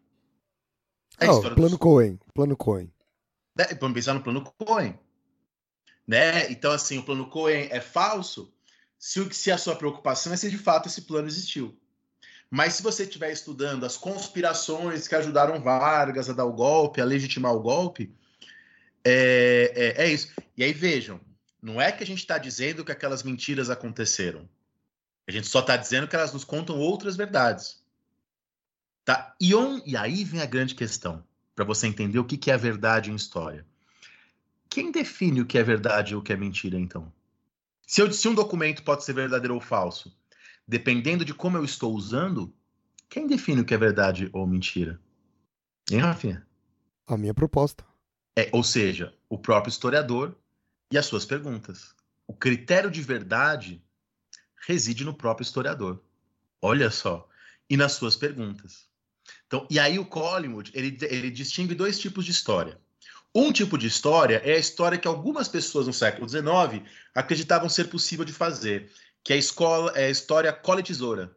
A 1.19 1.31
oh, 1.31 1.41
plano 1.41 1.69
dos... 1.69 1.77
Cohen, 1.77 2.19
plano 2.33 2.55
Cohen. 2.55 2.91
É, 3.57 3.75
vamos 3.75 3.93
pensar 3.93 4.13
no 4.13 4.21
plano 4.21 4.41
Cohen. 4.57 4.97
Né? 6.07 6.49
Então, 6.51 6.71
assim, 6.71 6.97
o 6.97 7.03
plano 7.03 7.29
Cohen 7.29 7.67
é 7.71 7.81
falso 7.81 8.51
se, 8.97 9.33
se 9.33 9.51
a 9.51 9.57
sua 9.57 9.75
preocupação 9.75 10.33
é 10.33 10.37
se 10.37 10.49
de 10.49 10.57
fato 10.57 10.87
esse 10.87 11.03
plano 11.03 11.27
existiu. 11.27 11.77
Mas 12.49 12.73
se 12.73 12.83
você 12.83 13.03
estiver 13.03 13.31
estudando 13.31 13.85
as 13.85 13.95
conspirações 13.95 15.07
que 15.07 15.15
ajudaram 15.15 15.61
Vargas 15.61 16.29
a 16.29 16.33
dar 16.33 16.45
o 16.45 16.53
golpe, 16.53 16.99
a 16.99 17.05
legitimar 17.05 17.53
o 17.53 17.61
golpe, 17.61 18.11
é, 19.03 19.95
é, 19.97 20.05
é 20.05 20.11
isso. 20.11 20.29
E 20.57 20.63
aí 20.63 20.73
vejam, 20.73 21.21
não 21.61 21.79
é 21.79 21.91
que 21.91 22.03
a 22.03 22.07
gente 22.07 22.19
está 22.19 22.37
dizendo 22.37 22.83
que 22.83 22.91
aquelas 22.91 23.23
mentiras 23.23 23.69
aconteceram. 23.69 24.49
A 25.27 25.31
gente 25.31 25.47
só 25.47 25.59
está 25.59 25.77
dizendo 25.77 26.07
que 26.07 26.15
elas 26.15 26.33
nos 26.33 26.43
contam 26.43 26.79
outras 26.79 27.15
verdades. 27.15 27.83
Tá? 29.09 29.35
E, 29.41 29.55
on, 29.55 29.81
e 29.87 29.97
aí 29.97 30.23
vem 30.23 30.39
a 30.39 30.45
grande 30.45 30.75
questão, 30.75 31.23
para 31.55 31.65
você 31.65 31.87
entender 31.87 32.19
o 32.19 32.23
que, 32.23 32.37
que 32.37 32.51
é 32.51 32.53
a 32.53 32.57
verdade 32.57 33.09
em 33.09 33.15
história. 33.15 33.65
Quem 34.69 34.91
define 34.91 35.41
o 35.41 35.47
que 35.47 35.57
é 35.57 35.63
verdade 35.63 36.13
e 36.13 36.15
o 36.15 36.21
que 36.21 36.31
é 36.31 36.37
mentira, 36.37 36.77
então? 36.77 37.11
Se, 37.87 38.03
eu, 38.03 38.13
se 38.13 38.27
um 38.27 38.35
documento 38.35 38.83
pode 38.83 39.03
ser 39.03 39.13
verdadeiro 39.13 39.55
ou 39.55 39.59
falso, 39.59 40.15
dependendo 40.67 41.25
de 41.25 41.33
como 41.33 41.57
eu 41.57 41.65
estou 41.65 41.91
usando, 41.95 42.53
quem 43.09 43.25
define 43.25 43.61
o 43.61 43.65
que 43.65 43.73
é 43.73 43.79
verdade 43.79 44.29
ou 44.31 44.45
mentira? 44.45 45.01
Hein, 45.89 46.01
Rafinha? 46.01 46.45
A 47.07 47.17
minha 47.17 47.33
proposta. 47.33 47.83
É, 48.37 48.47
ou 48.53 48.63
seja, 48.63 49.11
o 49.27 49.39
próprio 49.39 49.71
historiador 49.71 50.37
e 50.91 50.99
as 50.99 51.07
suas 51.07 51.25
perguntas. 51.25 51.95
O 52.27 52.33
critério 52.35 52.91
de 52.91 53.01
verdade 53.01 53.83
reside 54.67 55.03
no 55.03 55.15
próprio 55.15 55.45
historiador. 55.45 55.99
Olha 56.61 56.91
só. 56.91 57.27
E 57.67 57.75
nas 57.75 57.93
suas 57.93 58.15
perguntas. 58.15 58.87
Então, 59.49 59.65
e 59.67 59.79
aí 59.79 59.97
o 59.97 60.05
Collingwood, 60.05 60.71
ele, 60.75 60.95
ele 61.01 61.31
distingue 61.31 61.73
dois 61.73 61.99
tipos 61.99 62.23
de 62.23 62.29
história. 62.29 62.79
Um 63.33 63.51
tipo 63.51 63.79
de 63.79 63.87
história 63.87 64.39
é 64.45 64.53
a 64.53 64.59
história 64.59 64.95
que 64.95 65.07
algumas 65.07 65.47
pessoas 65.47 65.87
no 65.87 65.93
século 65.93 66.29
XIX 66.29 66.87
acreditavam 67.15 67.67
ser 67.67 67.85
possível 67.85 68.23
de 68.23 68.31
fazer, 68.31 68.91
que 69.23 69.33
é 69.33 69.35
a, 69.35 69.39
escola, 69.39 69.91
é 69.95 70.05
a 70.05 70.09
história 70.11 70.53
cole-tesoura. 70.53 71.35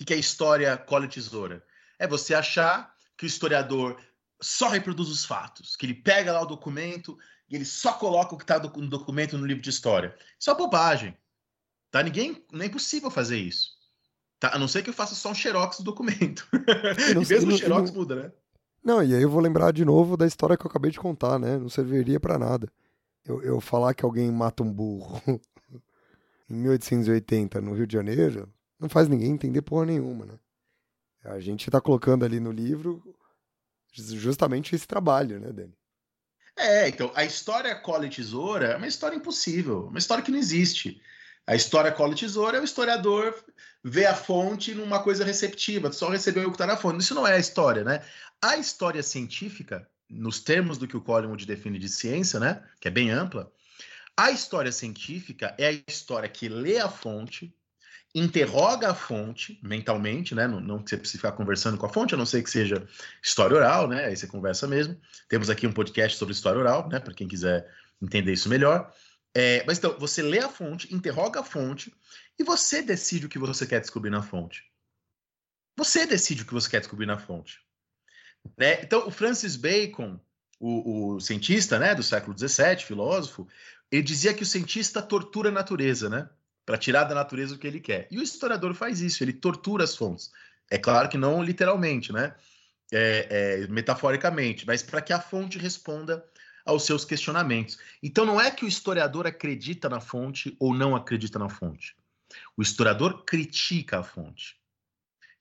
O 0.00 0.04
que 0.06 0.14
é 0.14 0.16
história 0.16 0.78
cole-tesoura? 0.78 1.62
É 1.98 2.06
você 2.06 2.32
achar 2.32 2.94
que 3.18 3.26
o 3.26 3.26
historiador 3.26 4.00
só 4.40 4.68
reproduz 4.68 5.10
os 5.10 5.26
fatos, 5.26 5.76
que 5.76 5.84
ele 5.84 5.94
pega 5.94 6.32
lá 6.32 6.40
o 6.40 6.46
documento 6.46 7.18
e 7.50 7.54
ele 7.54 7.66
só 7.66 7.92
coloca 7.92 8.34
o 8.34 8.38
que 8.38 8.44
está 8.44 8.58
no 8.58 8.88
documento 8.88 9.36
no 9.36 9.44
livro 9.44 9.62
de 9.62 9.68
história. 9.68 10.16
Isso 10.40 10.50
é 10.50 10.54
bobagem. 10.54 11.14
Tá? 11.90 12.02
Ninguém, 12.02 12.46
não 12.50 12.62
é 12.62 12.66
impossível 12.66 13.10
fazer 13.10 13.36
isso. 13.36 13.77
Tá? 14.38 14.54
A 14.54 14.58
não 14.58 14.68
ser 14.68 14.82
que 14.82 14.90
eu 14.90 14.94
faça 14.94 15.14
só 15.14 15.30
um 15.30 15.34
xerox 15.34 15.78
do 15.78 15.84
documento. 15.84 16.46
Não, 17.14 17.22
e 17.22 17.26
mesmo 17.26 17.52
o 17.52 17.58
xerox 17.58 17.90
não, 17.90 17.96
muda, 17.96 18.14
né? 18.14 18.32
Não, 18.84 19.02
e 19.02 19.14
aí 19.14 19.22
eu 19.22 19.30
vou 19.30 19.40
lembrar 19.40 19.72
de 19.72 19.84
novo 19.84 20.16
da 20.16 20.26
história 20.26 20.56
que 20.56 20.64
eu 20.64 20.70
acabei 20.70 20.90
de 20.90 21.00
contar, 21.00 21.38
né? 21.38 21.58
Não 21.58 21.68
serviria 21.68 22.20
para 22.20 22.38
nada. 22.38 22.70
Eu, 23.24 23.42
eu 23.42 23.60
falar 23.60 23.94
que 23.94 24.04
alguém 24.04 24.30
mata 24.30 24.62
um 24.62 24.72
burro 24.72 25.20
em 26.48 26.54
1880 26.54 27.60
no 27.60 27.74
Rio 27.74 27.86
de 27.86 27.92
Janeiro, 27.94 28.48
não 28.78 28.88
faz 28.88 29.08
ninguém 29.08 29.32
entender 29.32 29.60
porra 29.62 29.86
nenhuma, 29.86 30.24
né? 30.24 30.38
A 31.24 31.40
gente 31.40 31.70
tá 31.70 31.80
colocando 31.80 32.24
ali 32.24 32.40
no 32.40 32.52
livro 32.52 33.02
justamente 33.92 34.74
esse 34.74 34.86
trabalho, 34.86 35.40
né, 35.40 35.52
Dani? 35.52 35.74
É, 36.56 36.88
então, 36.88 37.12
a 37.14 37.24
história 37.24 37.74
cola 37.74 38.06
e 38.06 38.10
tesoura 38.10 38.66
é 38.68 38.76
uma 38.76 38.86
história 38.86 39.16
impossível, 39.16 39.86
uma 39.86 39.98
história 39.98 40.24
que 40.24 40.30
não 40.30 40.38
existe. 40.38 41.00
A 41.48 41.56
história 41.56 41.90
cola 41.90 42.14
tesoura 42.14 42.58
é 42.58 42.60
o 42.60 42.64
historiador 42.64 43.34
ver 43.82 44.04
a 44.06 44.14
fonte 44.14 44.74
numa 44.74 45.02
coisa 45.02 45.24
receptiva, 45.24 45.90
só 45.90 46.10
receber 46.10 46.40
o 46.40 46.50
que 46.50 46.56
está 46.56 46.66
na 46.66 46.76
fonte. 46.76 47.00
Isso 47.00 47.14
não 47.14 47.26
é 47.26 47.36
a 47.36 47.38
história, 47.38 47.82
né? 47.82 48.02
A 48.40 48.58
história 48.58 49.02
científica 49.02 49.88
nos 50.10 50.40
termos 50.40 50.76
do 50.78 50.86
que 50.86 50.96
o 50.96 51.00
Collingwood 51.00 51.46
define 51.46 51.78
de 51.78 51.88
ciência, 51.88 52.38
né, 52.38 52.62
que 52.80 52.88
é 52.88 52.90
bem 52.90 53.10
ampla, 53.10 53.50
a 54.16 54.30
história 54.30 54.72
científica 54.72 55.54
é 55.58 55.68
a 55.68 55.72
história 55.86 56.28
que 56.28 56.48
lê 56.48 56.78
a 56.78 56.88
fonte, 56.88 57.54
interroga 58.14 58.90
a 58.90 58.94
fonte 58.94 59.60
mentalmente, 59.62 60.34
né? 60.34 60.48
Não, 60.48 60.60
não 60.60 60.82
que 60.82 60.90
você 60.90 60.96
precise 60.96 61.18
ficar 61.18 61.32
conversando 61.32 61.78
com 61.78 61.86
a 61.86 61.88
fonte, 61.88 62.14
a 62.14 62.18
não 62.18 62.26
ser 62.26 62.42
que 62.42 62.50
seja 62.50 62.84
história 63.22 63.56
oral, 63.56 63.86
né? 63.86 64.06
Aí 64.06 64.16
você 64.16 64.26
conversa 64.26 64.66
mesmo. 64.66 65.00
Temos 65.28 65.48
aqui 65.48 65.66
um 65.66 65.72
podcast 65.72 66.18
sobre 66.18 66.34
história 66.34 66.58
oral, 66.58 66.88
né? 66.88 66.98
Para 66.98 67.14
quem 67.14 67.28
quiser 67.28 67.70
entender 68.02 68.32
isso 68.32 68.48
melhor. 68.48 68.92
É, 69.34 69.64
mas 69.66 69.78
então, 69.78 69.98
você 69.98 70.22
lê 70.22 70.38
a 70.38 70.48
fonte, 70.48 70.92
interroga 70.94 71.40
a 71.40 71.44
fonte 71.44 71.94
e 72.38 72.44
você 72.44 72.82
decide 72.82 73.26
o 73.26 73.28
que 73.28 73.38
você 73.38 73.66
quer 73.66 73.80
descobrir 73.80 74.10
na 74.10 74.22
fonte. 74.22 74.64
Você 75.76 76.06
decide 76.06 76.42
o 76.42 76.46
que 76.46 76.54
você 76.54 76.68
quer 76.68 76.80
descobrir 76.80 77.06
na 77.06 77.18
fonte. 77.18 77.60
Né? 78.56 78.80
Então, 78.82 79.06
o 79.06 79.10
Francis 79.10 79.56
Bacon, 79.56 80.18
o, 80.58 81.14
o, 81.14 81.20
cientista 81.20 81.78
né, 81.78 81.94
do 81.94 82.02
século 82.02 82.36
XVII, 82.36 82.78
filósofo, 82.78 83.46
ele 83.90 84.02
dizia 84.02 84.34
que 84.34 84.42
o 84.42 84.46
cientista 84.46 85.00
tortura 85.00 85.50
a 85.50 85.52
natureza, 85.52 86.08
né? 86.08 86.28
Para 86.66 86.76
tirar 86.76 87.04
da 87.04 87.14
natureza 87.14 87.54
o 87.54 87.58
que 87.58 87.66
ele 87.66 87.80
quer. 87.80 88.08
E 88.10 88.18
o 88.18 88.22
historiador 88.22 88.74
faz 88.74 89.00
isso, 89.00 89.22
ele 89.24 89.32
tortura 89.32 89.84
as 89.84 89.96
fontes. 89.96 90.30
É 90.70 90.76
claro 90.76 91.08
que 91.08 91.16
não 91.16 91.42
literalmente, 91.42 92.12
né? 92.12 92.34
É, 92.92 93.62
é, 93.62 93.66
metaforicamente, 93.68 94.66
mas 94.66 94.82
para 94.82 95.00
que 95.00 95.12
a 95.12 95.20
fonte 95.20 95.58
responda 95.58 96.24
aos 96.68 96.84
seus 96.84 97.02
questionamentos. 97.02 97.78
Então 98.02 98.26
não 98.26 98.38
é 98.38 98.50
que 98.50 98.64
o 98.64 98.68
historiador 98.68 99.26
acredita 99.26 99.88
na 99.88 100.00
fonte 100.00 100.54
ou 100.60 100.74
não 100.74 100.94
acredita 100.94 101.38
na 101.38 101.48
fonte. 101.48 101.96
O 102.54 102.60
historiador 102.60 103.24
critica 103.24 104.00
a 104.00 104.02
fonte. 104.02 104.60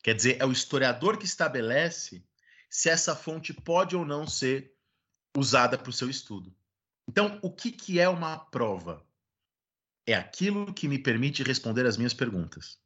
Quer 0.02 0.16
dizer, 0.16 0.38
é 0.40 0.45
o 0.45 0.52
historiador 0.54 1.18
que 1.18 1.26
estabelece 1.26 2.24
se 2.70 2.90
essa 2.90 3.14
fonte 3.14 3.54
pode 3.54 3.94
ou 3.94 4.06
não 4.06 4.26
ser 4.26 4.74
usada 5.36 5.78
para 5.78 5.90
o 5.90 5.94
seu 5.94 6.10
estudo. 6.10 6.56
Então, 7.10 7.40
o 7.41 7.52
que, 7.52 7.72
que 7.74 7.99
é 7.99 8.08
uma 8.08 8.38
prova? 8.38 9.06
É 10.06 10.14
aquilo 10.14 10.74
que 10.74 10.88
me 10.88 10.98
permite 10.98 11.44
responder 11.44 11.86
as 11.86 11.98
minhas 11.98 12.14
perguntas. 12.14 12.80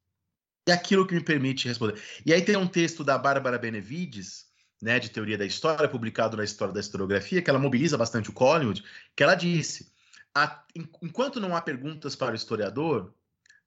É 0.67 0.71
aquilo 0.71 1.05
que 1.05 1.13
me 1.13 1.23
permite 1.23 1.67
responder. 1.67 2.01
E 2.25 2.33
aí 2.33 2.41
tem 2.41 2.55
um 2.55 2.67
texto 2.67 3.03
da 3.03 3.19
Bárbara 3.19 3.59
Benevides, 3.59 4.50
né, 4.81 4.99
de 4.99 5.09
teoria 5.09 5.37
da 5.37 5.45
história, 5.45 5.87
publicado 5.87 6.35
na 6.35 6.43
História 6.43 6.73
da 6.73 6.79
Historiografia, 6.79 7.41
que 7.41 7.49
ela 7.49 7.59
mobiliza 7.59 7.97
bastante 7.97 8.29
o 8.29 8.33
Collingwood, 8.33 8.83
que 9.15 9.23
ela 9.23 9.35
disse: 9.35 9.91
a, 10.33 10.63
enquanto 11.01 11.39
não 11.39 11.55
há 11.55 11.61
perguntas 11.61 12.15
para 12.15 12.31
o 12.31 12.35
historiador, 12.35 13.13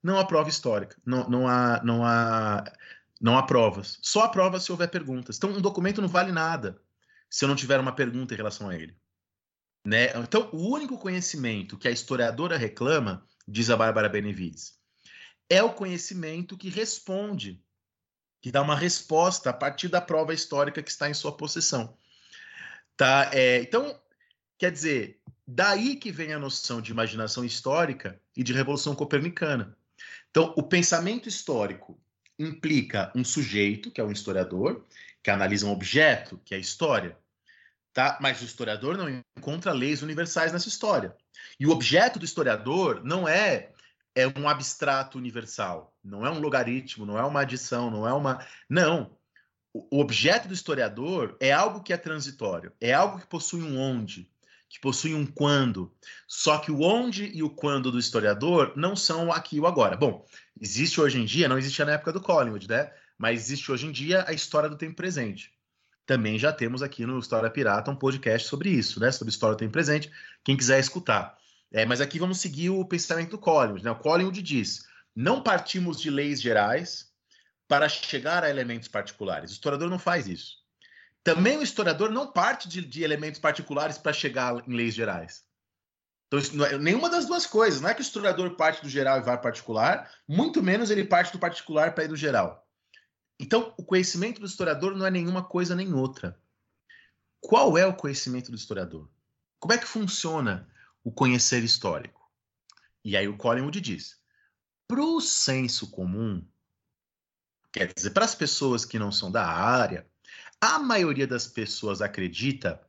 não 0.02 0.18
há 0.18 0.24
prova 0.24 0.48
histórica, 0.48 0.96
não, 1.06 1.28
não, 1.28 1.48
há, 1.48 1.80
não, 1.84 2.04
há, 2.04 2.64
não 3.20 3.38
há 3.38 3.42
provas. 3.42 3.98
Só 4.02 4.24
há 4.24 4.28
provas 4.28 4.64
se 4.64 4.72
houver 4.72 4.90
perguntas. 4.90 5.36
Então, 5.36 5.50
um 5.50 5.60
documento 5.60 6.02
não 6.02 6.08
vale 6.08 6.32
nada 6.32 6.80
se 7.30 7.44
eu 7.44 7.48
não 7.48 7.56
tiver 7.56 7.80
uma 7.80 7.94
pergunta 7.94 8.34
em 8.34 8.36
relação 8.36 8.68
a 8.68 8.74
ele. 8.74 8.96
Né? 9.86 10.16
Então, 10.16 10.48
o 10.52 10.68
único 10.70 10.98
conhecimento 10.98 11.76
que 11.78 11.88
a 11.88 11.90
historiadora 11.90 12.56
reclama, 12.56 13.26
diz 13.46 13.70
a 13.70 13.76
Bárbara 13.76 14.08
Benevides, 14.08 14.78
é 15.48 15.62
o 15.62 15.72
conhecimento 15.72 16.56
que 16.56 16.70
responde 16.70 17.62
que 18.44 18.52
dá 18.52 18.60
uma 18.60 18.76
resposta 18.76 19.48
a 19.48 19.54
partir 19.54 19.88
da 19.88 20.02
prova 20.02 20.34
histórica 20.34 20.82
que 20.82 20.90
está 20.90 21.08
em 21.08 21.14
sua 21.14 21.34
possessão. 21.34 21.96
Tá? 22.94 23.30
É, 23.32 23.62
então, 23.62 23.98
quer 24.58 24.70
dizer, 24.70 25.18
daí 25.48 25.96
que 25.96 26.12
vem 26.12 26.34
a 26.34 26.38
noção 26.38 26.82
de 26.82 26.92
imaginação 26.92 27.42
histórica 27.42 28.20
e 28.36 28.42
de 28.42 28.52
revolução 28.52 28.94
copernicana. 28.94 29.74
Então, 30.30 30.52
o 30.58 30.62
pensamento 30.62 31.26
histórico 31.26 31.98
implica 32.38 33.10
um 33.16 33.24
sujeito, 33.24 33.90
que 33.90 33.98
é 33.98 34.04
um 34.04 34.12
historiador, 34.12 34.84
que 35.22 35.30
analisa 35.30 35.64
um 35.64 35.72
objeto, 35.72 36.38
que 36.44 36.52
é 36.52 36.58
a 36.58 36.60
história, 36.60 37.16
tá? 37.94 38.18
Mas 38.20 38.42
o 38.42 38.44
historiador 38.44 38.98
não 38.98 39.24
encontra 39.38 39.72
leis 39.72 40.02
universais 40.02 40.52
nessa 40.52 40.68
história. 40.68 41.16
E 41.58 41.66
o 41.66 41.70
objeto 41.70 42.18
do 42.18 42.26
historiador 42.26 43.02
não 43.02 43.26
é 43.26 43.70
é 44.14 44.26
um 44.38 44.48
abstrato 44.48 45.18
universal, 45.18 45.96
não 46.02 46.24
é 46.24 46.30
um 46.30 46.38
logaritmo, 46.38 47.04
não 47.04 47.18
é 47.18 47.24
uma 47.24 47.40
adição, 47.40 47.90
não 47.90 48.06
é 48.06 48.12
uma. 48.12 48.44
Não. 48.68 49.16
O 49.72 49.98
objeto 50.00 50.46
do 50.46 50.54
historiador 50.54 51.36
é 51.40 51.52
algo 51.52 51.82
que 51.82 51.92
é 51.92 51.96
transitório, 51.96 52.72
é 52.80 52.92
algo 52.92 53.18
que 53.18 53.26
possui 53.26 53.60
um 53.60 53.76
onde, 53.76 54.30
que 54.68 54.78
possui 54.78 55.14
um 55.14 55.26
quando. 55.26 55.92
Só 56.28 56.58
que 56.58 56.70
o 56.70 56.82
onde 56.82 57.26
e 57.34 57.42
o 57.42 57.50
quando 57.50 57.90
do 57.90 57.98
historiador 57.98 58.72
não 58.76 58.94
são 58.94 59.32
aqui 59.32 59.58
o 59.58 59.66
agora. 59.66 59.96
Bom, 59.96 60.24
existe 60.60 61.00
hoje 61.00 61.20
em 61.20 61.24
dia, 61.24 61.48
não 61.48 61.58
existia 61.58 61.84
na 61.84 61.92
época 61.92 62.12
do 62.12 62.20
Collingwood, 62.20 62.68
né? 62.68 62.92
Mas 63.18 63.40
existe 63.40 63.72
hoje 63.72 63.86
em 63.86 63.92
dia 63.92 64.24
a 64.28 64.32
história 64.32 64.68
do 64.68 64.78
tempo 64.78 64.94
presente. 64.94 65.52
Também 66.06 66.38
já 66.38 66.52
temos 66.52 66.82
aqui 66.82 67.06
no 67.06 67.18
História 67.18 67.50
Pirata 67.50 67.90
um 67.90 67.96
podcast 67.96 68.46
sobre 68.46 68.68
isso, 68.70 69.00
né? 69.00 69.10
Sobre 69.10 69.32
história 69.32 69.56
do 69.56 69.58
tempo 69.58 69.72
presente. 69.72 70.10
Quem 70.44 70.56
quiser 70.56 70.78
escutar. 70.78 71.36
É, 71.74 71.84
mas 71.84 72.00
aqui 72.00 72.20
vamos 72.20 72.38
seguir 72.38 72.70
o 72.70 72.84
pensamento 72.84 73.30
do 73.30 73.38
Collingwood. 73.38 73.84
Né? 73.84 73.90
O 73.90 73.98
Collingwood 73.98 74.40
diz: 74.40 74.86
não 75.14 75.42
partimos 75.42 76.00
de 76.00 76.08
leis 76.08 76.40
gerais 76.40 77.12
para 77.66 77.88
chegar 77.88 78.44
a 78.44 78.48
elementos 78.48 78.86
particulares. 78.86 79.50
O 79.50 79.54
historiador 79.54 79.90
não 79.90 79.98
faz 79.98 80.28
isso. 80.28 80.58
Também 81.24 81.58
o 81.58 81.64
historiador 81.64 82.12
não 82.12 82.30
parte 82.30 82.68
de, 82.68 82.80
de 82.80 83.02
elementos 83.02 83.40
particulares 83.40 83.98
para 83.98 84.12
chegar 84.12 84.62
em 84.68 84.72
leis 84.72 84.94
gerais. 84.94 85.42
Então, 86.28 86.38
isso 86.38 86.64
é, 86.64 86.78
nenhuma 86.78 87.10
das 87.10 87.26
duas 87.26 87.44
coisas. 87.44 87.80
Não 87.80 87.88
é 87.88 87.94
que 87.94 88.00
o 88.00 88.02
historiador 88.02 88.54
parte 88.54 88.80
do 88.80 88.88
geral 88.88 89.18
e 89.18 89.22
vai 89.22 89.34
para 89.34 89.42
particular, 89.42 90.08
muito 90.28 90.62
menos 90.62 90.90
ele 90.90 91.02
parte 91.02 91.32
do 91.32 91.40
particular 91.40 91.92
para 91.92 92.04
ir 92.04 92.08
do 92.08 92.16
geral. 92.16 92.64
Então, 93.40 93.74
o 93.76 93.82
conhecimento 93.82 94.40
do 94.40 94.46
historiador 94.46 94.94
não 94.94 95.04
é 95.04 95.10
nenhuma 95.10 95.42
coisa 95.42 95.74
nem 95.74 95.92
outra. 95.92 96.38
Qual 97.40 97.76
é 97.76 97.84
o 97.84 97.96
conhecimento 97.96 98.52
do 98.52 98.56
historiador? 98.56 99.10
Como 99.58 99.72
é 99.72 99.78
que 99.78 99.86
funciona 99.86 100.72
o 101.04 101.12
conhecer 101.12 101.62
histórico. 101.62 102.28
E 103.04 103.16
aí 103.16 103.28
o 103.28 103.36
Collingwood 103.36 103.80
diz: 103.80 104.18
para 104.88 105.02
o 105.02 105.20
senso 105.20 105.90
comum, 105.90 106.44
quer 107.70 107.92
dizer, 107.92 108.10
para 108.10 108.24
as 108.24 108.34
pessoas 108.34 108.84
que 108.84 108.98
não 108.98 109.12
são 109.12 109.30
da 109.30 109.46
área, 109.46 110.08
a 110.60 110.78
maioria 110.78 111.26
das 111.26 111.46
pessoas 111.46 112.00
acredita 112.00 112.80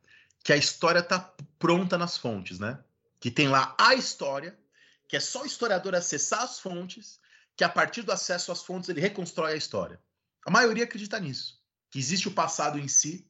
que 0.42 0.52
a 0.52 0.56
história 0.56 1.00
está 1.00 1.34
pronta 1.58 1.98
nas 1.98 2.16
fontes, 2.16 2.58
né? 2.58 2.82
Que 3.20 3.30
tem 3.30 3.48
lá 3.48 3.74
a 3.78 3.94
história, 3.94 4.58
que 5.06 5.16
é 5.16 5.20
só 5.20 5.42
o 5.42 5.46
historiador 5.46 5.94
acessar 5.94 6.42
as 6.42 6.58
fontes, 6.58 7.20
que 7.54 7.64
a 7.64 7.68
partir 7.68 8.02
do 8.02 8.12
acesso 8.12 8.50
às 8.50 8.62
fontes 8.62 8.88
ele 8.88 9.00
reconstrói 9.00 9.52
a 9.52 9.56
história. 9.56 10.00
A 10.46 10.50
maioria 10.50 10.84
acredita 10.84 11.18
nisso, 11.18 11.60
que 11.90 11.98
existe 11.98 12.28
o 12.28 12.32
passado 12.32 12.78
em 12.78 12.88
si 12.88 13.28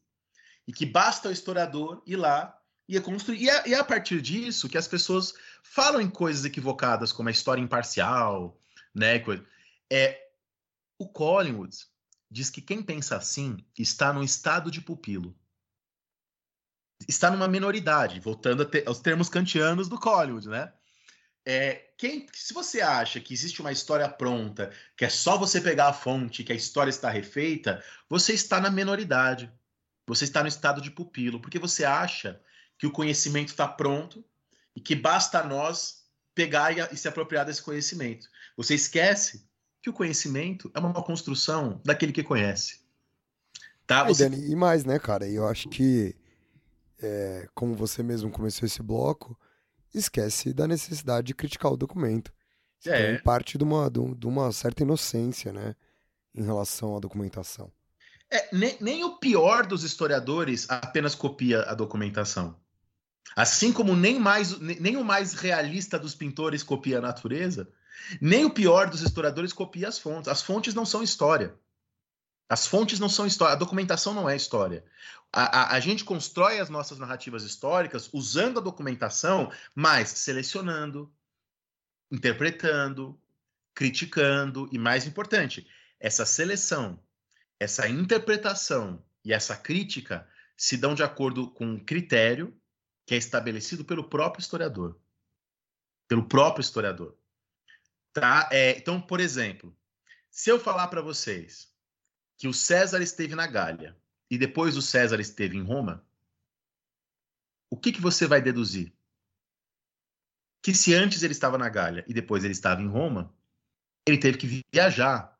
e 0.66 0.72
que 0.72 0.84
basta 0.84 1.28
o 1.28 1.32
historiador 1.32 2.02
ir 2.06 2.16
lá 2.16 2.60
ia 2.88 3.00
construir. 3.00 3.42
E 3.42 3.50
é, 3.50 3.68
e 3.68 3.74
é 3.74 3.78
a 3.78 3.84
partir 3.84 4.20
disso 4.20 4.68
que 4.68 4.78
as 4.78 4.88
pessoas 4.88 5.34
falam 5.62 6.00
em 6.00 6.08
coisas 6.08 6.44
equivocadas, 6.44 7.12
como 7.12 7.28
a 7.28 7.32
história 7.32 7.62
imparcial, 7.62 8.58
né? 8.94 9.22
É, 9.90 10.28
o 10.98 11.08
Collingwood 11.08 11.76
diz 12.30 12.50
que 12.50 12.60
quem 12.60 12.82
pensa 12.82 13.16
assim 13.16 13.58
está 13.78 14.12
no 14.12 14.22
estado 14.22 14.70
de 14.70 14.80
pupilo. 14.80 15.36
Está 17.06 17.30
numa 17.30 17.46
minoridade, 17.46 18.20
voltando 18.20 18.64
te, 18.64 18.82
aos 18.86 19.00
termos 19.00 19.28
kantianos 19.28 19.88
do 19.88 19.98
Collingwood, 19.98 20.48
né? 20.48 20.72
É, 21.48 21.90
quem, 21.96 22.26
se 22.32 22.52
você 22.52 22.80
acha 22.80 23.20
que 23.20 23.32
existe 23.32 23.60
uma 23.60 23.70
história 23.70 24.08
pronta, 24.08 24.72
que 24.96 25.04
é 25.04 25.08
só 25.08 25.38
você 25.38 25.60
pegar 25.60 25.88
a 25.88 25.92
fonte, 25.92 26.42
que 26.42 26.52
a 26.52 26.56
história 26.56 26.90
está 26.90 27.08
refeita, 27.08 27.84
você 28.08 28.32
está 28.32 28.60
na 28.60 28.70
minoridade. 28.70 29.52
Você 30.08 30.24
está 30.24 30.40
no 30.42 30.48
estado 30.48 30.80
de 30.80 30.90
pupilo, 30.90 31.40
porque 31.40 31.58
você 31.58 31.84
acha 31.84 32.40
que 32.78 32.86
o 32.86 32.90
conhecimento 32.90 33.48
está 33.48 33.66
pronto 33.66 34.24
e 34.74 34.80
que 34.80 34.94
basta 34.94 35.40
a 35.40 35.46
nós 35.46 36.04
pegar 36.34 36.76
e, 36.76 36.80
e 36.92 36.96
se 36.96 37.08
apropriar 37.08 37.46
desse 37.46 37.62
conhecimento. 37.62 38.28
Você 38.56 38.74
esquece 38.74 39.46
que 39.82 39.90
o 39.90 39.92
conhecimento 39.92 40.70
é 40.74 40.78
uma 40.78 41.02
construção 41.02 41.80
daquele 41.84 42.12
que 42.12 42.22
conhece. 42.22 42.80
Tá? 43.86 44.04
Você... 44.04 44.26
E, 44.26 44.28
Dani, 44.28 44.50
e 44.50 44.56
mais, 44.56 44.84
né, 44.84 44.98
cara? 44.98 45.28
Eu 45.28 45.46
acho 45.46 45.68
que, 45.68 46.14
é, 47.00 47.48
como 47.54 47.74
você 47.74 48.02
mesmo 48.02 48.30
começou 48.30 48.66
esse 48.66 48.82
bloco, 48.82 49.38
esquece 49.94 50.52
da 50.52 50.66
necessidade 50.66 51.28
de 51.28 51.34
criticar 51.34 51.72
o 51.72 51.76
documento. 51.76 52.32
Isso 52.80 52.90
é. 52.90 53.18
parte 53.18 53.56
de 53.56 53.64
uma, 53.64 53.90
de 53.90 54.26
uma 54.26 54.52
certa 54.52 54.82
inocência, 54.82 55.52
né, 55.52 55.74
em 56.34 56.42
relação 56.42 56.96
à 56.96 57.00
documentação. 57.00 57.72
É, 58.30 58.48
nem, 58.54 58.76
nem 58.80 59.04
o 59.04 59.18
pior 59.18 59.66
dos 59.66 59.84
historiadores 59.84 60.68
apenas 60.68 61.14
copia 61.14 61.62
a 61.62 61.74
documentação. 61.74 62.56
Assim 63.34 63.72
como 63.72 63.96
nem, 63.96 64.18
mais, 64.18 64.58
nem 64.58 64.96
o 64.96 65.04
mais 65.04 65.34
realista 65.34 65.98
dos 65.98 66.14
pintores 66.14 66.62
copia 66.62 66.98
a 66.98 67.02
natureza, 67.02 67.68
nem 68.20 68.44
o 68.44 68.50
pior 68.50 68.88
dos 68.88 69.02
historiadores 69.02 69.52
copia 69.52 69.88
as 69.88 69.98
fontes. 69.98 70.28
As 70.28 70.42
fontes 70.42 70.74
não 70.74 70.86
são 70.86 71.02
história. 71.02 71.54
As 72.48 72.66
fontes 72.66 73.00
não 73.00 73.08
são 73.08 73.26
história, 73.26 73.54
a 73.54 73.58
documentação 73.58 74.14
não 74.14 74.28
é 74.28 74.36
história. 74.36 74.84
A, 75.32 75.42
a, 75.42 75.74
a, 75.74 75.80
gente 75.80 76.04
constrói 76.04 76.60
as 76.60 76.70
nossas 76.70 76.98
narrativas 76.98 77.42
históricas 77.42 78.08
usando 78.12 78.58
a 78.58 78.62
documentação, 78.62 79.50
mas 79.74 80.10
selecionando, 80.10 81.12
interpretando, 82.10 83.20
criticando 83.74 84.68
e, 84.70 84.78
mais 84.78 85.06
importante, 85.06 85.66
essa 85.98 86.24
seleção, 86.24 86.98
essa 87.58 87.88
interpretação 87.88 89.02
e 89.24 89.32
essa 89.32 89.56
crítica 89.56 90.26
se 90.56 90.76
dão 90.76 90.94
de 90.94 91.02
acordo 91.02 91.50
com 91.50 91.66
um 91.66 91.78
critério 91.78 92.56
que 93.06 93.14
é 93.14 93.16
estabelecido 93.16 93.84
pelo 93.84 94.08
próprio 94.08 94.42
historiador. 94.42 95.00
Pelo 96.08 96.26
próprio 96.26 96.60
historiador. 96.60 97.16
Tá? 98.12 98.48
É, 98.52 98.76
então, 98.76 99.00
por 99.00 99.20
exemplo, 99.20 99.76
se 100.30 100.50
eu 100.50 100.58
falar 100.58 100.88
para 100.88 101.00
vocês 101.00 101.72
que 102.36 102.48
o 102.48 102.52
César 102.52 103.00
esteve 103.00 103.34
na 103.34 103.46
Gália 103.46 103.96
e 104.28 104.36
depois 104.36 104.76
o 104.76 104.82
César 104.82 105.20
esteve 105.20 105.56
em 105.56 105.62
Roma, 105.62 106.04
o 107.70 107.76
que, 107.76 107.92
que 107.92 108.00
você 108.00 108.26
vai 108.26 108.42
deduzir? 108.42 108.92
Que 110.62 110.74
se 110.74 110.92
antes 110.92 111.22
ele 111.22 111.32
estava 111.32 111.56
na 111.56 111.68
Gália 111.68 112.04
e 112.08 112.12
depois 112.12 112.42
ele 112.42 112.52
estava 112.52 112.82
em 112.82 112.88
Roma, 112.88 113.32
ele 114.06 114.18
teve 114.18 114.36
que 114.36 114.62
viajar 114.72 115.38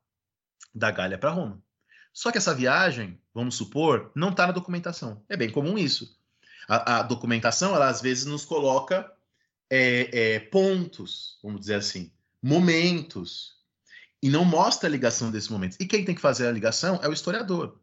da 0.74 0.90
Gália 0.90 1.18
para 1.18 1.30
Roma. 1.30 1.62
Só 2.12 2.30
que 2.30 2.38
essa 2.38 2.55
viagem, 2.55 3.20
vamos 3.34 3.56
supor, 3.56 4.12
não 4.14 4.30
está 4.30 4.47
na 4.47 4.52
documentação. 4.52 5.24
É 5.28 5.36
bem 5.36 5.51
comum 5.51 5.76
isso. 5.76 6.18
A, 6.68 6.98
a 6.98 7.02
documentação, 7.02 7.74
ela 7.74 7.88
às 7.88 8.01
vezes 8.01 8.24
nos 8.24 8.44
coloca 8.44 9.10
é, 9.70 10.34
é, 10.34 10.40
pontos, 10.40 11.38
vamos 11.43 11.60
dizer 11.60 11.74
assim, 11.74 12.12
momentos, 12.43 13.56
e 14.22 14.28
não 14.28 14.44
mostra 14.44 14.88
a 14.88 14.90
ligação 14.90 15.30
desses 15.30 15.48
momentos. 15.48 15.76
E 15.80 15.86
quem 15.86 16.05
tem 16.05 16.14
que 16.14 16.20
fazer 16.20 16.47
a 16.47 16.52
ligação 16.52 17.01
é 17.02 17.09
o 17.09 17.12
historiador. 17.12 17.80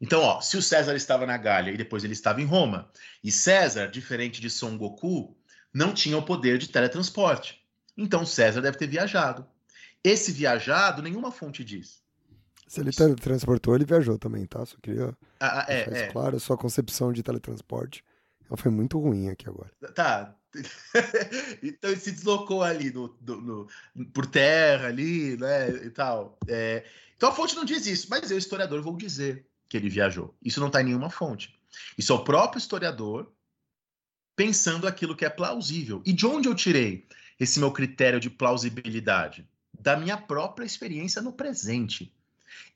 Então, 0.00 0.20
ó, 0.20 0.40
se 0.40 0.56
o 0.56 0.62
César 0.62 0.94
estava 0.96 1.24
na 1.24 1.36
Gália 1.36 1.72
e 1.72 1.76
depois 1.76 2.04
ele 2.04 2.12
estava 2.12 2.42
em 2.42 2.44
Roma, 2.44 2.90
e 3.22 3.30
César, 3.30 3.88
diferente 3.88 4.40
de 4.40 4.50
Son 4.50 4.76
Goku, 4.76 5.36
não 5.72 5.94
tinha 5.94 6.18
o 6.18 6.24
poder 6.24 6.58
de 6.58 6.68
teletransporte. 6.68 7.64
Então 7.96 8.26
César 8.26 8.60
deve 8.60 8.76
ter 8.76 8.86
viajado. 8.86 9.46
Esse 10.02 10.30
viajado, 10.30 11.02
nenhuma 11.02 11.32
fonte 11.32 11.64
diz. 11.64 12.03
Se 12.74 12.80
ele 12.80 12.90
teletransportou, 12.90 13.76
ele 13.76 13.84
viajou 13.84 14.18
também, 14.18 14.44
tá? 14.46 14.66
Só 14.66 14.76
queria 14.82 15.16
ah, 15.38 15.60
ah 15.60 15.66
é, 15.68 15.82
é. 15.92 16.06
claro 16.08 16.36
a 16.36 16.40
sua 16.40 16.56
concepção 16.56 17.12
de 17.12 17.22
teletransporte. 17.22 18.04
Ela 18.48 18.56
foi 18.56 18.72
muito 18.72 18.98
ruim 18.98 19.28
aqui 19.28 19.48
agora. 19.48 19.70
Tá. 19.94 20.34
então 21.62 21.92
ele 21.92 22.00
se 22.00 22.10
deslocou 22.10 22.64
ali 22.64 22.90
no, 22.92 23.16
no, 23.20 23.68
no, 23.94 24.06
por 24.06 24.26
terra 24.26 24.88
ali, 24.88 25.36
né? 25.36 25.70
E 25.84 25.90
tal. 25.90 26.36
É... 26.48 26.84
Então 27.16 27.28
a 27.28 27.32
fonte 27.32 27.54
não 27.54 27.64
diz 27.64 27.86
isso, 27.86 28.08
mas 28.10 28.28
eu, 28.28 28.36
historiador, 28.36 28.82
vou 28.82 28.96
dizer 28.96 29.46
que 29.68 29.76
ele 29.76 29.88
viajou. 29.88 30.34
Isso 30.42 30.58
não 30.58 30.66
está 30.66 30.80
em 30.80 30.86
nenhuma 30.86 31.10
fonte. 31.10 31.56
Isso 31.96 32.12
é 32.12 32.16
o 32.16 32.24
próprio 32.24 32.58
historiador 32.58 33.32
pensando 34.34 34.88
aquilo 34.88 35.14
que 35.14 35.24
é 35.24 35.30
plausível. 35.30 36.02
E 36.04 36.12
de 36.12 36.26
onde 36.26 36.48
eu 36.48 36.56
tirei 36.56 37.06
esse 37.38 37.60
meu 37.60 37.70
critério 37.70 38.18
de 38.18 38.28
plausibilidade? 38.28 39.48
Da 39.78 39.96
minha 39.96 40.16
própria 40.16 40.66
experiência 40.66 41.22
no 41.22 41.32
presente. 41.32 42.12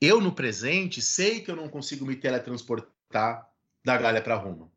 Eu, 0.00 0.20
no 0.20 0.32
presente, 0.32 1.02
sei 1.02 1.40
que 1.40 1.50
eu 1.50 1.56
não 1.56 1.68
consigo 1.68 2.06
me 2.06 2.16
teletransportar 2.16 3.48
da 3.84 3.96
Galha 3.96 4.22
para 4.22 4.36
Roma. 4.36 4.70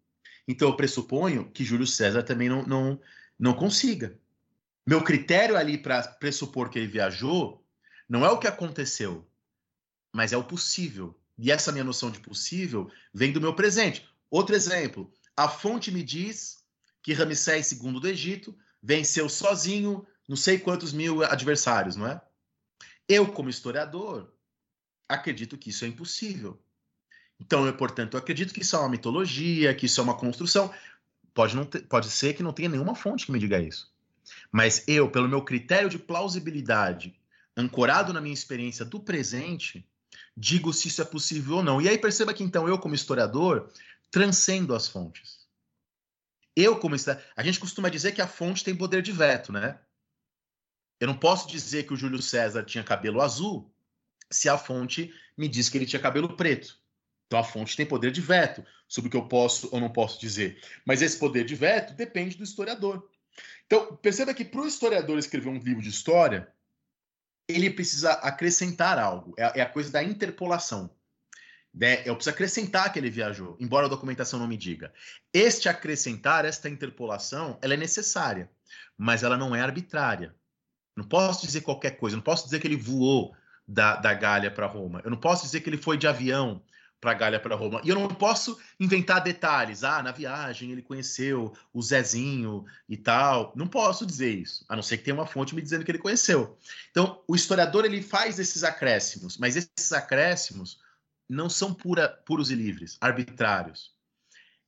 Então, 0.47 0.67
eu 0.67 0.75
pressuponho 0.75 1.49
que 1.51 1.63
Júlio 1.63 1.87
César 1.87 2.23
também 2.23 2.49
não, 2.49 2.63
não, 2.63 2.99
não 3.37 3.53
consiga. 3.53 4.17
Meu 4.85 5.03
critério 5.03 5.55
ali 5.55 5.77
para 5.77 6.01
pressupor 6.03 6.69
que 6.69 6.79
ele 6.79 6.87
viajou 6.87 7.63
não 8.09 8.25
é 8.25 8.29
o 8.29 8.39
que 8.39 8.47
aconteceu, 8.47 9.27
mas 10.11 10.33
é 10.33 10.37
o 10.37 10.43
possível. 10.43 11.17
E 11.37 11.51
essa 11.51 11.71
minha 11.71 11.83
noção 11.83 12.11
de 12.11 12.19
possível 12.19 12.91
vem 13.13 13.31
do 13.31 13.41
meu 13.41 13.55
presente. 13.55 14.07
Outro 14.29 14.55
exemplo, 14.55 15.11
a 15.35 15.47
fonte 15.47 15.91
me 15.91 16.03
diz 16.03 16.63
que 17.01 17.13
Ramsés 17.13 17.71
II 17.71 17.99
do 17.99 18.07
Egito 18.07 18.57
venceu 18.81 19.29
sozinho 19.29 20.05
não 20.27 20.35
sei 20.35 20.57
quantos 20.59 20.93
mil 20.93 21.23
adversários, 21.23 21.95
não 21.95 22.07
é? 22.07 22.21
Eu, 23.07 23.27
como 23.31 23.49
historiador, 23.49 24.31
acredito 25.13 25.57
que 25.57 25.69
isso 25.69 25.85
é 25.85 25.87
impossível. 25.87 26.59
Então, 27.39 27.65
eu, 27.65 27.73
portanto, 27.73 28.17
acredito 28.17 28.53
que 28.53 28.61
isso 28.61 28.75
é 28.75 28.79
uma 28.79 28.89
mitologia, 28.89 29.73
que 29.73 29.87
isso 29.87 29.99
é 29.99 30.03
uma 30.03 30.17
construção. 30.17 30.71
Pode, 31.33 31.55
não 31.55 31.65
ter, 31.65 31.81
pode 31.81 32.09
ser 32.09 32.33
que 32.33 32.43
não 32.43 32.53
tenha 32.53 32.69
nenhuma 32.69 32.93
fonte 32.93 33.25
que 33.25 33.31
me 33.31 33.39
diga 33.39 33.59
isso. 33.59 33.91
Mas 34.51 34.83
eu, 34.87 35.09
pelo 35.09 35.27
meu 35.27 35.43
critério 35.43 35.89
de 35.89 35.97
plausibilidade, 35.97 37.15
ancorado 37.57 38.13
na 38.13 38.21
minha 38.21 38.33
experiência 38.33 38.85
do 38.85 38.99
presente, 38.99 39.85
digo 40.37 40.71
se 40.71 40.87
isso 40.87 41.01
é 41.01 41.05
possível 41.05 41.57
ou 41.57 41.63
não. 41.63 41.81
E 41.81 41.89
aí 41.89 41.97
perceba 41.97 42.33
que 42.33 42.43
então 42.43 42.67
eu, 42.67 42.77
como 42.77 42.95
historiador, 42.95 43.69
transcendo 44.11 44.75
as 44.75 44.87
fontes. 44.87 45.47
Eu, 46.55 46.77
como 46.77 46.95
historiador, 46.95 47.25
a 47.35 47.43
gente 47.43 47.59
costuma 47.59 47.89
dizer 47.89 48.11
que 48.11 48.21
a 48.21 48.27
fonte 48.27 48.63
tem 48.63 48.75
poder 48.75 49.01
de 49.01 49.11
veto, 49.11 49.51
né? 49.51 49.79
Eu 50.99 51.07
não 51.07 51.17
posso 51.17 51.47
dizer 51.47 51.87
que 51.87 51.93
o 51.93 51.97
Júlio 51.97 52.21
César 52.21 52.63
tinha 52.63 52.83
cabelo 52.83 53.21
azul 53.21 53.71
se 54.31 54.49
a 54.49 54.57
fonte 54.57 55.13
me 55.37 55.47
diz 55.47 55.69
que 55.69 55.77
ele 55.77 55.85
tinha 55.85 56.01
cabelo 56.01 56.35
preto. 56.35 56.79
Então 57.27 57.39
a 57.39 57.43
fonte 57.43 57.77
tem 57.77 57.85
poder 57.85 58.11
de 58.11 58.21
veto 58.21 58.65
sobre 58.87 59.07
o 59.07 59.11
que 59.11 59.17
eu 59.17 59.27
posso 59.27 59.69
ou 59.71 59.79
não 59.79 59.89
posso 59.89 60.19
dizer. 60.19 60.61
Mas 60.85 61.01
esse 61.01 61.17
poder 61.17 61.45
de 61.45 61.55
veto 61.55 61.93
depende 61.93 62.35
do 62.35 62.43
historiador. 62.43 63.09
Então, 63.65 63.95
perceba 63.95 64.33
que 64.33 64.43
para 64.43 64.61
o 64.61 64.67
historiador 64.67 65.17
escrever 65.17 65.47
um 65.47 65.57
livro 65.57 65.81
de 65.81 65.89
história, 65.89 66.51
ele 67.47 67.69
precisa 67.69 68.11
acrescentar 68.11 68.99
algo. 68.99 69.33
É, 69.37 69.59
é 69.59 69.61
a 69.61 69.69
coisa 69.69 69.89
da 69.89 70.03
interpolação. 70.03 70.89
Né? 71.73 72.01
Eu 72.05 72.15
preciso 72.15 72.33
acrescentar 72.33 72.91
que 72.91 72.99
ele 72.99 73.09
viajou, 73.09 73.55
embora 73.59 73.85
a 73.85 73.89
documentação 73.89 74.37
não 74.37 74.47
me 74.47 74.57
diga. 74.57 74.93
Este 75.33 75.69
acrescentar, 75.69 76.43
esta 76.43 76.67
interpolação, 76.67 77.57
ela 77.61 77.73
é 77.73 77.77
necessária, 77.77 78.51
mas 78.97 79.23
ela 79.23 79.37
não 79.37 79.55
é 79.55 79.61
arbitrária. 79.61 80.35
Não 80.97 81.07
posso 81.07 81.45
dizer 81.45 81.61
qualquer 81.61 81.91
coisa, 81.91 82.17
não 82.17 82.23
posso 82.23 82.43
dizer 82.43 82.59
que 82.59 82.67
ele 82.67 82.75
voou 82.75 83.33
da, 83.67 83.95
da 83.95 84.13
Gália 84.13 84.51
para 84.51 84.65
Roma, 84.65 85.01
eu 85.03 85.11
não 85.11 85.17
posso 85.17 85.43
dizer 85.43 85.61
que 85.61 85.69
ele 85.69 85.77
foi 85.77 85.97
de 85.97 86.07
avião 86.07 86.61
para 87.01 87.15
Gália 87.15 87.39
para 87.39 87.55
Roma. 87.55 87.81
E 87.83 87.89
eu 87.89 87.95
não 87.95 88.07
posso 88.07 88.59
inventar 88.79 89.23
detalhes. 89.23 89.83
Ah, 89.83 90.03
na 90.03 90.11
viagem 90.11 90.71
ele 90.71 90.83
conheceu 90.83 91.51
o 91.73 91.81
Zezinho 91.81 92.63
e 92.87 92.95
tal. 92.95 93.51
Não 93.55 93.67
posso 93.67 94.05
dizer 94.05 94.29
isso, 94.29 94.63
a 94.69 94.75
não 94.75 94.83
ser 94.83 94.99
que 94.99 95.05
tenha 95.05 95.15
uma 95.15 95.25
fonte 95.25 95.55
me 95.55 95.63
dizendo 95.63 95.83
que 95.83 95.89
ele 95.89 95.97
conheceu. 95.97 96.55
Então, 96.91 97.23
o 97.27 97.35
historiador 97.35 97.85
ele 97.85 98.03
faz 98.03 98.37
esses 98.37 98.63
acréscimos, 98.63 99.35
mas 99.39 99.55
esses 99.55 99.91
acréscimos 99.91 100.79
não 101.27 101.49
são 101.49 101.73
pura, 101.73 102.07
puros 102.07 102.51
e 102.51 102.55
livres, 102.55 102.97
arbitrários. 103.01 103.95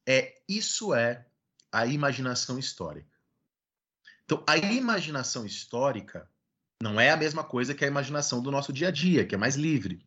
É 0.07 0.33
isso 0.49 0.93
é 0.93 1.25
a 1.71 1.85
imaginação 1.85 2.57
histórica. 2.57 3.13
Então, 4.25 4.43
a 4.47 4.57
imaginação 4.57 5.45
histórica 5.45 6.27
não 6.83 6.99
é 6.99 7.11
a 7.11 7.17
mesma 7.17 7.45
coisa 7.45 7.73
que 7.73 7.85
a 7.85 7.87
imaginação 7.87 8.41
do 8.41 8.51
nosso 8.51 8.73
dia 8.73 8.89
a 8.89 8.91
dia, 8.91 9.25
que 9.25 9.33
é 9.33 9.37
mais 9.37 9.55
livre. 9.55 10.05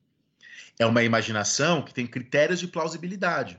É 0.79 0.85
uma 0.85 1.03
imaginação 1.03 1.83
que 1.83 1.95
tem 1.95 2.07
critérios 2.07 2.61
de 2.61 2.69
plausibilidade. 2.69 3.59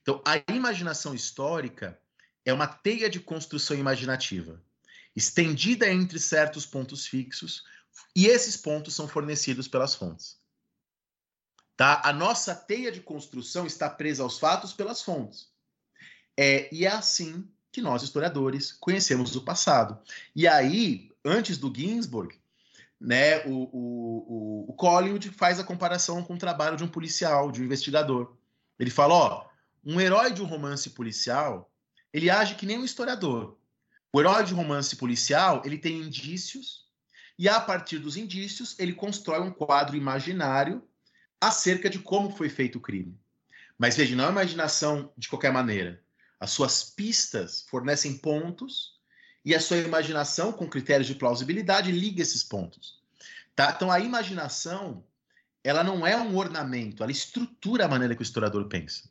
Então, 0.00 0.22
a 0.24 0.38
imaginação 0.50 1.14
histórica 1.14 2.00
é 2.42 2.54
uma 2.54 2.66
teia 2.66 3.10
de 3.10 3.20
construção 3.20 3.76
imaginativa, 3.76 4.62
estendida 5.14 5.90
entre 5.92 6.18
certos 6.18 6.64
pontos 6.64 7.06
fixos, 7.06 7.64
e 8.14 8.26
esses 8.26 8.56
pontos 8.56 8.94
são 8.94 9.06
fornecidos 9.06 9.68
pelas 9.68 9.94
fontes. 9.94 10.40
Tá? 11.76 12.00
A 12.02 12.14
nossa 12.14 12.54
teia 12.54 12.90
de 12.90 13.02
construção 13.02 13.66
está 13.66 13.90
presa 13.90 14.22
aos 14.22 14.38
fatos 14.38 14.72
pelas 14.72 15.02
fontes. 15.02 15.50
É, 16.34 16.74
e 16.74 16.86
é 16.86 16.90
assim 16.90 17.46
que 17.70 17.82
nós, 17.82 18.02
historiadores, 18.02 18.72
conhecemos 18.72 19.36
o 19.36 19.42
passado. 19.42 20.00
E 20.34 20.48
aí, 20.48 21.10
antes 21.26 21.58
do 21.58 21.72
Ginsburg, 21.74 22.38
né, 23.00 23.44
o, 23.44 23.50
o, 23.50 24.66
o, 24.66 24.70
o 24.70 24.72
Collingwood 24.74 25.30
faz 25.30 25.58
a 25.58 25.64
comparação 25.64 26.22
com 26.22 26.34
o 26.34 26.38
trabalho 26.38 26.76
de 26.76 26.84
um 26.84 26.88
policial, 26.88 27.50
de 27.50 27.60
um 27.60 27.64
investigador. 27.64 28.34
Ele 28.78 28.90
fala, 28.90 29.14
ó, 29.14 29.48
um 29.84 30.00
herói 30.00 30.32
de 30.32 30.40
um 30.40 30.46
romance 30.46 30.90
policial, 30.90 31.70
ele 32.12 32.30
age 32.30 32.54
que 32.54 32.64
nem 32.64 32.78
um 32.78 32.84
historiador. 32.84 33.58
O 34.12 34.20
herói 34.20 34.44
de 34.44 34.54
romance 34.54 34.96
policial, 34.96 35.60
ele 35.64 35.76
tem 35.76 36.00
indícios, 36.00 36.86
e 37.38 37.48
a 37.48 37.60
partir 37.60 37.98
dos 37.98 38.16
indícios, 38.16 38.78
ele 38.78 38.94
constrói 38.94 39.40
um 39.40 39.50
quadro 39.50 39.96
imaginário 39.96 40.82
acerca 41.38 41.90
de 41.90 41.98
como 41.98 42.30
foi 42.30 42.48
feito 42.48 42.78
o 42.78 42.80
crime. 42.80 43.18
Mas 43.78 43.94
veja, 43.94 44.16
não 44.16 44.26
é 44.26 44.30
imaginação 44.30 45.12
de 45.18 45.28
qualquer 45.28 45.52
maneira. 45.52 46.02
As 46.40 46.50
suas 46.50 46.82
pistas 46.82 47.66
fornecem 47.68 48.16
pontos 48.16 48.95
e 49.46 49.54
a 49.54 49.60
sua 49.60 49.76
imaginação, 49.76 50.52
com 50.52 50.68
critérios 50.68 51.06
de 51.06 51.14
plausibilidade, 51.14 51.92
liga 51.92 52.20
esses 52.20 52.42
pontos. 52.42 53.00
Tá? 53.54 53.72
Então, 53.76 53.92
a 53.92 54.00
imaginação, 54.00 55.04
ela 55.62 55.84
não 55.84 56.04
é 56.04 56.16
um 56.16 56.36
ornamento, 56.36 57.04
ela 57.04 57.12
estrutura 57.12 57.84
a 57.84 57.88
maneira 57.88 58.16
que 58.16 58.22
o 58.22 58.24
historiador 58.24 58.66
pensa. 58.66 59.08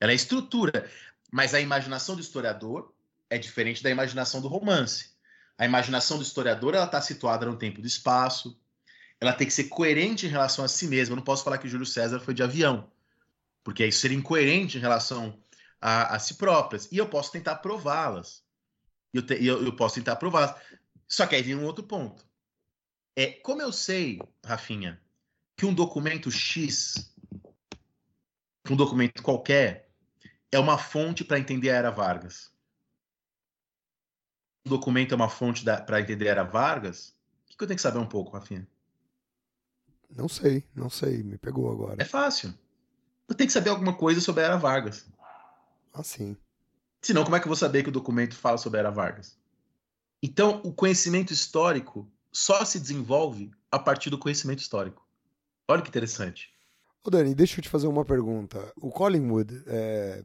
Ela 0.00 0.12
é 0.12 0.14
estrutura, 0.14 0.88
mas 1.32 1.52
a 1.52 1.60
imaginação 1.60 2.14
do 2.14 2.20
historiador 2.20 2.94
é 3.28 3.36
diferente 3.38 3.82
da 3.82 3.90
imaginação 3.90 4.40
do 4.40 4.46
romance. 4.46 5.10
A 5.58 5.64
imaginação 5.64 6.16
do 6.16 6.22
historiador 6.22 6.76
ela 6.76 6.86
está 6.86 7.02
situada 7.02 7.44
no 7.44 7.56
tempo 7.56 7.80
e 7.80 7.82
do 7.82 7.88
espaço. 7.88 8.56
Ela 9.20 9.32
tem 9.32 9.48
que 9.48 9.52
ser 9.52 9.64
coerente 9.64 10.26
em 10.26 10.30
relação 10.30 10.64
a 10.64 10.68
si 10.68 10.86
mesma. 10.86 11.14
Eu 11.14 11.16
não 11.16 11.24
posso 11.24 11.42
falar 11.42 11.58
que 11.58 11.68
Júlio 11.68 11.86
César 11.86 12.20
foi 12.20 12.34
de 12.34 12.42
avião, 12.44 12.88
porque 13.64 13.84
isso 13.84 13.98
seria 13.98 14.16
incoerente 14.16 14.78
em 14.78 14.80
relação 14.80 15.36
a, 15.80 16.14
a 16.14 16.18
si 16.20 16.34
próprias. 16.34 16.86
E 16.92 16.98
eu 16.98 17.08
posso 17.08 17.32
tentar 17.32 17.56
prová-las 17.56 18.45
eu, 19.16 19.26
te, 19.26 19.44
eu, 19.44 19.64
eu 19.64 19.74
posso 19.74 19.96
tentar 19.96 20.16
provar. 20.16 20.62
Só 21.08 21.26
que 21.26 21.34
aí 21.34 21.42
vem 21.42 21.54
um 21.54 21.64
outro 21.64 21.84
ponto. 21.84 22.26
É, 23.14 23.32
como 23.32 23.62
eu 23.62 23.72
sei, 23.72 24.20
Rafinha, 24.44 25.00
que 25.56 25.64
um 25.64 25.74
documento 25.74 26.30
X 26.30 27.14
que 28.66 28.72
um 28.72 28.76
documento 28.76 29.22
qualquer 29.22 29.88
é 30.50 30.58
uma 30.58 30.76
fonte 30.76 31.24
para 31.24 31.38
entender 31.38 31.70
a 31.70 31.76
Era 31.76 31.90
Vargas. 31.90 32.52
Um 34.66 34.70
documento 34.70 35.12
é 35.12 35.14
uma 35.14 35.28
fonte 35.28 35.64
para 35.64 36.00
entender 36.00 36.28
a 36.28 36.32
Era 36.32 36.42
Vargas? 36.42 37.10
O 37.44 37.50
que, 37.50 37.56
que 37.56 37.62
eu 37.62 37.68
tenho 37.68 37.76
que 37.76 37.82
saber 37.82 37.98
um 37.98 38.08
pouco, 38.08 38.32
Rafinha? 38.32 38.66
Não 40.10 40.28
sei, 40.28 40.64
não 40.74 40.90
sei, 40.90 41.22
me 41.22 41.38
pegou 41.38 41.70
agora. 41.70 42.02
É 42.02 42.04
fácil. 42.04 42.52
Eu 43.28 43.34
tenho 43.34 43.46
que 43.46 43.52
saber 43.52 43.70
alguma 43.70 43.96
coisa 43.96 44.20
sobre 44.20 44.42
a 44.42 44.46
Era 44.46 44.56
Vargas. 44.56 45.06
Ah, 45.94 46.02
sim. 46.02 46.36
Senão, 47.02 47.24
como 47.24 47.36
é 47.36 47.40
que 47.40 47.46
eu 47.46 47.50
vou 47.50 47.56
saber 47.56 47.82
que 47.82 47.88
o 47.88 47.92
documento 47.92 48.34
fala 48.34 48.58
sobre 48.58 48.78
a 48.78 48.80
Era 48.80 48.90
Vargas? 48.90 49.38
Então, 50.22 50.60
o 50.64 50.72
conhecimento 50.72 51.32
histórico 51.32 52.10
só 52.32 52.64
se 52.64 52.80
desenvolve 52.80 53.50
a 53.70 53.78
partir 53.78 54.10
do 54.10 54.18
conhecimento 54.18 54.60
histórico. 54.60 55.06
Olha 55.68 55.82
que 55.82 55.88
interessante. 55.88 56.50
Ô 57.04 57.10
Dani, 57.10 57.34
deixa 57.34 57.58
eu 57.58 57.62
te 57.62 57.68
fazer 57.68 57.86
uma 57.86 58.04
pergunta. 58.04 58.72
O 58.76 58.90
Collingwood, 58.90 59.62
é... 59.66 60.24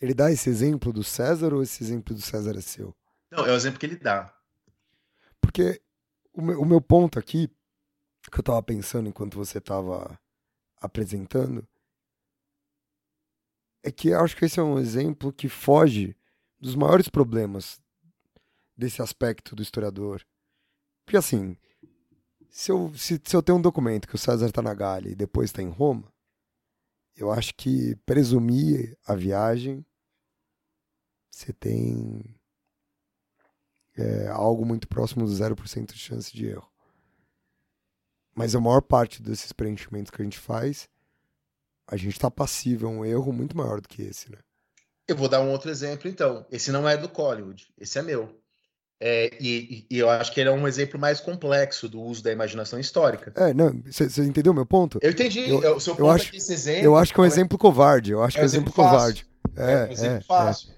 ele 0.00 0.14
dá 0.14 0.30
esse 0.30 0.50
exemplo 0.50 0.92
do 0.92 1.04
César 1.04 1.54
ou 1.54 1.62
esse 1.62 1.82
exemplo 1.82 2.14
do 2.14 2.20
César 2.20 2.56
é 2.56 2.60
seu? 2.60 2.94
Não, 3.30 3.46
é 3.46 3.52
o 3.52 3.56
exemplo 3.56 3.78
que 3.78 3.86
ele 3.86 3.96
dá. 3.96 4.34
Porque 5.40 5.80
o 6.32 6.42
meu, 6.42 6.60
o 6.60 6.66
meu 6.66 6.80
ponto 6.80 7.18
aqui, 7.18 7.48
que 8.30 8.38
eu 8.38 8.40
estava 8.40 8.62
pensando 8.62 9.08
enquanto 9.08 9.36
você 9.36 9.58
estava 9.58 10.18
apresentando, 10.80 11.66
é 13.82 13.90
que 13.90 14.12
acho 14.12 14.36
que 14.36 14.44
esse 14.44 14.60
é 14.60 14.62
um 14.62 14.78
exemplo 14.78 15.32
que 15.32 15.48
foge 15.48 16.16
dos 16.60 16.74
maiores 16.74 17.08
problemas 17.08 17.80
desse 18.76 19.02
aspecto 19.02 19.56
do 19.56 19.62
historiador. 19.62 20.24
Porque 21.04 21.16
assim, 21.16 21.56
se 22.48 22.70
eu, 22.70 22.92
se, 22.94 23.20
se 23.24 23.36
eu 23.36 23.42
tenho 23.42 23.58
um 23.58 23.62
documento 23.62 24.06
que 24.06 24.14
o 24.14 24.18
César 24.18 24.46
está 24.46 24.62
na 24.62 24.74
Gália 24.74 25.10
e 25.10 25.16
depois 25.16 25.50
está 25.50 25.62
em 25.62 25.68
Roma, 25.70 26.12
eu 27.16 27.30
acho 27.30 27.54
que 27.54 27.96
presumir 28.06 28.96
a 29.06 29.14
viagem 29.14 29.84
você 31.32 31.52
tem 31.52 32.38
é, 33.96 34.28
algo 34.28 34.66
muito 34.66 34.86
próximo 34.86 35.24
do 35.24 35.32
0% 35.32 35.92
de 35.92 35.98
chance 35.98 36.32
de 36.32 36.46
erro. 36.46 36.70
Mas 38.34 38.54
a 38.54 38.60
maior 38.60 38.82
parte 38.82 39.22
desses 39.22 39.52
preenchimentos 39.52 40.10
que 40.10 40.20
a 40.20 40.24
gente 40.24 40.38
faz 40.38 40.88
a 41.86 41.96
gente 41.96 42.12
está 42.12 42.30
passível 42.30 42.88
a 42.88 42.92
um 42.92 43.04
erro 43.04 43.32
muito 43.32 43.56
maior 43.56 43.80
do 43.80 43.88
que 43.88 44.02
esse, 44.02 44.30
né? 44.30 44.38
Eu 45.06 45.16
vou 45.16 45.28
dar 45.28 45.40
um 45.40 45.50
outro 45.50 45.70
exemplo, 45.70 46.08
então. 46.08 46.46
Esse 46.50 46.70
não 46.70 46.88
é 46.88 46.96
do 46.96 47.08
Collywood, 47.08 47.66
esse 47.78 47.98
é 47.98 48.02
meu. 48.02 48.40
É, 49.04 49.30
e, 49.40 49.84
e, 49.90 49.98
eu 49.98 50.08
acho 50.08 50.32
que 50.32 50.40
ele 50.40 50.48
é 50.48 50.52
um 50.52 50.68
exemplo 50.68 50.98
mais 50.98 51.18
complexo 51.18 51.88
do 51.88 52.00
uso 52.00 52.22
da 52.22 52.30
imaginação 52.30 52.78
histórica. 52.78 53.32
É, 53.34 53.52
não, 53.52 53.82
você 53.84 54.22
entendeu 54.22 54.54
meu 54.54 54.64
ponto? 54.64 55.00
Eu 55.02 55.10
entendi. 55.10 55.50
Eu, 55.50 55.80
seu 55.80 55.96
eu 55.96 56.08
acho, 56.08 56.32
exemplo, 56.36 56.84
eu 56.84 56.96
acho 56.96 57.12
que 57.12 57.18
é 57.18 57.22
um 57.24 57.26
exemplo 57.26 57.58
covarde. 57.58 58.12
Eu 58.12 58.22
acho 58.22 58.36
é 58.36 58.38
que 58.38 58.40
é 58.40 58.42
um 58.42 58.46
exemplo, 58.46 58.72
exemplo 58.72 58.72
covarde. 58.72 59.26
É, 59.56 59.72
é 59.72 59.86
um 59.86 59.90
exemplo 59.90 60.18
é, 60.18 60.20
fácil. 60.20 60.70
É. 60.70 60.76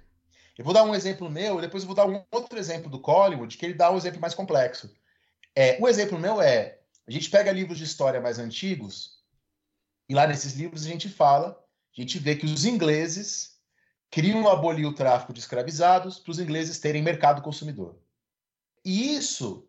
Eu 0.56 0.64
vou 0.64 0.72
dar 0.72 0.84
um 0.84 0.94
exemplo 0.94 1.28
meu, 1.28 1.60
depois 1.60 1.82
eu 1.82 1.86
vou 1.86 1.94
dar 1.94 2.06
um 2.06 2.22
outro 2.30 2.58
exemplo 2.58 2.88
do 2.88 2.98
Collywood, 2.98 3.58
que 3.58 3.66
ele 3.66 3.74
dá 3.74 3.90
um 3.90 3.96
exemplo 3.98 4.20
mais 4.20 4.32
complexo. 4.32 4.90
É, 5.54 5.76
o 5.78 5.86
exemplo 5.86 6.18
meu 6.18 6.40
é: 6.40 6.78
a 7.06 7.10
gente 7.10 7.28
pega 7.28 7.52
livros 7.52 7.76
de 7.76 7.84
história 7.84 8.22
mais 8.22 8.38
antigos 8.38 9.13
e 10.08 10.14
lá 10.14 10.26
nesses 10.26 10.54
livros 10.54 10.84
a 10.84 10.88
gente 10.88 11.08
fala, 11.08 11.58
a 11.96 12.00
gente 12.00 12.18
vê 12.18 12.36
que 12.36 12.46
os 12.46 12.64
ingleses 12.64 13.54
queriam 14.10 14.46
abolir 14.48 14.86
o 14.86 14.94
tráfico 14.94 15.32
de 15.32 15.40
escravizados 15.40 16.18
para 16.18 16.30
os 16.30 16.38
ingleses 16.38 16.78
terem 16.78 17.02
mercado 17.02 17.42
consumidor. 17.42 17.98
E 18.84 19.16
isso 19.16 19.66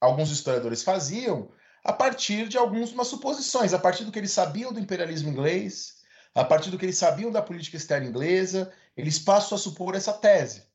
alguns 0.00 0.30
historiadores 0.30 0.82
faziam 0.82 1.50
a 1.84 1.92
partir 1.92 2.48
de 2.48 2.58
algumas 2.58 3.06
suposições, 3.06 3.72
a 3.72 3.78
partir 3.78 4.04
do 4.04 4.12
que 4.12 4.18
eles 4.18 4.32
sabiam 4.32 4.72
do 4.72 4.80
imperialismo 4.80 5.30
inglês, 5.30 6.02
a 6.34 6.44
partir 6.44 6.70
do 6.70 6.78
que 6.78 6.84
eles 6.84 6.98
sabiam 6.98 7.30
da 7.30 7.42
política 7.42 7.76
externa 7.76 8.06
inglesa, 8.06 8.72
eles 8.96 9.18
passam 9.18 9.56
a 9.56 9.58
supor 9.58 9.94
essa 9.94 10.12
tese. 10.12 10.68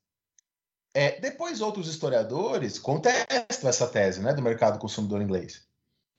É, 0.93 1.19
depois, 1.19 1.61
outros 1.61 1.87
historiadores 1.87 2.79
contestam 2.79 3.69
essa 3.69 3.87
tese 3.87 4.21
né, 4.21 4.33
do 4.33 4.41
mercado 4.41 4.79
consumidor 4.79 5.21
inglês. 5.21 5.63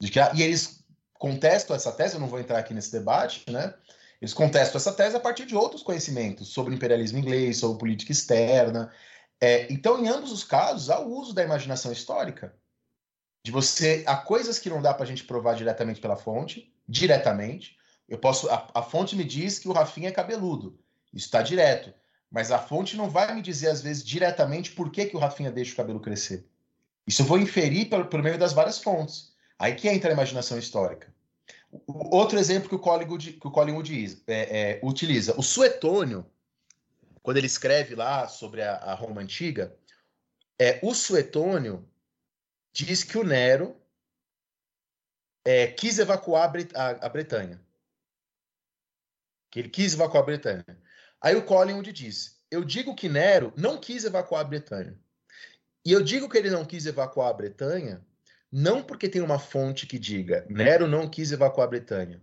De 0.00 0.10
que, 0.10 0.20
e 0.34 0.42
eles 0.42 0.84
contestam 1.18 1.74
essa 1.74 1.92
tese, 1.92 2.14
eu 2.14 2.20
não 2.20 2.28
vou 2.28 2.40
entrar 2.40 2.58
aqui 2.58 2.74
nesse 2.74 2.92
debate, 2.92 3.44
né? 3.50 3.74
Eles 4.20 4.32
contestam 4.32 4.78
essa 4.78 4.92
tese 4.92 5.16
a 5.16 5.20
partir 5.20 5.46
de 5.46 5.54
outros 5.54 5.82
conhecimentos 5.82 6.48
sobre 6.48 6.72
o 6.72 6.76
imperialismo 6.76 7.18
inglês, 7.18 7.58
sobre 7.58 7.78
política 7.78 8.12
externa. 8.12 8.90
É, 9.40 9.70
então, 9.70 10.02
em 10.02 10.08
ambos 10.08 10.32
os 10.32 10.42
casos, 10.42 10.88
há 10.88 10.98
o 11.00 11.12
uso 11.12 11.34
da 11.34 11.42
imaginação 11.42 11.92
histórica. 11.92 12.54
De 13.44 13.52
você. 13.52 14.02
Há 14.06 14.16
coisas 14.16 14.58
que 14.58 14.70
não 14.70 14.82
dá 14.82 14.92
para 14.92 15.04
a 15.04 15.06
gente 15.06 15.24
provar 15.24 15.54
diretamente 15.54 16.00
pela 16.00 16.16
fonte, 16.16 16.72
diretamente. 16.88 17.76
Eu 18.08 18.18
posso. 18.18 18.48
A, 18.48 18.68
a 18.74 18.82
fonte 18.82 19.14
me 19.14 19.24
diz 19.24 19.58
que 19.58 19.68
o 19.68 19.72
Rafinha 19.72 20.08
é 20.08 20.12
cabeludo. 20.12 20.78
Isso 21.12 21.26
está 21.26 21.42
direto. 21.42 21.92
Mas 22.30 22.50
a 22.50 22.58
fonte 22.58 22.96
não 22.96 23.08
vai 23.08 23.32
me 23.34 23.42
dizer, 23.42 23.68
às 23.68 23.80
vezes, 23.80 24.04
diretamente 24.04 24.72
por 24.72 24.90
que, 24.90 25.06
que 25.06 25.16
o 25.16 25.20
Rafinha 25.20 25.52
deixa 25.52 25.72
o 25.72 25.76
cabelo 25.76 26.00
crescer. 26.00 26.48
Isso 27.06 27.22
eu 27.22 27.26
vou 27.26 27.38
inferir 27.38 27.88
por, 27.88 28.06
por 28.06 28.22
meio 28.22 28.36
das 28.36 28.52
várias 28.52 28.78
fontes. 28.78 29.32
Aí 29.58 29.74
que 29.74 29.88
entra 29.88 30.10
a 30.10 30.12
imaginação 30.12 30.58
histórica. 30.58 31.14
Outro 31.86 32.38
exemplo 32.38 32.68
que 32.68 32.74
o 32.74 32.78
Collingwood, 32.78 33.32
que 33.34 33.46
o 33.46 33.50
Collingwood 33.50 34.22
é, 34.26 34.60
é, 34.60 34.80
utiliza. 34.82 35.38
O 35.38 35.42
Suetônio, 35.42 36.24
quando 37.22 37.38
ele 37.38 37.46
escreve 37.46 37.94
lá 37.94 38.28
sobre 38.28 38.62
a, 38.62 38.76
a 38.76 38.94
Roma 38.94 39.20
Antiga, 39.20 39.76
é, 40.58 40.78
o 40.82 40.94
Suetônio 40.94 41.88
diz 42.72 43.02
que 43.02 43.18
o 43.18 43.24
Nero 43.24 43.76
é, 45.44 45.66
quis 45.66 45.98
evacuar 45.98 46.52
a, 46.74 46.82
a, 46.82 46.90
a, 47.06 47.08
Bretanha. 47.08 47.60
Que 49.50 49.60
ele 49.60 49.68
quis 49.68 49.94
evacuar 49.94 50.22
a 50.22 50.26
Bretanha. 50.26 50.64
Aí 51.20 51.34
o 51.34 51.44
Collingwood 51.44 51.92
diz: 51.92 52.40
Eu 52.50 52.64
digo 52.64 52.94
que 52.94 53.08
Nero 53.08 53.52
não 53.56 53.78
quis 53.78 54.04
evacuar 54.04 54.42
a 54.42 54.48
Bretanha. 54.48 54.98
E 55.84 55.92
eu 55.92 56.02
digo 56.02 56.28
que 56.28 56.36
ele 56.36 56.50
não 56.50 56.64
quis 56.64 56.84
evacuar 56.84 57.30
a 57.30 57.34
Bretanha 57.34 58.05
não 58.50 58.82
porque 58.82 59.08
tem 59.08 59.20
uma 59.20 59.38
fonte 59.38 59.86
que 59.86 59.98
diga 59.98 60.46
Nero 60.48 60.86
não 60.86 61.08
quis 61.08 61.32
evacuar 61.32 61.66
a 61.66 61.70
Bretanha, 61.70 62.22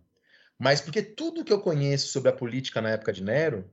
mas 0.58 0.82
porque 0.82 1.02
tudo 1.02 1.44
que 1.44 1.52
eu 1.52 1.62
conheço 1.62 2.08
sobre 2.08 2.30
a 2.30 2.34
política 2.34 2.82
na 2.82 2.92
época 2.92 3.14
de 3.14 3.24
Nero 3.24 3.70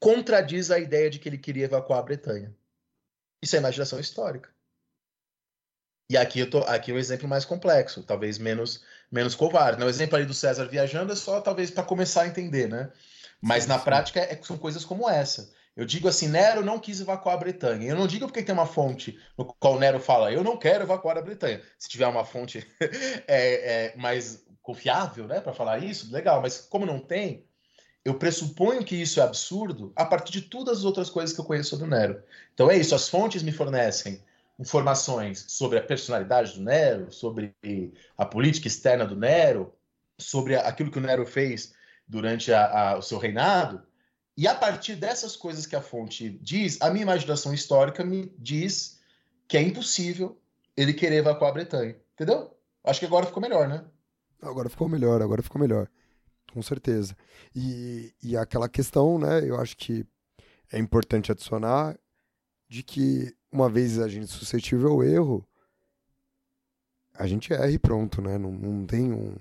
contradiz 0.00 0.70
a 0.70 0.78
ideia 0.78 1.10
de 1.10 1.18
que 1.18 1.28
ele 1.28 1.38
queria 1.38 1.64
evacuar 1.64 2.00
a 2.00 2.02
Bretanha. 2.02 2.54
Isso 3.42 3.56
é 3.56 3.58
imaginação 3.58 4.00
histórica. 4.00 4.50
E 6.10 6.16
aqui 6.16 6.40
eu 6.40 6.48
tô, 6.48 6.58
aqui 6.60 6.90
é 6.90 6.94
um 6.94 6.98
exemplo 6.98 7.28
mais 7.28 7.44
complexo, 7.44 8.02
talvez 8.02 8.38
menos 8.38 8.82
menos 9.10 9.34
covarde. 9.34 9.78
Né? 9.78 9.86
O 9.86 9.90
exemplo 9.90 10.16
ali 10.16 10.24
do 10.24 10.34
César 10.34 10.66
viajando 10.66 11.12
é 11.12 11.16
só 11.16 11.40
talvez 11.40 11.70
para 11.70 11.84
começar 11.84 12.22
a 12.22 12.26
entender, 12.26 12.68
né? 12.68 12.90
Mas 13.40 13.66
na 13.66 13.78
prática 13.78 14.20
é, 14.20 14.38
são 14.42 14.58
coisas 14.58 14.84
como 14.84 15.08
essa. 15.08 15.50
Eu 15.78 15.84
digo 15.84 16.08
assim, 16.08 16.26
Nero 16.26 16.64
não 16.64 16.80
quis 16.80 17.00
evacuar 17.00 17.36
a 17.36 17.38
Bretanha. 17.38 17.88
Eu 17.88 17.94
não 17.94 18.08
digo 18.08 18.26
porque 18.26 18.42
tem 18.42 18.52
uma 18.52 18.66
fonte 18.66 19.16
no 19.38 19.44
qual 19.44 19.78
Nero 19.78 20.00
fala, 20.00 20.32
eu 20.32 20.42
não 20.42 20.56
quero 20.56 20.82
evacuar 20.82 21.16
a 21.16 21.22
Bretanha. 21.22 21.62
Se 21.78 21.88
tiver 21.88 22.08
uma 22.08 22.24
fonte 22.24 22.66
é, 23.28 23.92
é, 23.92 23.96
mais 23.96 24.44
confiável, 24.60 25.28
né, 25.28 25.40
para 25.40 25.52
falar 25.52 25.78
isso, 25.78 26.12
legal. 26.12 26.42
Mas 26.42 26.62
como 26.62 26.84
não 26.84 26.98
tem, 26.98 27.46
eu 28.04 28.14
pressuponho 28.14 28.84
que 28.84 28.96
isso 28.96 29.20
é 29.20 29.22
absurdo 29.22 29.92
a 29.94 30.04
partir 30.04 30.32
de 30.32 30.42
todas 30.42 30.78
as 30.78 30.84
outras 30.84 31.08
coisas 31.08 31.32
que 31.32 31.40
eu 31.40 31.44
conheço 31.44 31.70
sobre 31.70 31.86
o 31.86 31.88
Nero. 31.88 32.20
Então 32.52 32.68
é 32.68 32.76
isso, 32.76 32.92
as 32.92 33.08
fontes 33.08 33.44
me 33.44 33.52
fornecem 33.52 34.20
informações 34.58 35.44
sobre 35.46 35.78
a 35.78 35.82
personalidade 35.82 36.54
do 36.54 36.60
Nero, 36.60 37.12
sobre 37.12 37.54
a 38.16 38.26
política 38.26 38.66
externa 38.66 39.06
do 39.06 39.14
Nero, 39.14 39.72
sobre 40.18 40.56
aquilo 40.56 40.90
que 40.90 40.98
o 40.98 41.02
Nero 41.02 41.24
fez 41.24 41.72
durante 42.04 42.52
a, 42.52 42.66
a, 42.66 42.98
o 42.98 43.02
seu 43.02 43.18
reinado, 43.18 43.86
e 44.38 44.46
a 44.46 44.54
partir 44.54 44.94
dessas 44.94 45.34
coisas 45.34 45.66
que 45.66 45.74
a 45.74 45.82
fonte 45.82 46.38
diz, 46.40 46.80
a 46.80 46.90
minha 46.90 47.02
imaginação 47.02 47.52
histórica 47.52 48.04
me 48.04 48.32
diz 48.38 49.00
que 49.48 49.56
é 49.56 49.62
impossível 49.62 50.40
ele 50.76 50.94
querer 50.94 51.16
evacuar 51.16 51.50
a 51.50 51.54
Bretanha. 51.54 51.96
Entendeu? 52.14 52.56
Acho 52.84 53.00
que 53.00 53.06
agora 53.06 53.26
ficou 53.26 53.42
melhor, 53.42 53.66
né? 53.66 53.84
Agora 54.40 54.68
ficou 54.68 54.88
melhor, 54.88 55.20
agora 55.20 55.42
ficou 55.42 55.60
melhor. 55.60 55.90
Com 56.52 56.62
certeza. 56.62 57.16
E, 57.52 58.14
e 58.22 58.36
aquela 58.36 58.68
questão, 58.68 59.18
né? 59.18 59.42
Eu 59.44 59.58
acho 59.58 59.76
que 59.76 60.06
é 60.70 60.78
importante 60.78 61.32
adicionar 61.32 61.98
de 62.68 62.84
que 62.84 63.34
uma 63.50 63.68
vez 63.68 63.98
a 63.98 64.06
gente 64.06 64.28
suscetível 64.28 64.92
ao 64.92 65.02
erro, 65.02 65.44
a 67.12 67.26
gente 67.26 67.52
erra 67.52 67.72
e 67.72 67.78
pronto, 67.78 68.22
né? 68.22 68.38
Não, 68.38 68.52
não 68.52 68.86
tem 68.86 69.12
um. 69.12 69.34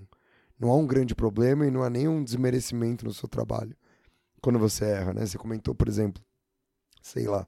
Não 0.59 0.71
há 0.71 0.75
um 0.75 0.87
grande 0.87 1.13
problema 1.13 1.67
e 1.67 1.69
não 1.69 1.83
há 1.83 1.89
nenhum 1.91 2.23
desmerecimento 2.23 3.05
no 3.05 3.13
seu 3.13 3.29
trabalho 3.29 3.77
quando 4.47 4.59
você 4.59 4.85
erra, 4.85 5.13
né? 5.13 5.25
Você 5.25 5.37
comentou, 5.37 5.75
por 5.75 5.89
exemplo, 5.89 6.23
sei 7.01 7.27
lá, 7.27 7.45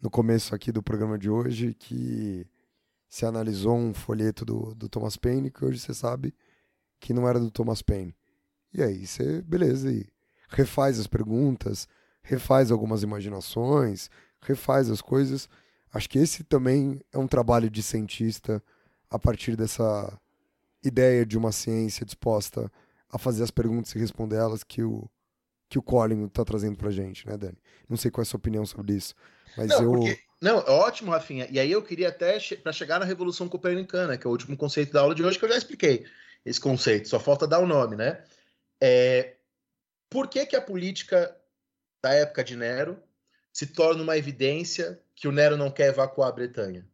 no 0.00 0.08
começo 0.08 0.54
aqui 0.54 0.70
do 0.70 0.80
programa 0.80 1.18
de 1.18 1.28
hoje, 1.28 1.74
que 1.74 2.46
você 3.08 3.26
analisou 3.26 3.76
um 3.76 3.92
folheto 3.92 4.44
do, 4.44 4.72
do 4.72 4.88
Thomas 4.88 5.16
Paine, 5.16 5.50
que 5.50 5.64
hoje 5.64 5.80
você 5.80 5.92
sabe 5.92 6.32
que 7.00 7.12
não 7.12 7.26
era 7.28 7.40
do 7.40 7.50
Thomas 7.50 7.82
Paine. 7.82 8.14
E 8.72 8.80
aí 8.80 9.04
você, 9.04 9.42
beleza, 9.42 9.90
e 9.90 10.06
refaz 10.48 11.00
as 11.00 11.08
perguntas, 11.08 11.88
refaz 12.22 12.70
algumas 12.70 13.02
imaginações, 13.02 14.08
refaz 14.40 14.88
as 14.90 15.00
coisas. 15.00 15.48
Acho 15.92 16.08
que 16.08 16.20
esse 16.20 16.44
também 16.44 17.00
é 17.12 17.18
um 17.18 17.26
trabalho 17.26 17.68
de 17.68 17.82
cientista 17.82 18.62
a 19.10 19.18
partir 19.18 19.56
dessa 19.56 20.16
ideia 20.84 21.26
de 21.26 21.36
uma 21.36 21.50
ciência 21.50 22.06
disposta 22.06 22.70
a 23.10 23.18
fazer 23.18 23.42
as 23.42 23.50
perguntas 23.50 23.92
e 23.92 23.98
responder 23.98 24.36
elas 24.36 24.62
que 24.62 24.84
o 24.84 25.10
que 25.68 25.78
o 25.78 25.82
Collingwood 25.82 26.30
está 26.30 26.44
trazendo 26.44 26.76
para 26.76 26.90
gente, 26.90 27.26
né, 27.26 27.36
Dani? 27.36 27.58
Não 27.88 27.96
sei 27.96 28.10
qual 28.10 28.22
é 28.22 28.26
a 28.26 28.26
sua 28.26 28.38
opinião 28.38 28.64
sobre 28.64 28.94
isso, 28.94 29.14
mas 29.56 29.68
não, 29.68 29.82
eu. 29.82 29.92
Porque... 29.92 30.18
Não, 30.40 30.58
ótimo, 30.58 31.10
Rafinha. 31.10 31.48
E 31.50 31.58
aí 31.58 31.70
eu 31.70 31.82
queria 31.82 32.08
até, 32.08 32.38
che 32.38 32.56
para 32.56 32.72
chegar 32.72 32.98
na 33.00 33.04
Revolução 33.04 33.48
Copernicana, 33.48 34.16
que 34.16 34.26
é 34.26 34.28
o 34.28 34.32
último 34.32 34.56
conceito 34.56 34.92
da 34.92 35.00
aula 35.00 35.14
de 35.14 35.24
hoje, 35.24 35.38
que 35.38 35.44
eu 35.44 35.48
já 35.48 35.56
expliquei 35.56 36.06
esse 36.44 36.60
conceito, 36.60 37.08
só 37.08 37.18
falta 37.18 37.46
dar 37.46 37.58
o 37.58 37.66
nome, 37.66 37.96
né? 37.96 38.22
É... 38.80 39.34
Por 40.08 40.28
que, 40.28 40.46
que 40.46 40.56
a 40.56 40.62
política 40.62 41.36
da 42.02 42.12
época 42.14 42.42
de 42.42 42.56
Nero 42.56 42.98
se 43.52 43.66
torna 43.66 44.02
uma 44.02 44.16
evidência 44.16 45.00
que 45.14 45.28
o 45.28 45.32
Nero 45.32 45.56
não 45.56 45.70
quer 45.70 45.88
evacuar 45.88 46.28
a 46.28 46.32
Bretanha? 46.32 46.86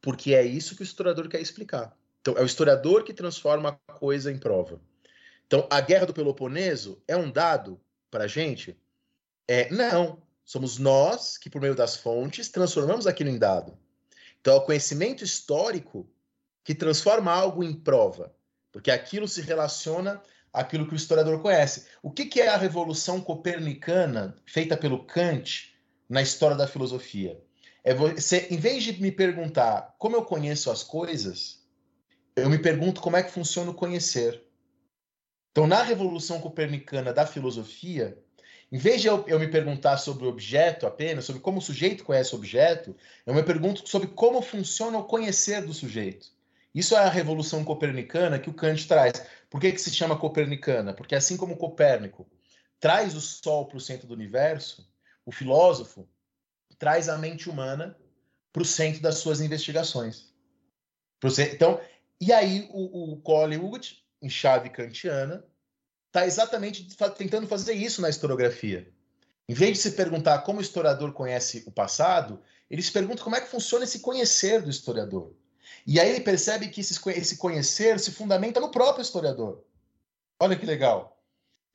Porque 0.00 0.34
é 0.34 0.44
isso 0.44 0.76
que 0.76 0.82
o 0.82 0.84
historiador 0.84 1.28
quer 1.28 1.40
explicar. 1.40 1.96
Então, 2.20 2.36
é 2.36 2.42
o 2.42 2.46
historiador 2.46 3.02
que 3.02 3.14
transforma 3.14 3.80
a 3.88 3.92
coisa 3.94 4.30
em 4.30 4.38
prova. 4.38 4.80
Então, 5.50 5.66
a 5.68 5.80
guerra 5.80 6.06
do 6.06 6.14
Peloponeso 6.14 7.02
é 7.08 7.16
um 7.16 7.28
dado 7.28 7.80
para 8.08 8.22
a 8.22 8.28
gente? 8.28 8.78
É, 9.48 9.68
não. 9.68 10.22
Somos 10.44 10.78
nós 10.78 11.36
que, 11.36 11.50
por 11.50 11.60
meio 11.60 11.74
das 11.74 11.96
fontes, 11.96 12.48
transformamos 12.48 13.04
aquilo 13.04 13.30
em 13.30 13.36
dado. 13.36 13.76
Então, 14.40 14.54
é 14.54 14.56
o 14.58 14.60
conhecimento 14.60 15.24
histórico 15.24 16.08
que 16.62 16.72
transforma 16.72 17.32
algo 17.32 17.64
em 17.64 17.74
prova, 17.74 18.32
porque 18.70 18.92
aquilo 18.92 19.26
se 19.26 19.40
relaciona 19.40 20.22
àquilo 20.52 20.86
que 20.86 20.94
o 20.94 20.96
historiador 20.96 21.42
conhece. 21.42 21.86
O 22.00 22.12
que, 22.12 22.26
que 22.26 22.40
é 22.40 22.46
a 22.46 22.56
revolução 22.56 23.20
copernicana 23.20 24.36
feita 24.46 24.76
pelo 24.76 25.04
Kant 25.04 25.74
na 26.08 26.22
história 26.22 26.56
da 26.56 26.68
filosofia? 26.68 27.42
É 27.82 27.92
você, 27.92 28.46
em 28.52 28.56
vez 28.56 28.84
de 28.84 29.02
me 29.02 29.10
perguntar 29.10 29.96
como 29.98 30.14
eu 30.14 30.24
conheço 30.24 30.70
as 30.70 30.84
coisas, 30.84 31.66
eu 32.36 32.48
me 32.48 32.58
pergunto 32.58 33.00
como 33.00 33.16
é 33.16 33.22
que 33.24 33.32
funciona 33.32 33.72
o 33.72 33.74
conhecer. 33.74 34.48
Então, 35.50 35.66
na 35.66 35.82
revolução 35.82 36.40
copernicana 36.40 37.12
da 37.12 37.26
filosofia, 37.26 38.16
em 38.70 38.78
vez 38.78 39.00
de 39.00 39.08
eu, 39.08 39.24
eu, 39.26 39.38
me 39.38 39.48
perguntar 39.48 39.96
sobre 39.96 40.24
o 40.24 40.28
objeto 40.28 40.86
apenas, 40.86 41.24
sobre 41.24 41.40
como 41.40 41.58
o 41.58 41.62
sujeito 41.62 42.04
conhece 42.04 42.34
o 42.34 42.38
objeto, 42.38 42.94
eu 43.26 43.34
me 43.34 43.42
pergunto 43.42 43.88
sobre 43.88 44.08
como 44.08 44.40
funciona 44.40 44.98
o 44.98 45.04
conhecer 45.04 45.64
do 45.64 45.74
sujeito. 45.74 46.28
Isso 46.72 46.94
é 46.94 46.98
a 46.98 47.08
revolução 47.08 47.64
copernicana 47.64 48.38
que 48.38 48.48
o 48.48 48.54
Kant 48.54 48.86
traz. 48.86 49.26
Por 49.48 49.60
que, 49.60 49.72
que 49.72 49.80
se 49.80 49.90
chama 49.90 50.16
copernicana? 50.16 50.94
Porque 50.94 51.16
assim 51.16 51.36
como 51.36 51.56
Copérnico 51.56 52.28
traz 52.78 53.16
o 53.16 53.20
Sol 53.20 53.66
para 53.66 53.76
o 53.76 53.80
centro 53.80 54.06
do 54.06 54.14
universo, 54.14 54.88
o 55.26 55.32
filósofo 55.32 56.08
traz 56.78 57.08
a 57.08 57.18
mente 57.18 57.50
humana 57.50 57.96
para 58.52 58.62
o 58.62 58.64
centro 58.64 59.02
das 59.02 59.18
suas 59.18 59.40
investigações. 59.40 60.32
Então, 61.52 61.80
e 62.20 62.32
aí 62.32 62.68
o, 62.72 63.14
o 63.14 63.16
Collingwood, 63.20 63.99
em 64.20 64.28
chave 64.28 64.70
kantiana, 64.70 65.44
está 66.08 66.26
exatamente 66.26 66.88
tentando 67.16 67.46
fazer 67.46 67.74
isso 67.74 68.02
na 68.02 68.08
historiografia. 68.08 68.88
Em 69.48 69.54
vez 69.54 69.78
de 69.78 69.78
se 69.78 69.92
perguntar 69.92 70.40
como 70.40 70.58
o 70.58 70.62
historiador 70.62 71.12
conhece 71.12 71.64
o 71.66 71.70
passado, 71.70 72.40
ele 72.70 72.82
se 72.82 72.92
pergunta 72.92 73.22
como 73.22 73.36
é 73.36 73.40
que 73.40 73.48
funciona 73.48 73.84
esse 73.84 74.00
conhecer 74.00 74.62
do 74.62 74.70
historiador. 74.70 75.32
E 75.86 75.98
aí 75.98 76.10
ele 76.10 76.20
percebe 76.20 76.68
que 76.68 76.80
esse 76.80 77.36
conhecer 77.36 77.98
se 77.98 78.12
fundamenta 78.12 78.60
no 78.60 78.70
próprio 78.70 79.02
historiador. 79.02 79.64
Olha 80.38 80.56
que 80.56 80.66
legal. 80.66 81.20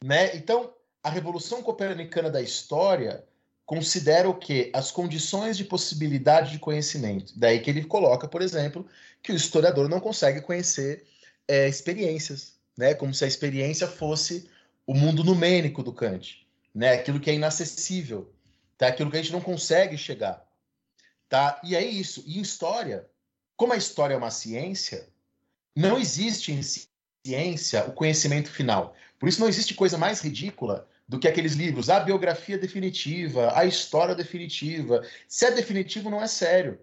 Né? 0.04 0.36
Então, 0.36 0.74
a 1.04 1.10
revolução 1.10 1.62
copernicana 1.62 2.30
da 2.30 2.42
história 2.42 3.26
considera 3.66 4.30
o 4.30 4.38
que? 4.38 4.72
As 4.74 4.92
condições 4.92 5.58
de 5.58 5.64
possibilidade 5.64 6.52
de 6.52 6.60
conhecimento. 6.60 7.34
Daí 7.38 7.60
que 7.60 7.70
ele 7.70 7.84
coloca, 7.84 8.28
por 8.28 8.42
exemplo, 8.42 8.88
que 9.22 9.32
o 9.32 9.36
historiador 9.36 9.90
não 9.90 10.00
consegue 10.00 10.42
conhecer 10.42 11.06
é, 11.48 11.68
experiências 11.68 12.56
né? 12.78 12.94
Como 12.94 13.14
se 13.14 13.24
a 13.24 13.28
experiência 13.28 13.88
fosse 13.88 14.50
o 14.86 14.94
mundo 14.94 15.24
numênico 15.24 15.82
do 15.82 15.94
Kant, 15.94 16.46
né? 16.74 16.94
Aquilo 16.94 17.20
que 17.20 17.30
é 17.30 17.36
inacessível, 17.36 18.32
tá? 18.78 18.88
Aquilo 18.88 19.10
que 19.10 19.18
a 19.18 19.22
gente 19.22 19.34
não 19.34 19.42
consegue 19.42 19.98
chegar, 19.98 20.46
tá? 21.30 21.60
E 21.64 21.76
é 21.76 21.84
isso. 21.84 22.24
E 22.26 22.38
em 22.38 22.42
história, 22.42 23.08
como 23.56 23.74
a 23.74 23.78
história 23.78 24.14
é 24.14 24.18
uma 24.18 24.32
ciência, 24.32 25.08
não 25.76 25.98
existe 25.98 26.52
em 26.52 26.62
ciência 27.26 27.86
o 27.86 27.94
conhecimento 27.94 28.50
final. 28.50 28.96
Por 29.20 29.30
isso 29.30 29.40
não 29.40 29.48
existe 29.48 29.74
coisa 29.74 29.98
mais 29.98 30.22
ridícula 30.22 30.88
do 31.08 31.20
que 31.20 31.28
aqueles 31.28 31.54
livros, 31.54 31.90
a 31.90 32.00
biografia 32.00 32.58
definitiva, 32.58 33.58
a 33.58 33.66
história 33.66 34.16
definitiva. 34.16 35.06
Se 35.28 35.46
é 35.46 35.52
definitivo, 35.52 36.10
não 36.10 36.22
é 36.22 36.28
sério. 36.28 36.80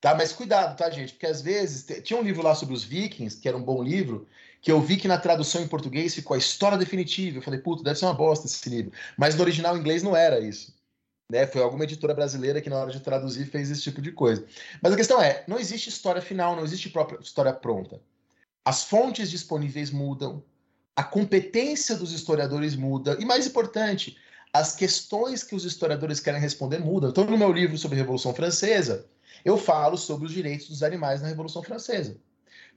Tá? 0.00 0.14
Mas 0.14 0.32
cuidado, 0.32 0.76
tá, 0.76 0.90
gente? 0.90 1.14
Porque 1.14 1.26
às 1.26 1.40
vezes 1.40 1.86
tinha 2.02 2.18
um 2.18 2.22
livro 2.22 2.42
lá 2.42 2.54
sobre 2.54 2.74
os 2.74 2.84
vikings, 2.84 3.40
que 3.40 3.48
era 3.48 3.56
um 3.56 3.62
bom 3.62 3.82
livro, 3.82 4.26
que 4.60 4.70
eu 4.70 4.80
vi 4.80 4.96
que 4.96 5.08
na 5.08 5.18
tradução 5.18 5.62
em 5.62 5.68
português 5.68 6.14
ficou 6.14 6.34
a 6.34 6.38
história 6.38 6.76
definitiva. 6.76 7.38
Eu 7.38 7.42
falei, 7.42 7.60
puta, 7.60 7.82
deve 7.82 7.98
ser 7.98 8.04
uma 8.04 8.14
bosta 8.14 8.46
esse 8.46 8.68
livro. 8.68 8.92
Mas 9.16 9.34
no 9.34 9.42
original 9.42 9.76
em 9.76 9.80
inglês 9.80 10.02
não 10.02 10.16
era 10.16 10.40
isso. 10.40 10.74
Né? 11.30 11.46
Foi 11.46 11.62
alguma 11.62 11.84
editora 11.84 12.14
brasileira 12.14 12.60
que 12.60 12.70
na 12.70 12.78
hora 12.78 12.92
de 12.92 13.00
traduzir 13.00 13.46
fez 13.46 13.70
esse 13.70 13.82
tipo 13.82 14.00
de 14.00 14.12
coisa. 14.12 14.44
Mas 14.82 14.92
a 14.92 14.96
questão 14.96 15.20
é, 15.20 15.44
não 15.46 15.58
existe 15.58 15.88
história 15.88 16.22
final, 16.22 16.54
não 16.54 16.64
existe 16.64 16.90
própria 16.90 17.18
história 17.20 17.52
pronta. 17.52 18.00
As 18.64 18.84
fontes 18.84 19.30
disponíveis 19.30 19.90
mudam, 19.90 20.42
a 20.94 21.04
competência 21.04 21.94
dos 21.96 22.12
historiadores 22.12 22.74
muda, 22.74 23.16
e 23.20 23.24
mais 23.24 23.46
importante, 23.46 24.16
as 24.52 24.74
questões 24.74 25.42
que 25.42 25.54
os 25.54 25.64
historiadores 25.64 26.20
querem 26.20 26.40
responder 26.40 26.78
mudam. 26.78 27.10
Então, 27.10 27.24
no 27.24 27.38
meu 27.38 27.52
livro 27.52 27.76
sobre 27.76 27.96
a 27.96 28.00
Revolução 28.00 28.34
Francesa, 28.34 29.06
eu 29.46 29.56
falo 29.56 29.96
sobre 29.96 30.26
os 30.26 30.32
direitos 30.32 30.68
dos 30.68 30.82
animais 30.82 31.22
na 31.22 31.28
Revolução 31.28 31.62
Francesa. 31.62 32.18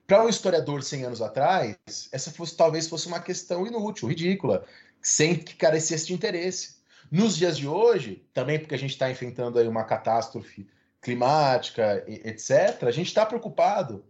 Para 0.06 0.24
um 0.24 0.30
historiador 0.30 0.84
100 0.84 1.04
anos 1.06 1.20
atrás, 1.20 1.76
essa 2.12 2.30
fosse, 2.30 2.56
talvez 2.56 2.88
fosse 2.88 3.08
uma 3.08 3.20
questão 3.20 3.66
inútil, 3.66 4.08
ridícula, 4.08 4.64
sem 5.02 5.36
que 5.36 5.56
carecesse 5.56 6.06
de 6.06 6.14
interesse. 6.14 6.76
Nos 7.12 7.36
dias 7.36 7.58
de 7.58 7.68
hoje, 7.68 8.24
também 8.36 8.60
porque 8.60 8.76
a 8.76 8.78
gente 8.78 8.92
está 8.92 9.10
enfrentando 9.10 9.58
aí 9.58 9.68
uma 9.68 9.84
catástrofe 9.84 10.68
climática, 11.02 12.04
etc., 12.08 12.84
a 12.84 12.92
gente 12.92 13.08
está 13.08 13.26
preocupado 13.26 14.06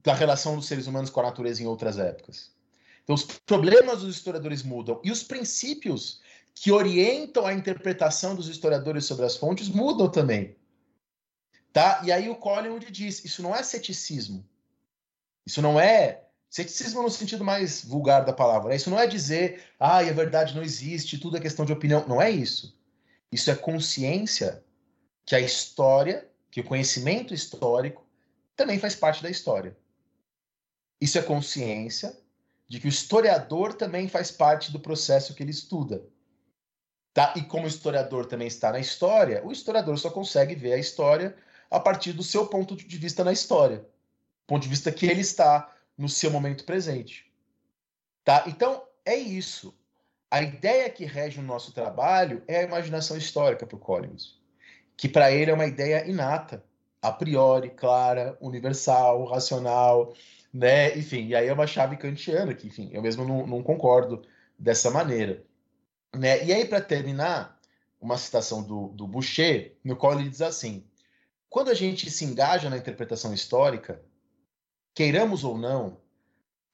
da 0.00 0.14
relação 0.14 0.54
dos 0.54 0.68
seres 0.68 0.86
humanos 0.86 1.10
com 1.10 1.18
a 1.18 1.24
natureza 1.24 1.64
em 1.64 1.66
outras 1.66 1.98
épocas. 1.98 2.52
Então, 3.02 3.16
os 3.16 3.24
problemas 3.24 4.02
dos 4.02 4.14
historiadores 4.14 4.62
mudam 4.62 5.00
e 5.02 5.10
os 5.10 5.24
princípios 5.24 6.20
que 6.54 6.70
orientam 6.70 7.44
a 7.44 7.52
interpretação 7.52 8.36
dos 8.36 8.46
historiadores 8.46 9.04
sobre 9.04 9.26
as 9.26 9.36
fontes 9.36 9.68
mudam 9.68 10.08
também. 10.08 10.54
Tá? 11.74 12.00
E 12.04 12.12
aí 12.12 12.30
o 12.30 12.36
Collingwood 12.36 12.88
diz: 12.92 13.24
isso 13.24 13.42
não 13.42 13.52
é 13.52 13.60
ceticismo, 13.60 14.48
isso 15.44 15.60
não 15.60 15.78
é 15.80 16.22
ceticismo 16.48 17.02
no 17.02 17.10
sentido 17.10 17.44
mais 17.44 17.84
vulgar 17.84 18.24
da 18.24 18.32
palavra. 18.32 18.68
Né? 18.70 18.76
Isso 18.76 18.88
não 18.88 18.98
é 19.00 19.08
dizer, 19.08 19.60
ah, 19.78 19.98
a 19.98 20.12
verdade 20.12 20.54
não 20.54 20.62
existe, 20.62 21.18
tudo 21.18 21.36
é 21.36 21.40
questão 21.40 21.64
de 21.64 21.72
opinião. 21.72 22.06
Não 22.06 22.22
é 22.22 22.30
isso. 22.30 22.78
Isso 23.32 23.50
é 23.50 23.56
consciência 23.56 24.62
que 25.26 25.34
a 25.34 25.40
história, 25.40 26.30
que 26.48 26.60
o 26.60 26.64
conhecimento 26.64 27.34
histórico 27.34 28.06
também 28.54 28.78
faz 28.78 28.94
parte 28.94 29.20
da 29.20 29.28
história. 29.28 29.76
Isso 31.00 31.18
é 31.18 31.22
consciência 31.22 32.16
de 32.68 32.78
que 32.78 32.86
o 32.86 32.88
historiador 32.88 33.74
também 33.74 34.08
faz 34.08 34.30
parte 34.30 34.70
do 34.70 34.78
processo 34.78 35.34
que 35.34 35.42
ele 35.42 35.50
estuda. 35.50 36.06
Tá? 37.12 37.34
E 37.36 37.42
como 37.42 37.64
o 37.64 37.68
historiador 37.68 38.26
também 38.26 38.46
está 38.46 38.70
na 38.70 38.78
história, 38.78 39.44
o 39.44 39.50
historiador 39.50 39.98
só 39.98 40.08
consegue 40.08 40.54
ver 40.54 40.74
a 40.74 40.78
história 40.78 41.36
a 41.74 41.80
partir 41.80 42.12
do 42.12 42.22
seu 42.22 42.46
ponto 42.46 42.76
de 42.76 42.98
vista 42.98 43.24
na 43.24 43.32
história 43.32 43.84
ponto 44.46 44.62
de 44.62 44.68
vista 44.68 44.92
que 44.92 45.06
ele 45.06 45.20
está 45.20 45.72
no 45.96 46.08
seu 46.08 46.30
momento 46.30 46.64
presente. 46.64 47.30
Tá? 48.24 48.44
Então, 48.46 48.82
é 49.04 49.16
isso. 49.16 49.74
A 50.30 50.42
ideia 50.42 50.88
que 50.90 51.04
rege 51.04 51.38
o 51.38 51.42
nosso 51.42 51.72
trabalho 51.72 52.42
é 52.48 52.58
a 52.58 52.62
imaginação 52.62 53.16
histórica 53.16 53.66
para 53.66 53.76
o 53.76 53.80
Collins, 53.80 54.40
que 54.96 55.08
para 55.08 55.30
ele 55.30 55.50
é 55.50 55.54
uma 55.54 55.66
ideia 55.66 56.06
inata, 56.08 56.64
a 57.00 57.12
priori, 57.12 57.70
clara, 57.70 58.36
universal, 58.40 59.24
racional, 59.24 60.14
né? 60.52 60.96
Enfim, 60.96 61.28
e 61.28 61.36
aí 61.36 61.46
é 61.46 61.52
uma 61.52 61.66
chave 61.66 61.96
kantiana 61.96 62.54
que, 62.54 62.66
enfim, 62.66 62.88
eu 62.92 63.02
mesmo 63.02 63.24
não, 63.24 63.46
não 63.46 63.62
concordo 63.62 64.22
dessa 64.58 64.90
maneira. 64.90 65.44
Né? 66.14 66.44
E 66.44 66.52
aí, 66.52 66.64
para 66.64 66.80
terminar, 66.80 67.60
uma 68.00 68.16
citação 68.16 68.62
do, 68.62 68.88
do 68.88 69.06
Boucher, 69.06 69.76
no 69.84 69.96
qual 69.96 70.18
ele 70.18 70.30
diz 70.30 70.40
assim: 70.40 70.84
quando 71.54 71.70
a 71.70 71.74
gente 71.74 72.10
se 72.10 72.24
engaja 72.24 72.68
na 72.68 72.76
interpretação 72.76 73.32
histórica, 73.32 74.02
queiramos 74.92 75.44
ou 75.44 75.56
não, 75.56 76.00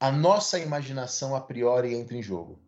a 0.00 0.10
nossa 0.10 0.58
imaginação 0.58 1.36
a 1.36 1.40
priori 1.42 1.94
entra 1.94 2.16
em 2.16 2.22
jogo. 2.22 2.58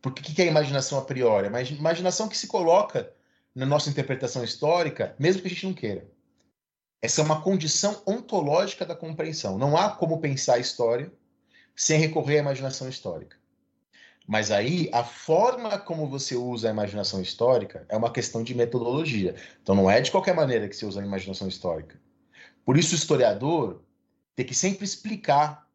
Porque 0.00 0.22
o 0.22 0.24
que 0.24 0.40
é 0.40 0.46
imaginação 0.46 0.96
a 0.96 1.04
priori? 1.04 1.48
É 1.48 1.72
imaginação 1.72 2.28
que 2.28 2.38
se 2.38 2.46
coloca 2.46 3.12
na 3.52 3.66
nossa 3.66 3.90
interpretação 3.90 4.44
histórica, 4.44 5.16
mesmo 5.18 5.42
que 5.42 5.48
a 5.48 5.50
gente 5.50 5.66
não 5.66 5.74
queira. 5.74 6.08
Essa 7.02 7.20
é 7.20 7.24
uma 7.24 7.42
condição 7.42 8.00
ontológica 8.06 8.86
da 8.86 8.94
compreensão. 8.94 9.58
Não 9.58 9.76
há 9.76 9.90
como 9.90 10.20
pensar 10.20 10.54
a 10.54 10.60
história 10.60 11.12
sem 11.74 11.98
recorrer 11.98 12.36
à 12.36 12.42
imaginação 12.42 12.88
histórica. 12.88 13.36
Mas 14.26 14.50
aí, 14.50 14.88
a 14.92 15.04
forma 15.04 15.78
como 15.78 16.08
você 16.08 16.34
usa 16.34 16.68
a 16.68 16.70
imaginação 16.70 17.20
histórica 17.20 17.84
é 17.88 17.96
uma 17.96 18.10
questão 18.10 18.42
de 18.42 18.54
metodologia. 18.54 19.34
Então, 19.62 19.74
não 19.74 19.90
é 19.90 20.00
de 20.00 20.10
qualquer 20.10 20.34
maneira 20.34 20.66
que 20.66 20.74
você 20.74 20.86
usa 20.86 21.00
a 21.00 21.04
imaginação 21.04 21.46
histórica. 21.46 22.00
Por 22.64 22.78
isso, 22.78 22.94
o 22.94 22.98
historiador 22.98 23.82
tem 24.34 24.46
que 24.46 24.54
sempre 24.54 24.84
explicar 24.84 25.68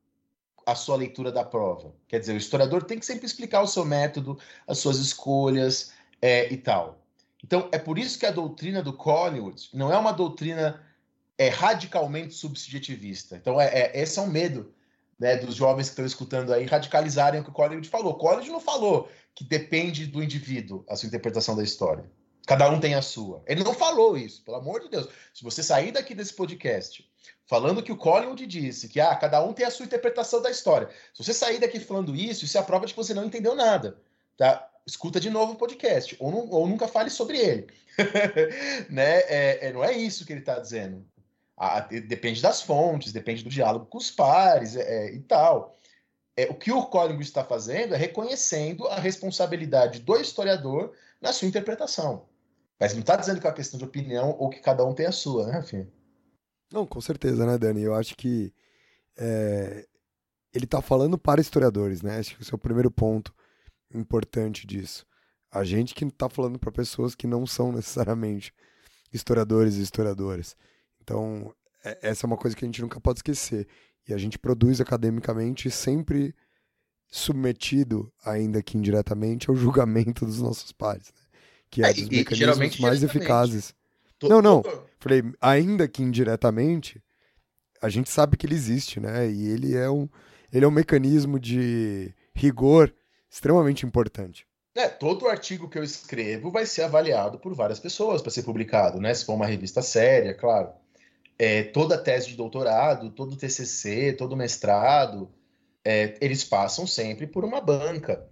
a 0.66 0.74
sua 0.76 0.96
leitura 0.96 1.32
da 1.32 1.44
prova. 1.44 1.94
Quer 2.08 2.20
dizer, 2.20 2.34
o 2.34 2.38
historiador 2.38 2.84
tem 2.84 3.00
que 3.00 3.06
sempre 3.06 3.26
explicar 3.26 3.62
o 3.62 3.68
seu 3.68 3.86
método, 3.86 4.38
as 4.68 4.80
suas 4.80 4.98
escolhas 4.98 5.92
é, 6.22 6.52
e 6.52 6.58
tal. 6.58 7.00
Então, 7.44 7.70
é 7.72 7.78
por 7.78 7.98
isso 7.98 8.20
que 8.20 8.26
a 8.26 8.32
doutrina 8.32 8.82
do 8.82 8.94
Collingwood 8.94 9.70
não 9.74 9.94
é 9.94 9.98
uma 9.98 10.12
doutrina 10.12 10.84
é, 11.38 11.50
radicalmente 11.50 12.34
subjetivista. 12.34 13.36
Então, 13.36 13.62
é, 13.62 13.68
é, 13.68 14.02
esse 14.02 14.20
é 14.20 14.22
um 14.22 14.28
medo 14.28 14.74
né, 15.20 15.36
dos 15.36 15.56
jovens 15.56 15.88
que 15.88 15.92
estão 15.92 16.06
escutando 16.06 16.54
aí 16.54 16.66
radicalizarem 16.66 17.42
o 17.42 17.44
que 17.44 17.50
o 17.50 17.54
Collingwood 17.54 17.90
falou. 17.90 18.16
Collingwood 18.16 18.52
não 18.52 18.62
falou 18.62 19.10
que 19.36 19.44
depende 19.44 20.06
do 20.06 20.24
indivíduo 20.24 20.84
a 20.88 20.96
sua 20.96 21.08
interpretação 21.08 21.56
da 21.56 21.64
história. 21.64 22.10
Cada 22.48 22.70
um 22.70 22.80
tem 22.80 22.96
a 22.96 23.02
sua. 23.02 23.44
Ele 23.46 23.64
não 23.64 23.74
falou 23.74 24.18
isso, 24.18 24.44
pelo 24.44 24.58
amor 24.58 24.82
de 24.82 24.90
Deus. 24.90 25.08
Se 25.34 25.44
você 25.44 25.62
sair 25.62 25.92
daqui 25.92 26.16
desse 26.16 26.34
podcast 26.34 27.08
falando 27.46 27.82
que 27.82 27.92
o 27.92 27.98
Collingwood 27.98 28.46
disse 28.46 28.88
que 28.88 29.02
ah, 29.02 29.16
cada 29.16 29.44
um 29.44 29.54
tem 29.54 29.66
a 29.66 29.72
sua 29.72 29.86
interpretação 29.86 30.42
da 30.42 30.52
história. 30.52 30.88
Se 31.14 31.24
você 31.24 31.34
sair 31.34 31.60
daqui 31.60 31.80
falando 31.80 32.16
isso, 32.16 32.46
isso 32.46 32.58
é 32.58 32.62
a 32.62 32.64
prova 32.64 32.86
de 32.86 32.94
que 32.94 32.98
você 32.98 33.14
não 33.14 33.26
entendeu 33.26 33.56
nada. 33.56 34.00
Tá? 34.38 34.70
Escuta 34.86 35.20
de 35.20 35.30
novo 35.30 35.54
o 35.54 35.56
podcast, 35.56 36.16
ou, 36.20 36.32
não, 36.32 36.50
ou 36.50 36.68
nunca 36.68 36.88
fale 36.88 37.10
sobre 37.10 37.38
ele. 37.38 37.68
né? 38.90 39.20
É, 39.22 39.68
é, 39.68 39.74
não 39.74 39.84
é 39.84 39.94
isso 39.94 40.26
que 40.26 40.34
ele 40.34 40.40
está 40.40 40.60
dizendo. 40.60 41.06
Ah, 41.62 41.82
depende 41.82 42.42
das 42.42 42.62
fontes, 42.62 43.12
depende 43.12 43.44
do 43.44 43.50
diálogo 43.50 43.86
com 43.88 43.98
os 43.98 44.10
pares 44.10 44.78
é, 44.78 45.08
é, 45.08 45.14
e 45.14 45.20
tal. 45.20 45.78
É, 46.38 46.46
o 46.46 46.56
que 46.56 46.72
o 46.72 46.86
Collingwood 46.86 47.26
está 47.26 47.44
fazendo 47.44 47.94
é 47.94 47.98
reconhecendo 47.98 48.88
a 48.88 48.98
responsabilidade 48.98 50.00
do 50.00 50.16
historiador 50.16 50.94
na 51.22 51.34
sua 51.34 51.50
interpretação. 51.50 52.30
Mas 52.80 52.94
não 52.94 53.02
está 53.02 53.18
dizendo 53.18 53.42
que 53.42 53.46
é 53.46 53.50
uma 53.50 53.56
questão 53.56 53.78
de 53.78 53.84
opinião 53.84 54.38
ou 54.40 54.50
que 54.50 54.62
cada 54.62 54.86
um 54.86 54.94
tem 54.94 55.06
a 55.06 55.12
sua, 55.12 55.48
né, 55.48 55.52
Rafinha? 55.52 55.92
Não, 56.72 56.88
com 56.88 57.02
certeza, 57.02 57.46
né, 57.46 57.58
Dani? 57.58 57.82
Eu 57.82 57.94
acho 57.94 58.16
que 58.16 58.54
é, 59.18 59.86
ele 60.54 60.64
está 60.64 60.82
falando 60.82 61.18
para 61.18 61.42
historiadores, 61.42 62.02
né? 62.02 62.20
Acho 62.20 62.38
que 62.38 62.42
esse 62.42 62.54
é 62.54 62.56
o 62.56 62.60
primeiro 62.60 62.90
ponto 62.90 63.36
importante 63.94 64.66
disso. 64.66 65.06
A 65.52 65.66
gente 65.66 65.94
que 65.94 66.06
está 66.06 66.30
falando 66.30 66.58
para 66.58 66.72
pessoas 66.72 67.16
que 67.16 67.28
não 67.28 67.46
são 67.46 67.74
necessariamente 67.74 68.54
historiadores 69.12 69.76
e 69.76 69.82
historiadoras. 69.82 70.56
Então, 71.10 71.54
é, 71.84 71.98
essa 72.04 72.26
é 72.26 72.28
uma 72.28 72.38
coisa 72.38 72.56
que 72.56 72.64
a 72.64 72.68
gente 72.68 72.82
nunca 72.82 73.02
pode 73.02 73.20
esquecer. 73.20 73.68
E 74.08 74.14
a 74.14 74.18
gente 74.18 74.38
produz 74.38 74.80
academicamente 74.80 75.72
sempre 75.72 76.36
submetido, 77.08 78.12
ainda 78.24 78.62
que 78.62 78.78
indiretamente, 78.78 79.50
ao 79.50 79.56
julgamento 79.56 80.26
dos 80.26 80.40
nossos 80.40 80.72
pares. 80.72 81.08
Né? 81.08 81.30
que 81.70 81.84
é, 81.84 81.90
é 81.90 81.94
dos 81.94 82.08
e, 82.08 82.10
mecanismos 82.10 82.80
mais 82.80 83.04
eficazes. 83.04 83.74
Tô, 84.18 84.28
não, 84.28 84.42
não. 84.42 84.62
Tô... 84.62 84.84
Falei, 85.00 85.24
ainda 85.40 85.88
que 85.88 86.04
indiretamente, 86.04 87.02
a 87.82 87.90
gente 87.90 88.10
sabe 88.10 88.36
que 88.36 88.46
ele 88.46 88.56
existe, 88.56 89.00
né? 89.00 89.30
E 89.30 89.48
ele 89.50 89.76
é 89.76 89.90
um, 89.90 90.10
ele 90.52 90.66
é 90.66 90.68
um 90.68 90.72
mecanismo 90.72 91.40
de 91.40 92.14
rigor 92.34 92.94
extremamente 93.30 93.86
importante. 93.86 94.48
É, 94.76 94.88
todo 94.88 95.28
artigo 95.28 95.70
que 95.70 95.78
eu 95.78 95.84
escrevo 95.84 96.52
vai 96.52 96.66
ser 96.66 96.84
avaliado 96.84 97.40
por 97.40 97.54
várias 97.54 97.80
pessoas 97.80 98.22
para 98.22 98.32
ser 98.32 98.44
publicado, 98.44 99.00
né? 99.00 99.14
Se 99.14 99.26
for 99.26 99.34
uma 99.34 99.46
revista 99.46 99.82
séria, 99.82 100.34
claro. 100.34 100.70
É, 101.40 101.64
toda 101.64 101.98
tese 101.98 102.28
de 102.28 102.36
doutorado, 102.36 103.10
todo 103.10 103.38
TCC, 103.38 104.14
todo 104.14 104.36
mestrado, 104.36 105.32
é, 105.86 106.18
eles 106.20 106.44
passam 106.44 106.86
sempre 106.86 107.26
por 107.26 107.46
uma 107.46 107.62
banca, 107.62 108.28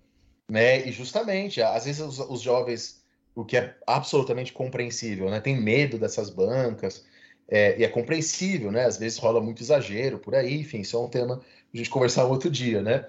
né? 0.48 0.86
E 0.86 0.92
justamente, 0.92 1.62
às 1.62 1.86
vezes 1.86 2.02
os, 2.02 2.20
os 2.20 2.42
jovens 2.42 3.02
o 3.38 3.46
que 3.46 3.56
é 3.56 3.78
absolutamente 3.86 4.52
compreensível, 4.52 5.30
né? 5.30 5.40
Tem 5.40 5.56
medo 5.56 6.00
dessas 6.00 6.32
bancas, 6.32 7.06
é, 7.48 7.80
e 7.80 7.84
é 7.84 7.88
compreensível, 7.88 8.72
né? 8.72 8.86
Às 8.86 8.98
vezes 8.98 9.20
rola 9.20 9.40
muito 9.40 9.62
exagero 9.62 10.18
por 10.18 10.34
aí, 10.34 10.60
enfim, 10.60 10.82
isso 10.82 10.98
é 10.98 11.00
um 11.00 11.08
tema 11.08 11.42
a 11.72 11.78
gente 11.78 11.90
conversar 11.90 12.26
outro 12.26 12.50
dia, 12.50 12.82
né? 12.82 13.08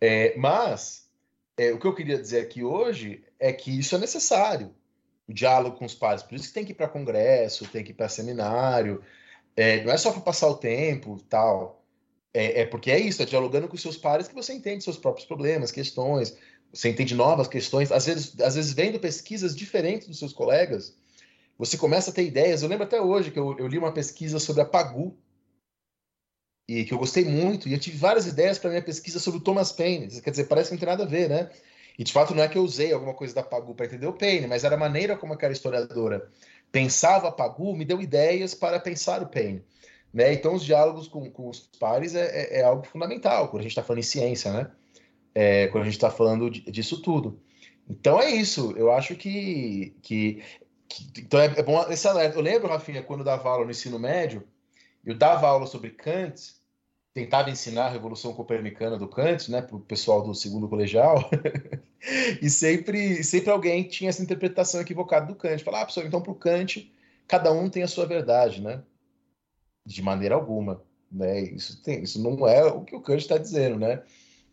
É, 0.00 0.36
mas 0.36 1.08
é, 1.56 1.72
o 1.72 1.78
que 1.78 1.86
eu 1.86 1.94
queria 1.94 2.18
dizer 2.18 2.40
aqui 2.40 2.64
hoje 2.64 3.22
é 3.38 3.52
que 3.52 3.78
isso 3.78 3.94
é 3.94 3.98
necessário, 3.98 4.74
o 5.28 5.32
diálogo 5.32 5.76
com 5.76 5.84
os 5.84 5.94
pares, 5.94 6.24
por 6.24 6.34
isso 6.34 6.48
que 6.48 6.54
tem 6.54 6.64
que 6.64 6.72
ir 6.72 6.74
para 6.74 6.88
congresso, 6.88 7.68
tem 7.68 7.84
que 7.84 7.92
ir 7.92 7.94
para 7.94 8.08
seminário, 8.08 9.02
é, 9.56 9.82
não 9.84 9.92
é 9.92 9.96
só 9.96 10.12
para 10.12 10.22
passar 10.22 10.48
o 10.48 10.56
tempo 10.56 11.18
tal, 11.28 11.84
é, 12.32 12.62
é, 12.62 12.66
porque 12.66 12.90
é 12.90 12.98
isso, 12.98 13.22
é 13.22 13.26
dialogando 13.26 13.68
com 13.68 13.76
seus 13.76 13.96
pares 13.96 14.28
que 14.28 14.34
você 14.34 14.52
entende 14.52 14.84
seus 14.84 14.96
próprios 14.96 15.26
problemas, 15.26 15.70
questões, 15.72 16.36
você 16.72 16.88
entende 16.88 17.14
novas 17.14 17.48
questões, 17.48 17.90
às 17.90 18.06
vezes, 18.06 18.40
às 18.40 18.54
vezes 18.54 18.72
vendo 18.72 19.00
pesquisas 19.00 19.56
diferentes 19.56 20.06
dos 20.06 20.18
seus 20.18 20.32
colegas, 20.32 20.96
você 21.58 21.76
começa 21.76 22.10
a 22.10 22.14
ter 22.14 22.24
ideias. 22.24 22.62
Eu 22.62 22.68
lembro 22.68 22.84
até 22.84 23.00
hoje 23.00 23.30
que 23.30 23.38
eu, 23.38 23.58
eu 23.58 23.66
li 23.66 23.76
uma 23.76 23.92
pesquisa 23.92 24.38
sobre 24.38 24.62
a 24.62 24.64
Pagu, 24.64 25.16
e 26.70 26.84
que 26.84 26.94
eu 26.94 26.98
gostei 26.98 27.24
muito, 27.24 27.68
e 27.68 27.72
eu 27.72 27.80
tive 27.80 27.96
várias 27.96 28.26
ideias 28.28 28.56
para 28.56 28.70
minha 28.70 28.82
pesquisa 28.82 29.18
sobre 29.18 29.40
o 29.40 29.42
Thomas 29.42 29.72
Paine. 29.72 30.08
Quer 30.20 30.30
dizer, 30.30 30.44
parece 30.44 30.68
que 30.68 30.74
não 30.74 30.78
tem 30.78 30.88
nada 30.88 31.02
a 31.02 31.06
ver, 31.06 31.28
né? 31.28 31.50
E 31.98 32.04
de 32.04 32.12
fato 32.12 32.32
não 32.32 32.44
é 32.44 32.48
que 32.48 32.56
eu 32.56 32.62
usei 32.62 32.92
alguma 32.92 33.12
coisa 33.12 33.34
da 33.34 33.42
Pagu 33.42 33.74
para 33.74 33.86
entender 33.86 34.06
o 34.06 34.12
Paine, 34.12 34.46
mas 34.46 34.62
era 34.62 34.76
a 34.76 34.78
maneira 34.78 35.16
como 35.16 35.32
aquela 35.32 35.52
historiadora 35.52 36.30
pensava 36.72 37.32
Pagu, 37.32 37.76
me 37.76 37.84
deu 37.84 38.00
ideias 38.00 38.54
para 38.54 38.80
pensar 38.80 39.22
o 39.22 39.28
Paine. 39.28 39.62
Né? 40.12 40.32
Então, 40.32 40.54
os 40.54 40.64
diálogos 40.64 41.06
com, 41.06 41.30
com 41.30 41.48
os 41.48 41.60
pares 41.78 42.14
é, 42.14 42.26
é, 42.26 42.60
é 42.60 42.64
algo 42.64 42.86
fundamental 42.86 43.48
quando 43.48 43.60
a 43.60 43.62
gente 43.62 43.72
está 43.72 43.82
falando 43.82 44.00
em 44.00 44.02
ciência, 44.02 44.52
né? 44.52 44.70
é, 45.34 45.68
quando 45.68 45.82
a 45.82 45.86
gente 45.86 45.94
está 45.94 46.10
falando 46.10 46.50
disso 46.50 47.00
tudo. 47.02 47.40
Então 47.88 48.20
é 48.20 48.30
isso. 48.30 48.72
Eu 48.76 48.92
acho 48.92 49.16
que. 49.16 49.96
que, 50.02 50.42
que 50.88 51.20
então 51.20 51.40
é, 51.40 51.46
é, 51.46 51.62
bom 51.62 51.82
esse 51.90 52.06
alerta. 52.06 52.38
Eu 52.38 52.42
lembro, 52.42 52.68
Rafinha, 52.68 53.02
quando 53.02 53.20
eu 53.20 53.24
dava 53.24 53.48
aula 53.48 53.64
no 53.64 53.70
ensino 53.70 53.98
médio, 53.98 54.46
eu 55.04 55.14
dava 55.14 55.48
aula 55.48 55.66
sobre 55.66 55.90
Kant, 55.90 56.54
tentava 57.20 57.50
ensinar 57.50 57.86
a 57.86 57.90
Revolução 57.90 58.32
Copernicana 58.32 58.96
do 58.96 59.06
Kant, 59.06 59.50
né, 59.50 59.60
para 59.60 59.76
o 59.76 59.80
pessoal 59.80 60.22
do 60.22 60.34
segundo 60.34 60.68
colegial, 60.68 61.28
e 62.40 62.48
sempre, 62.48 63.22
sempre 63.22 63.50
alguém 63.50 63.82
tinha 63.82 64.08
essa 64.08 64.22
interpretação 64.22 64.80
equivocada 64.80 65.26
do 65.26 65.34
Kant. 65.34 65.62
Falava, 65.62 65.84
ah, 65.84 65.86
pessoal, 65.86 66.06
então 66.06 66.22
para 66.22 66.32
o 66.32 66.34
Kant, 66.34 66.90
cada 67.28 67.52
um 67.52 67.68
tem 67.68 67.82
a 67.82 67.88
sua 67.88 68.06
verdade, 68.06 68.62
né? 68.62 68.82
De 69.84 70.00
maneira 70.00 70.34
alguma. 70.34 70.82
Né? 71.12 71.40
Isso, 71.42 71.82
tem, 71.82 72.02
isso 72.02 72.22
não 72.22 72.48
é 72.48 72.64
o 72.64 72.82
que 72.82 72.96
o 72.96 73.02
Kant 73.02 73.20
está 73.20 73.36
dizendo, 73.36 73.78
né? 73.78 74.02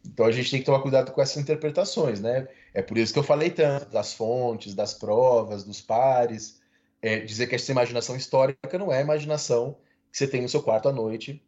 Então 0.05 0.25
a 0.25 0.31
gente 0.31 0.51
tem 0.51 0.59
que 0.59 0.65
tomar 0.65 0.81
cuidado 0.81 1.11
com 1.11 1.21
essas 1.21 1.41
interpretações, 1.41 2.19
né? 2.19 2.49
É 2.73 2.81
por 2.81 2.97
isso 2.97 3.13
que 3.13 3.19
eu 3.19 3.23
falei 3.23 3.49
tanto 3.49 3.89
das 3.89 4.13
fontes, 4.13 4.73
das 4.73 4.93
provas, 4.93 5.63
dos 5.63 5.81
pares. 5.81 6.59
É, 7.01 7.19
dizer 7.19 7.47
que 7.47 7.55
essa 7.55 7.71
imaginação 7.71 8.15
histórica 8.15 8.77
não 8.77 8.91
é 8.91 8.97
a 8.97 9.01
imaginação 9.01 9.77
que 10.11 10.17
você 10.17 10.27
tem 10.27 10.41
no 10.41 10.49
seu 10.49 10.61
quarto 10.61 10.89
à 10.89 10.91
noite 10.91 11.41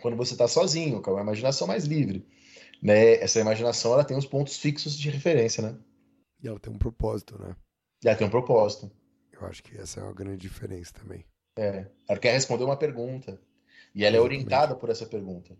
quando 0.00 0.16
você 0.16 0.34
está 0.34 0.46
sozinho, 0.46 1.02
que 1.02 1.08
é 1.08 1.12
uma 1.12 1.22
imaginação 1.22 1.66
mais 1.66 1.84
livre. 1.84 2.26
Né? 2.82 3.14
Essa 3.14 3.40
imaginação 3.40 3.92
ela 3.92 4.04
tem 4.04 4.16
os 4.16 4.26
pontos 4.26 4.56
fixos 4.56 4.96
de 4.98 5.10
referência, 5.10 5.62
né? 5.62 5.78
E 6.42 6.48
ela 6.48 6.60
tem 6.60 6.72
um 6.72 6.78
propósito, 6.78 7.38
né? 7.38 7.56
E 8.04 8.08
ela 8.08 8.16
tem 8.16 8.26
um 8.26 8.30
propósito. 8.30 8.90
Eu 9.32 9.46
acho 9.46 9.62
que 9.62 9.76
essa 9.78 10.00
é 10.00 10.02
uma 10.02 10.12
grande 10.12 10.38
diferença 10.38 10.92
também. 10.92 11.24
É. 11.56 11.86
Ela 12.08 12.18
quer 12.18 12.32
responder 12.32 12.64
uma 12.64 12.76
pergunta. 12.76 13.40
E 13.94 14.04
ela 14.04 14.16
Exatamente. 14.16 14.16
é 14.16 14.20
orientada 14.20 14.74
por 14.74 14.90
essa 14.90 15.06
pergunta. 15.06 15.56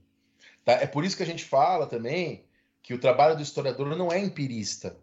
Tá? 0.65 0.73
É 0.73 0.87
por 0.87 1.05
isso 1.05 1.17
que 1.17 1.23
a 1.23 1.27
gente 1.27 1.45
fala 1.45 1.87
também 1.87 2.45
que 2.83 2.95
o 2.95 3.01
trabalho 3.01 3.37
do 3.37 3.43
historiador 3.43 3.97
não 3.97 4.13
é 4.13 4.19
empirista. 4.19 4.97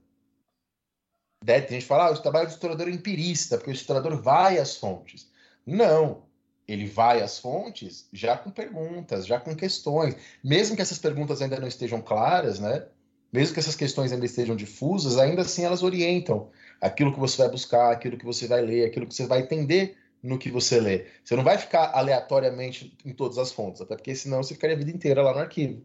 Né? 1.43 1.59
Tem 1.61 1.71
gente 1.71 1.81
que 1.81 1.87
fala, 1.87 2.07
ah, 2.07 2.11
o 2.11 2.21
trabalho 2.21 2.47
do 2.47 2.51
historiador 2.51 2.87
é 2.87 2.91
empirista, 2.91 3.57
porque 3.57 3.71
o 3.71 3.73
historiador 3.73 4.21
vai 4.21 4.57
às 4.57 4.77
fontes. 4.77 5.29
Não. 5.65 6.25
Ele 6.67 6.85
vai 6.85 7.21
às 7.21 7.39
fontes 7.39 8.07
já 8.13 8.37
com 8.37 8.49
perguntas, 8.49 9.25
já 9.25 9.39
com 9.39 9.55
questões. 9.55 10.15
Mesmo 10.43 10.75
que 10.75 10.81
essas 10.81 10.97
perguntas 10.97 11.41
ainda 11.41 11.59
não 11.59 11.67
estejam 11.67 12.01
claras, 12.01 12.59
né? 12.59 12.87
Mesmo 13.31 13.53
que 13.53 13.59
essas 13.59 13.75
questões 13.75 14.11
ainda 14.11 14.25
estejam 14.25 14.55
difusas, 14.55 15.17
ainda 15.17 15.41
assim 15.41 15.65
elas 15.65 15.81
orientam 15.81 16.51
aquilo 16.79 17.11
que 17.11 17.19
você 17.19 17.37
vai 17.37 17.49
buscar, 17.49 17.91
aquilo 17.91 18.17
que 18.17 18.25
você 18.25 18.47
vai 18.47 18.61
ler, 18.61 18.85
aquilo 18.85 19.07
que 19.07 19.15
você 19.15 19.25
vai 19.25 19.39
entender 19.39 19.97
no 20.21 20.39
que 20.39 20.49
você 20.49 20.79
lê. 20.79 21.07
Você 21.23 21.35
não 21.35 21.43
vai 21.43 21.57
ficar 21.57 21.91
aleatoriamente 21.93 22.97
em 23.03 23.13
todas 23.13 23.37
as 23.37 23.51
fontes, 23.51 23.81
até 23.81 23.95
porque 23.95 24.15
senão 24.15 24.41
você 24.41 24.53
ficaria 24.53 24.75
a 24.75 24.79
vida 24.79 24.91
inteira 24.91 25.21
lá 25.21 25.33
no 25.33 25.39
arquivo. 25.39 25.83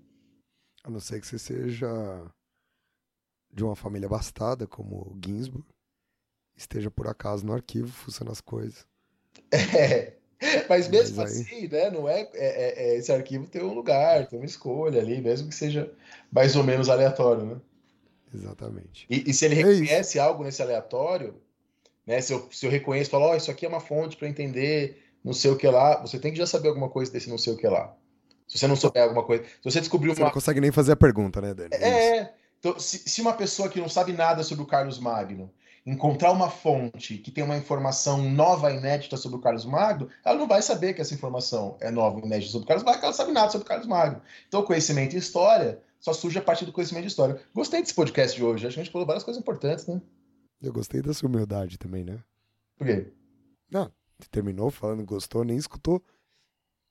A 0.84 0.90
não 0.90 1.00
ser 1.00 1.20
que 1.20 1.26
você 1.26 1.38
seja 1.38 1.88
de 3.52 3.64
uma 3.64 3.74
família 3.74 4.06
abastada, 4.06 4.66
como 4.66 5.18
Ginsburg, 5.24 5.66
esteja 6.56 6.90
por 6.90 7.08
acaso 7.08 7.44
no 7.44 7.52
arquivo 7.52 7.88
fuçando 7.88 8.30
as 8.30 8.40
coisas. 8.40 8.86
É, 9.52 10.17
mas 10.68 10.88
mesmo 10.88 11.16
mas 11.16 11.34
aí... 11.34 11.42
assim, 11.42 11.68
né, 11.68 11.90
não 11.90 12.08
é, 12.08 12.20
é, 12.20 12.28
é, 12.34 12.74
é, 12.76 12.96
esse 12.96 13.12
arquivo 13.12 13.46
tem 13.46 13.62
um 13.62 13.74
lugar, 13.74 14.26
tem 14.26 14.38
uma 14.38 14.46
escolha 14.46 15.00
ali, 15.00 15.20
mesmo 15.20 15.48
que 15.48 15.54
seja 15.54 15.90
mais 16.30 16.56
ou 16.56 16.64
menos 16.64 16.88
aleatório, 16.88 17.44
né? 17.44 17.56
Exatamente. 18.34 19.06
E, 19.08 19.30
e 19.30 19.34
se 19.34 19.44
ele 19.44 19.60
é 19.60 19.64
reconhece 19.64 20.18
algo 20.18 20.44
nesse 20.44 20.62
aleatório, 20.62 21.34
né? 22.06 22.20
Se, 22.20 22.32
eu, 22.32 22.48
se 22.50 22.66
eu 22.66 22.70
reconheço, 22.70 23.10
falo, 23.10 23.30
oh, 23.30 23.36
isso 23.36 23.50
aqui 23.50 23.66
é 23.66 23.68
uma 23.68 23.80
fonte 23.80 24.16
para 24.16 24.28
entender 24.28 25.02
não 25.24 25.32
sei 25.32 25.50
o 25.50 25.56
que 25.56 25.66
lá, 25.66 26.00
você 26.00 26.18
tem 26.18 26.32
que 26.32 26.38
já 26.38 26.46
saber 26.46 26.68
alguma 26.68 26.88
coisa 26.88 27.10
desse 27.10 27.28
não 27.28 27.38
sei 27.38 27.52
o 27.52 27.56
que 27.56 27.66
lá. 27.66 27.94
Se 28.46 28.58
você 28.58 28.66
não 28.66 28.76
souber 28.76 29.02
alguma 29.02 29.22
coisa, 29.22 29.44
se 29.44 29.64
você 29.64 29.78
descobriu 29.78 30.14
você 30.14 30.22
uma... 30.22 30.28
não 30.28 30.32
consegue 30.32 30.60
nem 30.60 30.72
fazer 30.72 30.92
a 30.92 30.96
pergunta, 30.96 31.40
né, 31.40 31.52
Dani? 31.52 31.74
É, 31.74 32.32
então, 32.58 32.78
se, 32.78 32.98
se, 32.98 33.20
uma 33.20 33.34
pessoa 33.34 33.68
que 33.68 33.78
não 33.78 33.88
sabe 33.88 34.12
nada 34.12 34.42
sobre 34.42 34.64
o 34.64 34.66
Carlos 34.66 34.98
Magno 34.98 35.50
encontrar 35.88 36.32
uma 36.32 36.50
fonte 36.50 37.16
que 37.16 37.30
tem 37.30 37.42
uma 37.42 37.56
informação 37.56 38.30
nova, 38.30 38.70
inédita 38.70 39.16
sobre 39.16 39.38
o 39.38 39.40
Carlos 39.40 39.64
Magno, 39.64 40.10
ela 40.22 40.36
não 40.36 40.46
vai 40.46 40.60
saber 40.60 40.92
que 40.92 41.00
essa 41.00 41.14
informação 41.14 41.78
é 41.80 41.90
nova, 41.90 42.20
inédita 42.20 42.52
sobre 42.52 42.66
o 42.66 42.68
Carlos 42.68 42.84
Magno, 42.84 43.04
ela 43.04 43.12
sabe 43.14 43.32
nada 43.32 43.50
sobre 43.50 43.64
o 43.64 43.68
Carlos 43.68 43.86
Magno. 43.86 44.20
Então, 44.46 44.62
conhecimento 44.62 45.14
e 45.14 45.18
história 45.18 45.80
só 45.98 46.12
surge 46.12 46.38
a 46.38 46.42
partir 46.42 46.66
do 46.66 46.72
conhecimento 46.72 47.04
de 47.04 47.08
história. 47.08 47.40
Gostei 47.54 47.80
desse 47.80 47.94
podcast 47.94 48.36
de 48.36 48.44
hoje, 48.44 48.66
acho 48.66 48.74
que 48.74 48.80
a 48.80 48.84
gente 48.84 48.92
falou 48.92 49.06
várias 49.06 49.24
coisas 49.24 49.40
importantes, 49.40 49.86
né? 49.86 50.00
Eu 50.60 50.74
gostei 50.74 51.00
da 51.00 51.14
sua 51.14 51.28
humildade 51.28 51.78
também, 51.78 52.04
né? 52.04 52.18
Por 52.76 52.86
quê? 52.86 53.10
Não, 53.70 53.90
você 54.18 54.28
terminou 54.30 54.70
falando 54.70 55.06
gostou, 55.06 55.42
nem 55.42 55.56
escutou. 55.56 56.02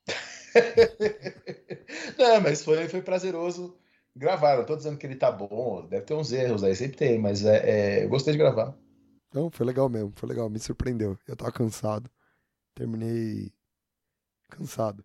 não, 2.18 2.40
mas 2.40 2.64
foi, 2.64 2.88
foi 2.88 3.00
prazeroso 3.00 3.78
gravar. 4.16 4.56
Não 4.56 4.64
tô 4.64 4.74
dizendo 4.74 4.98
que 4.98 5.06
ele 5.06 5.14
tá 5.14 5.30
bom, 5.30 5.86
deve 5.86 6.04
ter 6.04 6.14
uns 6.14 6.32
erros 6.32 6.64
aí, 6.64 6.74
sempre 6.74 6.96
tem, 6.96 7.16
mas 7.16 7.44
é, 7.44 7.58
é, 7.58 8.04
eu 8.04 8.08
gostei 8.08 8.32
de 8.32 8.38
gravar. 8.38 8.76
Não, 9.32 9.50
foi 9.50 9.66
legal 9.66 9.88
mesmo, 9.88 10.12
foi 10.16 10.28
legal, 10.28 10.48
me 10.48 10.58
surpreendeu. 10.58 11.18
Eu 11.26 11.36
tava 11.36 11.52
cansado. 11.52 12.10
Terminei 12.74 13.52
cansado. 14.48 15.04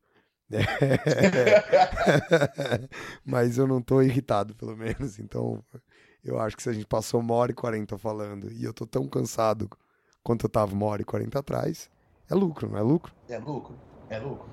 Mas 3.25 3.57
eu 3.57 3.67
não 3.67 3.81
tô 3.81 4.01
irritado, 4.01 4.55
pelo 4.55 4.77
menos. 4.77 5.19
Então, 5.19 5.63
eu 6.23 6.39
acho 6.39 6.55
que 6.55 6.63
se 6.63 6.69
a 6.69 6.73
gente 6.73 6.85
passou 6.85 7.19
uma 7.19 7.33
hora 7.33 7.51
e 7.51 7.55
quarenta 7.55 7.97
falando 7.97 8.51
e 8.51 8.63
eu 8.63 8.73
tô 8.73 8.85
tão 8.85 9.07
cansado 9.07 9.69
quanto 10.23 10.45
eu 10.45 10.49
tava 10.49 10.73
uma 10.73 10.85
hora 10.85 11.01
e 11.01 11.05
quarenta 11.05 11.39
atrás, 11.39 11.89
é 12.29 12.35
lucro, 12.35 12.69
não 12.69 12.77
é 12.77 12.81
lucro? 12.81 13.13
É 13.27 13.37
lucro, 13.37 13.77
é 14.09 14.19
lucro. 14.19 14.49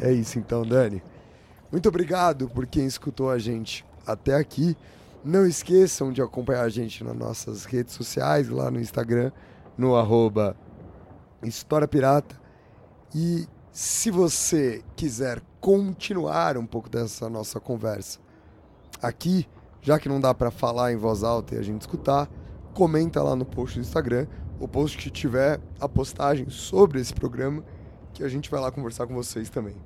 É 0.00 0.12
isso 0.12 0.38
então, 0.38 0.64
Dani. 0.64 1.02
Muito 1.70 1.88
obrigado 1.88 2.48
por 2.48 2.66
quem 2.66 2.86
escutou 2.86 3.30
a 3.30 3.38
gente 3.38 3.84
até 4.06 4.34
aqui. 4.34 4.76
Não 5.24 5.44
esqueçam 5.44 6.12
de 6.12 6.22
acompanhar 6.22 6.62
a 6.62 6.68
gente 6.68 7.02
nas 7.02 7.16
nossas 7.16 7.64
redes 7.64 7.94
sociais, 7.94 8.48
lá 8.48 8.70
no 8.70 8.80
Instagram, 8.80 9.32
no 9.76 9.96
arroba 9.96 10.56
História 11.42 11.88
Pirata. 11.88 12.40
E 13.14 13.46
se 13.72 14.10
você 14.10 14.82
quiser 14.96 15.42
continuar 15.60 16.56
um 16.56 16.64
pouco 16.64 16.88
dessa 16.88 17.28
nossa 17.28 17.58
conversa 17.58 18.20
aqui, 19.02 19.46
já 19.82 19.98
que 19.98 20.08
não 20.08 20.20
dá 20.20 20.32
para 20.32 20.50
falar 20.50 20.92
em 20.92 20.96
voz 20.96 21.22
alta 21.22 21.54
e 21.54 21.58
a 21.58 21.62
gente 21.62 21.82
escutar, 21.82 22.30
comenta 22.72 23.22
lá 23.22 23.34
no 23.34 23.44
post 23.44 23.78
do 23.78 23.82
Instagram, 23.82 24.26
o 24.60 24.68
post 24.68 24.96
que 24.96 25.10
tiver 25.10 25.60
a 25.80 25.88
postagem 25.88 26.48
sobre 26.50 27.00
esse 27.00 27.12
programa, 27.12 27.64
que 28.12 28.24
a 28.24 28.28
gente 28.28 28.50
vai 28.50 28.60
lá 28.60 28.70
conversar 28.70 29.06
com 29.06 29.14
vocês 29.14 29.50
também. 29.50 29.76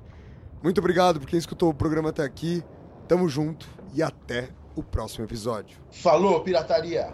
Muito 0.63 0.79
obrigado 0.79 1.19
por 1.19 1.27
quem 1.27 1.37
escutou 1.37 1.69
o 1.69 1.73
programa 1.73 2.09
até 2.09 2.23
aqui. 2.23 2.63
Tamo 3.05 3.27
junto 3.27 3.67
e 3.93 4.01
até 4.01 4.49
o 4.75 4.81
próximo 4.81 5.25
episódio. 5.25 5.77
Falou, 5.91 6.39
pirataria! 6.39 7.13